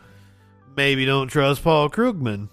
maybe 0.77 1.05
don't 1.07 1.29
trust 1.29 1.63
Paul 1.63 1.89
Krugman. 1.89 2.49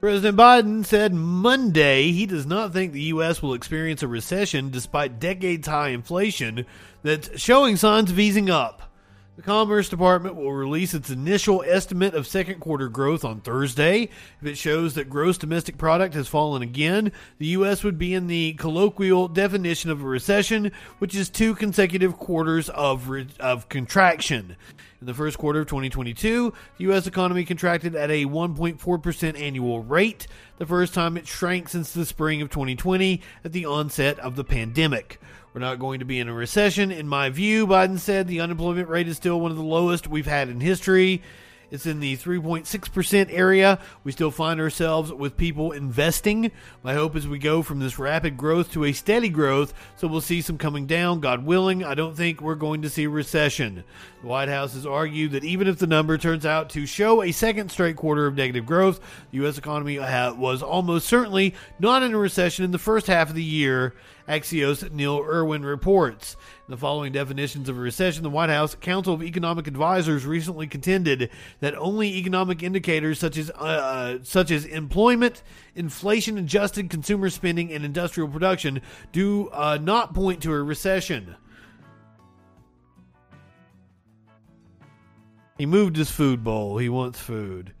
President 0.00 0.36
Biden 0.36 0.84
said 0.84 1.14
Monday 1.14 2.12
he 2.12 2.26
does 2.26 2.44
not 2.44 2.72
think 2.72 2.92
the 2.92 3.02
U.S. 3.02 3.42
will 3.42 3.54
experience 3.54 4.02
a 4.02 4.08
recession 4.08 4.70
despite 4.70 5.18
decades 5.18 5.66
high 5.66 5.88
inflation 5.88 6.66
that's 7.02 7.40
showing 7.40 7.76
signs 7.76 8.10
of 8.10 8.18
easing 8.18 8.50
up. 8.50 8.85
The 9.36 9.42
Commerce 9.42 9.90
Department 9.90 10.34
will 10.34 10.54
release 10.54 10.94
its 10.94 11.10
initial 11.10 11.62
estimate 11.66 12.14
of 12.14 12.26
second 12.26 12.58
quarter 12.58 12.88
growth 12.88 13.22
on 13.22 13.42
Thursday. 13.42 14.08
If 14.40 14.46
it 14.46 14.56
shows 14.56 14.94
that 14.94 15.10
gross 15.10 15.36
domestic 15.36 15.76
product 15.76 16.14
has 16.14 16.26
fallen 16.26 16.62
again, 16.62 17.12
the 17.36 17.48
U.S. 17.48 17.84
would 17.84 17.98
be 17.98 18.14
in 18.14 18.28
the 18.28 18.54
colloquial 18.54 19.28
definition 19.28 19.90
of 19.90 20.02
a 20.02 20.06
recession, 20.06 20.72
which 21.00 21.14
is 21.14 21.28
two 21.28 21.54
consecutive 21.54 22.16
quarters 22.16 22.70
of, 22.70 23.10
re- 23.10 23.28
of 23.38 23.68
contraction. 23.68 24.56
In 25.02 25.06
the 25.06 25.12
first 25.12 25.36
quarter 25.36 25.60
of 25.60 25.66
2022, 25.66 26.54
the 26.78 26.84
U.S. 26.84 27.06
economy 27.06 27.44
contracted 27.44 27.94
at 27.94 28.10
a 28.10 28.24
1.4% 28.24 29.38
annual 29.38 29.82
rate, 29.82 30.26
the 30.56 30.64
first 30.64 30.94
time 30.94 31.18
it 31.18 31.26
shrank 31.26 31.68
since 31.68 31.92
the 31.92 32.06
spring 32.06 32.40
of 32.40 32.48
2020 32.48 33.20
at 33.44 33.52
the 33.52 33.66
onset 33.66 34.18
of 34.18 34.34
the 34.34 34.44
pandemic. 34.44 35.20
We're 35.56 35.60
not 35.60 35.78
going 35.78 36.00
to 36.00 36.04
be 36.04 36.20
in 36.20 36.28
a 36.28 36.34
recession, 36.34 36.92
in 36.92 37.08
my 37.08 37.30
view, 37.30 37.66
Biden 37.66 37.98
said. 37.98 38.28
The 38.28 38.40
unemployment 38.40 38.90
rate 38.90 39.08
is 39.08 39.16
still 39.16 39.40
one 39.40 39.50
of 39.50 39.56
the 39.56 39.62
lowest 39.62 40.06
we've 40.06 40.26
had 40.26 40.50
in 40.50 40.60
history. 40.60 41.22
It's 41.70 41.86
in 41.86 42.00
the 42.00 42.16
3.6% 42.16 43.28
area. 43.30 43.78
We 44.04 44.12
still 44.12 44.30
find 44.30 44.60
ourselves 44.60 45.12
with 45.12 45.36
people 45.36 45.72
investing. 45.72 46.52
My 46.82 46.94
hope 46.94 47.16
is 47.16 47.26
we 47.26 47.38
go 47.38 47.62
from 47.62 47.80
this 47.80 47.98
rapid 47.98 48.36
growth 48.36 48.72
to 48.72 48.84
a 48.84 48.92
steady 48.92 49.28
growth, 49.28 49.74
so 49.96 50.06
we'll 50.06 50.20
see 50.20 50.40
some 50.40 50.58
coming 50.58 50.86
down, 50.86 51.20
God 51.20 51.44
willing. 51.44 51.84
I 51.84 51.94
don't 51.94 52.16
think 52.16 52.40
we're 52.40 52.54
going 52.54 52.82
to 52.82 52.90
see 52.90 53.04
a 53.04 53.10
recession. 53.10 53.82
The 54.22 54.26
White 54.26 54.48
House 54.48 54.74
has 54.74 54.86
argued 54.86 55.32
that 55.32 55.44
even 55.44 55.66
if 55.66 55.78
the 55.78 55.86
number 55.86 56.16
turns 56.18 56.46
out 56.46 56.70
to 56.70 56.86
show 56.86 57.22
a 57.22 57.32
second 57.32 57.70
straight 57.70 57.96
quarter 57.96 58.26
of 58.26 58.36
negative 58.36 58.66
growth, 58.66 59.00
the 59.30 59.38
U.S. 59.38 59.58
economy 59.58 59.98
uh, 59.98 60.34
was 60.34 60.62
almost 60.62 61.06
certainly 61.08 61.54
not 61.78 62.02
in 62.02 62.14
a 62.14 62.18
recession 62.18 62.64
in 62.64 62.70
the 62.70 62.78
first 62.78 63.06
half 63.06 63.28
of 63.28 63.34
the 63.34 63.42
year. 63.42 63.94
Axios 64.28 64.90
Neil 64.90 65.20
Irwin 65.20 65.64
reports. 65.64 66.36
The 66.68 66.76
following 66.76 67.12
definitions 67.12 67.68
of 67.68 67.78
a 67.78 67.80
recession, 67.80 68.24
the 68.24 68.30
White 68.30 68.50
House 68.50 68.74
Council 68.74 69.14
of 69.14 69.22
Economic 69.22 69.68
Advisors 69.68 70.26
recently 70.26 70.66
contended 70.66 71.30
that 71.60 71.76
only 71.76 72.16
economic 72.16 72.60
indicators 72.60 73.20
such 73.20 73.36
as 73.36 73.50
uh, 73.50 74.18
such 74.24 74.50
as 74.50 74.64
employment, 74.64 75.44
inflation-adjusted 75.76 76.90
consumer 76.90 77.30
spending, 77.30 77.72
and 77.72 77.84
industrial 77.84 78.28
production 78.28 78.82
do 79.12 79.48
uh, 79.50 79.78
not 79.80 80.12
point 80.12 80.42
to 80.42 80.52
a 80.52 80.60
recession. 80.60 81.36
He 85.56 85.66
moved 85.66 85.94
his 85.94 86.10
food 86.10 86.42
bowl. 86.42 86.78
He 86.78 86.88
wants 86.88 87.20
food. 87.20 87.75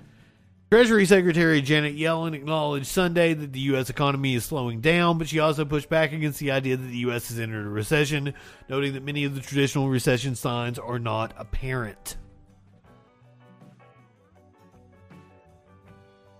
Treasury 0.68 1.06
Secretary 1.06 1.62
Janet 1.62 1.96
Yellen 1.96 2.34
acknowledged 2.34 2.86
Sunday 2.86 3.34
that 3.34 3.52
the 3.52 3.60
U.S. 3.60 3.88
economy 3.88 4.34
is 4.34 4.44
slowing 4.44 4.80
down, 4.80 5.16
but 5.16 5.28
she 5.28 5.38
also 5.38 5.64
pushed 5.64 5.88
back 5.88 6.12
against 6.12 6.40
the 6.40 6.50
idea 6.50 6.76
that 6.76 6.88
the 6.88 6.98
U.S. 6.98 7.28
has 7.28 7.38
entered 7.38 7.66
a 7.66 7.70
recession, 7.70 8.34
noting 8.68 8.94
that 8.94 9.04
many 9.04 9.22
of 9.22 9.36
the 9.36 9.40
traditional 9.40 9.88
recession 9.88 10.34
signs 10.34 10.76
are 10.76 10.98
not 10.98 11.32
apparent. 11.36 12.16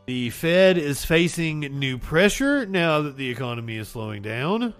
The 0.07 0.31
Fed 0.31 0.77
is 0.77 1.05
facing 1.05 1.61
new 1.61 1.97
pressure 1.97 2.66
now 2.66 3.03
that 3.03 3.16
the 3.16 3.31
economy 3.31 3.77
is 3.77 3.89
slowing 3.89 4.23
down. 4.23 4.74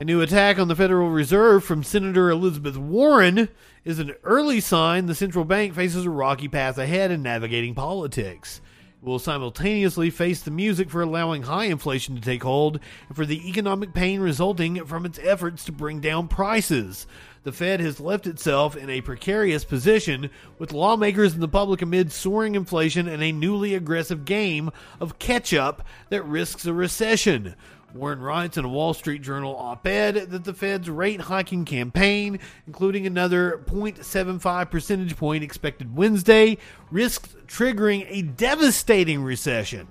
A 0.00 0.04
new 0.04 0.22
attack 0.22 0.58
on 0.58 0.66
the 0.66 0.74
Federal 0.74 1.08
Reserve 1.08 1.64
from 1.64 1.84
Senator 1.84 2.30
Elizabeth 2.30 2.76
Warren 2.76 3.48
is 3.84 3.98
an 3.98 4.14
early 4.24 4.60
sign 4.60 5.06
the 5.06 5.14
central 5.14 5.44
bank 5.44 5.74
faces 5.74 6.06
a 6.06 6.10
rocky 6.10 6.48
path 6.48 6.78
ahead 6.78 7.10
in 7.10 7.22
navigating 7.22 7.74
politics. 7.74 8.60
It 9.02 9.06
will 9.06 9.18
simultaneously 9.18 10.08
face 10.08 10.40
the 10.40 10.50
music 10.50 10.88
for 10.88 11.02
allowing 11.02 11.42
high 11.42 11.66
inflation 11.66 12.14
to 12.14 12.22
take 12.22 12.42
hold 12.42 12.80
and 13.08 13.14
for 13.16 13.26
the 13.26 13.46
economic 13.46 13.92
pain 13.92 14.20
resulting 14.20 14.86
from 14.86 15.04
its 15.04 15.18
efforts 15.22 15.66
to 15.66 15.72
bring 15.72 16.00
down 16.00 16.28
prices. 16.28 17.06
The 17.42 17.52
Fed 17.52 17.80
has 17.80 18.00
left 18.00 18.26
itself 18.26 18.74
in 18.74 18.88
a 18.88 19.02
precarious 19.02 19.66
position 19.66 20.30
with 20.58 20.72
lawmakers 20.72 21.34
and 21.34 21.42
the 21.42 21.48
public 21.48 21.82
amid 21.82 22.10
soaring 22.10 22.54
inflation 22.54 23.06
and 23.06 23.22
a 23.22 23.32
newly 23.32 23.74
aggressive 23.74 24.24
game 24.24 24.70
of 24.98 25.18
catch 25.18 25.52
up 25.52 25.86
that 26.08 26.24
risks 26.24 26.64
a 26.64 26.72
recession. 26.72 27.54
Warren 27.94 28.20
writes 28.20 28.56
in 28.56 28.64
a 28.64 28.68
Wall 28.68 28.92
Street 28.92 29.22
Journal 29.22 29.54
op 29.56 29.86
ed 29.86 30.14
that 30.30 30.42
the 30.42 30.52
Fed's 30.52 30.90
rate 30.90 31.20
hiking 31.20 31.64
campaign, 31.64 32.40
including 32.66 33.06
another 33.06 33.62
0.75 33.66 34.70
percentage 34.70 35.16
point 35.16 35.44
expected 35.44 35.94
Wednesday, 35.94 36.58
risks 36.90 37.36
triggering 37.46 38.04
a 38.08 38.22
devastating 38.22 39.22
recession. 39.22 39.86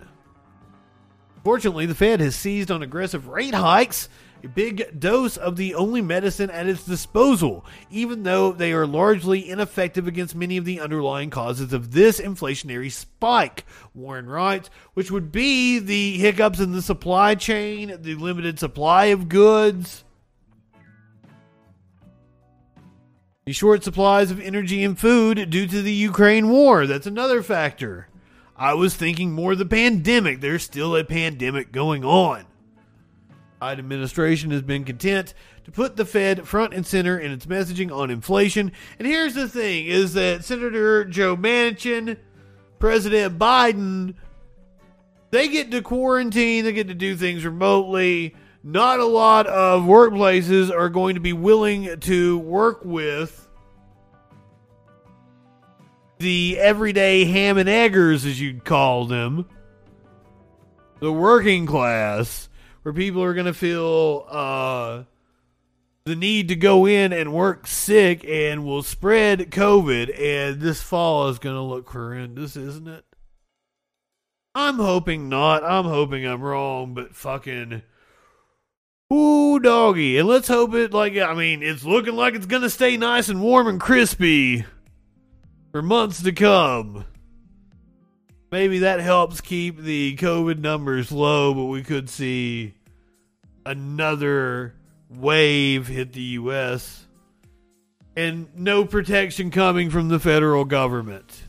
Fortunately, 1.46 1.86
the 1.86 1.96
Fed 1.96 2.20
has 2.20 2.36
seized 2.36 2.72
on 2.72 2.84
aggressive 2.84 3.28
rate 3.28 3.54
hikes, 3.54 4.10
a 4.44 4.48
big 4.50 5.00
dose 5.00 5.38
of 5.38 5.56
the 5.56 5.74
only 5.74 6.02
medicine 6.02 6.50
at 6.50 6.68
its 6.68 6.84
disposal, 6.84 7.66
even 7.90 8.24
though 8.24 8.52
they 8.52 8.74
are 8.74 8.86
largely 8.86 9.50
ineffective 9.50 10.06
against 10.06 10.36
many 10.36 10.58
of 10.58 10.66
the 10.66 10.82
underlying 10.82 11.30
causes 11.30 11.72
of 11.72 11.92
this 11.92 12.20
inflationary 12.20 12.92
spike, 12.92 13.66
Warren 13.94 14.28
writes, 14.28 14.70
which 14.94 15.10
would 15.10 15.32
be 15.32 15.80
the 15.80 16.18
hiccups 16.18 16.60
in 16.60 16.74
the 16.74 16.82
supply 16.82 17.36
chain, 17.36 17.98
the 18.02 18.16
limited 18.16 18.60
supply 18.60 19.06
of 19.06 19.30
goods. 19.30 20.04
The 23.46 23.54
short 23.54 23.84
supplies 23.84 24.32
of 24.32 24.40
energy 24.40 24.84
and 24.84 24.98
food 24.98 25.50
due 25.50 25.68
to 25.68 25.82
the 25.82 25.92
Ukraine 25.92 26.50
war. 26.50 26.86
That's 26.88 27.08
another 27.08 27.44
factor. 27.44 28.08
I 28.56 28.74
was 28.74 28.96
thinking 28.96 29.32
more 29.32 29.56
the 29.56 29.66
pandemic. 29.66 30.40
There's 30.40 30.64
still 30.64 30.96
a 30.96 31.04
pandemic 31.04 31.72
going 31.72 32.06
on. 32.06 32.46
Biden 33.64 33.80
administration 33.80 34.52
has 34.52 34.62
been 34.62 34.84
content 34.84 35.34
to 35.64 35.72
put 35.72 35.96
the 35.96 36.04
Fed 36.04 36.46
front 36.46 36.74
and 36.74 36.86
center 36.86 37.18
in 37.18 37.32
its 37.32 37.46
messaging 37.46 37.96
on 37.96 38.12
inflation. 38.12 38.74
And 39.00 39.08
here's 39.08 39.36
the 39.36 39.48
thing 39.48 39.86
is 39.86 40.16
that 40.16 40.44
Senator 40.44 41.06
Joe 41.06 41.38
Manchin, 41.38 42.18
President 42.78 43.40
Biden, 43.40 44.16
they 45.32 45.48
get 45.48 45.72
to 45.72 45.82
quarantine, 45.82 46.66
they 46.66 46.74
get 46.74 46.90
to 46.90 46.94
do 46.94 47.16
things 47.16 47.46
remotely. 47.46 48.36
Not 48.64 49.00
a 49.00 49.06
lot 49.06 49.48
of 49.48 49.84
workplaces 49.84 50.70
are 50.70 50.90
going 50.90 51.16
to 51.16 51.22
be 51.22 51.32
willing 51.32 52.02
to 52.02 52.38
work 52.40 52.84
with 52.84 53.48
the 56.20 56.60
everyday 56.60 57.24
ham 57.24 57.58
and 57.58 57.70
eggers, 57.70 58.26
as 58.26 58.42
you'd 58.42 58.66
call 58.66 59.06
them, 59.06 59.48
the 61.00 61.14
working 61.14 61.66
class, 61.66 62.50
where 62.84 62.94
people 62.94 63.24
are 63.24 63.34
going 63.34 63.48
to 63.48 63.54
feel 63.54 64.26
uh, 64.30 65.04
the 66.06 66.16
need 66.16 66.50
to 66.50 66.56
go 66.56 66.86
in 66.86 67.12
and 67.12 67.34
work 67.34 67.66
sick 67.66 68.24
and 68.26 68.66
will 68.66 68.84
spread 68.84 69.52
COVID. 69.52 70.20
And 70.20 70.62
this 70.62 70.82
fall 70.82 71.30
is 71.30 71.40
going 71.40 71.56
to 71.56 71.62
look 71.62 71.90
horrendous, 71.90 72.56
isn't 72.56 72.88
it? 72.88 73.06
I'm 74.56 74.76
hoping 74.76 75.30
not. 75.30 75.64
I'm 75.64 75.86
hoping 75.86 76.26
I'm 76.26 76.42
wrong, 76.42 76.94
but 76.94 77.16
fucking. 77.16 77.82
Ooh, 79.12 79.60
doggy. 79.60 80.18
And 80.18 80.28
let's 80.28 80.48
hope 80.48 80.74
it, 80.74 80.94
like, 80.94 81.18
I 81.18 81.34
mean, 81.34 81.64
it's 81.64 81.84
looking 81.84 82.16
like 82.16 82.36
it's 82.36 82.46
going 82.46 82.62
to 82.62 82.70
stay 82.70 82.98
nice 82.98 83.30
and 83.30 83.42
warm 83.42 83.68
and 83.68 83.80
crispy 83.80 84.66
for 85.72 85.82
months 85.82 86.22
to 86.24 86.32
come. 86.32 87.06
Maybe 88.54 88.78
that 88.78 89.00
helps 89.00 89.42
keep 89.42 89.80
the 89.80 90.16
COVID 90.16 90.60
numbers 90.60 91.12
low, 91.12 91.56
but 91.56 91.66
we 91.66 91.82
could 91.82 92.08
see 92.08 92.76
another 93.66 94.76
wave 95.10 95.88
hit 95.88 96.14
the 96.14 96.22
U.S. 96.22 97.08
and 98.16 98.48
no 98.56 98.86
protection 98.86 99.50
coming 99.50 99.90
from 99.90 100.10
the 100.10 100.20
federal 100.20 100.66
government. 100.66 101.46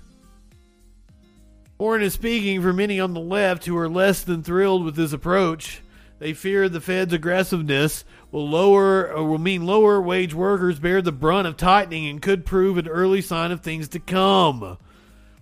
Warren 1.77 2.01
is 2.01 2.15
speaking 2.15 2.63
for 2.63 2.73
many 2.73 2.99
on 2.99 3.13
the 3.13 3.21
left 3.21 3.67
who 3.67 3.77
are 3.77 3.87
less 3.87 4.23
than 4.25 4.43
thrilled 4.43 4.83
with 4.83 4.97
this 4.97 5.13
approach. 5.13 5.83
They 6.21 6.33
fear 6.33 6.71
the 6.71 6.81
Fed's 6.81 7.13
aggressiveness 7.13 8.07
will 8.31 8.49
lower 8.49 9.13
or 9.13 9.25
will 9.25 9.37
mean 9.37 9.67
lower 9.67 10.01
wage 10.01 10.33
workers 10.33 10.79
bear 10.79 11.03
the 11.03 11.13
brunt 11.13 11.49
of 11.49 11.59
tightening 11.59 12.07
and 12.07 12.23
could 12.23 12.47
prove 12.47 12.79
an 12.79 12.89
early 12.89 13.21
sign 13.21 13.53
of 13.53 13.61
things 13.61 13.89
to 13.89 13.99
come. 14.01 14.79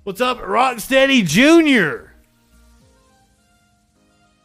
What's 0.05 0.21
up, 0.21 0.41
Rocksteady 0.41 1.25
Jr.? 1.25 2.11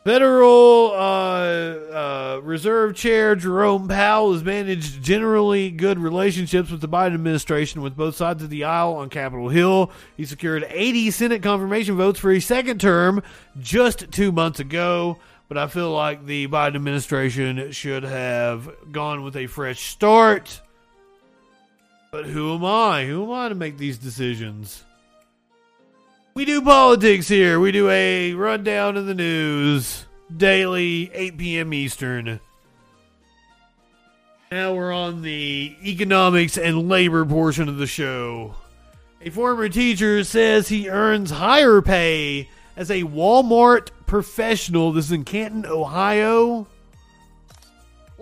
Federal 0.04 0.92
uh, 0.92 0.96
uh, 0.96 2.42
Reserve 2.44 2.96
Chair 2.96 3.36
Jerome 3.36 3.88
Powell 3.88 4.34
has 4.34 4.44
managed 4.44 5.02
generally 5.02 5.72
good 5.72 5.98
relationships 5.98 6.70
with 6.70 6.82
the 6.82 6.88
Biden 6.88 7.16
administration 7.16 7.82
with 7.82 7.98
both 7.98 8.16
sides 8.16 8.44
of 8.44 8.52
the 8.52 8.66
aisle 8.66 8.94
on 8.98 9.10
Capitol 9.10 9.50
Hill. 9.50 9.90
He 10.16 10.26
secured 10.26 10.64
80 10.70 11.10
Senate 11.10 11.42
confirmation 11.42 11.98
votes 11.98 12.20
for 12.20 12.32
a 12.32 12.40
second 12.40 12.80
term 12.80 13.24
just 13.60 14.12
two 14.12 14.32
months 14.32 14.60
ago, 14.60 15.18
but 15.48 15.58
I 15.58 15.66
feel 15.66 15.90
like 15.90 16.28
the 16.28 16.48
Biden 16.50 16.76
administration 16.76 17.72
should 17.72 18.04
have 18.04 18.70
gone 18.92 19.24
with 19.24 19.36
a 19.36 19.48
fresh 19.48 19.90
start. 19.90 20.62
But 22.12 22.26
who 22.26 22.54
am 22.54 22.64
I? 22.64 23.08
Who 23.08 23.24
am 23.24 23.32
I 23.32 23.50
to 23.50 23.56
make 23.56 23.80
these 23.80 23.98
decisions? 23.98 24.84
We 26.38 26.46
do 26.46 26.62
politics 26.62 27.28
here. 27.28 27.60
We 27.60 27.72
do 27.72 27.90
a 27.90 28.36
rundown 28.36 28.96
of 28.96 29.08
the 29.08 29.16
news 29.16 30.06
daily, 30.38 31.10
8 31.12 31.36
p.m. 31.36 31.74
Eastern. 31.74 32.40
Now 34.52 34.76
we're 34.76 34.94
on 34.94 35.24
the 35.24 35.76
economics 35.84 36.56
and 36.56 36.88
labor 36.88 37.26
portion 37.26 37.68
of 37.68 37.78
the 37.78 37.88
show. 37.88 38.54
A 39.20 39.32
former 39.32 39.68
teacher 39.68 40.24
says 40.24 40.68
he 40.68 40.92
earns 40.92 41.32
higher 41.32 41.82
pay 41.82 42.50
as 42.76 42.92
a 42.92 43.02
Walmart 43.02 43.90
professional. 44.06 44.92
This 44.92 45.06
is 45.06 45.14
in 45.14 45.24
Canton, 45.26 45.66
Ohio. 45.66 46.68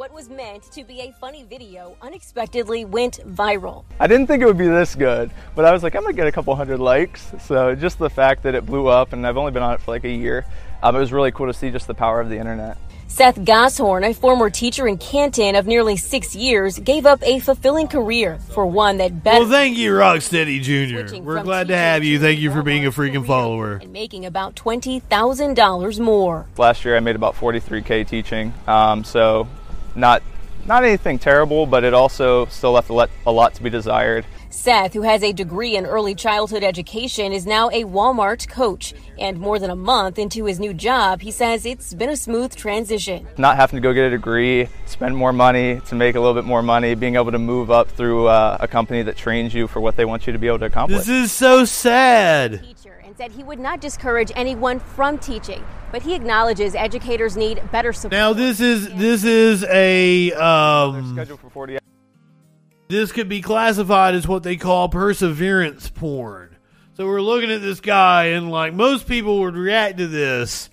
What 0.05 0.13
was 0.13 0.29
meant 0.29 0.71
to 0.73 0.83
be 0.83 0.99
a 1.01 1.11
funny 1.13 1.41
video 1.41 1.97
unexpectedly 1.99 2.85
went 2.85 3.21
viral. 3.27 3.85
I 3.99 4.05
didn't 4.05 4.27
think 4.27 4.43
it 4.43 4.45
would 4.45 4.55
be 4.55 4.67
this 4.67 4.93
good, 4.93 5.31
but 5.55 5.65
I 5.65 5.73
was 5.73 5.81
like, 5.81 5.95
I'm 5.95 6.03
gonna 6.03 6.13
get 6.13 6.27
a 6.27 6.31
couple 6.31 6.55
hundred 6.55 6.79
likes. 6.79 7.33
So 7.39 7.73
just 7.73 7.97
the 7.97 8.11
fact 8.11 8.43
that 8.43 8.53
it 8.53 8.67
blew 8.67 8.85
up, 8.85 9.13
and 9.13 9.25
I've 9.25 9.35
only 9.35 9.51
been 9.51 9.63
on 9.63 9.73
it 9.73 9.81
for 9.81 9.89
like 9.89 10.03
a 10.03 10.09
year, 10.11 10.45
um, 10.83 10.95
it 10.95 10.99
was 10.99 11.11
really 11.11 11.31
cool 11.31 11.47
to 11.47 11.55
see 11.55 11.71
just 11.71 11.87
the 11.87 11.95
power 11.95 12.21
of 12.21 12.29
the 12.29 12.37
internet. 12.37 12.77
Seth 13.07 13.43
Gosshorn, 13.43 14.03
a 14.03 14.13
former 14.13 14.51
teacher 14.51 14.87
in 14.87 14.99
Canton 14.99 15.55
of 15.55 15.65
nearly 15.65 15.97
six 15.97 16.35
years, 16.35 16.77
gave 16.77 17.07
up 17.07 17.23
a 17.23 17.39
fulfilling 17.39 17.87
career 17.87 18.37
for 18.51 18.67
one 18.67 18.97
that 18.97 19.23
better. 19.23 19.39
Well, 19.39 19.49
thank 19.49 19.75
you, 19.75 19.93
Rocksteady 19.93 20.61
Jr. 20.61 21.19
We're 21.19 21.41
glad 21.41 21.69
to 21.69 21.77
have 21.77 22.03
you. 22.03 22.19
Thank 22.19 22.39
you 22.39 22.51
for 22.51 22.61
being 22.61 22.85
a 22.85 22.91
freaking 22.91 23.25
follower. 23.25 23.77
and 23.77 23.91
making 23.91 24.27
about 24.27 24.55
twenty 24.55 24.99
thousand 24.99 25.55
dollars 25.55 25.99
more. 25.99 26.45
Last 26.59 26.85
year, 26.85 26.95
I 26.95 26.99
made 26.99 27.15
about 27.15 27.33
43k 27.33 28.07
teaching, 28.07 28.53
um, 28.67 29.03
so 29.03 29.47
not 29.95 30.21
not 30.65 30.83
anything 30.83 31.19
terrible, 31.19 31.65
but 31.65 31.83
it 31.83 31.93
also 31.93 32.45
still 32.47 32.71
left 32.71 32.89
a 32.89 32.93
lot, 32.93 33.09
a 33.25 33.31
lot 33.31 33.53
to 33.55 33.63
be 33.63 33.69
desired. 33.69 34.25
Seth, 34.49 34.93
who 34.93 35.01
has 35.01 35.21
a 35.21 35.33
degree 35.33 35.75
in 35.75 35.85
early 35.85 36.15
childhood 36.15 36.63
education, 36.63 37.33
is 37.33 37.45
now 37.45 37.69
a 37.69 37.83
Walmart 37.83 38.47
coach. 38.47 38.93
And 39.19 39.37
more 39.37 39.59
than 39.59 39.69
a 39.69 39.75
month 39.75 40.17
into 40.17 40.45
his 40.45 40.59
new 40.59 40.73
job, 40.73 41.21
he 41.21 41.29
says 41.29 41.65
it's 41.65 41.93
been 41.93 42.09
a 42.09 42.17
smooth 42.17 42.55
transition. 42.55 43.27
Not 43.37 43.57
having 43.57 43.77
to 43.77 43.81
go 43.81 43.93
get 43.93 44.05
a 44.05 44.09
degree, 44.09 44.67
spend 44.85 45.15
more 45.15 45.33
money 45.33 45.81
to 45.87 45.95
make 45.95 46.15
a 46.15 46.19
little 46.19 46.33
bit 46.33 46.45
more 46.45 46.63
money, 46.63 46.95
being 46.95 47.15
able 47.15 47.31
to 47.31 47.39
move 47.39 47.69
up 47.69 47.89
through 47.89 48.27
uh, 48.27 48.57
a 48.59 48.67
company 48.67 49.03
that 49.03 49.17
trains 49.17 49.53
you 49.53 49.67
for 49.67 49.81
what 49.81 49.97
they 49.97 50.05
want 50.05 50.25
you 50.25 50.33
to 50.33 50.39
be 50.39 50.47
able 50.47 50.59
to 50.59 50.65
accomplish. 50.65 50.99
This 50.99 51.09
is 51.09 51.31
so 51.31 51.65
sad. 51.65 52.74
Teacher 53.15 53.31
said 53.31 53.37
he 53.37 53.43
would 53.43 53.59
not 53.59 53.81
discourage 53.81 54.31
anyone 54.35 54.79
from 54.79 55.17
teaching, 55.17 55.63
but 55.91 56.01
he 56.01 56.15
acknowledges 56.15 56.75
educators 56.75 57.37
need 57.37 57.61
better 57.71 57.93
support. 57.93 58.11
Now 58.11 58.33
this 58.33 58.59
is 58.59 58.93
this 58.95 59.23
is 59.23 59.63
a 59.65 60.31
um 60.33 61.13
scheduled 61.13 61.39
for 61.39 61.49
40 61.49 61.77
this 62.87 63.11
could 63.11 63.27
be 63.27 63.41
classified 63.41 64.13
as 64.13 64.27
what 64.27 64.43
they 64.43 64.57
call 64.57 64.89
perseverance 64.89 65.89
porn. 65.89 66.55
So 66.93 67.07
we're 67.07 67.21
looking 67.21 67.51
at 67.51 67.61
this 67.61 67.79
guy 67.79 68.25
and 68.25 68.51
like 68.51 68.73
most 68.73 69.07
people 69.07 69.39
would 69.39 69.55
react 69.55 69.97
to 69.97 70.07
this 70.07 70.69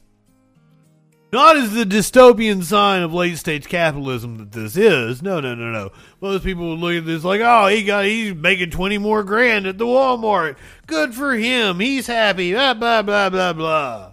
not 1.33 1.57
as 1.57 1.73
the 1.73 1.85
dystopian 1.85 2.63
sign 2.63 3.03
of 3.03 3.15
late 3.15 3.39
stage 3.39 3.67
capitalism 3.67 4.37
that 4.37 4.53
this 4.53 4.77
is. 4.77 5.23
No, 5.23 5.41
no, 5.41 5.55
no, 5.55 5.73
no. 5.73 5.91
Most 6.21 6.45
people 6.45 6.69
would 6.71 6.79
look 6.79 6.95
at 6.95 7.07
this 7.07 7.25
like, 7.25 7.41
oh, 7.43 7.69
he 7.69 7.85
got 7.85 8.05
he's 8.05 8.35
making 8.35 8.71
twenty 8.71 8.99
more 8.99 9.25
grand 9.25 9.67
at 9.67 9.79
the 9.79 9.87
Walmart. 9.87 10.57
Good 10.87 11.15
for 11.15 11.35
him. 11.35 11.81
He's 11.81 12.07
happy. 12.07 12.53
Blah 12.53 12.75
blah 12.75 13.03
blah 13.03 13.31
blah 13.31 13.53
blah. 13.55 14.13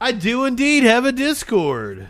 I 0.00 0.12
do 0.12 0.46
indeed 0.46 0.84
have 0.84 1.04
a 1.04 1.12
Discord. 1.12 2.08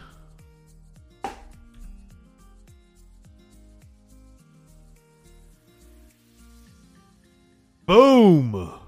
Boom. 7.87 8.80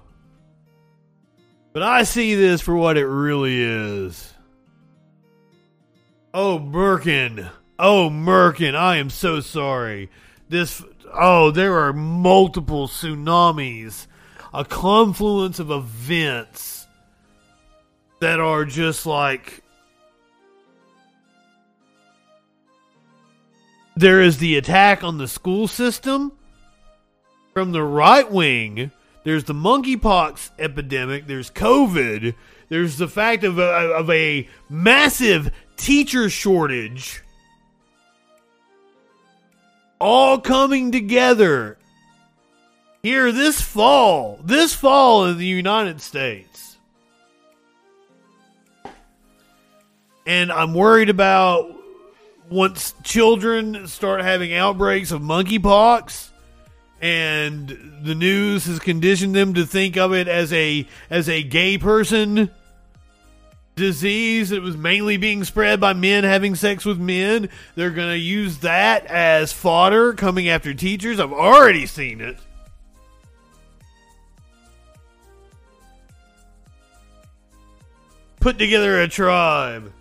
But 1.73 1.81
I 1.81 2.03
see 2.03 2.35
this 2.35 2.61
for 2.61 2.75
what 2.75 2.97
it 2.97 3.07
really 3.07 3.59
is. 3.59 4.31
Oh, 6.31 6.59
Merkin. 6.59 7.49
Oh, 7.79 8.09
Merkin. 8.11 8.75
I 8.75 8.97
am 8.97 9.09
so 9.09 9.39
sorry. 9.39 10.11
This. 10.49 10.83
Oh, 11.11 11.49
there 11.49 11.79
are 11.79 11.91
multiple 11.91 12.87
tsunamis. 12.87 14.05
A 14.53 14.63
confluence 14.63 15.59
of 15.59 15.71
events 15.71 16.85
that 18.21 18.39
are 18.39 18.65
just 18.65 19.07
like. 19.07 19.63
There 23.95 24.21
is 24.21 24.37
the 24.37 24.57
attack 24.57 25.03
on 25.03 25.17
the 25.17 25.27
school 25.27 25.67
system 25.67 26.33
from 27.53 27.71
the 27.71 27.83
right 27.83 28.29
wing. 28.29 28.91
There's 29.23 29.45
the 29.45 29.53
monkeypox 29.53 30.51
epidemic. 30.59 31.27
There's 31.27 31.49
COVID. 31.49 32.35
There's 32.69 32.97
the 32.97 33.07
fact 33.07 33.43
of 33.43 33.57
a, 33.57 33.93
of 33.93 34.09
a 34.09 34.47
massive 34.69 35.51
teacher 35.77 36.29
shortage. 36.29 37.23
All 39.99 40.39
coming 40.39 40.91
together 40.91 41.77
here 43.01 43.31
this 43.31 43.61
fall. 43.61 44.39
This 44.43 44.73
fall 44.73 45.25
in 45.25 45.37
the 45.37 45.45
United 45.45 46.01
States. 46.01 46.77
And 50.25 50.51
I'm 50.51 50.73
worried 50.73 51.09
about 51.09 51.73
once 52.49 52.93
children 53.03 53.87
start 53.87 54.21
having 54.21 54.53
outbreaks 54.53 55.11
of 55.11 55.21
monkeypox 55.21 56.29
and 57.03 57.67
the 58.01 58.15
news 58.15 58.65
has 58.65 58.79
conditioned 58.79 59.35
them 59.35 59.53
to 59.55 59.65
think 59.65 59.97
of 59.97 60.13
it 60.13 60.29
as 60.29 60.53
a 60.53 60.87
as 61.09 61.27
a 61.27 61.43
gay 61.43 61.77
person 61.77 62.49
disease 63.75 64.51
that 64.51 64.61
was 64.61 64.77
mainly 64.77 65.17
being 65.17 65.43
spread 65.43 65.81
by 65.81 65.91
men 65.91 66.23
having 66.23 66.55
sex 66.55 66.85
with 66.85 66.97
men. 66.97 67.49
They're 67.75 67.89
going 67.89 68.07
to 68.07 68.17
use 68.17 68.59
that 68.59 69.05
as 69.07 69.51
fodder 69.51 70.13
coming 70.13 70.47
after 70.47 70.73
teachers. 70.73 71.19
I've 71.19 71.33
already 71.33 71.87
seen 71.87 72.21
it. 72.21 72.37
Put 78.39 78.57
together 78.57 79.01
a 79.01 79.09
tribe. 79.09 79.91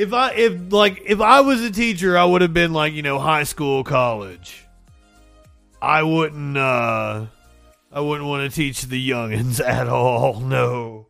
If 0.00 0.12
I 0.12 0.32
if 0.32 0.72
like 0.72 1.02
if 1.06 1.20
I 1.20 1.42
was 1.42 1.62
a 1.62 1.70
teacher, 1.70 2.18
I 2.18 2.24
would 2.24 2.42
have 2.42 2.54
been 2.54 2.72
like, 2.72 2.94
you 2.94 3.02
know, 3.02 3.20
high 3.20 3.44
school, 3.44 3.84
college. 3.84 4.66
I 5.82 6.02
wouldn't 6.02 6.56
uh 6.56 7.26
I 7.92 8.00
wouldn't 8.00 8.28
want 8.28 8.50
to 8.50 8.54
teach 8.54 8.82
the 8.82 9.10
youngins 9.10 9.60
at 9.64 9.88
all. 9.88 10.40
No. 10.40 11.06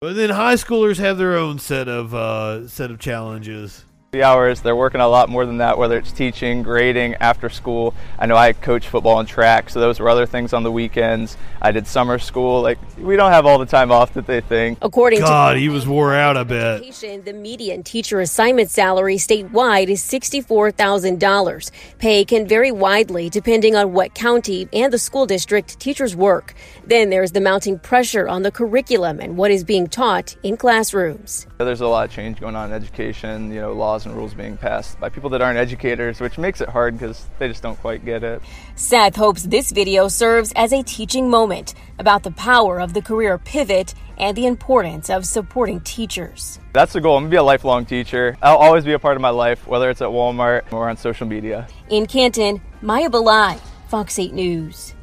But 0.00 0.14
then 0.14 0.30
high 0.30 0.54
schoolers 0.54 0.98
have 0.98 1.16
their 1.18 1.36
own 1.36 1.58
set 1.58 1.88
of 1.88 2.14
uh, 2.14 2.68
set 2.68 2.90
of 2.90 2.98
challenges. 2.98 3.85
The 4.12 4.22
hours 4.22 4.60
they're 4.60 4.76
working 4.76 5.00
a 5.00 5.08
lot 5.08 5.28
more 5.28 5.44
than 5.44 5.58
that, 5.58 5.76
whether 5.78 5.98
it's 5.98 6.12
teaching, 6.12 6.62
grading, 6.62 7.16
after 7.16 7.48
school. 7.48 7.92
I 8.18 8.26
know 8.26 8.36
I 8.36 8.52
coach 8.52 8.88
football 8.88 9.18
and 9.18 9.28
track, 9.28 9.68
so 9.68 9.80
those 9.80 9.98
were 9.98 10.08
other 10.08 10.26
things 10.26 10.52
on 10.52 10.62
the 10.62 10.70
weekends. 10.70 11.36
I 11.60 11.72
did 11.72 11.86
summer 11.86 12.18
school. 12.18 12.62
Like 12.62 12.78
we 12.96 13.16
don't 13.16 13.32
have 13.32 13.46
all 13.46 13.58
the 13.58 13.66
time 13.66 13.90
off 13.90 14.14
that 14.14 14.26
they 14.26 14.40
think. 14.40 14.78
According 14.80 15.20
God, 15.20 15.54
to 15.54 15.58
he 15.58 15.68
was 15.68 15.86
wore 15.88 16.14
out. 16.14 16.36
a 16.36 16.44
bit. 16.44 16.82
the 17.24 17.32
median 17.32 17.82
teacher 17.82 18.20
assignment 18.20 18.70
salary 18.70 19.16
statewide 19.16 19.88
is 19.88 20.02
$64,000. 20.02 21.70
Pay 21.98 22.24
can 22.24 22.46
vary 22.46 22.72
widely 22.72 23.28
depending 23.28 23.74
on 23.74 23.92
what 23.92 24.14
county 24.14 24.68
and 24.72 24.92
the 24.92 24.98
school 24.98 25.26
district 25.26 25.80
teachers 25.80 26.14
work. 26.14 26.54
Then 26.86 27.10
there's 27.10 27.32
the 27.32 27.40
mounting 27.40 27.78
pressure 27.78 28.28
on 28.28 28.42
the 28.42 28.52
curriculum 28.52 29.18
and 29.20 29.36
what 29.36 29.50
is 29.50 29.64
being 29.64 29.88
taught 29.88 30.36
in 30.42 30.56
classrooms. 30.56 31.46
There's 31.58 31.80
a 31.80 31.86
lot 31.86 32.06
of 32.06 32.14
change 32.14 32.38
going 32.38 32.54
on 32.54 32.68
in 32.68 32.74
education. 32.74 33.50
You 33.50 33.62
know, 33.62 33.72
laws 33.72 34.04
and 34.04 34.14
rules 34.14 34.34
being 34.34 34.58
passed 34.58 35.00
by 35.00 35.08
people 35.08 35.30
that 35.30 35.40
aren't 35.40 35.58
educators, 35.58 36.20
which 36.20 36.36
makes 36.36 36.60
it 36.60 36.68
hard 36.68 36.98
because 36.98 37.26
they 37.38 37.48
just 37.48 37.62
don't 37.62 37.80
quite 37.80 38.04
get 38.04 38.22
it. 38.22 38.42
Seth 38.74 39.16
hopes 39.16 39.44
this 39.44 39.72
video 39.72 40.08
serves 40.08 40.52
as 40.54 40.72
a 40.72 40.82
teaching 40.82 41.30
moment 41.30 41.74
about 41.98 42.24
the 42.24 42.30
power 42.32 42.78
of 42.78 42.92
the 42.92 43.00
career 43.00 43.38
pivot 43.38 43.94
and 44.18 44.36
the 44.36 44.44
importance 44.44 45.08
of 45.08 45.24
supporting 45.24 45.80
teachers. 45.80 46.58
That's 46.74 46.92
the 46.92 47.00
goal. 47.00 47.16
I'm 47.16 47.24
gonna 47.24 47.30
be 47.30 47.36
a 47.36 47.42
lifelong 47.42 47.86
teacher. 47.86 48.36
I'll 48.42 48.58
always 48.58 48.84
be 48.84 48.92
a 48.92 48.98
part 48.98 49.16
of 49.16 49.22
my 49.22 49.30
life, 49.30 49.66
whether 49.66 49.88
it's 49.88 50.02
at 50.02 50.08
Walmart 50.08 50.70
or 50.72 50.90
on 50.90 50.98
social 50.98 51.26
media. 51.26 51.68
In 51.88 52.06
Canton, 52.06 52.60
Maya 52.82 53.08
Belai, 53.08 53.58
Fox 53.88 54.18
8 54.18 54.34
News. 54.34 54.94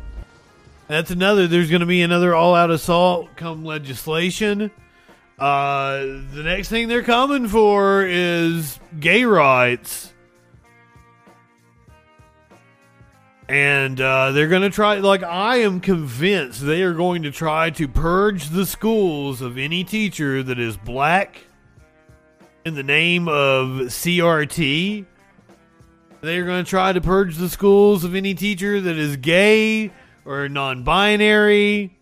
That's 0.87 1.09
another. 1.09 1.47
There's 1.47 1.69
going 1.69 1.79
to 1.79 1.87
be 1.87 2.01
another 2.03 2.35
all-out 2.35 2.69
assault 2.69 3.29
come 3.35 3.65
legislation. 3.65 4.69
Uh, 5.43 6.21
the 6.33 6.41
next 6.41 6.69
thing 6.69 6.87
they're 6.87 7.03
coming 7.03 7.49
for 7.49 8.05
is 8.05 8.79
gay 8.97 9.25
rights, 9.25 10.13
and 13.49 13.99
uh, 13.99 14.31
they're 14.31 14.47
going 14.47 14.61
to 14.61 14.69
try. 14.69 14.99
Like 14.99 15.21
I 15.21 15.57
am 15.57 15.81
convinced 15.81 16.65
they 16.65 16.81
are 16.83 16.93
going 16.93 17.23
to 17.23 17.31
try 17.31 17.71
to 17.71 17.89
purge 17.89 18.51
the 18.51 18.65
schools 18.65 19.41
of 19.41 19.57
any 19.57 19.83
teacher 19.83 20.41
that 20.43 20.59
is 20.59 20.77
black 20.77 21.41
in 22.63 22.75
the 22.75 22.81
name 22.83 23.27
of 23.27 23.89
CRT. 23.89 25.05
They're 26.21 26.45
going 26.45 26.63
to 26.63 26.69
try 26.69 26.93
to 26.93 27.01
purge 27.01 27.35
the 27.35 27.49
schools 27.49 28.05
of 28.05 28.15
any 28.15 28.33
teacher 28.33 28.79
that 28.79 28.97
is 28.97 29.17
gay 29.17 29.91
or 30.23 30.47
non 30.47 30.83
binary. 30.83 31.92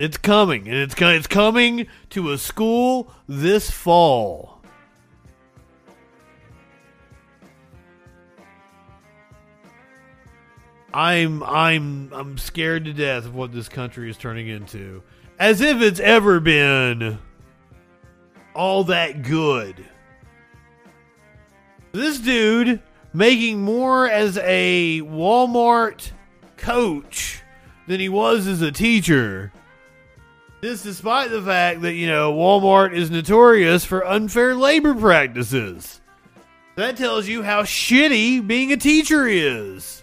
It's 0.00 0.16
coming, 0.16 0.66
and 0.66 0.78
it's 0.78 0.94
it's 0.98 1.26
coming 1.26 1.86
to 2.08 2.30
a 2.30 2.38
school 2.38 3.12
this 3.28 3.70
fall. 3.70 4.62
I'm 10.94 11.42
I'm 11.42 12.10
I'm 12.14 12.38
scared 12.38 12.86
to 12.86 12.94
death 12.94 13.26
of 13.26 13.34
what 13.34 13.52
this 13.52 13.68
country 13.68 14.08
is 14.08 14.16
turning 14.16 14.48
into. 14.48 15.02
As 15.38 15.60
if 15.60 15.82
it's 15.82 16.00
ever 16.00 16.40
been 16.40 17.18
all 18.54 18.84
that 18.84 19.20
good. 19.20 19.84
This 21.92 22.18
dude 22.20 22.80
making 23.12 23.60
more 23.60 24.08
as 24.08 24.38
a 24.38 25.02
Walmart 25.02 26.12
coach 26.56 27.42
than 27.86 28.00
he 28.00 28.08
was 28.08 28.46
as 28.46 28.62
a 28.62 28.72
teacher. 28.72 29.52
This 30.60 30.82
despite 30.82 31.30
the 31.30 31.40
fact 31.40 31.80
that, 31.82 31.94
you 31.94 32.06
know, 32.06 32.34
Walmart 32.34 32.94
is 32.94 33.10
notorious 33.10 33.84
for 33.84 34.06
unfair 34.06 34.54
labor 34.54 34.94
practices. 34.94 36.00
That 36.76 36.98
tells 36.98 37.26
you 37.26 37.42
how 37.42 37.62
shitty 37.62 38.46
being 38.46 38.70
a 38.70 38.76
teacher 38.76 39.26
is. 39.26 40.02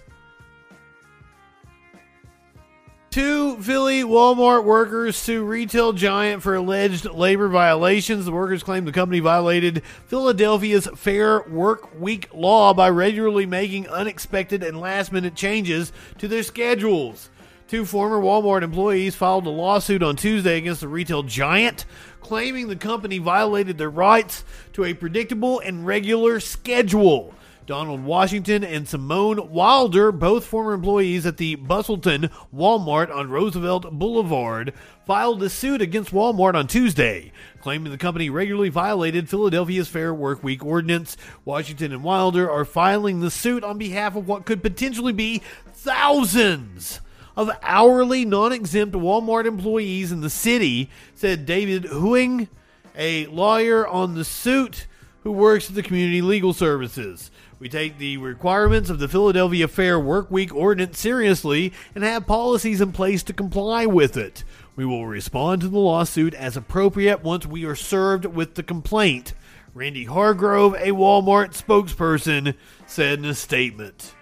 Two 3.12 3.58
Philly 3.58 4.04
Walmart 4.04 4.64
workers 4.64 5.16
sue 5.16 5.44
retail 5.44 5.94
giant 5.94 6.44
for 6.44 6.56
alleged 6.56 7.06
labor 7.06 7.48
violations. 7.48 8.26
The 8.26 8.32
workers 8.32 8.62
claim 8.64 8.86
the 8.86 8.92
company 8.92 9.20
violated 9.20 9.84
Philadelphia's 10.06 10.88
Fair 10.96 11.42
Work 11.50 12.00
Week 12.00 12.30
law 12.34 12.74
by 12.74 12.90
regularly 12.90 13.46
making 13.46 13.88
unexpected 13.88 14.62
and 14.62 14.80
last 14.80 15.12
minute 15.12 15.36
changes 15.36 15.92
to 16.20 16.28
their 16.28 16.44
schedules. 16.44 17.30
Two 17.68 17.84
former 17.84 18.22
Walmart 18.22 18.62
employees 18.62 19.16
filed 19.16 19.46
a 19.46 19.50
lawsuit 19.50 20.02
on 20.02 20.16
Tuesday 20.16 20.58
against 20.58 20.80
the 20.80 20.88
retail 20.88 21.22
giant, 21.22 21.84
claiming 22.22 22.70
the 22.70 22.78
company 22.78 23.18
violated 23.18 23.78
their 23.78 23.90
rights 23.90 24.46
to 24.72 24.86
a 24.86 24.94
predictable 24.94 25.60
and 25.60 25.86
regular 25.86 26.40
schedule. 26.40 27.34
Donald 27.66 28.06
Washington 28.06 28.64
and 28.64 28.88
Simone 28.88 29.52
Wilder, 29.52 30.14
both 30.14 30.46
former 30.46 30.72
employees 30.72 31.26
at 31.26 31.36
the 31.36 31.56
Bustleton 31.56 32.30
Walmart 32.56 33.14
on 33.14 33.30
Roosevelt 33.30 33.92
Boulevard, 33.92 34.74
filed 35.06 35.44
a 35.44 35.50
suit 35.50 35.82
against 35.82 36.14
Walmart 36.14 36.56
on 36.56 36.68
Tuesday, 36.68 37.34
claiming 37.60 37.92
the 37.92 37.98
company 37.98 38.30
regularly 38.30 38.70
violated 38.70 39.28
Philadelphia's 39.28 39.90
Fair 39.90 40.14
Work 40.14 40.42
Week 40.42 40.64
ordinance. 40.64 41.18
Washington 41.44 41.92
and 41.92 42.06
Wilder 42.06 42.50
are 42.50 42.64
filing 42.64 43.20
the 43.20 43.30
suit 43.30 43.66
on 43.66 43.78
behalf 43.78 44.16
of 44.16 44.26
what 44.26 44.46
could 44.46 44.64
potentially 44.64 45.12
be 45.12 45.42
thousands 45.74 47.02
of 47.38 47.52
hourly 47.62 48.26
non 48.26 48.52
exempt 48.52 48.96
Walmart 48.96 49.46
employees 49.46 50.12
in 50.12 50.22
the 50.22 50.30
city, 50.30 50.90
said 51.14 51.46
David 51.46 51.86
Huing, 51.86 52.50
a 52.98 53.28
lawyer 53.28 53.88
on 53.88 54.16
the 54.16 54.26
suit 54.26 54.88
who 55.24 55.32
works 55.32 55.70
at 55.70 55.76
the 55.76 55.84
Community 55.84 56.22
Legal 56.22 56.52
Services. 56.52 57.30
We 57.60 57.70
take 57.70 57.98
the 57.98 58.18
requirements 58.18 58.90
of 58.90 59.00
the 59.00 59.08
Philadelphia 59.08 59.68
Fair 59.68 60.00
Work 60.00 60.30
Week 60.32 60.54
ordinance 60.54 61.00
seriously 61.00 61.74
and 61.96 62.04
have 62.04 62.28
policies 62.28 62.82
in 62.82 62.92
place 62.92 63.24
to 63.24 63.34
comply 63.34 63.86
with 63.86 64.18
it. 64.18 64.44
We 64.76 64.86
will 64.86 65.08
respond 65.08 65.62
to 65.62 65.70
the 65.70 65.80
lawsuit 65.80 66.34
as 66.34 66.58
appropriate 66.58 67.24
once 67.24 67.46
we 67.46 67.66
are 67.66 67.76
served 67.76 68.26
with 68.26 68.56
the 68.56 68.64
complaint. 68.64 69.34
Randy 69.74 70.06
Hargrove, 70.06 70.76
a 70.76 70.90
Walmart 70.90 71.60
spokesperson, 71.60 72.56
said 72.86 73.20
in 73.20 73.26
a 73.26 73.36
statement. 73.36 74.14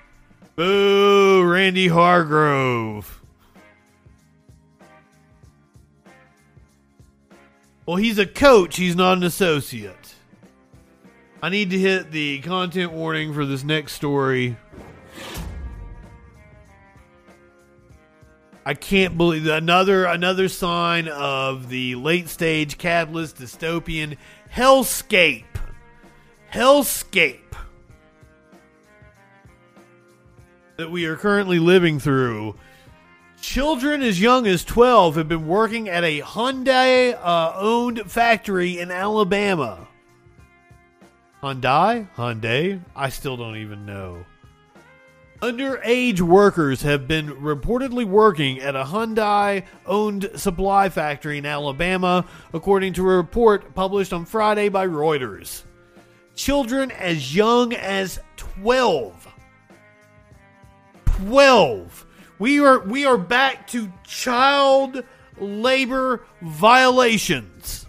Boo, 0.55 1.43
Randy 1.43 1.89
Hargrove. 1.89 3.21
Well, 7.85 7.97
he's 7.97 8.17
a 8.17 8.25
coach, 8.25 8.77
he's 8.77 8.95
not 8.95 9.17
an 9.17 9.23
associate. 9.23 10.15
I 11.43 11.49
need 11.49 11.71
to 11.71 11.77
hit 11.77 12.11
the 12.11 12.39
content 12.39 12.93
warning 12.93 13.33
for 13.33 13.45
this 13.45 13.63
next 13.63 13.93
story. 13.93 14.55
I 18.65 18.73
can't 18.73 19.15
believe 19.15 19.45
another 19.45 20.05
another 20.05 20.47
sign 20.47 21.07
of 21.09 21.69
the 21.69 21.95
late 21.95 22.29
stage 22.29 22.77
capitalist 22.77 23.37
dystopian 23.37 24.17
hellscape. 24.51 25.43
Hellscape 26.51 27.41
that 30.77 30.91
we 30.91 31.05
are 31.05 31.15
currently 31.15 31.59
living 31.59 31.99
through. 31.99 32.55
Children 33.41 34.01
as 34.01 34.19
young 34.19 34.47
as 34.47 34.63
12 34.63 35.15
have 35.15 35.27
been 35.27 35.47
working 35.47 35.87
at 35.87 36.03
a 36.03 36.21
Hyundai 36.21 37.17
uh, 37.21 37.53
owned 37.55 38.09
factory 38.09 38.79
in 38.79 38.91
Alabama. 38.91 39.87
Hyundai? 41.43 42.07
Hyundai? 42.15 42.81
I 42.95 43.09
still 43.09 43.37
don't 43.37 43.57
even 43.57 43.85
know. 43.85 44.25
Underage 45.41 46.21
workers 46.21 46.81
have 46.81 47.07
been 47.07 47.27
reportedly 47.27 48.05
working 48.05 48.59
at 48.61 48.75
a 48.75 48.83
Hyundai 48.83 49.63
owned 49.85 50.31
supply 50.35 50.89
factory 50.89 51.37
in 51.37 51.45
Alabama, 51.45 52.25
according 52.53 52.93
to 52.93 53.07
a 53.07 53.17
report 53.17 53.75
published 53.75 54.13
on 54.13 54.25
Friday 54.25 54.69
by 54.69 54.87
Reuters. 54.87 55.63
Children 56.35 56.89
as 56.91 57.35
young 57.35 57.73
as 57.73 58.17
12. 58.37 59.24
12. 61.23 62.05
We 62.39 62.59
are 62.59 62.79
we 62.79 63.05
are 63.05 63.17
back 63.17 63.67
to 63.67 63.91
child 64.05 65.01
labor 65.39 66.25
violations. 66.41 67.85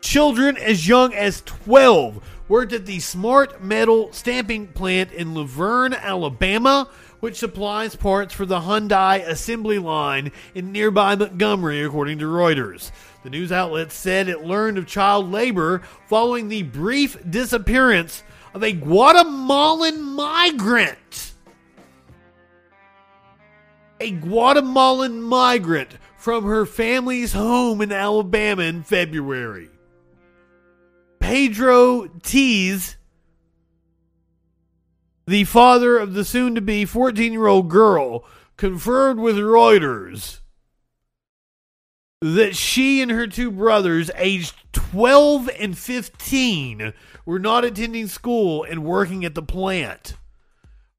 Children 0.00 0.56
as 0.56 0.88
young 0.88 1.12
as 1.12 1.42
12 1.42 2.26
worked 2.48 2.72
at 2.72 2.86
the 2.86 3.00
Smart 3.00 3.62
Metal 3.62 4.10
stamping 4.12 4.68
plant 4.68 5.12
in 5.12 5.34
Luverne, 5.34 6.00
Alabama, 6.00 6.88
which 7.20 7.36
supplies 7.36 7.94
parts 7.94 8.32
for 8.32 8.46
the 8.46 8.60
Hyundai 8.60 9.26
assembly 9.26 9.78
line 9.78 10.32
in 10.54 10.72
nearby 10.72 11.16
Montgomery, 11.16 11.82
according 11.82 12.18
to 12.20 12.24
Reuters. 12.24 12.92
The 13.24 13.30
news 13.30 13.52
outlet 13.52 13.92
said 13.92 14.28
it 14.28 14.44
learned 14.44 14.78
of 14.78 14.86
child 14.86 15.30
labor 15.30 15.82
following 16.08 16.48
the 16.48 16.62
brief 16.62 17.18
disappearance 17.28 18.22
of 18.56 18.62
a 18.62 18.72
Guatemalan 18.72 20.02
migrant. 20.02 21.34
A 24.00 24.12
Guatemalan 24.12 25.20
migrant 25.20 25.98
from 26.16 26.44
her 26.44 26.64
family's 26.64 27.34
home 27.34 27.82
in 27.82 27.92
Alabama 27.92 28.62
in 28.62 28.82
February. 28.82 29.68
Pedro 31.18 32.08
Tzi, 32.22 32.94
the 35.26 35.44
father 35.44 35.98
of 35.98 36.14
the 36.14 36.24
soon 36.24 36.54
to 36.54 36.62
be 36.62 36.86
14 36.86 37.34
year 37.34 37.48
old 37.48 37.68
girl, 37.68 38.24
confirmed 38.56 39.20
with 39.20 39.36
Reuters 39.36 40.40
that 42.20 42.56
she 42.56 43.02
and 43.02 43.10
her 43.10 43.26
two 43.26 43.50
brothers, 43.50 44.10
aged 44.16 44.54
12 44.72 45.50
and 45.58 45.76
15, 45.76 46.92
were 47.24 47.38
not 47.38 47.64
attending 47.64 48.08
school 48.08 48.64
and 48.64 48.84
working 48.84 49.24
at 49.24 49.34
the 49.34 49.42
plant. 49.42 50.16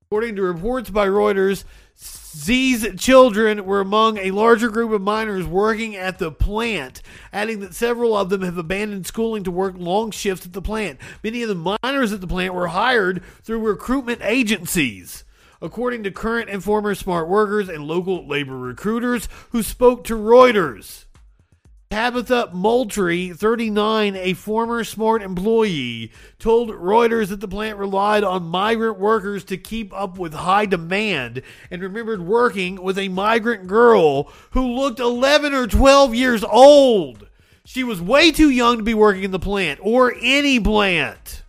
According 0.04 0.36
to 0.36 0.42
reports 0.44 0.90
by 0.90 1.08
Reuters, 1.08 1.64
Tzi's 2.00 2.88
children 3.02 3.66
were 3.66 3.82
among 3.82 4.20
a 4.20 4.32
larger 4.32 4.70
group 4.70 4.92
of 4.92 5.02
minors 5.02 5.48
working 5.48 5.96
at 5.96 6.20
the 6.20 6.32
plant, 6.32 7.02
adding 7.34 7.62
that 7.62 7.74
several 7.74 8.16
of 8.16 8.30
them 8.30 8.44
have 8.44 8.58
abandoned 8.58 9.08
schooling 9.08 9.44
to 9.44 9.52
work 9.52 9.74
long 9.76 10.12
shifts 10.12 10.46
at 10.46 10.54
the 10.54 10.62
plant. 10.62 11.00
Many 11.24 11.42
of 11.42 11.50
the 11.50 11.78
minors 11.84 12.14
at 12.14 12.22
the 12.22 12.28
plant 12.28 12.54
were 12.54 12.68
hired 12.68 13.24
through 13.42 13.60
recruitment 13.60 14.22
agencies. 14.22 15.24
According 15.60 16.04
to 16.04 16.12
current 16.12 16.52
and 16.52 16.64
former 16.64 16.94
smart 16.94 17.28
workers 17.28 17.68
and 17.68 17.88
local 17.88 18.28
labor 18.28 18.58
recruiters 18.58 19.28
who 19.50 19.64
spoke 19.64 20.04
to 20.04 20.14
Reuters. 20.14 21.06
Tabitha 21.90 22.50
Moultrie, 22.52 23.30
39, 23.30 24.16
a 24.18 24.34
former 24.34 24.84
smart 24.84 25.22
employee, 25.22 26.12
told 26.38 26.70
Reuters 26.70 27.30
that 27.30 27.40
the 27.40 27.48
plant 27.48 27.78
relied 27.78 28.26
on 28.26 28.44
migrant 28.44 29.00
workers 29.00 29.46
to 29.46 29.58
keep 29.58 29.94
up 29.94 30.18
with 30.18 30.34
high 30.34 30.66
demand 30.66 31.42
and 31.72 31.82
remembered 31.82 32.22
working 32.22 32.82
with 32.84 32.98
a 32.98 33.08
migrant 33.08 33.68
girl 33.68 34.32
who 34.52 34.66
looked 34.66 35.00
11 35.00 35.54
or 35.54 35.66
12 35.66 36.14
years 36.14 36.44
old. 36.44 37.28
She 37.64 37.84
was 37.84 38.02
way 38.02 38.32
too 38.32 38.50
young 38.50 38.78
to 38.78 38.84
be 38.84 38.94
working 38.94 39.24
in 39.24 39.32
the 39.32 39.40
plant 39.40 39.80
or 39.82 40.14
any 40.22 40.60
plant. 40.60 41.44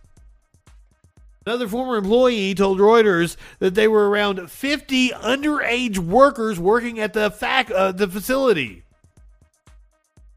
Another 1.45 1.67
former 1.67 1.97
employee 1.97 2.55
told 2.55 2.79
Reuters 2.79 3.35
that 3.59 3.75
they 3.75 3.87
were 3.87 4.09
around 4.09 4.49
50 4.49 5.09
underage 5.09 5.97
workers 5.97 6.59
working 6.59 6.99
at 6.99 7.13
the 7.13 7.29
fac- 7.29 7.71
uh, 7.71 7.91
the 7.91 8.07
facility. 8.07 8.83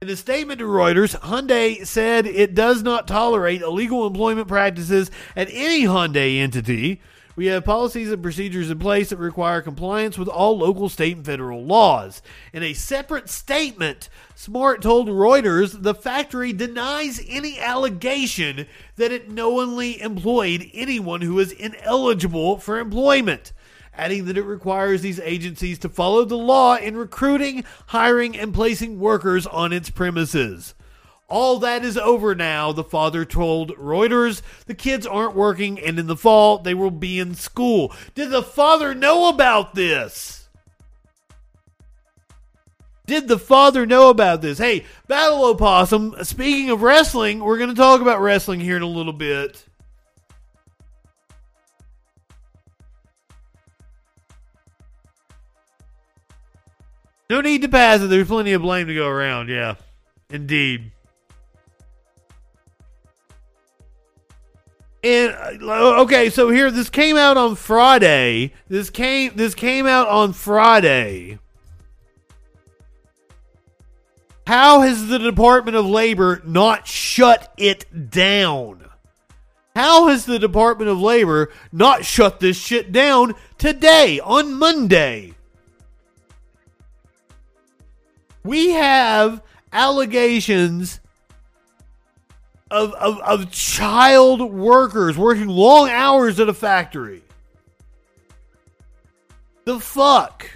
In 0.03 0.11
a 0.11 0.16
statement 0.16 0.59
to 0.59 0.65
Reuters, 0.65 1.16
Hyundai 1.20 1.87
said 1.87 2.27
it 2.27 2.57
does 2.57 2.83
not 2.83 3.07
tolerate 3.07 3.62
illegal 3.62 4.05
employment 4.05 4.49
practices 4.49 5.12
at 5.37 5.47
any 5.53 5.85
Hyundai 5.85 6.41
entity. 6.41 7.01
We 7.37 7.47
have 7.47 7.65
policies 7.65 8.11
and 8.11 8.20
procedures 8.20 8.69
in 8.69 8.81
place 8.81 9.11
that 9.11 9.19
require 9.19 9.62
compliance 9.62 10.19
with 10.19 10.27
all 10.27 10.59
local, 10.59 10.89
state, 10.89 11.15
and 11.15 11.24
federal 11.24 11.65
laws. 11.65 12.20
In 12.53 12.65
a 12.65 12.73
separate 12.73 13.31
statement, 13.31 14.09
Smart 14.35 14.83
told 14.83 15.07
Reuters 15.07 15.85
the 15.85 15.95
factory 15.95 16.53
denies 16.53 17.24
any 17.29 17.61
allegation 17.61 18.66
that 18.97 19.12
it 19.12 19.31
knowingly 19.31 20.03
employed 20.03 20.69
anyone 20.74 21.20
who 21.20 21.39
is 21.39 21.53
ineligible 21.53 22.59
for 22.59 22.81
employment 22.81 23.53
adding 23.94 24.24
that 24.27 24.39
it 24.39 24.44
requires 24.44 25.02
these 25.02 25.20
agencies 25.20 25.78
to 25.81 25.89
follow 25.89 26.24
the 26.24 26.36
law 26.36 26.77
in 26.77 26.97
recruiting, 26.97 27.64
hiring, 27.86 28.36
and 28.36 28.55
placing 28.55 28.98
workers 28.98 29.47
on 29.47 29.73
its 29.73 29.90
premises. 29.90 30.74
All 31.28 31.59
that 31.60 31.82
is 31.82 31.97
over 31.97 32.35
now, 32.35 32.73
the 32.73 32.85
father 32.85 33.24
told 33.24 33.70
Reuters. 33.77 34.43
The 34.66 34.74
kids 34.74 35.06
aren't 35.06 35.35
working, 35.35 35.81
and 35.81 35.98
in 35.98 36.06
the 36.06 36.16
fall, 36.16 36.59
they 36.59 36.74
will 36.74 36.90
be 36.90 37.19
in 37.19 37.35
school. 37.35 37.93
Did 38.14 38.31
the 38.31 38.43
father 38.43 38.94
know 38.94 39.28
about 39.28 39.74
this? 39.74 40.48
Did 43.06 43.28
the 43.28 43.39
father 43.39 43.85
know 43.85 44.10
about 44.10 44.43
this? 44.43 44.59
Hey, 44.59 44.85
Battle 45.09 45.44
Opossum, 45.47 46.14
speaking 46.23 46.70
of 46.70 46.82
wrestling, 46.82 47.40
we're 47.40 47.59
going 47.59 47.70
to 47.70 47.74
talk 47.74 48.01
about 48.01 48.20
wrestling 48.20 48.60
here 48.60 48.77
in 48.77 48.82
a 48.82 48.86
little 48.86 49.12
bit. 49.12 49.64
No 57.32 57.40
need 57.40 57.62
to 57.62 57.68
pass 57.70 58.02
it. 58.02 58.09
There's 58.09 58.28
plenty 58.28 58.52
of 58.52 58.60
blame 58.60 58.88
to 58.88 58.94
go 58.94 59.09
around. 59.09 59.48
Yeah, 59.48 59.76
indeed. 60.28 60.92
And 65.02 65.62
uh, 65.62 66.02
okay, 66.02 66.28
so 66.28 66.50
here 66.50 66.70
this 66.70 66.90
came 66.90 67.16
out 67.16 67.38
on 67.38 67.56
Friday. 67.56 68.52
This 68.68 68.90
came 68.90 69.32
this 69.34 69.54
came 69.54 69.86
out 69.86 70.09
on 70.09 70.34
Friday. 70.34 71.38
How 74.46 74.82
has 74.82 75.06
the 75.06 75.18
Department 75.18 75.78
of 75.78 75.86
Labor 75.86 76.42
not 76.44 76.86
shut 76.86 77.50
it 77.56 78.10
down? 78.10 78.90
How 79.74 80.09
has 80.09 80.26
the 80.26 80.38
Department 80.38 80.90
of 80.90 81.00
Labor 81.00 81.50
not 81.72 82.04
shut 82.04 82.40
this 82.40 82.59
shit 82.59 82.92
down 82.92 83.34
today 83.56 84.20
on 84.20 84.52
Monday? 84.52 85.31
We 88.44 88.70
have 88.70 89.43
allegations 89.73 91.01
of, 92.70 92.93
of, 92.94 93.19
of 93.20 93.51
child 93.51 94.52
workers 94.52 95.16
working 95.16 95.48
long 95.48 95.90
hours 95.90 96.40
at 96.40 96.48
a 96.48 96.55
factory. 96.55 97.23
The 99.64 99.78
fuck? 99.78 100.51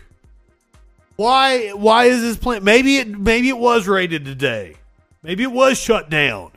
Why 1.16 1.70
why 1.70 2.06
is 2.06 2.20
this 2.20 2.36
plant 2.36 2.62
maybe 2.64 2.98
it 2.98 3.08
maybe 3.08 3.48
it 3.48 3.56
was 3.56 3.86
raided 3.86 4.24
today. 4.24 4.76
Maybe 5.22 5.44
it 5.44 5.52
was 5.52 5.78
shut 5.78 6.10
down. 6.10 6.50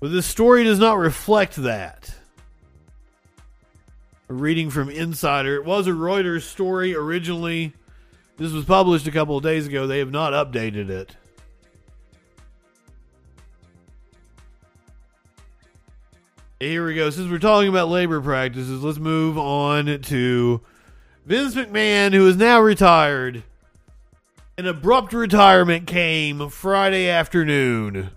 But 0.00 0.12
this 0.12 0.24
story 0.24 0.64
does 0.64 0.78
not 0.78 0.96
reflect 0.96 1.56
that. 1.56 2.14
Reading 4.30 4.70
from 4.70 4.88
Insider. 4.88 5.56
It 5.56 5.64
was 5.64 5.88
a 5.88 5.90
Reuters 5.90 6.42
story 6.42 6.94
originally. 6.94 7.72
This 8.36 8.52
was 8.52 8.64
published 8.64 9.08
a 9.08 9.10
couple 9.10 9.36
of 9.36 9.42
days 9.42 9.66
ago. 9.66 9.88
They 9.88 9.98
have 9.98 10.12
not 10.12 10.32
updated 10.32 10.88
it. 10.88 11.16
Here 16.60 16.86
we 16.86 16.94
go. 16.94 17.10
Since 17.10 17.28
we're 17.28 17.40
talking 17.40 17.68
about 17.68 17.88
labor 17.88 18.20
practices, 18.20 18.84
let's 18.84 18.98
move 18.98 19.36
on 19.36 20.00
to 20.00 20.60
Vince 21.26 21.56
McMahon, 21.56 22.12
who 22.12 22.28
is 22.28 22.36
now 22.36 22.60
retired. 22.60 23.42
An 24.56 24.68
abrupt 24.68 25.12
retirement 25.12 25.88
came 25.88 26.50
Friday 26.50 27.08
afternoon. 27.08 28.10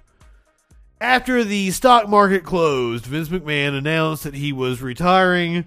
After 1.02 1.44
the 1.44 1.72
stock 1.72 2.08
market 2.08 2.44
closed, 2.44 3.08
Vince 3.08 3.30
McMahon 3.30 3.76
announced 3.76 4.26
that 4.26 4.36
he 4.36 4.54
was 4.54 4.80
retiring 4.80 5.66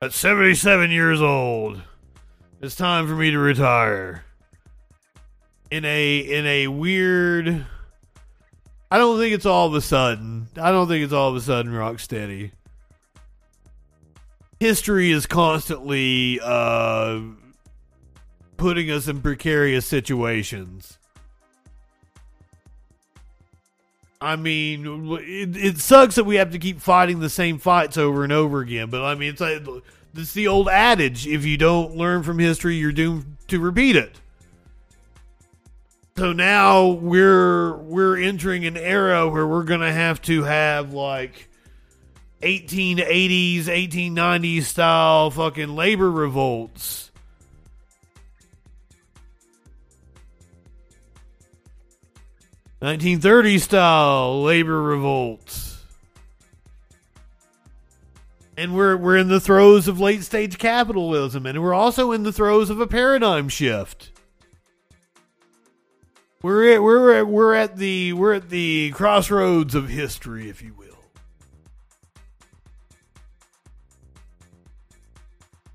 at 0.00 0.12
77 0.12 0.92
years 0.92 1.20
old. 1.20 1.82
It's 2.60 2.76
time 2.76 3.08
for 3.08 3.14
me 3.14 3.32
to 3.32 3.38
retire. 3.38 4.24
In 5.70 5.84
a 5.84 6.18
in 6.18 6.46
a 6.46 6.68
weird 6.68 7.66
I 8.90 8.96
don't 8.96 9.18
think 9.18 9.34
it's 9.34 9.44
all 9.44 9.66
of 9.66 9.74
a 9.74 9.80
sudden. 9.80 10.48
I 10.56 10.70
don't 10.70 10.88
think 10.88 11.04
it's 11.04 11.12
all 11.12 11.30
of 11.30 11.36
a 11.36 11.40
sudden 11.40 11.72
rock 11.72 11.98
steady. 11.98 12.52
History 14.60 15.10
is 15.10 15.26
constantly 15.26 16.40
uh, 16.42 17.20
putting 18.56 18.90
us 18.90 19.06
in 19.06 19.20
precarious 19.20 19.86
situations. 19.86 20.97
I 24.20 24.36
mean, 24.36 25.12
it, 25.20 25.56
it 25.56 25.78
sucks 25.78 26.16
that 26.16 26.24
we 26.24 26.36
have 26.36 26.50
to 26.52 26.58
keep 26.58 26.80
fighting 26.80 27.20
the 27.20 27.30
same 27.30 27.58
fights 27.58 27.96
over 27.96 28.24
and 28.24 28.32
over 28.32 28.60
again. 28.60 28.90
But 28.90 29.04
I 29.04 29.14
mean, 29.14 29.30
it's 29.30 29.40
like 29.40 29.62
it's 30.14 30.32
the 30.32 30.48
old 30.48 30.68
adage: 30.68 31.26
if 31.26 31.44
you 31.44 31.56
don't 31.56 31.96
learn 31.96 32.22
from 32.24 32.38
history, 32.38 32.76
you're 32.76 32.92
doomed 32.92 33.36
to 33.48 33.60
repeat 33.60 33.96
it. 33.96 34.16
So 36.16 36.32
now 36.32 36.88
we're 36.88 37.76
we're 37.76 38.18
entering 38.18 38.66
an 38.66 38.76
era 38.76 39.28
where 39.28 39.46
we're 39.46 39.62
gonna 39.62 39.92
have 39.92 40.20
to 40.22 40.42
have 40.42 40.92
like 40.92 41.48
1880s, 42.42 43.66
1890s 43.66 44.64
style 44.64 45.30
fucking 45.30 45.76
labor 45.76 46.10
revolts. 46.10 47.07
Nineteen 52.80 53.20
thirty 53.20 53.58
style 53.58 54.42
labor 54.42 54.80
revolts. 54.80 55.82
And 58.56 58.74
we're 58.74 58.96
we're 58.96 59.16
in 59.16 59.28
the 59.28 59.40
throes 59.40 59.88
of 59.88 60.00
late 60.00 60.22
stage 60.22 60.58
capitalism, 60.58 61.44
and 61.46 61.60
we're 61.62 61.74
also 61.74 62.12
in 62.12 62.22
the 62.22 62.32
throes 62.32 62.70
of 62.70 62.80
a 62.80 62.86
paradigm 62.86 63.48
shift. 63.48 64.12
We're 66.40 66.74
at 66.74 66.82
we're 66.82 67.14
at, 67.14 67.26
we're 67.26 67.54
at 67.54 67.76
the 67.76 68.12
we're 68.12 68.34
at 68.34 68.48
the 68.48 68.92
crossroads 68.92 69.74
of 69.74 69.88
history, 69.88 70.48
if 70.48 70.62
you 70.62 70.72
will. 70.74 70.86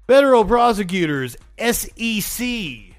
Federal 0.07 0.45
prosecutors, 0.45 1.35
SEC, 1.59 2.92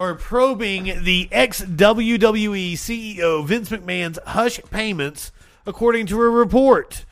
are 0.00 0.14
probing 0.14 1.04
the 1.04 1.28
ex 1.32 1.60
WWE 1.62 2.74
CEO 2.74 3.44
Vince 3.44 3.70
McMahon's 3.70 4.18
hush 4.26 4.60
payments, 4.70 5.32
according 5.66 6.06
to 6.06 6.20
a 6.20 6.30
report. 6.30 7.04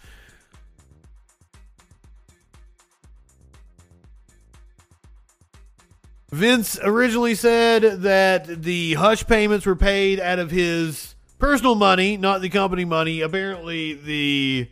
Vince 6.31 6.79
originally 6.83 7.35
said 7.35 8.03
that 8.03 8.63
the 8.63 8.95
hush 8.95 9.27
payments 9.27 9.65
were 9.65 9.77
paid 9.77 10.21
out 10.21 10.39
of 10.39 10.51
his 10.51 11.15
personal 11.39 11.75
money, 11.75 12.17
not 12.17 12.41
the 12.41 12.49
company 12.49 12.85
money. 12.85 13.21
Apparently, 13.21 13.95
the 13.95 14.69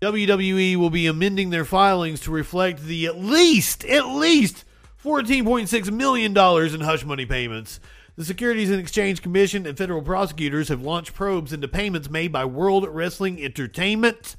WWE 0.00 0.76
will 0.76 0.90
be 0.90 1.06
amending 1.06 1.50
their 1.50 1.64
filings 1.64 2.20
to 2.20 2.30
reflect 2.30 2.82
the 2.82 3.06
at 3.06 3.16
least, 3.18 3.84
at 3.84 4.06
least 4.06 4.64
$14.6 5.06 5.92
million 5.92 6.36
in 6.74 6.80
hush 6.80 7.04
money 7.04 7.24
payments. 7.24 7.78
The 8.16 8.24
Securities 8.24 8.70
and 8.70 8.80
Exchange 8.80 9.22
Commission 9.22 9.64
and 9.64 9.78
federal 9.78 10.02
prosecutors 10.02 10.68
have 10.68 10.82
launched 10.82 11.14
probes 11.14 11.52
into 11.52 11.68
payments 11.68 12.10
made 12.10 12.32
by 12.32 12.44
World 12.44 12.84
Wrestling 12.88 13.40
Entertainment 13.40 14.34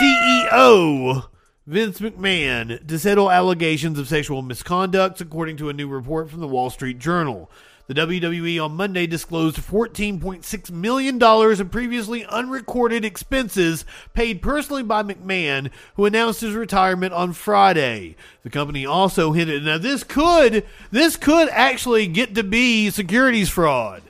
CEO 0.00 1.24
Vince 1.66 1.98
McMahon 1.98 2.86
to 2.86 2.98
settle 2.98 3.28
allegations 3.28 3.98
of 3.98 4.06
sexual 4.06 4.40
misconduct, 4.40 5.20
according 5.20 5.56
to 5.56 5.68
a 5.68 5.72
new 5.72 5.88
report 5.88 6.30
from 6.30 6.38
the 6.38 6.46
Wall 6.46 6.70
Street 6.70 7.00
Journal. 7.00 7.50
The 7.88 7.94
WWE 7.94 8.62
on 8.62 8.76
Monday 8.76 9.06
disclosed 9.06 9.56
$14.6 9.56 10.70
million 10.70 11.22
in 11.22 11.68
previously 11.70 12.22
unrecorded 12.26 13.02
expenses 13.02 13.86
paid 14.12 14.42
personally 14.42 14.82
by 14.82 15.02
McMahon, 15.02 15.70
who 15.94 16.04
announced 16.04 16.42
his 16.42 16.54
retirement 16.54 17.14
on 17.14 17.32
Friday. 17.32 18.14
The 18.42 18.50
company 18.50 18.84
also 18.84 19.32
hinted 19.32 19.64
now 19.64 19.78
this 19.78 20.04
could 20.04 20.66
this 20.90 21.16
could 21.16 21.48
actually 21.48 22.06
get 22.08 22.34
to 22.34 22.42
be 22.42 22.90
securities 22.90 23.48
fraud. 23.48 24.02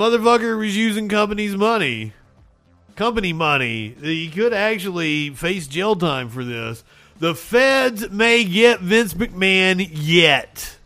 Motherfucker 0.00 0.58
was 0.58 0.76
using 0.76 1.08
company's 1.08 1.56
money. 1.56 2.12
Company 2.96 3.32
money. 3.32 3.94
He 4.00 4.30
could 4.30 4.52
actually 4.52 5.30
face 5.30 5.68
jail 5.68 5.94
time 5.94 6.28
for 6.28 6.42
this. 6.42 6.82
The 7.20 7.34
feds 7.34 8.10
may 8.10 8.44
get 8.44 8.80
Vince 8.80 9.14
McMahon 9.14 9.88
yet. 9.92 10.76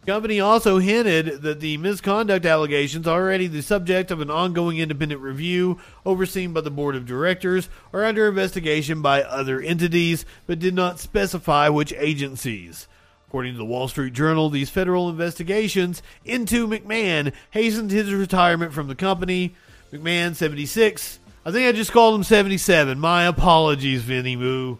The 0.00 0.12
Company 0.12 0.40
also 0.40 0.78
hinted 0.78 1.42
that 1.42 1.60
the 1.60 1.76
misconduct 1.76 2.46
allegations, 2.46 3.06
already 3.06 3.46
the 3.46 3.60
subject 3.60 4.10
of 4.10 4.22
an 4.22 4.30
ongoing 4.30 4.78
independent 4.78 5.20
review 5.20 5.78
overseen 6.06 6.54
by 6.54 6.62
the 6.62 6.70
board 6.70 6.96
of 6.96 7.04
directors, 7.04 7.68
are 7.92 8.06
under 8.06 8.26
investigation 8.26 9.02
by 9.02 9.22
other 9.22 9.60
entities, 9.60 10.24
but 10.46 10.58
did 10.58 10.72
not 10.72 10.98
specify 10.98 11.68
which 11.68 11.92
agencies. 11.92 12.88
According 13.26 13.52
to 13.52 13.58
the 13.58 13.66
Wall 13.66 13.86
Street 13.88 14.14
Journal, 14.14 14.48
these 14.48 14.70
federal 14.70 15.10
investigations 15.10 16.02
into 16.24 16.66
McMahon 16.66 17.34
hastened 17.50 17.90
his 17.90 18.10
retirement 18.14 18.72
from 18.72 18.88
the 18.88 18.94
company. 18.94 19.54
McMahon, 19.92 20.34
76, 20.34 21.18
I 21.48 21.50
think 21.50 21.66
I 21.66 21.72
just 21.72 21.92
called 21.92 22.14
him 22.14 22.24
77. 22.24 23.00
My 23.00 23.24
apologies, 23.24 24.02
Vinny 24.02 24.36
Moo. 24.36 24.76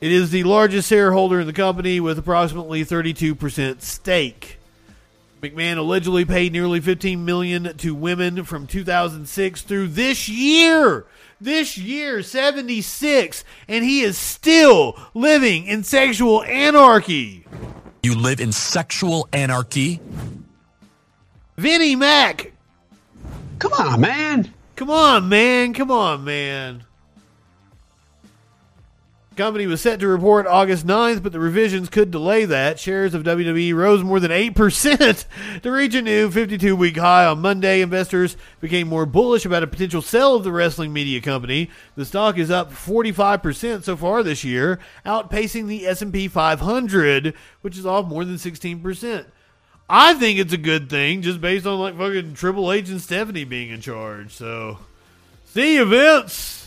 It 0.00 0.10
is 0.10 0.32
the 0.32 0.42
largest 0.42 0.88
shareholder 0.88 1.38
in 1.38 1.46
the 1.46 1.52
company 1.52 2.00
with 2.00 2.18
approximately 2.18 2.84
32% 2.84 3.80
stake. 3.80 4.58
McMahon 5.40 5.76
allegedly 5.76 6.24
paid 6.24 6.52
nearly 6.52 6.80
15 6.80 7.24
million 7.24 7.76
to 7.76 7.94
women 7.94 8.42
from 8.42 8.66
2006 8.66 9.62
through 9.62 9.86
this 9.86 10.28
year. 10.28 11.06
This 11.40 11.78
year, 11.78 12.24
76, 12.24 13.44
and 13.68 13.84
he 13.84 14.00
is 14.00 14.18
still 14.18 14.98
living 15.14 15.66
in 15.66 15.84
sexual 15.84 16.42
anarchy. 16.42 17.46
You 18.02 18.16
live 18.16 18.40
in 18.40 18.50
sexual 18.50 19.28
anarchy? 19.32 20.00
Vinnie 21.56 21.94
Mac. 21.94 22.50
Come 23.60 23.72
on, 23.74 24.00
man. 24.00 24.52
Come 24.76 24.90
on, 24.90 25.28
man. 25.28 25.72
Come 25.72 25.90
on, 25.90 26.24
man. 26.24 26.84
Company 29.36 29.66
was 29.66 29.80
set 29.80 29.98
to 29.98 30.06
report 30.06 30.46
August 30.46 30.86
9th, 30.86 31.20
but 31.20 31.32
the 31.32 31.40
revisions 31.40 31.88
could 31.88 32.12
delay 32.12 32.44
that. 32.44 32.78
Shares 32.78 33.14
of 33.14 33.24
WWE 33.24 33.74
rose 33.74 34.04
more 34.04 34.20
than 34.20 34.30
8% 34.30 35.24
to 35.62 35.70
reach 35.72 35.94
a 35.94 36.02
new 36.02 36.30
52 36.30 36.76
week 36.76 36.96
high 36.96 37.26
on 37.26 37.40
Monday. 37.40 37.82
Investors 37.82 38.36
became 38.60 38.86
more 38.86 39.06
bullish 39.06 39.44
about 39.44 39.64
a 39.64 39.66
potential 39.66 40.02
sale 40.02 40.36
of 40.36 40.44
the 40.44 40.52
wrestling 40.52 40.92
media 40.92 41.20
company. 41.20 41.68
The 41.96 42.04
stock 42.04 42.38
is 42.38 42.50
up 42.50 42.72
45% 42.72 43.82
so 43.82 43.96
far 43.96 44.22
this 44.22 44.44
year, 44.44 44.78
outpacing 45.04 45.66
the 45.66 45.84
S&P 45.84 46.28
500, 46.28 47.34
which 47.60 47.76
is 47.76 47.86
off 47.86 48.06
more 48.06 48.24
than 48.24 48.36
16%. 48.36 49.24
I 49.88 50.14
think 50.14 50.38
it's 50.38 50.52
a 50.52 50.58
good 50.58 50.88
thing 50.88 51.22
just 51.22 51.40
based 51.40 51.66
on 51.66 51.78
like 51.78 51.96
fucking 51.96 52.34
Triple 52.34 52.72
H 52.72 52.88
and 52.88 53.00
Stephanie 53.00 53.44
being 53.44 53.70
in 53.70 53.80
charge. 53.80 54.32
So, 54.32 54.78
see 55.46 55.74
you, 55.76 55.84
Vince. 55.84 56.63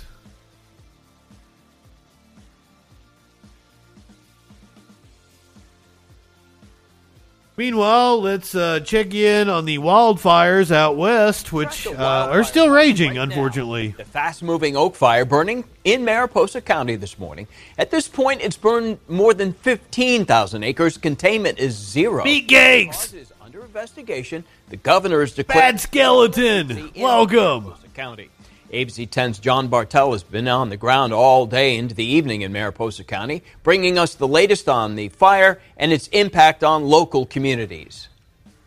Meanwhile, 7.57 8.21
let's 8.21 8.53
uh, 8.53 8.81
check 8.81 9.15
in 9.15 9.49
on 9.49 9.65
the 9.65 9.79
wildfires 9.79 10.69
out 10.69 10.95
west, 10.95 11.51
which 11.51 11.87
uh, 11.87 12.29
are 12.29 12.43
still 12.43 12.69
raging, 12.69 13.17
unfortunately. 13.17 13.95
The 13.97 14.05
fast 14.05 14.43
moving 14.43 14.75
oak 14.77 14.93
fire 14.95 15.25
burning 15.25 15.63
in 15.83 16.05
Mariposa 16.05 16.61
County 16.61 16.97
this 16.97 17.17
morning. 17.17 17.47
At 17.75 17.89
this 17.89 18.07
point, 18.07 18.41
it's 18.41 18.57
burned 18.57 18.99
more 19.07 19.33
than 19.33 19.53
15,000 19.53 20.63
acres. 20.63 20.99
Containment 20.99 21.57
is 21.57 21.73
zero. 21.75 22.23
Meat 22.23 22.47
Gags! 22.47 23.11
Is 23.15 23.33
under 23.41 23.63
investigation. 23.65 24.43
The 24.69 24.77
governor 24.77 25.23
is 25.23 25.33
declared. 25.33 25.59
Bad 25.59 25.79
skeleton! 25.79 26.91
Welcome! 26.95 27.73
County. 27.95 28.29
ABC 28.71 29.07
10's 29.07 29.39
John 29.39 29.69
Bartel 29.69 30.11
has 30.11 30.23
been 30.23 30.47
on 30.47 30.69
the 30.69 30.75
ground 30.75 31.13
all 31.13 31.45
day 31.45 31.77
into 31.77 31.95
the 31.95 32.03
evening 32.03 32.41
in 32.41 32.51
Mariposa 32.51 33.05
County, 33.05 33.41
bringing 33.63 33.97
us 33.97 34.15
the 34.15 34.27
latest 34.27 34.67
on 34.67 34.95
the 34.95 35.07
fire 35.07 35.61
and 35.77 35.93
its 35.93 36.07
impact 36.09 36.65
on 36.65 36.83
local 36.83 37.25
communities. 37.25 38.09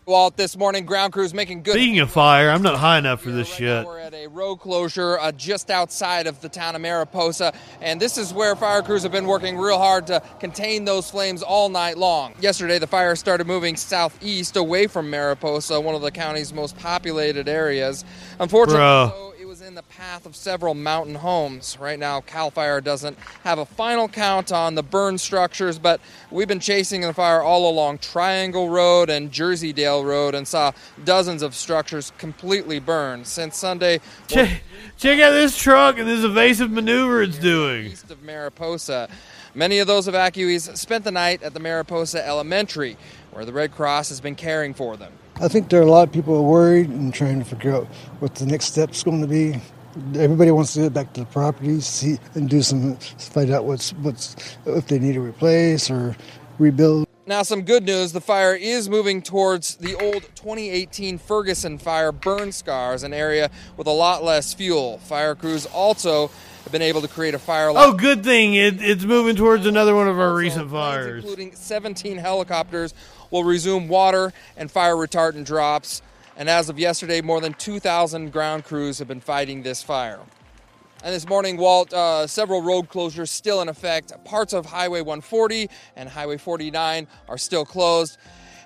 Walt 0.07 0.39
this 0.39 0.57
morning, 0.57 0.87
ground 0.87 1.13
crews 1.13 1.35
making 1.35 1.63
good. 1.63 1.75
Speaking 1.75 2.01
of 2.01 2.11
fire, 2.11 2.51
I'm 2.51 2.63
not 2.63 2.79
high 2.79 2.99
enough 2.99 3.21
for 3.21 3.31
this 3.31 3.47
shit. 3.47 3.87
We're 3.87 3.99
at 3.99 4.15
a 4.15 4.27
road 4.27 4.57
closure 4.57 5.19
uh, 5.19 5.33
just 5.33 5.71
outside 5.71 6.27
of 6.27 6.41
the 6.41 6.49
town 6.49 6.75
of 6.75 6.81
Mariposa, 6.81 7.53
and 7.83 8.01
this 8.01 8.17
is 8.17 8.33
where 8.33 8.57
fire 8.57 8.83
crews 8.83 9.03
have 9.03 9.13
been 9.13 9.27
working 9.27 9.59
real 9.59 9.79
hard 9.79 10.07
to 10.07 10.23
contain 10.41 10.87
those 10.87 11.11
flames 11.11 11.43
all 11.43 11.69
night 11.69 11.99
long. 11.99 12.33
Yesterday, 12.41 12.79
the 12.79 12.87
fire 12.87 13.15
started 13.15 13.47
moving 13.47 13.77
southeast 13.77 14.57
away 14.57 14.87
from 14.87 15.11
Mariposa, 15.11 15.79
one 15.79 15.95
of 15.95 16.01
the 16.01 16.11
county's 16.11 16.53
most 16.55 16.77
populated 16.79 17.49
areas. 17.49 18.05
Unfortunately, 18.41 19.31
Bruh. 19.81 19.97
though, 19.97 20.01
it 20.01 20.01
was 20.01 20.01
in 20.01 20.01
the 20.01 20.03
path 20.03 20.27
of 20.27 20.37
several 20.37 20.75
mountain 20.75 21.15
homes. 21.17 21.77
Right 21.81 21.99
now, 21.99 22.21
Cal 22.21 22.51
Fire 22.51 22.81
doesn't 22.81 23.19
have 23.45 23.59
a 23.59 23.67
final 23.67 24.09
count 24.09 24.53
on 24.53 24.75
the 24.75 24.83
burned 24.83 25.21
structures, 25.21 25.79
but 25.79 26.01
we've 26.31 26.49
been 26.49 26.61
chasing 26.61 27.01
the 27.03 27.13
fire 27.13 27.43
all 27.43 27.69
along 27.69 27.99
Triangle 27.99 28.69
Road 28.69 29.11
and 29.11 29.31
Jerseydale 29.31 30.05
Road 30.05 30.35
and 30.35 30.47
saw 30.47 30.73
dozens 31.05 31.43
of 31.43 31.55
structures 31.55 32.13
completely 32.19 32.79
burned. 32.79 33.27
Since 33.27 33.57
Sunday, 33.57 34.01
Check, 34.29 34.63
check 34.99 35.21
out 35.21 35.31
this 35.33 35.57
truck 35.57 35.99
and 35.99 36.09
this 36.09 36.25
evasive 36.25 36.71
maneuver 36.71 37.23
it's 37.23 37.39
doing. 37.39 37.87
east 37.87 38.11
of 38.11 38.23
Mariposa. 38.23 39.09
Many 39.55 39.79
of 39.79 39.87
those 39.87 40.07
evacuees 40.07 40.77
spent 40.77 41.05
the 41.05 41.11
night 41.11 41.43
at 41.43 41.55
the 41.55 41.61
Mariposa 41.61 42.25
Elementary, 42.27 42.97
where 43.33 43.45
the 43.45 43.53
Red 43.53 43.73
Cross 43.73 44.11
has 44.11 44.21
been 44.21 44.37
caring 44.37 44.75
for 44.75 44.97
them. 44.97 45.13
I 45.43 45.49
think 45.49 45.71
there 45.71 45.81
are 45.81 45.85
a 45.85 45.91
lot 45.91 46.07
of 46.07 46.13
people 46.13 46.45
worried 46.45 46.91
and 46.91 47.15
trying 47.15 47.39
to 47.39 47.47
figure 47.47 47.75
out 47.75 47.87
what 48.19 48.35
the 48.35 48.45
next 48.45 48.67
step's 48.67 49.03
going 49.03 49.23
to 49.23 49.27
be. 49.27 49.59
Everybody 50.15 50.51
wants 50.51 50.75
to 50.75 50.81
get 50.83 50.93
back 50.93 51.15
to 51.15 51.21
the 51.21 51.27
properties, 51.27 51.87
see 51.87 52.19
and 52.35 52.49
do 52.49 52.61
some 52.61 52.97
find 52.97 53.51
out 53.51 53.65
what's 53.65 53.95
what's 53.95 54.37
if 54.67 54.87
they 54.89 54.99
need 54.99 55.15
to 55.15 55.23
replace 55.23 55.91
or 55.91 56.15
rebuild. 56.59 57.07
Now, 57.27 57.43
some 57.43 57.63
good 57.63 57.85
news 57.85 58.13
the 58.13 58.21
fire 58.21 58.55
is 58.55 58.91
moving 58.91 59.23
towards 59.23 59.77
the 59.77 59.95
old 59.95 60.25
2018 60.35 61.17
Ferguson 61.17 61.79
fire 61.79 62.13
burn 62.13 62.53
scars, 62.53 63.03
an 63.03 63.15
area 63.15 63.51
with 63.79 63.87
a 63.87 63.93
lot 63.93 64.23
less 64.23 64.53
fuel. 64.53 64.99
Fire 64.99 65.35
crews 65.35 65.65
also 65.67 66.31
have 66.65 66.73
been 66.73 66.83
able 66.83 67.01
to 67.01 67.09
create 67.09 67.35
a 67.35 67.39
fire 67.39 67.69
oh, 67.69 67.73
Line. 67.73 67.89
Oh, 67.89 67.93
good 67.93 68.25
thing 68.25 68.55
it, 68.55 68.83
it's 68.83 69.05
moving 69.05 69.37
towards 69.37 69.65
another 69.65 69.95
one 69.95 70.09
of 70.09 70.19
our 70.19 70.35
recent 70.35 70.71
fires. 70.71 71.23
including 71.23 71.55
17 71.55 72.19
helicopters, 72.19 72.95
will 73.31 73.45
resume 73.45 73.89
water 73.89 74.33
and 74.57 74.71
fire 74.71 74.97
retardant 74.97 75.45
drops. 75.45 76.03
And 76.37 76.49
as 76.49 76.69
of 76.69 76.79
yesterday, 76.79 77.21
more 77.21 77.41
than 77.41 77.55
2,000 77.55 78.33
ground 78.33 78.65
crews 78.65 78.99
have 78.99 79.09
been 79.09 79.21
fighting 79.21 79.63
this 79.63 79.83
fire. 79.83 80.21
And 81.03 81.15
this 81.15 81.27
morning, 81.27 81.57
Walt, 81.57 81.93
uh, 81.95 82.27
several 82.27 82.61
road 82.61 82.91
closures 82.91 83.29
still 83.29 83.63
in 83.63 83.69
effect. 83.69 84.13
Parts 84.25 84.53
of 84.53 84.67
Highway 84.67 85.01
140 85.01 85.71
and 85.97 86.09
Highway 86.09 86.37
49 86.37 87.07
are 87.29 87.39
still 87.39 87.65
closed. 87.65 88.19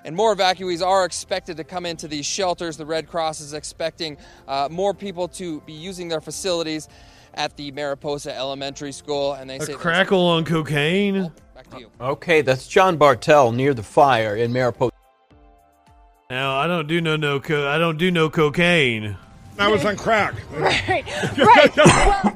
And 0.03 0.15
more 0.15 0.35
evacuees 0.35 0.85
are 0.85 1.05
expected 1.05 1.57
to 1.57 1.63
come 1.63 1.85
into 1.85 2.07
these 2.07 2.25
shelters. 2.25 2.77
The 2.77 2.85
Red 2.85 3.07
Cross 3.07 3.39
is 3.39 3.53
expecting 3.53 4.17
uh, 4.47 4.67
more 4.69 4.93
people 4.93 5.27
to 5.29 5.61
be 5.61 5.73
using 5.73 6.09
their 6.09 6.21
facilities 6.21 6.89
at 7.33 7.55
the 7.57 7.71
Mariposa 7.71 8.35
Elementary 8.35 8.91
School. 8.91 9.33
And 9.33 9.49
they 9.49 9.57
A 9.57 9.61
say 9.61 9.73
crackle 9.73 10.27
on 10.27 10.45
cocaine. 10.45 11.31
Back 11.55 11.69
to 11.69 11.79
you. 11.79 11.89
Okay, 12.01 12.41
that's 12.41 12.67
John 12.67 12.97
Bartel 12.97 13.53
near 13.53 13.73
the 13.73 13.81
fire 13.81 14.35
in 14.35 14.51
Mariposa. 14.51 14.91
Now 16.29 16.57
I 16.57 16.67
don't 16.67 16.85
do 16.85 16.99
no 16.99 17.15
no 17.15 17.39
co- 17.39 17.69
I 17.69 17.77
don't 17.77 17.97
do 17.97 18.11
no 18.11 18.29
cocaine. 18.29 19.15
I 19.57 19.69
was 19.71 19.85
on 19.85 19.95
crack. 19.95 20.35
Right, 20.51 21.05
right. 21.37 22.35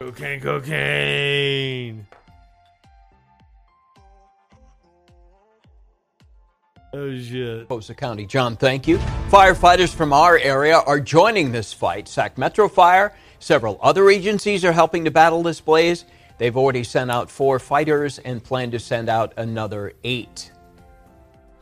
Well, 0.00 0.10
Cocaine, 0.10 0.40
cocaine. 0.40 2.06
Oh 6.94 7.18
shit. 7.18 7.56
Mariposa 7.56 7.94
County. 7.94 8.26
John, 8.26 8.54
thank 8.54 8.86
you. 8.86 8.98
Firefighters 9.30 9.94
from 9.94 10.12
our 10.12 10.36
area 10.36 10.78
are 10.78 11.00
joining 11.00 11.50
this 11.50 11.72
fight. 11.72 12.06
Sac 12.06 12.36
Metro 12.36 12.68
Fire, 12.68 13.16
several 13.38 13.78
other 13.80 14.10
agencies 14.10 14.62
are 14.62 14.72
helping 14.72 15.02
to 15.06 15.10
battle 15.10 15.42
this 15.42 15.58
blaze. 15.58 16.04
They've 16.36 16.56
already 16.56 16.84
sent 16.84 17.10
out 17.10 17.30
four 17.30 17.58
fighters 17.58 18.18
and 18.18 18.44
plan 18.44 18.70
to 18.72 18.78
send 18.78 19.08
out 19.08 19.32
another 19.38 19.94
eight. 20.04 20.52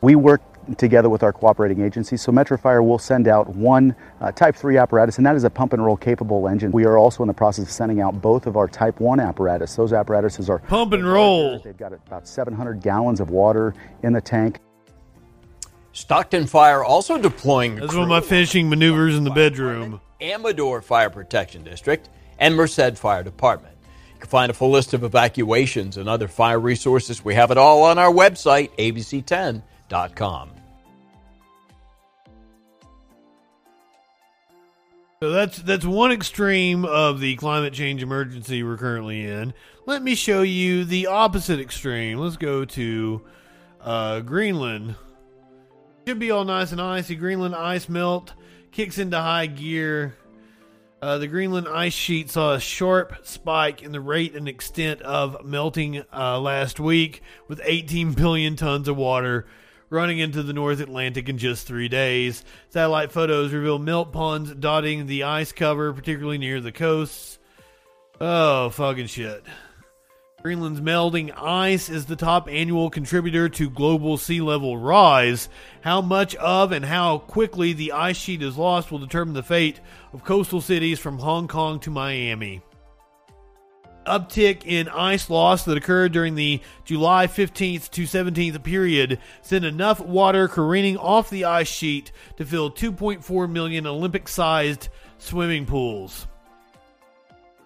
We 0.01 0.15
work 0.15 0.41
together 0.77 1.07
with 1.07 1.23
our 1.23 1.31
cooperating 1.31 1.81
agencies. 1.81 2.21
So 2.21 2.33
Metro 2.33 2.57
Fire 2.57 2.83
will 2.83 2.99
send 2.99 3.29
out 3.29 3.47
one 3.55 3.95
uh, 4.19 4.33
Type 4.33 4.55
3 4.55 4.77
apparatus, 4.77 5.17
and 5.17 5.25
that 5.25 5.37
is 5.37 5.45
a 5.45 5.49
pump 5.49 5.71
and 5.71 5.85
roll 5.85 5.95
capable 5.95 6.49
engine. 6.49 6.71
We 6.71 6.85
are 6.85 6.97
also 6.97 7.23
in 7.23 7.27
the 7.27 7.33
process 7.33 7.65
of 7.65 7.71
sending 7.71 8.01
out 8.01 8.21
both 8.21 8.47
of 8.47 8.57
our 8.57 8.67
Type 8.67 8.99
1 8.99 9.21
apparatus. 9.21 9.75
Those 9.75 9.93
apparatuses 9.93 10.49
are 10.49 10.59
Pump 10.59 10.91
and 10.91 11.05
roll. 11.05 11.59
They've 11.59 11.77
got 11.77 11.93
about 11.93 12.27
700 12.27 12.81
gallons 12.81 13.21
of 13.21 13.29
water 13.29 13.73
in 14.03 14.11
the 14.11 14.21
tank. 14.21 14.59
Stockton 15.93 16.47
Fire 16.47 16.83
also 16.83 17.17
deploying 17.17 17.75
That's 17.75 17.93
one 17.93 18.03
of 18.03 18.09
my 18.09 18.21
finishing 18.21 18.69
maneuvers 18.69 19.15
in 19.15 19.23
the 19.23 19.31
bedroom. 19.31 19.99
Amador 20.21 20.81
Fire 20.81 21.09
Protection 21.09 21.63
District 21.63 22.09
and 22.39 22.55
Merced 22.55 22.97
Fire 22.97 23.23
Department. 23.23 23.75
You 24.13 24.19
can 24.19 24.29
find 24.29 24.49
a 24.49 24.53
full 24.53 24.69
list 24.71 24.93
of 24.93 25.03
evacuations 25.03 25.97
and 25.97 26.07
other 26.07 26.27
fire 26.27 26.59
resources. 26.59 27.25
We 27.25 27.35
have 27.35 27.51
it 27.51 27.57
all 27.57 27.83
on 27.83 27.97
our 27.97 28.11
website, 28.11 28.69
abc10.com. 28.77 30.51
So 35.21 35.29
that's 35.29 35.57
that's 35.57 35.85
one 35.85 36.11
extreme 36.11 36.83
of 36.83 37.19
the 37.19 37.35
climate 37.35 37.73
change 37.73 38.01
emergency 38.01 38.63
we're 38.63 38.77
currently 38.77 39.23
in. 39.23 39.53
Let 39.85 40.01
me 40.01 40.15
show 40.15 40.41
you 40.41 40.83
the 40.83 41.05
opposite 41.07 41.59
extreme. 41.59 42.17
Let's 42.17 42.37
go 42.37 42.65
to 42.65 43.21
uh, 43.81 44.21
Greenland. 44.21 44.95
Should 46.07 46.19
be 46.19 46.31
all 46.31 46.45
nice 46.45 46.71
and 46.71 46.81
icy. 46.81 47.15
Greenland 47.15 47.55
ice 47.55 47.87
melt 47.87 48.33
kicks 48.71 48.97
into 48.97 49.17
high 49.17 49.45
gear. 49.45 50.15
Uh, 51.01 51.17
the 51.17 51.27
Greenland 51.27 51.67
ice 51.67 51.93
sheet 51.93 52.29
saw 52.29 52.53
a 52.53 52.59
sharp 52.59 53.25
spike 53.25 53.81
in 53.81 53.91
the 53.91 54.01
rate 54.01 54.35
and 54.35 54.47
extent 54.47 55.01
of 55.01 55.45
melting 55.45 56.03
uh, 56.13 56.39
last 56.39 56.79
week, 56.79 57.21
with 57.47 57.61
18 57.63 58.13
billion 58.13 58.55
tons 58.55 58.87
of 58.87 58.97
water 58.97 59.45
running 59.91 60.19
into 60.19 60.41
the 60.41 60.53
North 60.53 60.79
Atlantic 60.79 61.29
in 61.29 61.37
just 61.37 61.67
three 61.67 61.87
days. 61.87 62.43
Satellite 62.69 63.11
photos 63.11 63.53
reveal 63.53 63.77
melt 63.77 64.11
ponds 64.11 64.53
dotting 64.55 65.05
the 65.05 65.23
ice 65.23 65.51
cover, 65.51 65.93
particularly 65.93 66.39
near 66.39 66.61
the 66.61 66.71
coasts. 66.71 67.37
Oh, 68.19 68.69
fucking 68.69 69.07
shit. 69.07 69.43
Greenland's 70.41 70.81
melting 70.81 71.31
ice 71.33 71.87
is 71.87 72.05
the 72.05 72.15
top 72.15 72.49
annual 72.49 72.89
contributor 72.89 73.47
to 73.47 73.69
global 73.69 74.17
sea 74.17 74.41
level 74.41 74.75
rise. 74.75 75.49
How 75.81 76.01
much 76.01 76.33
of 76.35 76.71
and 76.71 76.83
how 76.83 77.19
quickly 77.19 77.73
the 77.73 77.91
ice 77.91 78.17
sheet 78.17 78.41
is 78.41 78.57
lost 78.57 78.91
will 78.91 78.97
determine 78.97 79.35
the 79.35 79.43
fate 79.43 79.79
of 80.13 80.23
coastal 80.23 80.59
cities 80.59 80.97
from 80.97 81.19
Hong 81.19 81.47
Kong 81.47 81.79
to 81.81 81.91
Miami. 81.91 82.63
Uptick 84.07 84.65
in 84.65 84.89
ice 84.89 85.29
loss 85.29 85.63
that 85.65 85.77
occurred 85.77 86.11
during 86.11 86.33
the 86.33 86.59
July 86.85 87.27
15th 87.27 87.91
to 87.91 88.03
17th 88.03 88.63
period 88.63 89.19
sent 89.43 89.63
enough 89.63 89.99
water 89.99 90.47
careening 90.47 90.97
off 90.97 91.29
the 91.29 91.45
ice 91.45 91.67
sheet 91.67 92.11
to 92.37 92.45
fill 92.45 92.71
2.4 92.71 93.47
million 93.47 93.85
Olympic 93.85 94.27
sized 94.27 94.89
swimming 95.19 95.67
pools. 95.67 96.25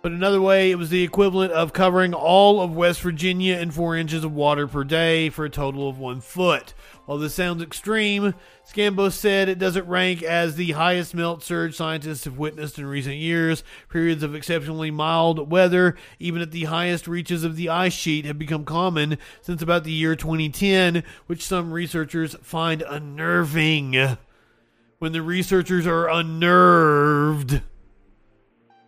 But 0.05 0.11
another 0.11 0.39
way, 0.39 0.69
it 0.69 0.77
was 0.77 0.91
the 0.91 1.01
equivalent 1.01 1.51
of 1.51 1.73
covering 1.73 2.13
all 2.13 2.61
of 2.61 2.75
West 2.75 3.01
Virginia 3.01 3.57
in 3.57 3.71
four 3.71 3.95
inches 3.95 4.23
of 4.23 4.35
water 4.35 4.67
per 4.67 4.83
day 4.83 5.31
for 5.31 5.45
a 5.45 5.49
total 5.49 5.89
of 5.89 5.97
one 5.97 6.21
foot. 6.21 6.75
While 7.05 7.17
this 7.17 7.33
sounds 7.33 7.63
extreme, 7.63 8.35
Scambos 8.63 9.13
said 9.13 9.49
it 9.49 9.57
doesn't 9.57 9.87
rank 9.87 10.21
as 10.21 10.57
the 10.57 10.73
highest 10.73 11.15
melt 11.15 11.41
surge 11.41 11.75
scientists 11.75 12.25
have 12.25 12.37
witnessed 12.37 12.77
in 12.77 12.85
recent 12.85 13.15
years. 13.15 13.63
Periods 13.89 14.21
of 14.21 14.35
exceptionally 14.35 14.91
mild 14.91 15.49
weather, 15.49 15.95
even 16.19 16.39
at 16.39 16.51
the 16.51 16.65
highest 16.65 17.07
reaches 17.07 17.43
of 17.43 17.55
the 17.55 17.69
ice 17.69 17.91
sheet, 17.91 18.25
have 18.25 18.37
become 18.37 18.63
common 18.63 19.17
since 19.41 19.63
about 19.63 19.85
the 19.85 19.91
year 19.91 20.15
2010, 20.15 21.03
which 21.25 21.43
some 21.43 21.71
researchers 21.71 22.35
find 22.43 22.83
unnerving. 22.83 24.17
When 24.99 25.13
the 25.13 25.23
researchers 25.23 25.87
are 25.87 26.07
unnerved. 26.07 27.63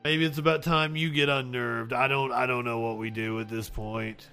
Maybe 0.07 0.23
it's 0.23 0.37
about 0.37 0.63
time 0.63 0.95
you 0.95 1.09
get 1.09 1.27
unnerved. 1.27 1.91
I 1.91 2.07
don't 2.07 2.31
I 2.31 2.45
don't 2.45 2.63
know 2.63 2.79
what 2.79 2.97
we 2.97 3.09
do 3.09 3.41
at 3.41 3.49
this 3.49 3.69
point. 3.69 4.25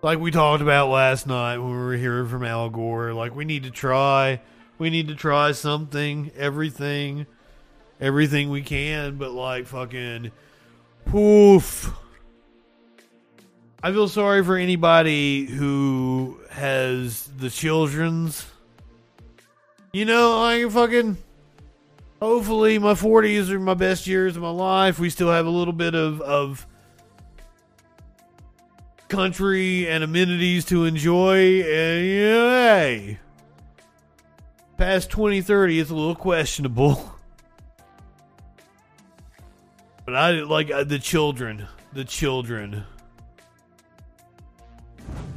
Like 0.00 0.18
we 0.18 0.30
talked 0.30 0.62
about 0.62 0.88
last 0.88 1.26
night 1.26 1.58
when 1.58 1.72
we 1.72 1.76
were 1.76 1.96
hearing 1.96 2.26
from 2.26 2.42
Al 2.42 2.70
Gore, 2.70 3.12
like 3.12 3.36
we 3.36 3.44
need 3.44 3.64
to 3.64 3.70
try 3.70 4.40
we 4.78 4.88
need 4.88 5.08
to 5.08 5.14
try 5.14 5.52
something, 5.52 6.30
everything, 6.38 7.26
everything 8.00 8.48
we 8.48 8.62
can, 8.62 9.18
but 9.18 9.32
like 9.32 9.66
fucking 9.66 10.32
poof. 11.04 11.92
I 13.82 13.92
feel 13.92 14.08
sorry 14.08 14.42
for 14.42 14.56
anybody 14.56 15.44
who 15.44 16.40
has 16.48 17.24
the 17.36 17.50
children's 17.50 18.46
you 19.92 20.06
know, 20.06 20.40
like 20.40 20.70
fucking 20.70 21.18
hopefully 22.24 22.78
my 22.78 22.94
40s 22.94 23.50
are 23.50 23.60
my 23.60 23.74
best 23.74 24.06
years 24.06 24.34
of 24.34 24.42
my 24.42 24.50
life. 24.50 24.98
We 24.98 25.10
still 25.10 25.30
have 25.30 25.44
a 25.44 25.50
little 25.50 25.74
bit 25.74 25.94
of, 25.94 26.22
of 26.22 26.66
country 29.08 29.86
and 29.86 30.02
amenities 30.02 30.64
to 30.66 30.86
enjoy. 30.86 31.60
And 31.60 31.68
hey, 31.68 33.18
past 34.78 35.10
2030, 35.10 35.78
it's 35.78 35.90
a 35.90 35.94
little 35.94 36.14
questionable. 36.14 37.10
But 40.06 40.16
I 40.16 40.32
like 40.32 40.70
uh, 40.70 40.84
the 40.84 40.98
children. 40.98 41.66
The 41.94 42.04
children. 42.04 42.84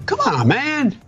Come 0.06 0.20
on, 0.20 0.46
man. 0.50 1.00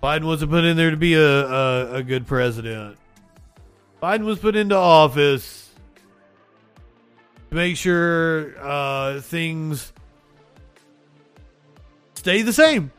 Biden 0.00 0.22
wasn't 0.22 0.52
put 0.52 0.62
in 0.62 0.76
there 0.76 0.92
to 0.92 0.96
be 0.96 1.14
a, 1.14 1.20
a, 1.20 1.94
a 1.94 2.02
good 2.04 2.28
president. 2.28 2.96
Biden 4.02 4.24
was 4.24 4.40
put 4.40 4.56
into 4.56 4.74
office 4.74 5.70
to 7.50 7.54
make 7.54 7.76
sure 7.76 8.52
uh, 8.60 9.20
things 9.20 9.92
stay 12.14 12.42
the 12.42 12.52
same. 12.52 12.90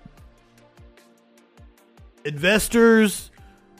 Investors, 2.23 3.31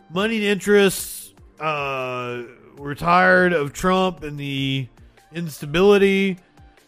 moneyed 0.10 0.44
interests, 0.44 1.34
uh, 1.62 2.44
were 2.78 2.94
tired 2.94 3.54
of 3.54 3.72
Trump 3.72 4.24
and 4.24 4.38
the 4.38 4.90
instability, 5.34 6.38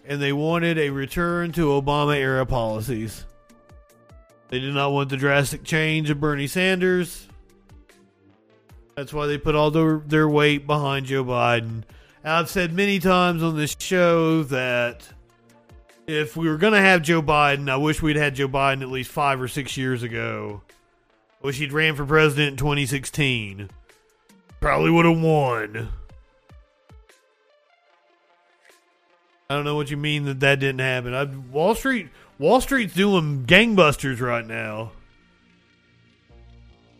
and 0.05 0.21
they 0.21 0.33
wanted 0.33 0.77
a 0.77 0.89
return 0.89 1.53
to 1.53 1.67
Obama 1.67 2.17
era 2.17 2.45
policies. 2.45 3.25
They 4.49 4.59
did 4.59 4.73
not 4.73 4.91
want 4.91 5.09
the 5.09 5.17
drastic 5.17 5.63
change 5.63 6.09
of 6.09 6.19
Bernie 6.19 6.47
Sanders. 6.47 7.29
That's 8.95 9.13
why 9.13 9.27
they 9.27 9.37
put 9.37 9.55
all 9.55 9.71
their, 9.71 10.01
their 10.05 10.29
weight 10.29 10.65
behind 10.65 11.05
Joe 11.05 11.23
Biden. 11.23 11.83
And 12.23 12.33
I've 12.33 12.49
said 12.49 12.73
many 12.73 12.99
times 12.99 13.43
on 13.43 13.57
this 13.57 13.75
show 13.77 14.43
that 14.43 15.07
if 16.07 16.37
we 16.37 16.47
were 16.47 16.57
going 16.57 16.73
to 16.73 16.79
have 16.79 17.01
Joe 17.01 17.21
Biden, 17.21 17.69
I 17.69 17.75
wish 17.75 18.01
we'd 18.01 18.15
had 18.15 18.35
Joe 18.35 18.47
Biden 18.47 18.81
at 18.81 18.89
least 18.89 19.11
five 19.11 19.41
or 19.41 19.47
six 19.47 19.75
years 19.75 20.01
ago. 20.01 20.61
I 21.43 21.47
wish 21.47 21.57
he'd 21.57 21.73
ran 21.73 21.95
for 21.95 22.05
president 22.05 22.51
in 22.51 22.57
2016. 22.57 23.69
Probably 24.61 24.89
would 24.89 25.05
have 25.05 25.21
won. 25.21 25.89
I 29.49 29.53
don't 29.53 29.65
know 29.65 29.75
what 29.75 29.91
you 29.91 29.97
mean 29.97 30.25
that 30.25 30.39
that 30.39 30.59
didn't 30.59 30.79
happen. 30.79 31.13
I, 31.13 31.25
Wall 31.25 31.75
Street, 31.75 32.09
Wall 32.39 32.61
Street's 32.61 32.95
doing 32.95 33.45
gangbusters 33.45 34.19
right 34.19 34.45
now. 34.45 34.91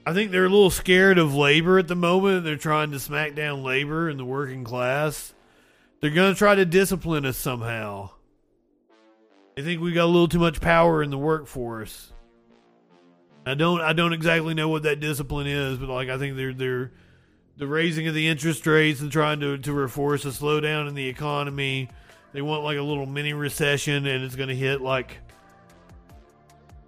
I 0.05 0.13
think 0.13 0.31
they're 0.31 0.45
a 0.45 0.49
little 0.49 0.69
scared 0.69 1.17
of 1.17 1.33
labor 1.33 1.79
at 1.79 1.87
the 1.87 1.95
moment. 1.95 2.43
They're 2.43 2.57
trying 2.57 2.91
to 2.91 2.99
smack 2.99 3.33
down 3.33 3.63
labor 3.63 4.07
and 4.07 4.19
the 4.19 4.25
working 4.25 4.63
class. 4.63 5.33
They're 5.99 6.11
going 6.11 6.33
to 6.33 6.37
try 6.37 6.53
to 6.53 6.65
discipline 6.65 7.25
us 7.25 7.37
somehow. 7.37 8.11
They 9.55 9.63
think 9.63 9.81
we 9.81 9.93
got 9.93 10.05
a 10.05 10.07
little 10.07 10.27
too 10.27 10.39
much 10.39 10.61
power 10.61 11.01
in 11.01 11.09
the 11.09 11.17
workforce. 11.17 12.11
I 13.47 13.53
don't 13.53 13.79
I 13.79 13.93
don't 13.93 14.13
exactly 14.13 14.53
know 14.53 14.69
what 14.69 14.83
that 14.83 14.99
discipline 14.99 15.47
is, 15.47 15.77
but 15.77 15.87
like 15.87 16.09
I 16.09 16.17
think 16.17 16.35
they're 16.35 16.53
they're 16.53 16.91
the 17.57 17.67
raising 17.67 18.07
of 18.07 18.13
the 18.13 18.27
interest 18.27 18.65
rates 18.67 19.01
and 19.01 19.11
trying 19.11 19.39
to 19.39 19.57
to 19.57 19.87
force 19.87 20.25
a 20.25 20.29
slowdown 20.29 20.87
in 20.87 20.95
the 20.95 21.07
economy. 21.07 21.89
They 22.33 22.41
want 22.41 22.63
like 22.63 22.77
a 22.77 22.81
little 22.81 23.05
mini 23.05 23.33
recession, 23.33 24.05
and 24.07 24.23
it's 24.23 24.35
going 24.35 24.49
to 24.49 24.55
hit 24.55 24.81
like 24.81 25.19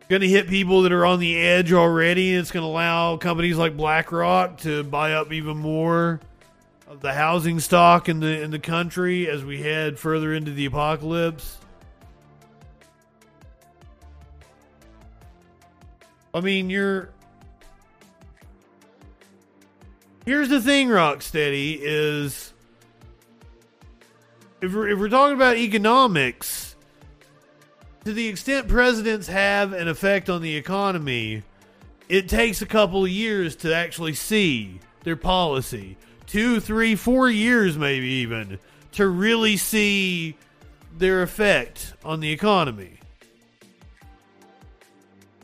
going 0.10 0.22
to 0.22 0.28
hit 0.28 0.48
people 0.48 0.84
that 0.84 0.92
are 0.92 1.06
on 1.06 1.20
the 1.20 1.38
edge 1.38 1.74
already. 1.74 2.32
And 2.32 2.42
it's 2.42 2.52
going 2.52 2.64
to 2.64 2.68
allow 2.68 3.18
companies 3.18 3.58
like 3.58 3.76
BlackRock 3.76 4.60
to 4.60 4.84
buy 4.84 5.14
up 5.14 5.32
even 5.32 5.58
more 5.58 6.20
of 6.88 7.02
the 7.02 7.14
housing 7.14 7.60
stock 7.60 8.08
in 8.08 8.20
the 8.20 8.42
in 8.42 8.52
the 8.52 8.60
country 8.60 9.30
as 9.30 9.44
we 9.44 9.62
head 9.62 10.00
further 10.00 10.34
into 10.34 10.52
the 10.52 10.66
apocalypse. 10.66 11.58
I 16.34 16.42
mean, 16.42 16.70
you're. 16.70 17.10
Here's 20.26 20.50
the 20.50 20.62
thing, 20.62 20.90
Rocksteady, 20.90 21.80
is 21.82 22.54
if 24.60 24.74
we're, 24.74 24.90
if 24.90 25.00
we're 25.00 25.08
talking 25.08 25.36
about 25.36 25.56
economics, 25.56 26.67
to 28.08 28.14
the 28.14 28.30
extent 28.30 28.70
presidents 28.70 29.28
have 29.28 29.74
an 29.74 29.90
effect 29.90 30.30
on 30.30 30.42
the 30.42 30.56
economy, 30.56 31.44
it 32.08 32.30
takes 32.30 32.62
a 32.62 32.66
couple 32.66 33.04
of 33.04 33.10
years 33.10 33.54
to 33.54 33.76
actually 33.76 34.14
see 34.14 34.80
their 35.04 35.18
policy. 35.18 35.98
Two, 36.26 36.62
three, 36.62 36.96
four 36.96 37.30
years, 37.30 37.78
maybe 37.78 38.08
even, 38.08 38.60
to 38.94 39.10
really 39.10 39.58
see 39.58 40.38
their 40.98 41.22
effect 41.22 41.96
on 42.06 42.22
the 42.22 42.32
economy. 42.32 42.98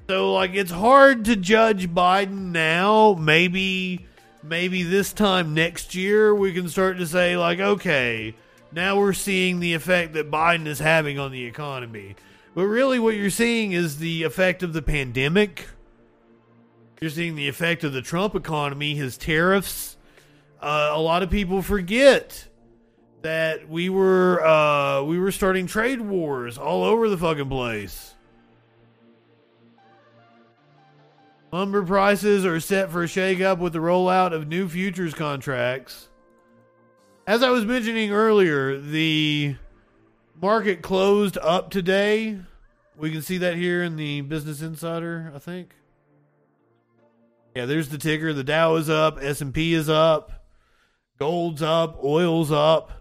So 0.07 0.31
like 0.31 0.53
it's 0.53 0.71
hard 0.71 1.25
to 1.25 1.35
judge 1.35 1.89
Biden 1.89 2.53
now. 2.53 3.17
Maybe 3.19 4.07
maybe 4.41 4.83
this 4.83 5.11
time 5.11 5.53
next 5.53 5.95
year 5.95 6.33
we 6.33 6.53
can 6.53 6.69
start 6.69 6.97
to 6.99 7.07
say 7.07 7.35
like 7.35 7.59
okay, 7.59 8.35
now 8.71 8.97
we're 8.97 9.11
seeing 9.11 9.59
the 9.59 9.73
effect 9.73 10.13
that 10.13 10.31
Biden 10.31 10.65
is 10.65 10.79
having 10.79 11.19
on 11.19 11.33
the 11.33 11.43
economy. 11.43 12.15
But 12.55 12.65
really 12.65 12.99
what 12.99 13.15
you're 13.15 13.29
seeing 13.29 13.71
is 13.71 13.97
the 13.97 14.23
effect 14.23 14.61
of 14.61 14.73
the 14.73 14.81
pandemic. 14.81 15.67
You're 17.01 17.09
seeing 17.09 17.35
the 17.35 17.47
effect 17.47 17.83
of 17.83 17.93
the 17.93 18.01
Trump 18.01 18.35
economy, 18.35 18.95
his 18.95 19.17
tariffs. 19.17 19.97
Uh, 20.61 20.91
a 20.93 20.99
lot 20.99 21.23
of 21.23 21.29
people 21.29 21.61
forget 21.61 22.47
that 23.23 23.67
we 23.67 23.89
were 23.89 24.45
uh, 24.45 25.01
we 25.03 25.17
were 25.17 25.31
starting 25.31 25.65
trade 25.65 25.99
wars 25.99 26.57
all 26.57 26.83
over 26.83 27.09
the 27.09 27.17
fucking 27.17 27.49
place. 27.49 28.13
Lumber 31.51 31.83
prices 31.83 32.45
are 32.45 32.59
set 32.59 32.89
for 32.91 33.03
a 33.03 33.07
shakeup 33.07 33.59
with 33.59 33.73
the 33.73 33.79
rollout 33.79 34.33
of 34.33 34.47
new 34.47 34.67
futures 34.67 35.13
contracts. 35.13 36.09
As 37.27 37.43
I 37.43 37.49
was 37.49 37.63
mentioning 37.63 38.11
earlier, 38.11 38.79
the 38.79 39.55
market 40.43 40.81
closed 40.81 41.37
up 41.37 41.69
today. 41.69 42.37
We 42.97 43.11
can 43.11 43.21
see 43.21 43.37
that 43.37 43.55
here 43.55 43.81
in 43.81 43.95
the 43.95 44.19
Business 44.19 44.61
Insider, 44.61 45.31
I 45.33 45.39
think. 45.39 45.73
Yeah, 47.55 47.65
there's 47.65 47.87
the 47.87 47.97
ticker. 47.97 48.33
The 48.33 48.43
Dow 48.43 48.75
is 48.75 48.89
up, 48.89 49.17
S&P 49.21 49.73
is 49.73 49.87
up, 49.87 50.45
gold's 51.17 51.61
up, 51.61 52.03
oil's 52.03 52.51
up. 52.51 52.91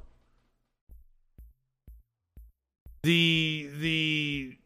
The 3.02 3.68
the 3.76 4.58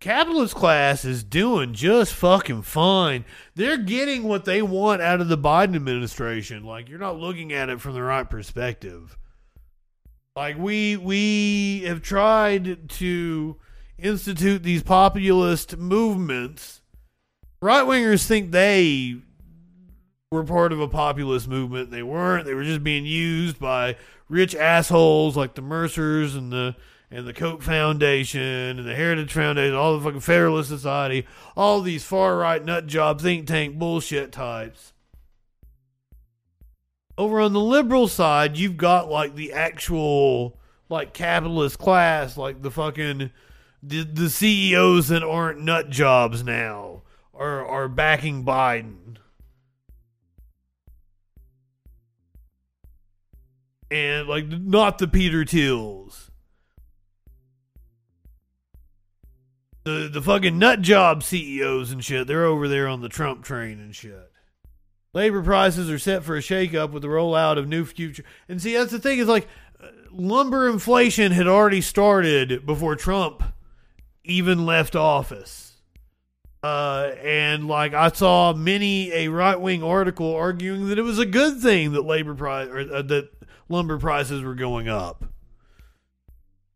capitalist 0.00 0.54
class 0.54 1.04
is 1.04 1.22
doing 1.22 1.74
just 1.74 2.14
fucking 2.14 2.62
fine. 2.62 3.26
They're 3.54 3.76
getting 3.76 4.22
what 4.22 4.46
they 4.46 4.62
want 4.62 5.02
out 5.02 5.20
of 5.20 5.28
the 5.28 5.36
Biden 5.36 5.76
administration. 5.76 6.64
Like 6.64 6.88
you're 6.88 6.98
not 6.98 7.18
looking 7.18 7.52
at 7.52 7.68
it 7.68 7.82
from 7.82 7.92
the 7.92 8.02
right 8.02 8.28
perspective. 8.28 9.18
Like 10.34 10.56
we 10.56 10.96
we 10.96 11.82
have 11.86 12.00
tried 12.00 12.88
to 12.88 13.56
institute 13.98 14.62
these 14.62 14.82
populist 14.82 15.76
movements. 15.76 16.80
Right 17.60 17.84
wingers 17.84 18.26
think 18.26 18.50
they 18.50 19.16
were 20.30 20.42
part 20.42 20.72
of 20.72 20.80
a 20.80 20.88
populist 20.88 21.48
movement. 21.48 21.90
They 21.90 22.02
weren't. 22.02 22.46
They 22.46 22.54
were 22.54 22.64
just 22.64 22.82
being 22.82 23.04
used 23.04 23.58
by 23.58 23.96
rich 24.30 24.54
assholes 24.54 25.36
like 25.36 25.54
the 25.54 25.60
Mercers 25.60 26.34
and 26.34 26.50
the 26.50 26.76
and 27.10 27.26
the 27.26 27.34
Koch 27.34 27.60
Foundation 27.60 28.40
and 28.78 28.88
the 28.88 28.94
Heritage 28.94 29.34
Foundation, 29.34 29.74
all 29.74 29.98
the 29.98 30.02
fucking 30.02 30.20
Federalist 30.20 30.70
Society, 30.70 31.26
all 31.54 31.82
these 31.82 32.04
far 32.04 32.38
right 32.38 32.64
nut 32.64 32.86
job 32.86 33.20
think 33.20 33.46
tank 33.46 33.78
bullshit 33.78 34.32
types. 34.32 34.91
Over 37.22 37.38
on 37.38 37.52
the 37.52 37.60
liberal 37.60 38.08
side, 38.08 38.56
you've 38.56 38.76
got 38.76 39.08
like 39.08 39.36
the 39.36 39.52
actual 39.52 40.58
like 40.88 41.12
capitalist 41.12 41.78
class, 41.78 42.36
like 42.36 42.62
the 42.62 42.70
fucking 42.72 43.30
the, 43.80 44.02
the 44.02 44.28
CEOs 44.28 45.06
that 45.06 45.22
aren't 45.22 45.60
nut 45.60 45.88
jobs 45.88 46.42
now 46.42 47.02
are 47.32 47.64
are 47.64 47.86
backing 47.86 48.44
Biden. 48.44 49.18
And 53.88 54.26
like 54.26 54.48
not 54.48 54.98
the 54.98 55.06
Peter 55.06 55.44
Thiels 55.44 56.30
the 59.84 60.10
the 60.12 60.22
fucking 60.22 60.58
nut 60.58 60.80
job 60.80 61.22
CEOs 61.22 61.92
and 61.92 62.04
shit, 62.04 62.26
they're 62.26 62.46
over 62.46 62.66
there 62.66 62.88
on 62.88 63.00
the 63.00 63.08
Trump 63.08 63.44
train 63.44 63.78
and 63.78 63.94
shit. 63.94 64.31
Labor 65.14 65.42
prices 65.42 65.90
are 65.90 65.98
set 65.98 66.24
for 66.24 66.36
a 66.36 66.40
shakeup 66.40 66.90
with 66.90 67.02
the 67.02 67.08
rollout 67.08 67.58
of 67.58 67.68
new 67.68 67.84
future. 67.84 68.24
And 68.48 68.62
see, 68.62 68.74
that's 68.74 68.92
the 68.92 68.98
thing 68.98 69.18
is 69.18 69.28
like 69.28 69.46
lumber 70.10 70.68
inflation 70.68 71.32
had 71.32 71.46
already 71.46 71.80
started 71.80 72.64
before 72.64 72.96
Trump 72.96 73.42
even 74.24 74.64
left 74.64 74.96
office. 74.96 75.72
Uh, 76.62 77.10
and 77.22 77.66
like 77.66 77.92
I 77.92 78.08
saw 78.10 78.52
many 78.52 79.12
a 79.12 79.28
right 79.28 79.60
wing 79.60 79.82
article 79.82 80.32
arguing 80.34 80.88
that 80.88 80.98
it 80.98 81.02
was 81.02 81.18
a 81.18 81.26
good 81.26 81.60
thing 81.60 81.92
that 81.92 82.02
labor 82.02 82.34
price 82.34 82.68
or 82.68 82.80
uh, 82.80 83.02
that 83.02 83.30
lumber 83.68 83.98
prices 83.98 84.42
were 84.42 84.54
going 84.54 84.88
up. 84.88 85.24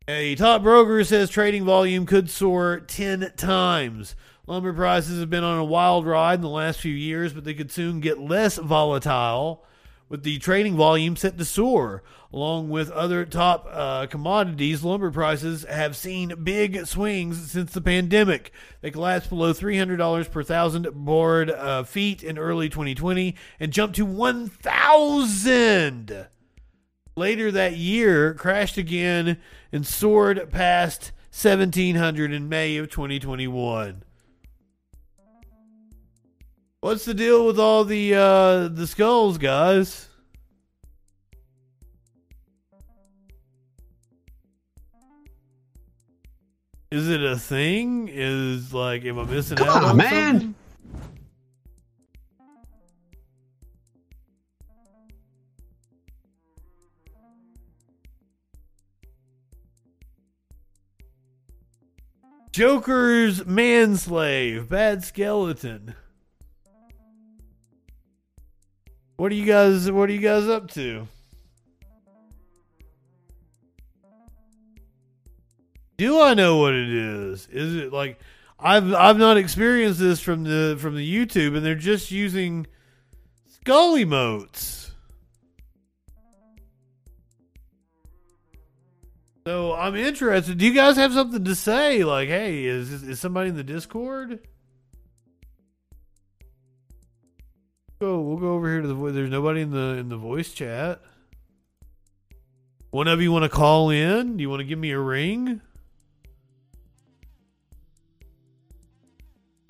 A 0.09 0.35
top 0.35 0.63
broker 0.63 1.03
says 1.05 1.31
trading 1.31 1.65
volume 1.65 2.07
could 2.07 2.31
soar 2.31 2.81
10 2.81 3.33
times. 3.37 4.17
Lumber 4.49 4.73
prices 4.73 5.19
have 5.19 5.29
been 5.29 5.43
on 5.43 5.59
a 5.59 5.65
wild 5.65 6.07
ride 6.07 6.35
in 6.35 6.43
the 6.43 6.49
last 6.49 6.81
few 6.81 6.95
years, 6.95 7.33
but 7.33 7.43
they 7.43 7.55
could 7.55 7.73
soon 7.73 7.99
get 7.99 8.21
less 8.21 8.59
volatile 8.59 9.65
with 10.09 10.23
the 10.23 10.39
trading 10.39 10.77
volume 10.77 11.17
set 11.17 11.37
to 11.37 11.45
soar. 11.45 12.05
Along 12.33 12.69
with 12.69 12.89
other 12.93 13.25
top 13.25 13.67
uh, 13.69 14.07
commodities, 14.07 14.85
lumber 14.85 15.11
prices 15.11 15.65
have 15.65 15.97
seen 15.97 16.45
big 16.45 16.87
swings 16.87 17.51
since 17.51 17.73
the 17.73 17.81
pandemic. 17.81 18.53
They 18.83 18.93
collapsed 18.93 19.31
below 19.31 19.53
$300 19.53 20.31
per 20.31 20.45
thousand 20.45 20.91
board 20.93 21.51
uh, 21.51 21.83
feet 21.83 22.23
in 22.23 22.39
early 22.39 22.69
2020 22.69 23.35
and 23.59 23.73
jumped 23.73 23.97
to 23.97 24.05
1,000 24.05 26.29
later 27.17 27.51
that 27.51 27.77
year, 27.77 28.33
crashed 28.35 28.77
again 28.77 29.39
and 29.73 29.85
soared 29.85 30.53
past 30.53 31.11
1700 31.33 32.31
in 32.31 32.49
May 32.49 32.77
of 32.77 32.91
2021. 32.91 34.05
What's 36.81 37.05
the 37.05 37.15
deal 37.15 37.47
with 37.47 37.59
all 37.59 37.85
the 37.85 38.15
uh, 38.15 38.69
the 38.69 38.87
skulls, 38.87 39.39
guys? 39.39 40.09
Is 46.91 47.09
it 47.09 47.23
a 47.23 47.37
thing? 47.37 48.09
Is 48.13 48.73
like 48.73 49.05
am 49.05 49.19
I 49.19 49.25
missing 49.25 49.57
Come 49.59 49.69
out 49.69 49.83
on, 49.83 49.91
on 49.91 49.97
man. 49.97 50.33
something? 50.41 50.55
Joker's 62.53 63.43
manslave, 63.43 64.69
bad 64.69 65.05
skeleton. 65.05 65.95
What 69.17 69.33
are 69.33 69.35
you 69.35 69.47
guys 69.47 69.91
what 69.91 70.11
are 70.11 70.13
you 70.13 70.21
guys 70.21 70.47
up 70.47 70.71
to? 70.73 71.09
Do 75.97 76.21
I 76.21 76.35
know 76.35 76.59
what 76.59 76.75
it 76.75 76.91
is? 76.91 77.49
Is 77.51 77.75
it 77.77 77.93
like 77.93 78.21
I've 78.59 78.93
I've 78.93 79.17
not 79.17 79.39
experienced 79.39 79.99
this 79.99 80.21
from 80.21 80.45
the 80.45 80.77
from 80.79 80.97
the 80.97 81.27
YouTube, 81.27 81.57
and 81.57 81.65
they're 81.65 81.75
just 81.75 82.11
using 82.11 82.67
skull 83.47 83.97
emotes. 83.97 84.91
So 89.47 89.75
I'm 89.75 89.95
interested. 89.95 90.59
Do 90.59 90.67
you 90.67 90.75
guys 90.75 90.97
have 90.97 91.13
something 91.13 91.45
to 91.45 91.55
say? 91.55 92.05
Like, 92.05 92.29
hey, 92.29 92.65
is 92.65 92.91
is 92.91 93.21
somebody 93.21 93.49
in 93.49 93.57
the 93.57 93.65
Discord? 93.65 94.41
Go. 97.99 98.21
We'll 98.21 98.37
go 98.37 98.55
over 98.55 98.71
here 98.71 98.83
to 98.83 98.89
the. 98.89 99.13
There's 99.13 99.31
nobody 99.31 99.63
in 99.63 99.71
the 99.71 99.97
in 99.99 100.09
the 100.09 100.17
voice 100.17 100.53
chat. 100.53 101.01
One 102.91 103.09
of 103.09 103.21
you 103.21 103.33
want 103.33 103.45
to 103.45 103.49
call 103.49 103.91
in? 103.91 104.37
Do 104.37 104.43
you 104.43 104.51
want 104.51 104.61
to 104.61 104.65
give 104.65 104.79
me 104.79 104.91
a 104.91 104.99
ring? 104.99 105.61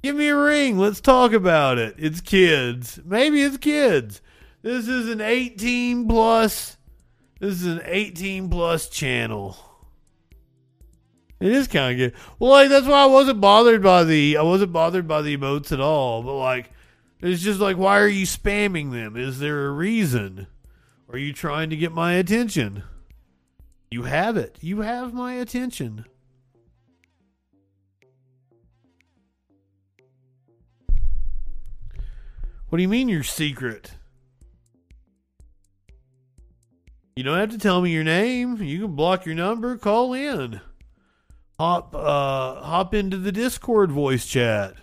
Give 0.02 0.14
me 0.14 0.28
a 0.28 0.36
ring. 0.36 0.78
Let's 0.78 1.00
talk 1.00 1.32
about 1.32 1.78
it. 1.78 1.96
It's 1.98 2.20
kids. 2.20 3.00
Maybe 3.04 3.42
it's 3.42 3.56
kids. 3.56 4.20
This 4.62 4.86
is 4.86 5.08
an 5.08 5.20
18 5.20 6.06
plus. 6.06 6.76
This 7.40 7.54
is 7.54 7.66
an 7.66 7.82
18 7.84 8.48
plus 8.48 8.88
channel. 8.88 9.56
It 11.40 11.52
is 11.52 11.68
kind 11.68 11.92
of 11.92 11.98
good. 11.98 12.20
Well, 12.38 12.50
like 12.50 12.68
that's 12.68 12.86
why 12.86 13.02
I 13.02 13.06
wasn't 13.06 13.40
bothered 13.40 13.82
by 13.82 14.04
the 14.04 14.36
I 14.36 14.42
wasn't 14.42 14.72
bothered 14.72 15.06
by 15.06 15.22
the 15.22 15.36
emotes 15.36 15.72
at 15.72 15.80
all. 15.80 16.22
But 16.22 16.36
like, 16.36 16.70
it's 17.20 17.42
just 17.42 17.60
like, 17.60 17.76
why 17.76 17.98
are 17.98 18.08
you 18.08 18.26
spamming 18.26 18.92
them? 18.92 19.16
Is 19.16 19.38
there 19.38 19.66
a 19.66 19.70
reason? 19.70 20.46
Are 21.08 21.18
you 21.18 21.32
trying 21.32 21.70
to 21.70 21.76
get 21.76 21.92
my 21.92 22.14
attention? 22.14 22.82
You 23.90 24.02
have 24.02 24.36
it. 24.36 24.58
You 24.60 24.80
have 24.80 25.14
my 25.14 25.34
attention. 25.34 26.04
What 32.68 32.78
do 32.78 32.82
you 32.82 32.88
mean 32.88 33.08
you're 33.08 33.22
secret? 33.22 33.92
You 37.14 37.22
don't 37.22 37.38
have 37.38 37.50
to 37.52 37.58
tell 37.58 37.80
me 37.80 37.90
your 37.92 38.04
name. 38.04 38.60
You 38.60 38.80
can 38.80 38.96
block 38.96 39.24
your 39.24 39.36
number. 39.36 39.76
Call 39.78 40.12
in. 40.12 40.60
Hop 41.58 41.94
uh 41.94 42.60
hop 42.60 42.92
into 42.92 43.16
the 43.16 43.32
Discord 43.32 43.90
voice 43.90 44.26
chat. 44.26 44.74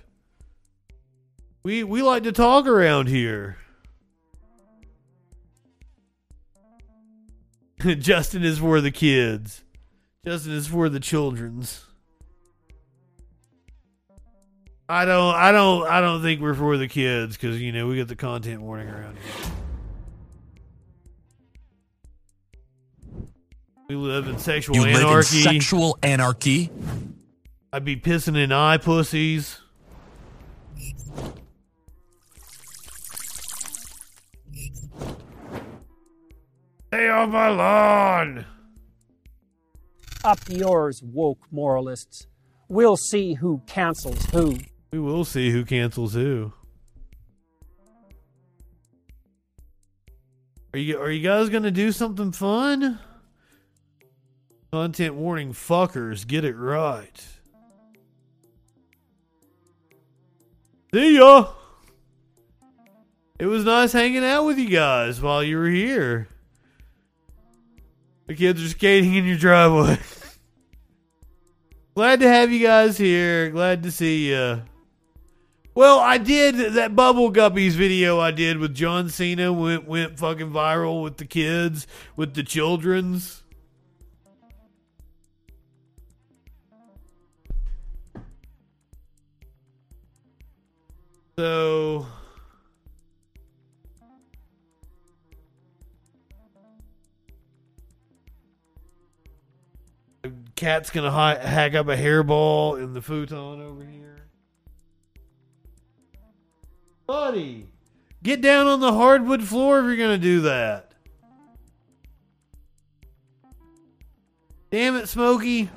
We 1.64 1.84
we 1.84 2.02
like 2.02 2.24
to 2.24 2.32
talk 2.34 2.68
around 2.68 3.08
here. 3.08 3.58
Justin 8.00 8.44
is 8.44 8.60
for 8.60 8.82
the 8.82 8.92
kids. 8.92 9.64
Justin 10.26 10.54
is 10.54 10.68
for 10.68 10.90
the 10.90 11.00
children's. 11.00 11.86
I 14.90 15.06
don't 15.06 15.34
I 15.36 15.52
don't 15.54 15.88
I 15.88 16.02
don't 16.02 16.22
think 16.22 16.42
we're 16.42 16.54
for 16.54 16.78
the 16.78 16.88
kids 16.90 17.38
cuz 17.38 17.60
you 17.62 17.72
know 17.72 17.88
we 17.88 17.96
get 17.96 18.10
the 18.10 18.16
content 18.16 18.62
warning 18.62 18.90
around 18.90 19.16
here. 19.18 19.52
We 23.88 23.96
live 23.96 24.28
in 24.28 24.38
sexual 24.40 24.76
You 24.76 24.82
live 24.84 24.96
in 25.02 25.08
anarchy. 25.08 25.42
sexual 25.42 25.98
anarchy. 26.04 26.70
I'd 27.72 27.86
be 27.86 27.96
pissing 27.96 28.38
in 28.38 28.52
eye 28.52 28.78
pussies. 28.78 29.60
Stay 36.94 37.10
off 37.10 37.30
my 37.30 37.50
lawn. 37.50 38.46
Up 40.24 40.38
yours, 40.48 41.02
woke 41.02 41.40
moralists. 41.50 42.28
We'll 42.68 42.98
see 42.98 43.34
who 43.34 43.64
cancels 43.66 44.24
who. 44.26 44.60
We 44.92 45.00
will 45.00 45.26
see 45.26 45.50
who 45.50 45.66
cancels 45.66 46.14
who. 46.14 46.54
Are 50.72 50.78
you 50.78 51.00
are 51.00 51.10
you 51.10 51.28
guys 51.28 51.50
gonna 51.50 51.72
do 51.72 51.92
something 51.92 52.32
fun? 52.32 53.00
Content 54.72 55.16
warning 55.16 55.52
fuckers, 55.52 56.28
get 56.28 56.46
it 56.46 56.56
right. 56.56 57.26
See 60.94 61.18
ya. 61.18 61.54
It 63.40 63.48
was 63.48 63.66
nice 63.66 63.94
hanging 63.94 64.24
out 64.24 64.46
with 64.46 64.60
you 64.60 64.70
guys 64.70 65.20
while 65.20 65.44
you 65.44 65.58
were 65.58 65.70
here. 65.70 66.28
The 68.28 68.36
kids 68.36 68.64
are 68.64 68.70
skating 68.70 69.16
in 69.16 69.26
your 69.26 69.38
driveway. 69.38 70.00
Glad 71.96 72.22
to 72.22 72.28
have 72.28 72.52
you 72.52 72.66
guys 72.66 72.98
here. 72.98 73.50
Glad 73.50 73.84
to 73.84 73.92
see 73.92 74.30
you. 74.30 74.64
Well, 75.76 76.00
I 76.00 76.20
did 76.20 76.74
that 76.74 76.96
Bubble 76.96 77.32
Guppies 77.32 77.72
video 77.72 78.20
I 78.20 78.32
did 78.32 78.58
with 78.58 78.76
John 78.76 79.10
Cena 79.10 79.52
went 79.52 79.88
went 79.88 80.20
fucking 80.20 80.52
viral 80.52 81.04
with 81.04 81.18
the 81.18 81.26
kids, 81.26 81.88
with 82.16 82.36
the 82.36 82.44
children's. 82.44 83.44
So 91.36 92.06
Cat's 100.64 100.92
gonna 100.92 101.12
hack 101.12 101.76
up 101.76 101.90
a 101.90 101.98
hairball 101.98 102.82
in 102.82 102.94
the 102.94 103.02
futon 103.02 103.62
over 103.62 103.84
here. 103.84 104.16
Buddy, 107.06 107.68
get 108.24 108.40
down 108.40 108.68
on 108.68 108.80
the 108.80 108.94
hardwood 108.94 109.44
floor 109.44 109.80
if 109.80 109.86
you're 109.88 109.98
gonna 109.98 110.18
do 110.18 110.40
that. 110.44 110.94
Damn 114.72 114.96
it, 114.96 115.10
Smokey. 115.10 115.70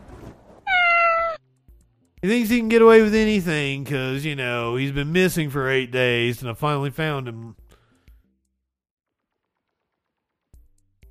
He 2.23 2.29
thinks 2.29 2.49
he 2.49 2.59
can 2.59 2.69
get 2.69 2.81
away 2.81 3.03
with 3.03 3.15
anything 3.17 3.83
because, 3.83 4.25
you 4.25 4.37
know, 4.37 4.77
he's 4.77 4.93
been 4.93 5.11
missing 5.11 5.51
for 5.51 5.69
eight 5.69 5.91
days 5.91 6.41
and 6.43 6.49
I 6.49 6.55
finally 6.55 6.91
found 6.91 7.27
him. 7.27 7.57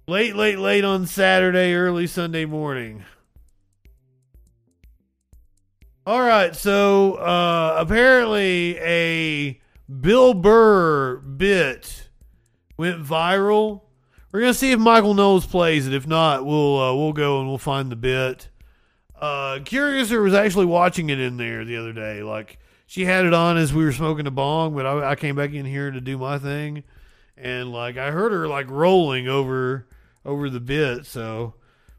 Late, 0.08 0.38
late, 0.38 0.60
late 0.60 0.86
on 0.86 1.06
Saturday, 1.08 1.74
early 1.74 2.08
Sunday 2.08 2.46
morning. 2.46 3.04
All 6.08 6.22
right, 6.22 6.56
so 6.56 7.16
uh, 7.16 7.78
apparently 7.80 8.78
a 8.78 9.60
Bill 9.90 10.36
Burr 10.36 11.18
bit 11.18 12.10
went 12.78 13.04
viral. 13.04 13.82
We're 14.32 14.42
gonna 14.42 14.54
see 14.54 14.72
if 14.72 14.78
Michael 14.78 15.16
Knowles 15.16 15.48
plays 15.48 15.88
it. 15.88 15.96
If 15.96 16.06
not, 16.06 16.46
we'll 16.46 16.80
uh, 16.80 16.94
we'll 16.94 17.12
go 17.12 17.40
and 17.40 17.50
we'll 17.50 17.58
find 17.58 17.92
the 17.92 17.96
bit. 17.96 18.50
Uh, 19.20 19.62
Curiouser 19.66 20.22
was 20.22 20.36
actually 20.36 20.68
watching 20.68 21.10
it 21.10 21.20
in 21.20 21.38
there 21.38 21.66
the 21.66 21.78
other 21.78 21.92
day. 21.92 22.22
Like 22.22 22.60
she 22.86 23.06
had 23.06 23.26
it 23.26 23.34
on 23.34 23.58
as 23.58 23.74
we 23.74 23.84
were 23.84 23.92
smoking 23.92 24.28
a 24.28 24.32
bong, 24.32 24.76
but 24.76 24.86
I, 24.86 25.10
I 25.10 25.16
came 25.16 25.36
back 25.36 25.54
in 25.54 25.66
here 25.66 25.90
to 25.90 26.00
do 26.00 26.20
my 26.20 26.38
thing, 26.38 26.84
and 27.36 27.72
like 27.72 27.98
I 27.98 28.12
heard 28.12 28.32
her 28.32 28.48
like 28.48 28.70
rolling 28.70 29.28
over 29.28 29.88
over 30.24 30.52
the 30.52 30.60
bit. 30.60 31.08
So 31.08 31.56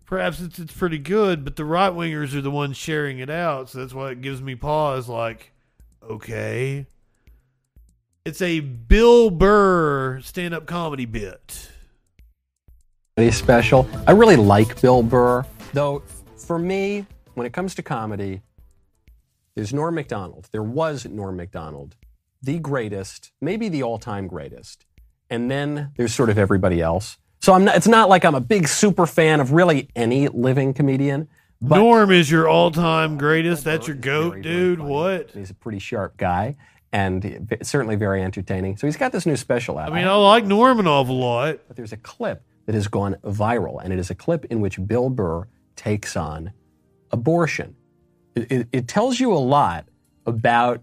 perhaps 0.07 0.41
it's 0.41 0.59
it's 0.59 0.73
pretty 0.73 0.99
good. 0.99 1.45
But 1.45 1.57
the 1.57 1.65
right 1.65 1.93
wingers 1.93 2.35
are 2.35 2.41
the 2.41 2.51
ones 2.51 2.77
sharing 2.77 3.19
it 3.19 3.29
out, 3.29 3.69
so 3.69 3.79
that's 3.79 3.93
why 3.93 4.11
it 4.11 4.23
gives 4.23 4.41
me 4.41 4.55
pause. 4.55 5.09
Like, 5.09 5.53
okay, 6.03 6.87
it's 8.25 8.41
a 8.41 8.61
Bill 8.61 9.31
Burr 9.31 10.21
stand 10.21 10.55
up 10.55 10.67
comedy 10.67 11.05
bit. 11.05 11.71
special. 13.31 13.89
I 14.07 14.13
really 14.13 14.37
like 14.37 14.81
Bill 14.81 15.03
Burr, 15.03 15.45
though. 15.73 16.03
For 16.37 16.59
me, 16.59 17.07
when 17.35 17.47
it 17.47 17.53
comes 17.53 17.75
to 17.75 17.83
comedy, 17.83 18.43
there's 19.55 19.73
Norm 19.73 19.95
Macdonald. 19.95 20.49
There 20.53 20.63
was 20.63 21.07
Norm 21.07 21.37
Macdonald, 21.37 21.97
the 22.43 22.59
greatest, 22.59 23.33
maybe 23.41 23.69
the 23.69 23.83
all-time 23.83 24.29
greatest, 24.29 24.85
and 25.31 25.51
then 25.51 25.93
there's 25.97 26.15
sort 26.15 26.31
of 26.31 26.39
everybody 26.39 26.81
else. 26.81 27.17
So 27.41 27.53
I'm 27.53 27.65
not. 27.65 27.77
It's 27.77 27.87
not 27.87 28.09
like 28.09 28.25
I'm 28.25 28.35
a 28.35 28.41
big 28.41 28.69
super 28.69 29.07
fan 29.07 29.41
of 29.41 29.53
really 29.53 29.89
any 29.95 30.29
living 30.29 30.75
comedian. 30.75 31.29
But 31.61 31.79
Norm 31.79 32.11
is 32.11 32.31
your 32.31 32.49
all 32.49 32.71
time 32.71 33.17
greatest. 33.19 33.65
That's 33.65 33.87
your 33.87 33.97
goat, 33.97 34.43
dude. 34.43 34.81
What? 34.81 35.31
he's 35.31 35.51
a 35.51 35.55
pretty 35.55 35.79
sharp 35.79 36.17
guy 36.17 36.57
and 36.93 37.57
certainly 37.63 37.97
very 37.97 38.23
entertaining. 38.23 38.77
So 38.77 38.87
he's 38.87 38.97
got 38.97 39.13
this 39.13 39.27
new 39.27 39.37
special 39.37 39.79
out. 39.79 39.93
I 39.93 39.95
mean, 39.95 40.07
I 40.07 40.15
like 40.15 40.45
Norm 40.45 40.81
an 40.81 40.87
awful 40.87 41.19
lot. 41.19 41.61
But 41.67 41.77
there's 41.77 41.93
a 41.93 41.99
clip 41.99 42.43
that 42.67 42.75
has 42.75 42.89
gone 42.89 43.17
viral, 43.25 43.83
and 43.83 43.93
it 43.93 43.99
is 43.99 44.11
a 44.11 44.15
clip 44.15 44.45
in 44.47 44.61
which 44.61 44.85
Bill 44.87 45.09
Burr 45.09 45.47
takes 45.77 46.17
on 46.17 46.53
abortion. 47.11 47.77
It, 48.35 48.53
it, 48.53 48.69
it 48.73 48.89
tells 48.89 49.21
you 49.21 49.33
a 49.33 49.39
lot 49.39 49.87
about 50.27 50.83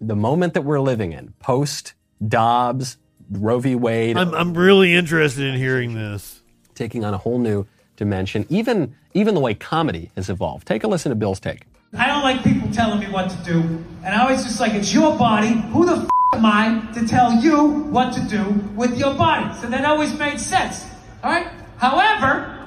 the 0.00 0.16
moment 0.16 0.54
that 0.54 0.62
we're 0.62 0.80
living 0.80 1.12
in, 1.12 1.32
post 1.38 1.94
Dobbs, 2.26 2.98
Roe 3.30 3.58
v. 3.58 3.74
Wade, 3.74 4.16
I'm 4.16 4.34
I'm 4.34 4.54
really 4.54 4.94
interested 4.94 5.44
in 5.46 5.56
hearing 5.56 5.94
this. 5.94 6.40
taking 6.74 7.04
on 7.04 7.14
a 7.14 7.18
whole 7.18 7.38
new 7.38 7.66
dimension, 7.96 8.46
even 8.48 8.94
even 9.14 9.34
the 9.34 9.40
way 9.40 9.54
comedy 9.54 10.10
has 10.16 10.28
evolved. 10.28 10.66
Take 10.66 10.84
a 10.84 10.88
listen 10.88 11.10
to 11.10 11.16
Bill's 11.16 11.40
take. 11.40 11.62
I 11.96 12.06
don't 12.08 12.22
like 12.22 12.42
people 12.42 12.68
telling 12.72 12.98
me 12.98 13.06
what 13.06 13.30
to 13.30 13.36
do, 13.44 13.60
and 14.04 14.14
I 14.14 14.22
always 14.22 14.42
just 14.42 14.58
like, 14.60 14.74
it's 14.74 14.92
your 14.92 15.16
body. 15.16 15.48
Who 15.72 15.86
the 15.86 15.96
f- 15.96 16.08
am 16.34 16.44
I 16.44 16.90
to 16.94 17.06
tell 17.06 17.32
you 17.40 17.56
what 17.90 18.12
to 18.14 18.20
do 18.22 18.42
with 18.74 18.98
your 18.98 19.14
body? 19.14 19.54
So 19.60 19.68
that 19.68 19.84
always 19.84 20.18
made 20.18 20.40
sense. 20.40 20.84
All 21.22 21.30
right. 21.30 21.46
However, 21.78 22.66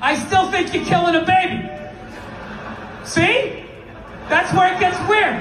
I 0.00 0.14
still 0.16 0.48
think 0.52 0.72
you're 0.72 0.84
killing 0.84 1.16
a 1.16 1.24
baby. 1.24 1.68
See? 3.04 3.64
That's 4.28 4.52
where 4.54 4.72
it 4.72 4.78
gets 4.78 4.96
weird. 5.08 5.34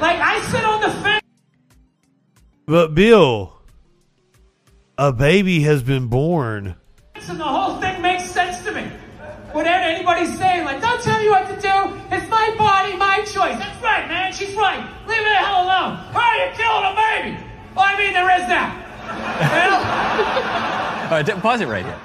Like 0.00 0.20
I 0.20 0.40
sit 0.50 0.64
on 0.64 0.80
the 0.80 0.90
fence. 1.02 1.22
But 2.66 2.94
Bill, 2.94 3.57
a 4.98 5.12
baby 5.12 5.60
has 5.60 5.82
been 5.82 6.08
born. 6.08 6.74
and 7.14 7.40
the 7.40 7.44
whole 7.44 7.80
thing 7.80 8.02
makes 8.02 8.30
sense 8.30 8.62
to 8.64 8.72
me. 8.72 8.90
Whatever 9.52 9.84
anybody's 9.84 10.36
saying, 10.36 10.64
like, 10.64 10.80
don't 10.80 11.00
tell 11.00 11.18
me 11.22 11.28
what 11.30 11.46
to 11.48 11.54
do. 11.54 12.14
It's 12.14 12.28
my 12.28 12.54
body, 12.58 12.96
my 12.96 13.18
choice. 13.20 13.56
That's 13.58 13.80
right, 13.82 14.06
man. 14.08 14.32
She's 14.32 14.54
right. 14.54 14.80
Leave 15.06 15.18
me 15.18 15.24
the 15.24 15.34
hell 15.36 15.64
alone. 15.64 15.96
Why 16.12 16.22
are 16.22 16.46
you 16.46 16.52
killing 16.56 16.84
a 16.84 16.94
baby? 17.32 17.44
Well, 17.74 17.84
I 17.86 17.96
mean, 17.96 18.12
there 18.12 18.30
is 18.40 18.46
that. 18.48 18.84
All 21.04 21.10
right, 21.22 21.40
pause 21.42 21.60
it 21.60 21.68
right 21.68 21.84
here. 21.84 21.98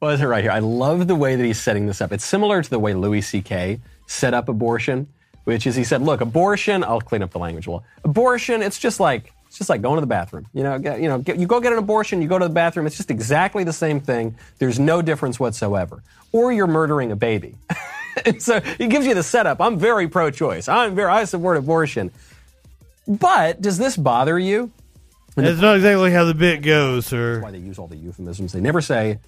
Pause 0.00 0.22
it 0.22 0.26
right 0.26 0.42
here. 0.42 0.50
I 0.50 0.58
love 0.60 1.06
the 1.06 1.14
way 1.14 1.36
that 1.36 1.44
he's 1.44 1.60
setting 1.60 1.86
this 1.86 2.00
up. 2.00 2.10
It's 2.10 2.24
similar 2.24 2.62
to 2.62 2.70
the 2.70 2.78
way 2.78 2.94
Louis 2.94 3.20
C.K. 3.20 3.80
set 4.06 4.32
up 4.34 4.48
abortion, 4.48 5.06
which 5.44 5.66
is 5.66 5.76
he 5.76 5.84
said, 5.84 6.02
"Look, 6.02 6.20
abortion. 6.22 6.82
I'll 6.82 7.00
clean 7.00 7.22
up 7.22 7.30
the 7.30 7.38
language. 7.38 7.68
Well, 7.68 7.84
abortion. 8.02 8.62
It's 8.62 8.78
just 8.78 8.98
like 8.98 9.32
it's 9.54 9.58
just 9.60 9.70
like 9.70 9.82
going 9.82 9.98
to 9.98 10.00
the 10.00 10.08
bathroom. 10.08 10.48
You 10.52 10.64
know, 10.64 10.80
get, 10.80 11.00
you 11.00 11.08
know, 11.08 11.20
get, 11.20 11.38
you 11.38 11.46
go 11.46 11.60
get 11.60 11.72
an 11.72 11.78
abortion. 11.78 12.20
You 12.20 12.26
go 12.26 12.40
to 12.40 12.48
the 12.48 12.52
bathroom. 12.52 12.88
It's 12.88 12.96
just 12.96 13.08
exactly 13.08 13.62
the 13.62 13.72
same 13.72 14.00
thing. 14.00 14.34
There's 14.58 14.80
no 14.80 15.00
difference 15.00 15.38
whatsoever. 15.38 16.02
Or 16.32 16.52
you're 16.52 16.66
murdering 16.66 17.12
a 17.12 17.16
baby. 17.16 17.54
So 18.38 18.60
it 18.78 18.90
gives 18.90 19.06
you 19.06 19.14
the 19.14 19.24
setup. 19.24 19.60
I'm 19.60 19.76
very 19.76 20.06
pro-choice. 20.06 20.68
I'm 20.68 20.94
very 20.94 21.10
I 21.10 21.24
support 21.24 21.56
abortion. 21.56 22.12
But 23.08 23.60
does 23.60 23.76
this 23.76 23.96
bother 23.96 24.38
you? 24.38 24.70
That's 25.34 25.60
not 25.60 25.74
exactly 25.74 26.12
how 26.12 26.24
the 26.24 26.32
bit 26.32 26.62
goes, 26.62 27.06
sir. 27.06 27.34
That's 27.34 27.42
why 27.42 27.50
they 27.50 27.58
use 27.58 27.76
all 27.76 27.88
the 27.88 27.96
euphemisms. 27.96 28.52
They 28.52 28.60
never 28.60 28.80
say 28.80 29.18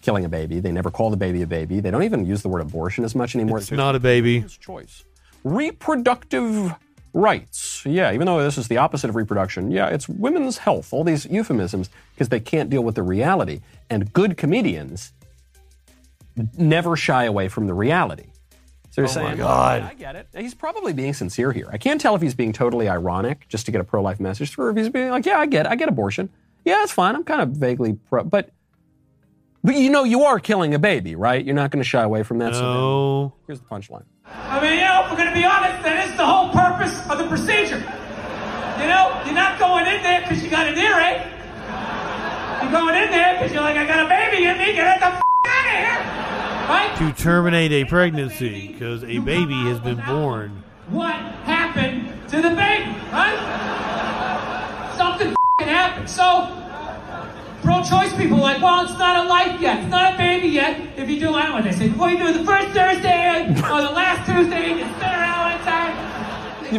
killing 0.00 0.24
a 0.24 0.28
baby. 0.28 0.60
They 0.60 0.70
never 0.70 0.92
call 0.92 1.10
the 1.10 1.16
baby 1.16 1.42
a 1.42 1.46
baby. 1.46 1.80
They 1.80 1.90
don't 1.90 2.04
even 2.04 2.24
use 2.24 2.42
the 2.42 2.48
word 2.48 2.60
abortion 2.60 3.02
as 3.04 3.16
much 3.16 3.34
anymore. 3.34 3.58
It's 3.58 3.72
not 3.72 3.96
a 3.96 4.00
baby. 4.00 4.38
It's 4.38 4.56
choice. 4.56 5.02
Reproductive 5.42 6.72
rights. 7.16 7.82
Yeah, 7.86 8.12
even 8.12 8.26
though 8.26 8.42
this 8.42 8.58
is 8.58 8.68
the 8.68 8.76
opposite 8.76 9.08
of 9.10 9.16
reproduction. 9.16 9.70
Yeah, 9.70 9.88
it's 9.88 10.08
women's 10.08 10.58
health. 10.58 10.92
All 10.92 11.02
these 11.02 11.24
euphemisms 11.26 11.88
because 12.14 12.28
they 12.28 12.40
can't 12.40 12.68
deal 12.70 12.84
with 12.84 12.94
the 12.94 13.02
reality. 13.02 13.60
And 13.90 14.12
good 14.12 14.36
comedians 14.36 15.12
never 16.56 16.96
shy 16.96 17.24
away 17.24 17.48
from 17.48 17.66
the 17.66 17.74
reality. 17.74 18.26
So 18.90 19.02
they're 19.02 19.04
Oh 19.04 19.08
my 19.08 19.28
saying, 19.28 19.36
God. 19.38 19.82
"Yeah, 19.82 19.88
I 19.88 19.94
get 19.94 20.16
it. 20.16 20.28
He's 20.36 20.54
probably 20.54 20.92
being 20.92 21.14
sincere 21.14 21.52
here. 21.52 21.68
I 21.72 21.78
can't 21.78 22.00
tell 22.00 22.14
if 22.14 22.22
he's 22.22 22.34
being 22.34 22.52
totally 22.52 22.88
ironic 22.88 23.46
just 23.48 23.66
to 23.66 23.72
get 23.72 23.80
a 23.80 23.84
pro-life 23.84 24.20
message 24.20 24.50
through, 24.50 24.66
or 24.66 24.70
if 24.70 24.76
he's 24.76 24.88
being 24.88 25.10
like, 25.10 25.26
yeah, 25.26 25.38
I 25.38 25.46
get 25.46 25.66
it. 25.66 25.70
I 25.70 25.76
get 25.76 25.88
abortion. 25.88 26.28
Yeah, 26.64 26.82
it's 26.82 26.92
fine. 26.92 27.14
I'm 27.14 27.24
kind 27.24 27.40
of 27.42 27.50
vaguely 27.50 27.94
pro, 27.94 28.24
but 28.24 28.50
but 29.62 29.74
you 29.76 29.90
know 29.90 30.04
you 30.04 30.22
are 30.24 30.38
killing 30.38 30.74
a 30.74 30.78
baby, 30.78 31.14
right? 31.16 31.44
You're 31.44 31.54
not 31.54 31.70
going 31.70 31.82
to 31.82 31.88
shy 31.88 32.02
away 32.02 32.22
from 32.22 32.38
that. 32.38 32.54
So 32.54 32.60
No. 32.62 33.20
then, 33.22 33.32
here's 33.48 33.60
the 33.60 33.66
punchline. 33.66 34.04
I 34.32 34.60
mean, 34.60 34.74
you 34.74 34.80
know, 34.80 35.04
if 35.04 35.10
we're 35.10 35.16
going 35.16 35.28
to 35.28 35.34
be 35.34 35.44
honest, 35.44 35.82
that 35.82 36.08
is 36.08 36.16
the 36.16 36.26
whole 36.26 36.50
purpose 36.50 36.98
of 37.10 37.18
the 37.18 37.26
procedure. 37.28 37.78
You 38.80 38.86
know, 38.88 39.20
you're 39.24 39.34
not 39.34 39.58
going 39.58 39.86
in 39.86 40.02
there 40.02 40.20
because 40.22 40.42
you 40.42 40.50
got 40.50 40.66
an 40.66 40.76
earache. 40.76 41.26
You're 42.62 42.72
going 42.72 42.94
in 42.96 43.10
there 43.10 43.34
because 43.34 43.52
you're 43.52 43.62
like, 43.62 43.76
I 43.76 43.86
got 43.86 44.04
a 44.04 44.08
baby 44.08 44.44
in 44.46 44.58
me. 44.58 44.74
Get 44.74 45.00
the 45.00 45.06
f- 45.06 45.22
out 45.46 45.66
of 45.66 45.72
here. 45.72 45.98
Right? 46.68 46.94
To 46.98 47.12
terminate 47.22 47.72
a 47.72 47.84
pregnancy 47.84 48.68
because 48.68 49.04
a 49.04 49.18
baby 49.18 49.54
has 49.64 49.80
been 49.80 50.02
born. 50.06 50.64
What 50.88 51.14
happened 51.14 52.08
to 52.30 52.36
the 52.36 52.50
baby? 52.50 52.90
Right? 53.12 53.38
Something 54.96 55.28
f***ing 55.28 55.68
happened. 55.68 56.10
So, 56.10 56.46
pro-choice 57.66 58.14
people 58.16 58.36
are 58.38 58.42
like, 58.42 58.62
well, 58.62 58.84
it's 58.84 58.96
not 58.96 59.26
a 59.26 59.28
life 59.28 59.60
yet. 59.60 59.80
It's 59.80 59.90
not 59.90 60.14
a 60.14 60.16
baby 60.16 60.48
yet. 60.48 60.80
If 60.96 61.10
you 61.10 61.18
do, 61.18 61.34
I 61.34 61.42
don't 61.42 61.48
know 61.48 61.54
what 61.56 61.64
they 61.64 61.72
say. 61.72 61.88
Before 61.88 62.08
you 62.08 62.18
do 62.18 62.32
the 62.32 62.44
first 62.44 62.68
Thursday 62.68 63.48
or 63.48 63.82
the 63.82 63.90
last 63.90 64.24
Tuesday, 64.30 64.68
you 64.68 64.84
spin 64.84 65.02
around 65.02 65.50
one 65.50 65.64
time. 65.66 66.72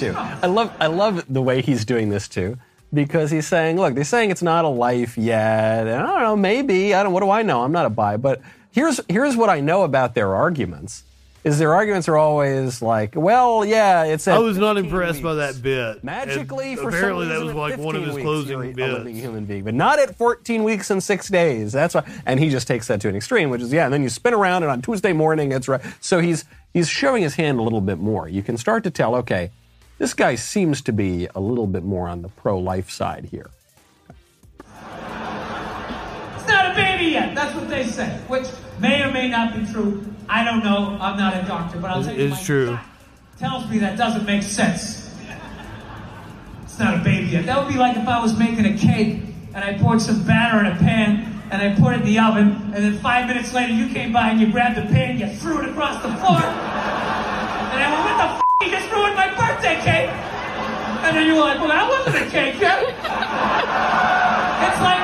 Here 0.00 0.12
too. 0.12 0.14
I 0.16 0.46
love 0.46 0.72
I 0.80 0.86
love 0.86 1.24
the 1.28 1.42
way 1.42 1.60
he's 1.60 1.84
doing 1.84 2.08
this 2.08 2.28
too. 2.28 2.56
Because 2.92 3.30
he's 3.30 3.46
saying, 3.46 3.76
look, 3.76 3.94
they're 3.94 4.04
saying 4.04 4.30
it's 4.30 4.42
not 4.42 4.64
a 4.64 4.68
life 4.68 5.18
yet. 5.18 5.86
And 5.86 6.00
I 6.00 6.06
don't 6.06 6.22
know, 6.22 6.36
maybe. 6.36 6.94
I 6.94 7.02
don't 7.02 7.12
what 7.12 7.20
do 7.20 7.30
I 7.30 7.42
know? 7.42 7.62
I'm 7.62 7.72
not 7.72 7.86
a 7.86 7.90
bi, 7.90 8.16
but 8.16 8.40
here's 8.72 9.00
here's 9.08 9.36
what 9.36 9.50
I 9.50 9.60
know 9.60 9.82
about 9.82 10.14
their 10.14 10.34
arguments. 10.34 11.02
Is 11.44 11.58
their 11.58 11.74
arguments 11.74 12.08
are 12.08 12.16
always 12.16 12.80
like, 12.80 13.14
well, 13.14 13.66
yeah, 13.66 14.04
it's. 14.04 14.26
I 14.26 14.38
was 14.38 14.56
not 14.56 14.76
15 14.76 14.84
impressed 14.86 15.22
by 15.22 15.34
that 15.34 15.62
bit. 15.62 16.02
Magically, 16.02 16.72
And 16.72 16.80
for 16.80 16.88
apparently 16.88 17.26
some 17.28 17.36
that 17.36 17.44
was 17.44 17.54
like 17.54 17.76
one 17.76 17.96
of 17.96 18.02
15 18.02 18.16
his 18.16 18.24
closing 18.24 18.50
you're 18.52 18.64
a 18.64 18.72
bits. 18.72 18.92
living 18.94 19.14
human 19.16 19.44
being, 19.44 19.62
but 19.62 19.74
not 19.74 19.98
at 19.98 20.16
14 20.16 20.64
weeks 20.64 20.90
and 20.90 21.02
six 21.02 21.28
days. 21.28 21.72
That's 21.72 21.94
why, 21.94 22.02
and 22.24 22.40
he 22.40 22.48
just 22.48 22.66
takes 22.66 22.86
that 22.88 23.02
to 23.02 23.10
an 23.10 23.16
extreme, 23.16 23.50
which 23.50 23.60
is 23.60 23.70
yeah. 23.74 23.84
And 23.84 23.92
then 23.92 24.02
you 24.02 24.08
spin 24.08 24.32
around, 24.32 24.62
and 24.62 24.72
on 24.72 24.80
Tuesday 24.80 25.12
morning, 25.12 25.52
it's 25.52 25.68
right. 25.68 25.82
So 26.00 26.20
he's 26.20 26.46
he's 26.72 26.88
showing 26.88 27.22
his 27.22 27.34
hand 27.34 27.58
a 27.58 27.62
little 27.62 27.82
bit 27.82 27.98
more. 27.98 28.26
You 28.26 28.42
can 28.42 28.56
start 28.56 28.82
to 28.84 28.90
tell, 28.90 29.14
okay, 29.16 29.50
this 29.98 30.14
guy 30.14 30.36
seems 30.36 30.80
to 30.80 30.92
be 30.92 31.28
a 31.34 31.40
little 31.40 31.66
bit 31.66 31.84
more 31.84 32.08
on 32.08 32.22
the 32.22 32.28
pro-life 32.30 32.90
side 32.90 33.26
here. 33.30 33.50
Yet. 37.12 37.34
That's 37.34 37.54
what 37.54 37.68
they 37.68 37.84
say, 37.86 38.08
which 38.28 38.46
may 38.80 39.02
or 39.02 39.10
may 39.12 39.28
not 39.28 39.54
be 39.54 39.64
true. 39.72 40.04
I 40.28 40.44
don't 40.44 40.64
know. 40.64 40.96
I'm 41.00 41.16
not 41.18 41.36
a 41.36 41.46
doctor, 41.46 41.78
but 41.78 41.90
I'll 41.90 42.02
tell 42.02 42.14
you, 42.16 42.28
It's 42.28 42.44
true. 42.44 42.78
tells 43.38 43.68
me 43.68 43.78
that 43.78 43.96
doesn't 43.98 44.24
make 44.26 44.42
sense. 44.42 45.02
It's 46.64 46.78
not 46.78 46.94
a 46.94 47.04
baby 47.04 47.28
yet. 47.28 47.46
That 47.46 47.58
would 47.62 47.72
be 47.72 47.78
like 47.78 47.96
if 47.96 48.08
I 48.08 48.20
was 48.20 48.36
making 48.38 48.64
a 48.66 48.76
cake 48.76 49.22
and 49.54 49.62
I 49.64 49.78
poured 49.78 50.00
some 50.00 50.24
batter 50.24 50.58
in 50.58 50.66
a 50.66 50.76
pan 50.76 51.30
and 51.50 51.62
I 51.62 51.74
put 51.80 51.92
it 51.94 52.00
in 52.00 52.06
the 52.06 52.18
oven, 52.18 52.72
and 52.74 52.82
then 52.84 52.98
five 52.98 53.28
minutes 53.28 53.52
later 53.54 53.72
you 53.72 53.88
came 53.94 54.12
by 54.12 54.30
and 54.30 54.40
you 54.40 54.50
grabbed 54.50 54.76
the 54.76 54.82
pan, 54.92 55.10
and 55.10 55.20
you 55.20 55.28
threw 55.36 55.60
it 55.62 55.68
across 55.68 56.02
the 56.02 56.08
floor, 56.18 56.40
and 56.40 57.78
I 57.78 57.86
went, 57.92 58.02
"What 58.02 58.16
the 58.16 58.24
f? 58.24 58.42
You 58.62 58.70
just 58.70 58.90
ruined 58.90 59.14
my 59.14 59.28
birthday 59.36 59.76
cake!" 59.84 60.10
And 61.04 61.14
then 61.14 61.26
you 61.28 61.34
were 61.34 61.42
like, 61.42 61.58
"Well, 61.60 61.68
that 61.68 61.86
wasn't 61.86 62.16
a 62.26 62.30
cake 62.30 62.58
yet." 62.58 62.82
It's 64.66 64.80
like, 64.80 65.03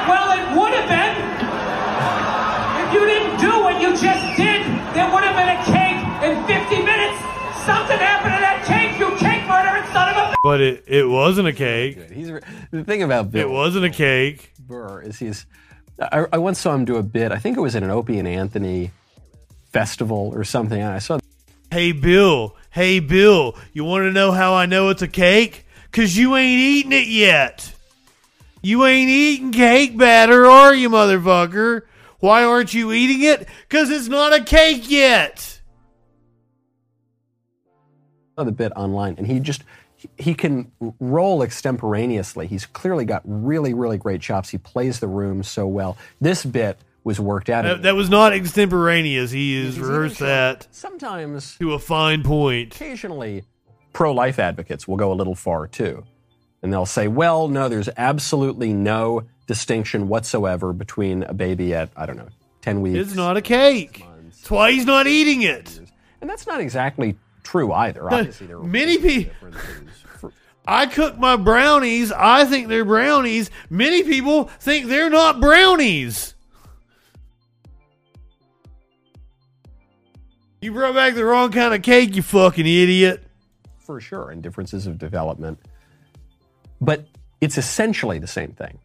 do 3.41 3.51
what 3.61 3.81
you 3.81 3.91
just 3.97 4.37
did, 4.37 4.62
there 4.95 5.11
would 5.11 5.25
have 5.25 5.37
been 5.37 5.49
a 5.49 5.61
cake 5.65 6.01
in 6.25 6.37
50 6.47 6.85
minutes. 6.85 7.19
Something 7.65 7.99
happened 7.99 8.35
to 8.35 8.41
that 8.41 8.65
cake, 8.67 8.99
you 8.99 9.11
cake 9.17 9.47
murdering 9.49 9.85
son 9.93 10.09
of 10.09 10.17
a. 10.17 10.37
But 10.43 10.61
it, 10.61 10.85
it 10.87 11.09
wasn't 11.09 11.49
a 11.49 11.53
cake. 11.53 12.11
He's 12.11 12.29
the 12.71 12.85
thing 12.85 13.03
about 13.03 13.31
Bill 13.31 13.49
It 13.49 13.51
wasn't 13.51 13.85
a 13.85 13.91
cake. 13.91 14.53
Burr 14.59 15.03
is 15.03 15.19
he's. 15.19 15.47
I, 16.01 16.27
I 16.33 16.39
once 16.39 16.59
saw 16.59 16.75
him 16.75 16.85
do 16.85 16.97
a 16.97 17.03
bit. 17.03 17.33
I 17.33 17.39
think 17.39 17.57
it 17.57 17.61
was 17.61 17.77
at 17.77 17.83
an 17.83 17.91
Opie 17.91 18.19
and 18.19 18.27
Anthony 18.27 18.91
festival 19.71 20.33
or 20.35 20.45
something. 20.45 20.81
And 20.81 20.91
I 20.91 20.99
saw 20.99 21.19
Hey 21.71 21.93
Bill, 21.93 22.57
hey 22.71 22.99
Bill, 22.99 23.57
you 23.73 23.85
want 23.85 24.05
to 24.05 24.12
know 24.12 24.33
how 24.33 24.55
I 24.55 24.67
know 24.67 24.89
it's 24.89 25.03
a 25.03 25.09
cake? 25.09 25.67
Cause 25.93 26.17
you 26.17 26.37
ain't 26.37 26.59
eating 26.59 26.93
it 26.93 27.07
yet. 27.07 27.73
You 28.62 28.85
ain't 28.87 29.09
eating 29.09 29.53
cake 29.53 29.97
batter, 29.97 30.47
are 30.47 30.75
you, 30.75 30.91
motherfucker? 30.91 31.83
Why 32.21 32.45
aren't 32.45 32.73
you 32.75 32.93
eating 32.93 33.23
it? 33.23 33.49
Cause 33.69 33.91
it's 33.91 34.09
not 34.09 34.33
a 34.33 34.45
cake 34.45 34.89
yet. 34.89 35.61
the 38.37 38.53
bit 38.53 38.73
online, 38.75 39.17
and 39.19 39.27
he 39.27 39.39
just 39.39 39.65
he- 40.17 40.33
can 40.33 40.73
roll 40.99 41.43
extemporaneously. 41.43 42.47
He's 42.47 42.65
clearly 42.65 43.05
got 43.05 43.21
really 43.27 43.75
really 43.75 43.99
great 43.99 44.23
chops. 44.23 44.49
He 44.49 44.57
plays 44.57 45.01
the 45.01 45.09
room 45.09 45.43
so 45.43 45.67
well. 45.67 45.99
This 46.23 46.45
bit 46.45 46.79
was 47.05 47.21
worked 47.21 47.51
out. 47.51 47.65
That, 47.65 47.83
that 47.83 47.95
was 47.97 48.09
not 48.09 48.33
extemporaneous. 48.33 49.31
He 49.31 49.63
has 49.65 49.79
rehearsed 49.79 50.21
that 50.21 50.69
sometimes 50.71 51.57
to 51.59 51.75
a 51.75 51.79
fine 51.79 52.23
point. 52.23 52.75
Occasionally, 52.75 53.45
pro 53.93 54.13
life 54.13 54.39
advocates 54.39 54.89
will 54.89 54.97
go 54.97 55.13
a 55.13 55.15
little 55.15 55.35
far 55.35 55.67
too. 55.67 56.05
And 56.62 56.73
they'll 56.73 56.87
say, 56.87 57.09
well, 57.09 57.49
no, 57.49 57.69
there's 57.69 57.89
absolutely 57.97 58.73
no 58.73 59.24
distinction 59.47 60.09
whatsoever 60.09 60.73
between 60.73 61.23
a 61.23 61.32
baby 61.32 61.74
at, 61.74 61.91
I 61.97 62.07
don't 62.07 62.16
know, 62.16 62.28
10 62.62 62.82
weeks. 62.82 62.99
It's 62.99 63.15
not 63.15 63.37
a 63.37 63.43
cake. 63.43 64.05
That's 64.27 64.51
why 64.51 64.73
he's 64.73 64.85
not 64.85 65.07
eating 65.07 65.43
it. 65.43 65.81
And 66.20 66.28
that's 66.28 66.47
not 66.47 66.61
exactly 66.61 67.16
true 67.43 67.73
either. 67.73 68.12
Obviously, 68.12 68.47
there 68.47 68.59
are 68.59 68.62
Many 68.62 68.99
people. 68.99 69.35
I 70.66 70.87
cook 70.87 71.19
my 71.19 71.37
brownies. 71.37 72.12
I 72.12 72.45
think 72.45 72.69
they're 72.69 72.85
brownies. 72.85 73.51
Many 73.70 74.03
people 74.03 74.45
think 74.61 74.87
they're 74.87 75.11
not 75.11 75.41
brownies. 75.41 76.35
You 80.61 80.73
brought 80.73 80.95
back 80.95 81.15
the 81.15 81.24
wrong 81.24 81.51
kind 81.51 81.73
of 81.73 81.81
cake, 81.81 82.15
you 82.15 82.23
fucking 82.23 82.66
idiot. 82.66 83.24
for 83.78 84.01
sure, 84.01 84.31
and 84.31 84.43
differences 84.43 84.87
of 84.87 84.99
development. 84.99 85.59
But 86.81 87.07
it's 87.40 87.59
essentially 87.59 88.19
the 88.19 88.27
same 88.27 88.52
thing. 88.52 88.78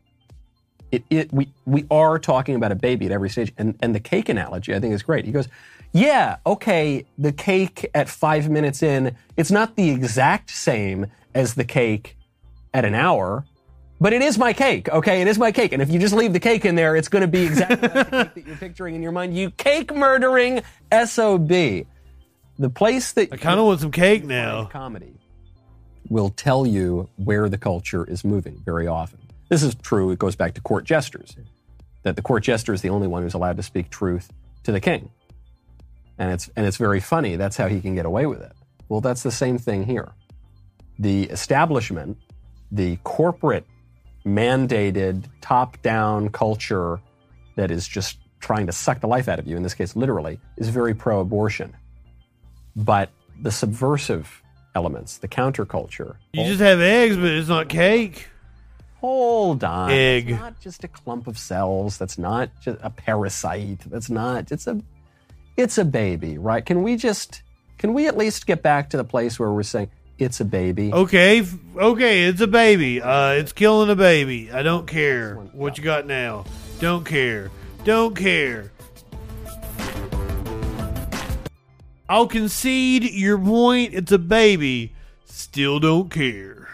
It, 0.91 1.03
it, 1.09 1.33
we, 1.33 1.49
we 1.65 1.85
are 1.91 2.19
talking 2.19 2.55
about 2.55 2.71
a 2.71 2.75
baby 2.75 3.05
at 3.05 3.11
every 3.11 3.29
stage. 3.29 3.53
And, 3.57 3.75
and 3.81 3.93
the 3.93 3.99
cake 3.99 4.29
analogy, 4.29 4.73
I 4.73 4.79
think, 4.79 4.93
is 4.93 5.03
great. 5.03 5.25
He 5.25 5.31
goes, 5.31 5.47
Yeah, 5.93 6.37
okay, 6.45 7.05
the 7.17 7.31
cake 7.31 7.89
at 7.93 8.07
five 8.07 8.49
minutes 8.49 8.81
in, 8.83 9.15
it's 9.35 9.51
not 9.51 9.75
the 9.75 9.89
exact 9.89 10.51
same 10.51 11.07
as 11.33 11.55
the 11.55 11.65
cake 11.65 12.15
at 12.73 12.85
an 12.85 12.95
hour, 12.95 13.45
but 13.99 14.13
it 14.13 14.21
is 14.21 14.37
my 14.37 14.53
cake, 14.53 14.89
okay? 14.89 15.21
It 15.21 15.27
is 15.27 15.37
my 15.37 15.51
cake. 15.51 15.73
And 15.73 15.81
if 15.81 15.89
you 15.89 15.99
just 15.99 16.13
leave 16.13 16.33
the 16.33 16.39
cake 16.39 16.65
in 16.65 16.75
there, 16.75 16.95
it's 16.95 17.07
going 17.07 17.21
to 17.21 17.27
be 17.27 17.43
exactly 17.45 17.77
like 17.77 17.93
the 17.93 18.03
cake 18.03 18.33
that 18.35 18.47
you're 18.47 18.57
picturing 18.57 18.95
in 18.95 19.01
your 19.01 19.11
mind. 19.11 19.35
You 19.35 19.51
cake 19.51 19.93
murdering 19.93 20.61
SOB. 20.91 21.47
The 21.47 22.69
place 22.73 23.11
that 23.13 23.33
I 23.33 23.37
kind 23.37 23.59
of 23.59 23.65
want 23.65 23.81
some 23.81 23.91
cake 23.91 24.23
now. 24.23 24.65
Comedy 24.65 25.13
will 26.09 26.29
tell 26.29 26.65
you 26.65 27.09
where 27.17 27.49
the 27.49 27.57
culture 27.57 28.03
is 28.05 28.23
moving 28.23 28.61
very 28.63 28.87
often. 28.87 29.19
This 29.49 29.63
is 29.63 29.75
true, 29.75 30.11
it 30.11 30.19
goes 30.19 30.35
back 30.35 30.53
to 30.55 30.61
court 30.61 30.85
jesters, 30.85 31.35
that 32.03 32.15
the 32.15 32.21
court 32.21 32.43
jester 32.43 32.73
is 32.73 32.81
the 32.81 32.89
only 32.89 33.07
one 33.07 33.23
who's 33.23 33.33
allowed 33.33 33.57
to 33.57 33.63
speak 33.63 33.89
truth 33.89 34.31
to 34.63 34.71
the 34.71 34.79
king. 34.79 35.09
And 36.17 36.31
it's, 36.31 36.49
and 36.55 36.65
it's 36.65 36.77
very 36.77 36.99
funny, 36.99 37.35
that's 37.35 37.57
how 37.57 37.67
he 37.67 37.81
can 37.81 37.95
get 37.95 38.05
away 38.05 38.25
with 38.25 38.41
it. 38.41 38.53
Well, 38.89 39.01
that's 39.01 39.23
the 39.23 39.31
same 39.31 39.57
thing 39.57 39.85
here. 39.85 40.11
The 40.99 41.23
establishment, 41.23 42.17
the 42.71 42.97
corporate 43.03 43.65
mandated 44.25 45.25
top 45.41 45.81
down 45.81 46.29
culture 46.29 46.99
that 47.55 47.71
is 47.71 47.87
just 47.87 48.17
trying 48.39 48.65
to 48.67 48.71
suck 48.71 48.99
the 48.99 49.07
life 49.07 49.27
out 49.27 49.39
of 49.39 49.47
you, 49.47 49.57
in 49.57 49.63
this 49.63 49.73
case, 49.73 49.95
literally, 49.95 50.39
is 50.57 50.69
very 50.69 50.93
pro 50.93 51.19
abortion. 51.19 51.75
But 52.75 53.09
the 53.41 53.51
subversive 53.51 54.41
elements, 54.75 55.17
the 55.17 55.27
counterculture. 55.27 56.17
You 56.33 56.43
just 56.43 56.59
have 56.59 56.79
eggs, 56.79 57.15
but 57.15 57.25
it's 57.27 57.47
not 57.49 57.69
cake. 57.69 58.27
Hold 58.99 59.63
on. 59.63 59.91
Egg. 59.91 60.31
It's 60.31 60.39
not 60.39 60.59
just 60.59 60.83
a 60.83 60.87
clump 60.87 61.27
of 61.27 61.37
cells. 61.37 61.97
That's 61.97 62.17
not 62.17 62.49
just 62.61 62.77
a 62.81 62.89
parasite. 62.89 63.79
That's 63.87 64.09
not. 64.09 64.51
It's 64.51 64.67
a. 64.67 64.81
It's 65.57 65.77
a 65.77 65.85
baby, 65.85 66.37
right? 66.37 66.65
Can 66.65 66.83
we 66.83 66.97
just? 66.97 67.41
Can 67.77 67.93
we 67.93 68.07
at 68.07 68.17
least 68.17 68.45
get 68.45 68.61
back 68.61 68.89
to 68.91 68.97
the 68.97 69.03
place 69.03 69.39
where 69.39 69.51
we're 69.51 69.63
saying 69.63 69.89
it's 70.17 70.39
a 70.39 70.45
baby? 70.45 70.91
Okay, 70.91 71.45
okay, 71.77 72.23
it's 72.25 72.41
a 72.41 72.47
baby. 72.47 73.01
Uh, 73.01 73.31
it's 73.31 73.53
killing 73.53 73.89
a 73.89 73.95
baby. 73.95 74.51
I 74.51 74.63
don't 74.63 74.87
care 74.87 75.35
what 75.35 75.77
you 75.77 75.83
got 75.83 76.05
now. 76.05 76.45
Don't 76.79 77.05
care. 77.05 77.51
Don't 77.83 78.15
care. 78.15 78.71
I'll 82.07 82.27
concede 82.27 83.03
your 83.03 83.37
point. 83.39 83.93
It's 83.93 84.11
a 84.11 84.19
baby. 84.19 84.93
Still 85.25 85.79
don't 85.79 86.09
care. 86.09 86.67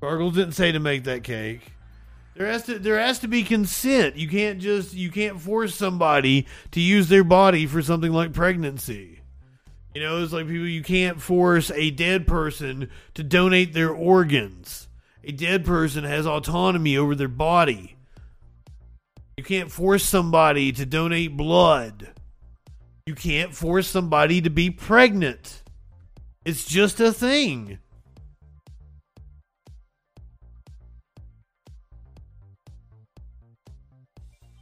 Gargles 0.00 0.34
didn't 0.34 0.52
say 0.52 0.72
to 0.72 0.80
make 0.80 1.04
that 1.04 1.24
cake. 1.24 1.72
There 2.34 2.46
has 2.46 2.64
to 2.64 2.78
there 2.78 2.98
has 2.98 3.18
to 3.20 3.28
be 3.28 3.42
consent. 3.42 4.16
You 4.16 4.28
can't 4.28 4.58
just 4.58 4.94
you 4.94 5.10
can't 5.10 5.40
force 5.40 5.74
somebody 5.74 6.46
to 6.70 6.80
use 6.80 7.08
their 7.08 7.24
body 7.24 7.66
for 7.66 7.82
something 7.82 8.12
like 8.12 8.32
pregnancy. 8.32 9.20
You 9.94 10.02
know, 10.02 10.22
it's 10.22 10.32
like 10.32 10.46
people 10.46 10.66
you 10.66 10.82
can't 10.82 11.20
force 11.20 11.70
a 11.72 11.90
dead 11.90 12.26
person 12.26 12.88
to 13.14 13.22
donate 13.22 13.74
their 13.74 13.90
organs. 13.90 14.88
A 15.22 15.32
dead 15.32 15.64
person 15.64 16.04
has 16.04 16.26
autonomy 16.26 16.96
over 16.96 17.14
their 17.14 17.28
body. 17.28 17.96
You 19.36 19.44
can't 19.44 19.70
force 19.70 20.04
somebody 20.04 20.72
to 20.72 20.86
donate 20.86 21.36
blood. 21.36 22.11
You 23.06 23.14
can't 23.14 23.54
force 23.54 23.88
somebody 23.88 24.40
to 24.40 24.50
be 24.50 24.70
pregnant. 24.70 25.62
It's 26.44 26.64
just 26.64 27.00
a 27.00 27.12
thing. 27.12 27.78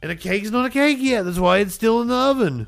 And 0.01 0.11
a 0.11 0.15
cake's 0.15 0.49
not 0.49 0.65
a 0.65 0.69
cake 0.69 0.97
yet. 0.99 1.25
That's 1.25 1.37
why 1.37 1.59
it's 1.59 1.75
still 1.75 2.01
in 2.01 2.07
the 2.07 2.15
oven. 2.15 2.67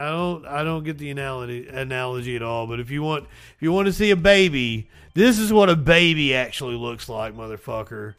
I 0.00 0.10
don't 0.10 0.44
I 0.44 0.64
don't 0.64 0.82
get 0.82 0.98
the 0.98 1.10
analogy 1.10 1.68
analogy 1.68 2.34
at 2.34 2.42
all, 2.42 2.66
but 2.66 2.80
if 2.80 2.90
you 2.90 3.02
want 3.02 3.24
if 3.54 3.62
you 3.62 3.70
want 3.70 3.86
to 3.86 3.92
see 3.92 4.10
a 4.10 4.16
baby, 4.16 4.90
this 5.14 5.38
is 5.38 5.52
what 5.52 5.70
a 5.70 5.76
baby 5.76 6.34
actually 6.34 6.74
looks 6.74 7.08
like, 7.08 7.36
motherfucker. 7.36 8.14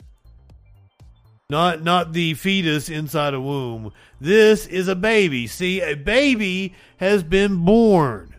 Not 1.51 1.83
not 1.83 2.13
the 2.13 2.33
fetus 2.33 2.89
inside 2.89 3.35
a 3.35 3.39
womb. 3.39 3.93
This 4.19 4.65
is 4.65 4.87
a 4.87 4.95
baby. 4.95 5.45
See, 5.45 5.79
a 5.79 5.93
baby 5.93 6.73
has 6.97 7.21
been 7.21 7.63
born. 7.63 8.33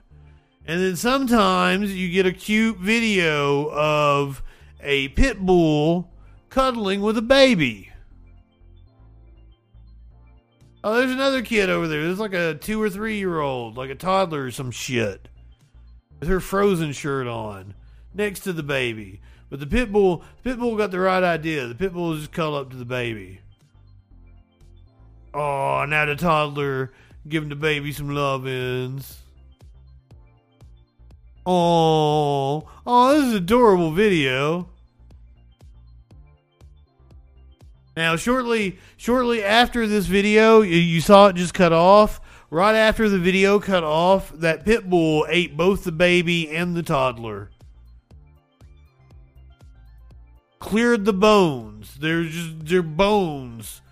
And 0.66 0.80
then 0.80 0.96
sometimes 0.96 1.94
you 1.94 2.10
get 2.10 2.26
a 2.26 2.32
cute 2.32 2.78
video 2.78 3.70
of 3.70 4.42
a 4.80 5.06
pit 5.10 5.38
bull 5.38 6.10
cuddling 6.50 7.00
with 7.00 7.16
a 7.16 7.22
baby. 7.22 7.92
Oh, 10.82 10.96
there's 10.96 11.12
another 11.12 11.42
kid 11.42 11.70
over 11.70 11.86
there. 11.86 12.02
There's 12.02 12.18
like 12.18 12.34
a 12.34 12.54
two 12.54 12.82
or 12.82 12.90
three 12.90 13.18
year 13.18 13.38
old, 13.38 13.76
like 13.76 13.90
a 13.90 13.94
toddler 13.94 14.46
or 14.46 14.50
some 14.50 14.72
shit, 14.72 15.28
with 16.18 16.28
her 16.28 16.40
frozen 16.40 16.90
shirt 16.90 17.28
on, 17.28 17.74
next 18.12 18.40
to 18.40 18.52
the 18.52 18.64
baby. 18.64 19.20
But 19.48 19.60
the 19.60 19.66
pit 19.66 19.92
bull, 19.92 20.24
the 20.42 20.50
pit 20.50 20.58
bull 20.58 20.76
got 20.76 20.90
the 20.90 20.98
right 20.98 21.22
idea. 21.22 21.66
The 21.66 21.74
pit 21.74 21.92
bull 21.92 22.16
just 22.16 22.32
cuddle 22.32 22.56
up 22.56 22.70
to 22.70 22.76
the 22.76 22.84
baby. 22.84 23.40
Oh, 25.32 25.84
now 25.86 26.06
the 26.06 26.16
toddler 26.16 26.92
giving 27.28 27.48
the 27.48 27.56
baby 27.56 27.92
some 27.92 28.08
lovins. 28.08 29.16
Oh, 31.44 32.68
oh, 32.86 33.14
this 33.14 33.28
is 33.28 33.34
adorable 33.34 33.92
video. 33.92 34.68
Now, 37.96 38.16
shortly, 38.16 38.78
shortly 38.96 39.44
after 39.44 39.86
this 39.86 40.06
video, 40.06 40.62
you 40.62 41.00
saw 41.00 41.28
it 41.28 41.36
just 41.36 41.54
cut 41.54 41.72
off. 41.72 42.20
Right 42.50 42.74
after 42.74 43.08
the 43.08 43.18
video 43.18 43.58
cut 43.58 43.84
off, 43.84 44.32
that 44.34 44.64
pit 44.64 44.88
bull 44.88 45.26
ate 45.28 45.56
both 45.56 45.84
the 45.84 45.92
baby 45.92 46.50
and 46.50 46.76
the 46.76 46.82
toddler. 46.82 47.50
Cleared 50.66 51.04
the 51.04 51.12
bones. 51.12 51.94
There's 51.94 52.32
just 52.32 52.66
they're 52.66 52.82
bones 52.82 53.82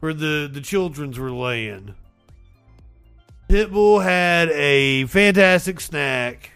where 0.00 0.12
the 0.12 0.50
the 0.52 0.60
children's 0.60 1.16
were 1.16 1.30
laying. 1.30 1.94
Pitbull 3.48 4.02
had 4.02 4.48
a 4.48 5.06
fantastic 5.06 5.78
snack. 5.78 6.50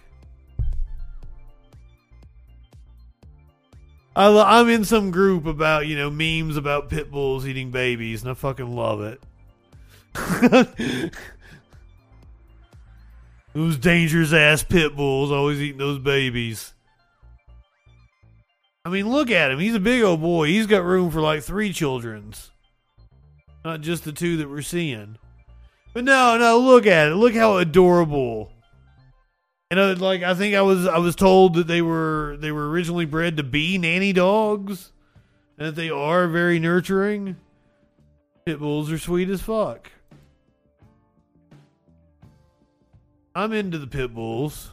I, 4.16 4.58
I'm 4.58 4.68
in 4.68 4.84
some 4.84 5.12
group 5.12 5.46
about 5.46 5.86
you 5.86 5.96
know 5.96 6.10
memes 6.10 6.56
about 6.56 6.88
pit 6.90 7.08
bulls 7.08 7.46
eating 7.46 7.70
babies, 7.70 8.22
and 8.22 8.32
I 8.32 8.34
fucking 8.34 8.74
love 8.74 9.00
it. 9.00 9.22
those 13.54 13.78
dangerous 13.78 14.32
ass 14.32 14.64
pit 14.64 14.96
bulls 14.96 15.30
always 15.30 15.60
eating 15.60 15.78
those 15.78 16.00
babies. 16.00 16.74
I 18.84 18.90
mean, 18.90 19.08
look 19.08 19.30
at 19.30 19.50
him. 19.50 19.58
He's 19.58 19.74
a 19.74 19.80
big 19.80 20.02
old 20.02 20.20
boy. 20.20 20.48
He's 20.48 20.66
got 20.66 20.84
room 20.84 21.10
for 21.10 21.20
like 21.20 21.42
three 21.42 21.72
children's, 21.72 22.50
not 23.64 23.80
just 23.80 24.04
the 24.04 24.12
two 24.12 24.36
that 24.38 24.48
we're 24.48 24.62
seeing. 24.62 25.18
But 25.92 26.04
no, 26.04 26.38
no, 26.38 26.58
look 26.58 26.86
at 26.86 27.08
it. 27.08 27.14
Look 27.14 27.34
how 27.34 27.56
adorable. 27.56 28.52
And 29.70 29.78
uh, 29.78 29.96
like 29.98 30.22
I 30.22 30.34
think 30.34 30.54
I 30.54 30.62
was 30.62 30.86
I 30.86 30.98
was 30.98 31.14
told 31.14 31.54
that 31.54 31.66
they 31.66 31.82
were 31.82 32.36
they 32.40 32.52
were 32.52 32.70
originally 32.70 33.04
bred 33.04 33.36
to 33.36 33.42
be 33.42 33.76
nanny 33.76 34.12
dogs, 34.14 34.92
and 35.58 35.68
that 35.68 35.74
they 35.74 35.90
are 35.90 36.26
very 36.26 36.58
nurturing. 36.58 37.36
Pit 38.46 38.60
bulls 38.60 38.90
are 38.90 38.98
sweet 38.98 39.28
as 39.28 39.42
fuck. 39.42 39.90
I'm 43.34 43.52
into 43.52 43.78
the 43.78 43.86
pit 43.86 44.14
bulls. 44.14 44.70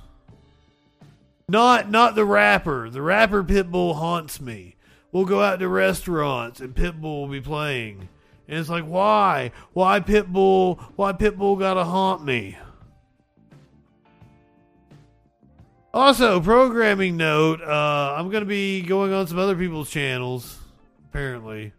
Not 1.47 1.91
not 1.91 2.15
the 2.15 2.25
rapper. 2.25 2.89
The 2.89 3.01
rapper 3.01 3.43
Pitbull 3.43 3.95
haunts 3.95 4.41
me. 4.41 4.75
We'll 5.11 5.25
go 5.25 5.41
out 5.41 5.59
to 5.59 5.69
restaurants 5.69 6.59
and 6.59 6.75
Pitbull 6.75 7.21
will 7.21 7.27
be 7.27 7.41
playing. 7.41 8.09
And 8.47 8.59
it's 8.59 8.69
like, 8.69 8.83
why? 8.83 9.51
Why 9.73 9.99
Pitbull? 9.99 10.79
Why 10.95 11.13
Pitbull 11.13 11.59
gotta 11.59 11.83
haunt 11.83 12.23
me? 12.23 12.57
Also, 15.93 16.41
programming 16.41 17.15
note, 17.15 17.61
uh, 17.61 18.15
I'm 18.17 18.29
gonna 18.29 18.45
be 18.45 18.81
going 18.81 19.13
on 19.13 19.27
some 19.27 19.39
other 19.39 19.55
people's 19.55 19.89
channels, 19.89 20.59
apparently. 21.09 21.71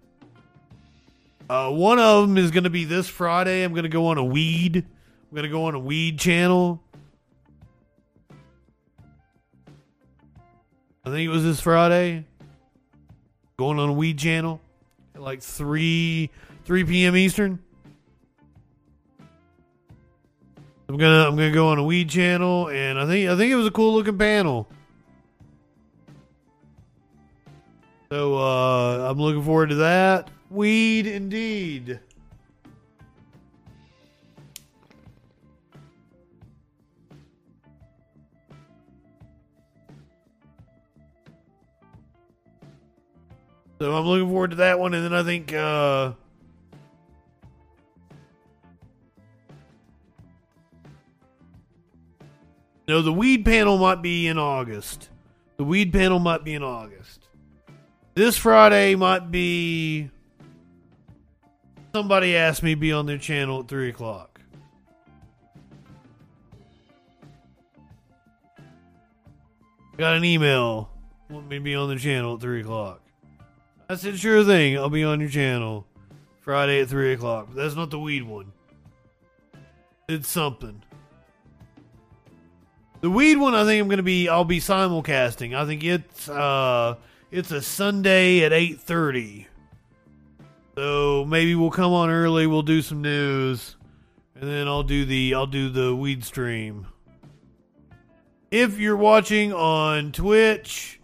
Uh, 1.50 1.70
one 1.70 1.98
of 1.98 2.26
them 2.26 2.38
is 2.38 2.50
gonna 2.50 2.70
be 2.70 2.84
this 2.84 3.08
Friday. 3.08 3.62
I'm 3.62 3.74
gonna 3.74 3.88
go 3.88 4.06
on 4.06 4.16
a 4.16 4.24
weed. 4.24 4.76
I'm 4.76 5.34
gonna 5.34 5.50
go 5.50 5.64
on 5.66 5.74
a 5.74 5.78
weed 5.78 6.18
channel. 6.18 6.82
I 11.06 11.10
think 11.10 11.24
it 11.24 11.32
was 11.32 11.44
this 11.44 11.60
Friday. 11.60 12.24
Going 13.60 13.78
on 13.78 13.88
a 13.88 13.92
weed 13.92 14.18
channel 14.18 14.60
at 15.14 15.22
like 15.22 15.40
three 15.40 16.30
three 16.64 16.82
p.m. 16.82 17.16
Eastern. 17.16 17.60
I'm 20.88 20.96
gonna 20.96 21.28
I'm 21.28 21.36
gonna 21.36 21.52
go 21.52 21.68
on 21.68 21.78
a 21.78 21.84
weed 21.84 22.10
channel, 22.10 22.70
and 22.70 22.98
I 22.98 23.06
think 23.06 23.30
I 23.30 23.36
think 23.36 23.52
it 23.52 23.54
was 23.54 23.68
a 23.68 23.70
cool 23.70 23.94
looking 23.94 24.18
panel. 24.18 24.68
So 28.10 28.36
uh, 28.36 29.08
I'm 29.08 29.18
looking 29.18 29.44
forward 29.44 29.68
to 29.68 29.76
that. 29.76 30.28
Weed 30.50 31.06
indeed. 31.06 32.00
So 43.78 43.94
I'm 43.94 44.06
looking 44.06 44.28
forward 44.28 44.50
to 44.50 44.56
that 44.56 44.78
one, 44.78 44.94
and 44.94 45.04
then 45.04 45.12
I 45.12 45.22
think 45.22 45.52
uh, 45.52 46.12
no, 52.88 53.02
the 53.02 53.12
weed 53.12 53.44
panel 53.44 53.76
might 53.76 54.00
be 54.00 54.26
in 54.28 54.38
August. 54.38 55.10
The 55.58 55.64
weed 55.64 55.92
panel 55.92 56.18
might 56.18 56.42
be 56.42 56.54
in 56.54 56.62
August. 56.62 57.28
This 58.14 58.36
Friday 58.36 58.94
might 58.94 59.30
be. 59.30 60.10
Somebody 61.94 62.36
asked 62.36 62.62
me 62.62 62.74
be 62.74 62.92
on 62.92 63.06
their 63.06 63.18
channel 63.18 63.60
at 63.60 63.68
three 63.68 63.90
o'clock. 63.90 64.40
Got 69.98 70.16
an 70.16 70.24
email. 70.24 70.90
Want 71.28 71.48
me 71.48 71.56
to 71.56 71.62
be 71.62 71.74
on 71.74 71.88
the 71.88 71.96
channel 71.96 72.34
at 72.34 72.40
three 72.40 72.60
o'clock. 72.60 73.05
I 73.88 73.94
said, 73.94 74.18
sure 74.18 74.44
thing. 74.44 74.76
I'll 74.76 74.90
be 74.90 75.04
on 75.04 75.20
your 75.20 75.28
channel 75.28 75.86
Friday 76.40 76.80
at 76.80 76.88
3 76.88 77.12
o'clock. 77.12 77.48
But 77.48 77.62
that's 77.62 77.76
not 77.76 77.90
the 77.90 78.00
weed 78.00 78.24
one. 78.24 78.52
It's 80.08 80.28
something. 80.28 80.82
The 83.00 83.10
weed 83.10 83.36
one, 83.36 83.54
I 83.54 83.64
think 83.64 83.80
I'm 83.80 83.88
going 83.88 83.98
to 83.98 84.02
be, 84.02 84.28
I'll 84.28 84.44
be 84.44 84.58
simulcasting. 84.58 85.54
I 85.54 85.66
think 85.66 85.84
it's, 85.84 86.28
uh, 86.28 86.96
it's 87.30 87.52
a 87.52 87.62
Sunday 87.62 88.42
at 88.42 88.52
8.30. 88.52 89.46
So 90.76 91.24
maybe 91.24 91.54
we'll 91.54 91.70
come 91.70 91.92
on 91.92 92.10
early. 92.10 92.46
We'll 92.46 92.62
do 92.62 92.82
some 92.82 93.02
news. 93.02 93.76
And 94.34 94.50
then 94.50 94.66
I'll 94.66 94.82
do 94.82 95.04
the, 95.04 95.34
I'll 95.34 95.46
do 95.46 95.68
the 95.68 95.94
weed 95.94 96.24
stream. 96.24 96.88
If 98.50 98.78
you're 98.78 98.96
watching 98.96 99.52
on 99.52 100.12
Twitch, 100.12 100.95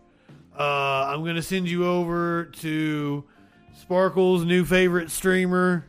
uh, 0.62 1.06
I'm 1.08 1.24
going 1.24 1.34
to 1.34 1.42
send 1.42 1.68
you 1.68 1.86
over 1.86 2.44
to 2.60 3.24
Sparkle's 3.80 4.44
new 4.44 4.64
favorite 4.64 5.10
streamer. 5.10 5.84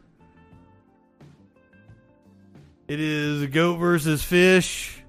It 2.87 2.99
is 2.99 3.45
Goat 3.47 3.77
versus 3.77 4.23
Fish. 4.23 5.03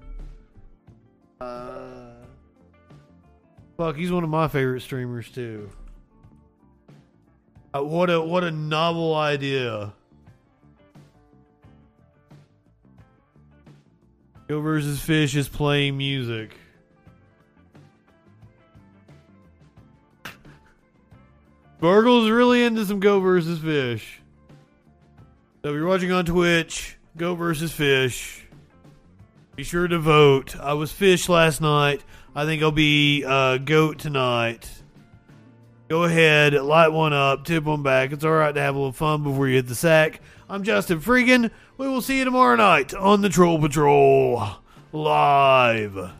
Uh, 1.41 2.11
fuck, 3.75 3.95
he's 3.95 4.11
one 4.11 4.23
of 4.23 4.29
my 4.29 4.47
favorite 4.47 4.81
streamers 4.81 5.31
too. 5.31 5.69
Uh, 7.75 7.83
what 7.83 8.11
a 8.11 8.21
what 8.21 8.43
a 8.43 8.51
novel 8.51 9.15
idea. 9.15 9.93
Goat 14.47 14.61
versus 14.61 15.01
Fish 15.01 15.35
is 15.35 15.49
playing 15.49 15.97
music. 15.97 16.55
Sparkle's 21.85 22.31
really 22.31 22.63
into 22.63 22.83
some 22.83 22.99
Goat 22.99 23.19
versus 23.19 23.59
Fish. 23.59 24.19
So 25.61 25.69
if 25.69 25.75
you're 25.75 25.85
watching 25.85 26.11
on 26.11 26.25
Twitch, 26.25 26.97
Goat 27.15 27.35
versus 27.35 27.71
Fish. 27.71 28.47
Be 29.55 29.61
sure 29.63 29.87
to 29.87 29.99
vote. 29.99 30.59
I 30.59 30.73
was 30.73 30.91
Fish 30.91 31.29
last 31.29 31.61
night. 31.61 32.03
I 32.33 32.45
think 32.45 32.63
I'll 32.63 32.71
be 32.71 33.23
uh, 33.23 33.59
Goat 33.59 33.99
tonight. 33.99 34.67
Go 35.87 36.05
ahead, 36.05 36.53
light 36.53 36.91
one 36.91 37.13
up, 37.13 37.45
tip 37.45 37.65
one 37.65 37.83
back. 37.83 38.11
It's 38.11 38.25
alright 38.25 38.55
to 38.55 38.61
have 38.61 38.73
a 38.73 38.79
little 38.79 38.91
fun 38.91 39.21
before 39.21 39.47
you 39.47 39.57
hit 39.57 39.67
the 39.67 39.75
sack. 39.75 40.21
I'm 40.49 40.63
Justin 40.63 40.99
Freakin. 40.99 41.51
We 41.77 41.87
will 41.87 42.01
see 42.01 42.17
you 42.17 42.25
tomorrow 42.25 42.55
night 42.55 42.95
on 42.95 43.21
the 43.21 43.29
Troll 43.29 43.59
Patrol 43.59 44.43
Live. 44.91 46.13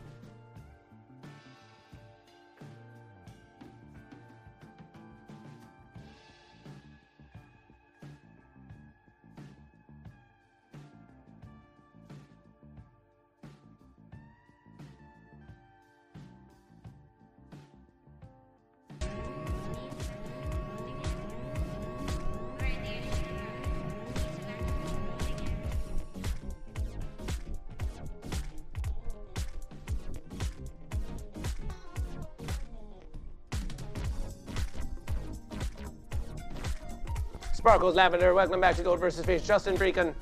Sparkles 37.65 37.95
Lavender, 37.95 38.31
welcome 38.35 38.61
back 38.61 38.75
to 38.75 38.83
Goat 38.83 38.99
vs. 38.99 39.25
Fish. 39.25 39.41
Justin 39.41 39.75
Freakin. 39.75 40.13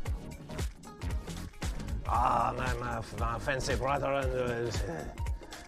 Ah, 2.08 2.54
my, 2.56 2.74
my, 2.76 3.02
my 3.20 3.38
fancy 3.38 3.76
brother 3.76 4.14
and 4.14 4.72
uh, 4.72 4.72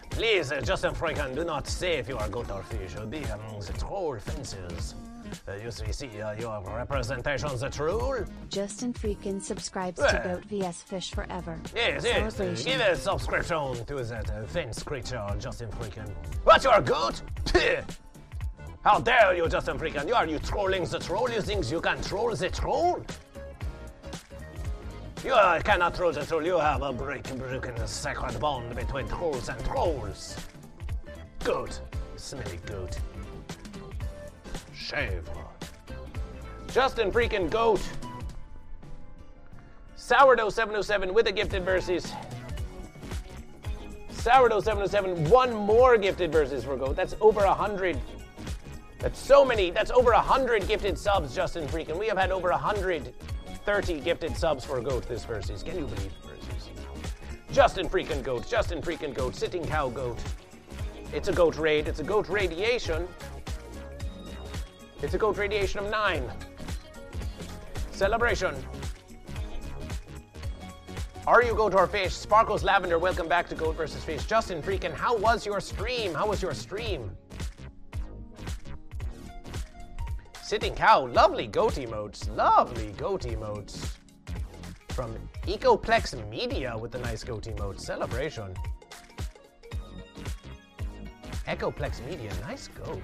please, 0.08 0.52
uh, 0.52 0.62
Justin 0.62 0.94
Freakin, 0.94 1.34
do 1.34 1.44
not 1.44 1.66
say 1.66 1.98
if 1.98 2.08
you 2.08 2.16
are 2.16 2.30
goat 2.30 2.50
or 2.50 2.62
fish. 2.62 2.94
You'll 2.94 3.04
be 3.04 3.22
among 3.24 3.60
the 3.60 3.74
troll 3.74 4.18
fences. 4.18 4.94
Uh, 5.46 5.52
you 5.62 5.70
see, 5.70 5.92
see 5.92 6.22
uh, 6.22 6.32
your 6.32 6.62
representations 6.74 7.60
the 7.60 7.68
troll. 7.68 8.24
Justin 8.48 8.94
Freakin 8.94 9.42
subscribes 9.42 9.98
Well. 9.98 10.10
to 10.10 10.28
Goat 10.28 10.44
vs. 10.46 10.82
Fish 10.82 11.10
Forever. 11.10 11.60
Yes, 11.74 12.04
yes. 12.06 12.40
uh, 12.40 12.54
give 12.64 12.80
a 12.80 12.96
subscription 12.96 13.84
to 13.84 14.02
that 14.02 14.30
uh, 14.30 14.46
fence 14.46 14.82
creature, 14.82 15.22
Justin 15.38 15.68
Freakin. 15.72 16.08
What, 16.44 16.64
you 16.64 16.70
are 16.70 16.80
goat? 16.80 17.20
How 18.86 19.00
dare 19.00 19.34
you, 19.34 19.48
Justin 19.48 19.80
Freakin? 19.80 20.06
You 20.06 20.14
are 20.14 20.28
you 20.28 20.38
trolling 20.38 20.84
the 20.84 21.00
troll? 21.00 21.28
You 21.28 21.42
think 21.42 21.68
you 21.72 21.80
can 21.80 22.00
troll 22.02 22.36
the 22.36 22.48
troll? 22.48 23.04
You 25.24 25.32
uh, 25.32 25.60
cannot 25.60 25.96
troll 25.96 26.12
the 26.12 26.24
troll. 26.24 26.46
You 26.46 26.58
have 26.58 26.82
a 26.82 26.92
break, 26.92 27.24
broken 27.36 27.84
sacred 27.84 28.38
bond 28.38 28.76
between 28.76 29.08
trolls 29.08 29.48
and 29.48 29.58
trolls. 29.64 30.36
Goat. 31.42 31.80
Smelly 32.14 32.60
goat. 32.66 32.96
Shave. 34.72 35.28
Justin 36.72 37.10
freaking 37.10 37.50
goat. 37.50 37.82
Sourdough 39.96 40.50
707 40.50 41.12
with 41.12 41.26
a 41.26 41.32
gifted 41.32 41.64
versus. 41.64 42.12
Sourdough 44.10 44.60
707, 44.60 45.28
one 45.28 45.52
more 45.52 45.98
gifted 45.98 46.30
versus 46.30 46.62
for 46.62 46.76
goat. 46.76 46.94
That's 46.94 47.16
over 47.20 47.40
a 47.40 47.52
hundred. 47.52 48.00
That's 48.98 49.18
so 49.18 49.44
many. 49.44 49.70
That's 49.70 49.90
over 49.90 50.12
a 50.12 50.20
hundred 50.20 50.66
gifted 50.66 50.98
subs, 50.98 51.34
Justin 51.34 51.66
Freakin. 51.68 51.98
We 51.98 52.06
have 52.08 52.18
had 52.18 52.30
over 52.30 52.50
a 52.50 52.56
hundred 52.56 53.12
thirty 53.64 54.00
gifted 54.00 54.36
subs 54.36 54.64
for 54.64 54.80
goat 54.80 55.08
this 55.08 55.24
versus. 55.24 55.62
Can 55.62 55.78
you 55.78 55.86
believe 55.86 56.12
versus? 56.24 56.70
Justin 57.52 57.88
Freakin 57.88 58.22
goat. 58.22 58.48
Justin 58.48 58.80
Freakin 58.80 59.14
goat. 59.14 59.34
Sitting 59.34 59.64
cow 59.64 59.88
goat. 59.88 60.18
It's 61.12 61.28
a 61.28 61.32
goat 61.32 61.56
raid. 61.56 61.88
It's 61.88 62.00
a 62.00 62.04
goat 62.04 62.28
radiation. 62.28 63.06
It's 65.02 65.14
a 65.14 65.18
goat 65.18 65.36
radiation 65.36 65.80
of 65.80 65.90
nine. 65.90 66.28
Celebration. 67.90 68.54
Are 71.26 71.42
you 71.42 71.54
goat 71.54 71.74
or 71.74 71.86
fish? 71.86 72.14
Sparkles 72.14 72.62
Lavender, 72.62 73.00
welcome 73.00 73.26
back 73.26 73.48
to 73.48 73.56
Goat 73.56 73.74
versus 73.76 74.04
Fish. 74.04 74.26
Justin 74.26 74.62
Freakin, 74.62 74.94
how 74.94 75.16
was 75.16 75.44
your 75.44 75.60
stream? 75.60 76.14
How 76.14 76.28
was 76.28 76.40
your 76.40 76.54
stream? 76.54 77.10
Sitting 80.46 80.76
cow, 80.76 81.04
lovely 81.08 81.48
goat 81.48 81.72
emotes. 81.72 82.32
Lovely 82.36 82.92
goat 82.92 83.22
emotes. 83.22 83.96
From 84.90 85.12
Ecoplex 85.42 86.14
Media 86.30 86.78
with 86.78 86.92
the 86.92 87.00
nice 87.00 87.24
goat 87.24 87.46
emote. 87.46 87.80
Celebration. 87.80 88.54
Ecoplex 91.48 92.00
Media, 92.08 92.30
nice 92.42 92.68
goat. 92.68 93.02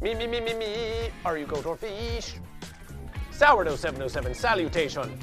Me, 0.00 0.14
me, 0.14 0.28
me, 0.28 0.40
me, 0.40 0.54
me. 0.54 1.10
Are 1.24 1.36
you 1.36 1.46
goat 1.46 1.66
or 1.66 1.76
fish? 1.76 2.36
Sourdough 3.32 3.74
707, 3.74 4.32
salutation 4.32 5.18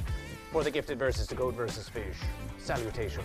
for 0.52 0.62
the 0.62 0.70
gifted 0.70 0.98
versus 0.98 1.28
the 1.28 1.34
goat 1.34 1.54
versus 1.54 1.88
fish. 1.88 2.18
Salutation. 2.58 3.24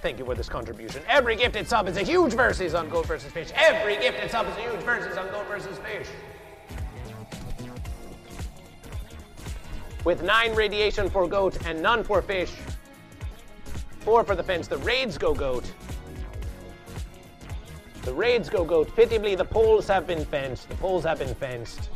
Thank 0.00 0.18
you 0.18 0.24
for 0.24 0.34
this 0.34 0.48
contribution. 0.48 1.02
Every 1.08 1.34
gifted 1.34 1.66
sub 1.68 1.88
is 1.88 1.96
a 1.96 2.02
huge 2.02 2.34
versus 2.34 2.74
on 2.74 2.88
goat 2.88 3.06
versus 3.06 3.32
fish. 3.32 3.48
Every 3.54 3.96
gifted 3.96 4.30
sub 4.30 4.46
is 4.46 4.56
a 4.56 4.60
huge 4.60 4.80
versus 4.80 5.16
on 5.16 5.28
goat 5.30 5.46
versus 5.48 5.78
fish. 5.78 6.06
With 10.04 10.22
nine 10.22 10.54
radiation 10.54 11.10
for 11.10 11.26
goat 11.26 11.58
and 11.66 11.82
none 11.82 12.04
for 12.04 12.22
fish. 12.22 12.52
Four 14.00 14.22
for 14.22 14.36
the 14.36 14.42
fence. 14.42 14.68
The 14.68 14.78
raids 14.78 15.18
go 15.18 15.34
goat. 15.34 15.70
The 18.02 18.14
raids 18.14 18.48
go 18.48 18.64
goat. 18.64 18.94
Pitiably, 18.94 19.34
the 19.34 19.44
poles 19.44 19.88
have 19.88 20.06
been 20.06 20.24
fenced. 20.24 20.68
The 20.68 20.76
poles 20.76 21.04
have 21.04 21.18
been 21.18 21.34
fenced. 21.34 21.90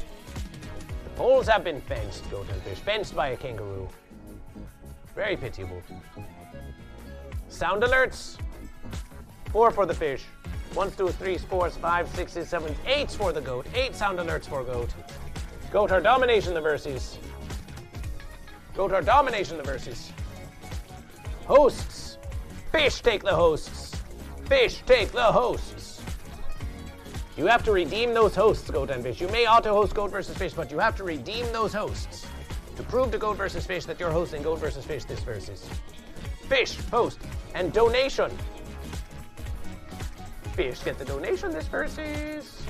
The 1.04 1.10
poles 1.16 1.46
have 1.46 1.62
been 1.62 1.80
fenced, 1.80 2.28
goat 2.30 2.46
and 2.52 2.60
fish. 2.62 2.78
Fenced 2.78 3.14
by 3.14 3.28
a 3.28 3.36
kangaroo. 3.36 3.88
Very 5.14 5.36
pitiable. 5.36 5.82
Sound 7.52 7.82
alerts. 7.82 8.38
Four 9.52 9.70
for 9.70 9.84
the 9.84 9.92
fish. 9.92 10.24
Ones, 10.74 10.96
twos, 10.96 11.14
threes, 11.16 11.44
fours, 11.44 11.76
fives, 11.76 12.10
sixes, 12.12 12.48
sevens, 12.48 12.78
eights 12.86 13.14
for 13.14 13.30
the 13.30 13.42
goat. 13.42 13.66
Eight 13.74 13.94
sound 13.94 14.18
alerts 14.18 14.46
for 14.46 14.64
goat. 14.64 14.88
Goat 15.70 15.92
are 15.92 16.00
domination 16.00 16.54
the 16.54 16.62
verses. 16.62 17.18
Goat 18.74 18.92
are 18.92 19.02
domination 19.02 19.58
the 19.58 19.62
verses. 19.62 20.12
Hosts. 21.44 22.16
Fish 22.72 23.02
take 23.02 23.22
the 23.22 23.34
hosts. 23.34 24.02
Fish 24.46 24.82
take 24.86 25.12
the 25.12 25.22
hosts. 25.22 26.00
You 27.36 27.46
have 27.46 27.62
to 27.64 27.72
redeem 27.72 28.14
those 28.14 28.34
hosts, 28.34 28.70
Goat 28.70 28.88
and 28.90 29.02
Fish. 29.02 29.20
You 29.20 29.28
may 29.28 29.46
auto-host 29.46 29.94
Goat 29.94 30.10
versus 30.10 30.36
Fish, 30.38 30.54
but 30.54 30.70
you 30.70 30.78
have 30.78 30.96
to 30.96 31.04
redeem 31.04 31.44
those 31.52 31.74
hosts 31.74 32.26
to 32.76 32.82
prove 32.82 33.10
to 33.12 33.18
Goat 33.18 33.36
versus 33.36 33.66
Fish 33.66 33.84
that 33.84 34.00
you're 34.00 34.10
hosting 34.10 34.42
Goat 34.42 34.58
versus 34.58 34.86
Fish 34.86 35.04
this 35.04 35.20
versus. 35.20 35.68
Fish, 36.48 36.78
post 36.90 37.18
and 37.54 37.72
donation. 37.72 38.30
Fish 40.54 40.82
get 40.84 40.98
the 40.98 41.04
donation 41.04 41.50
this 41.50 41.66
versus. 41.66 42.62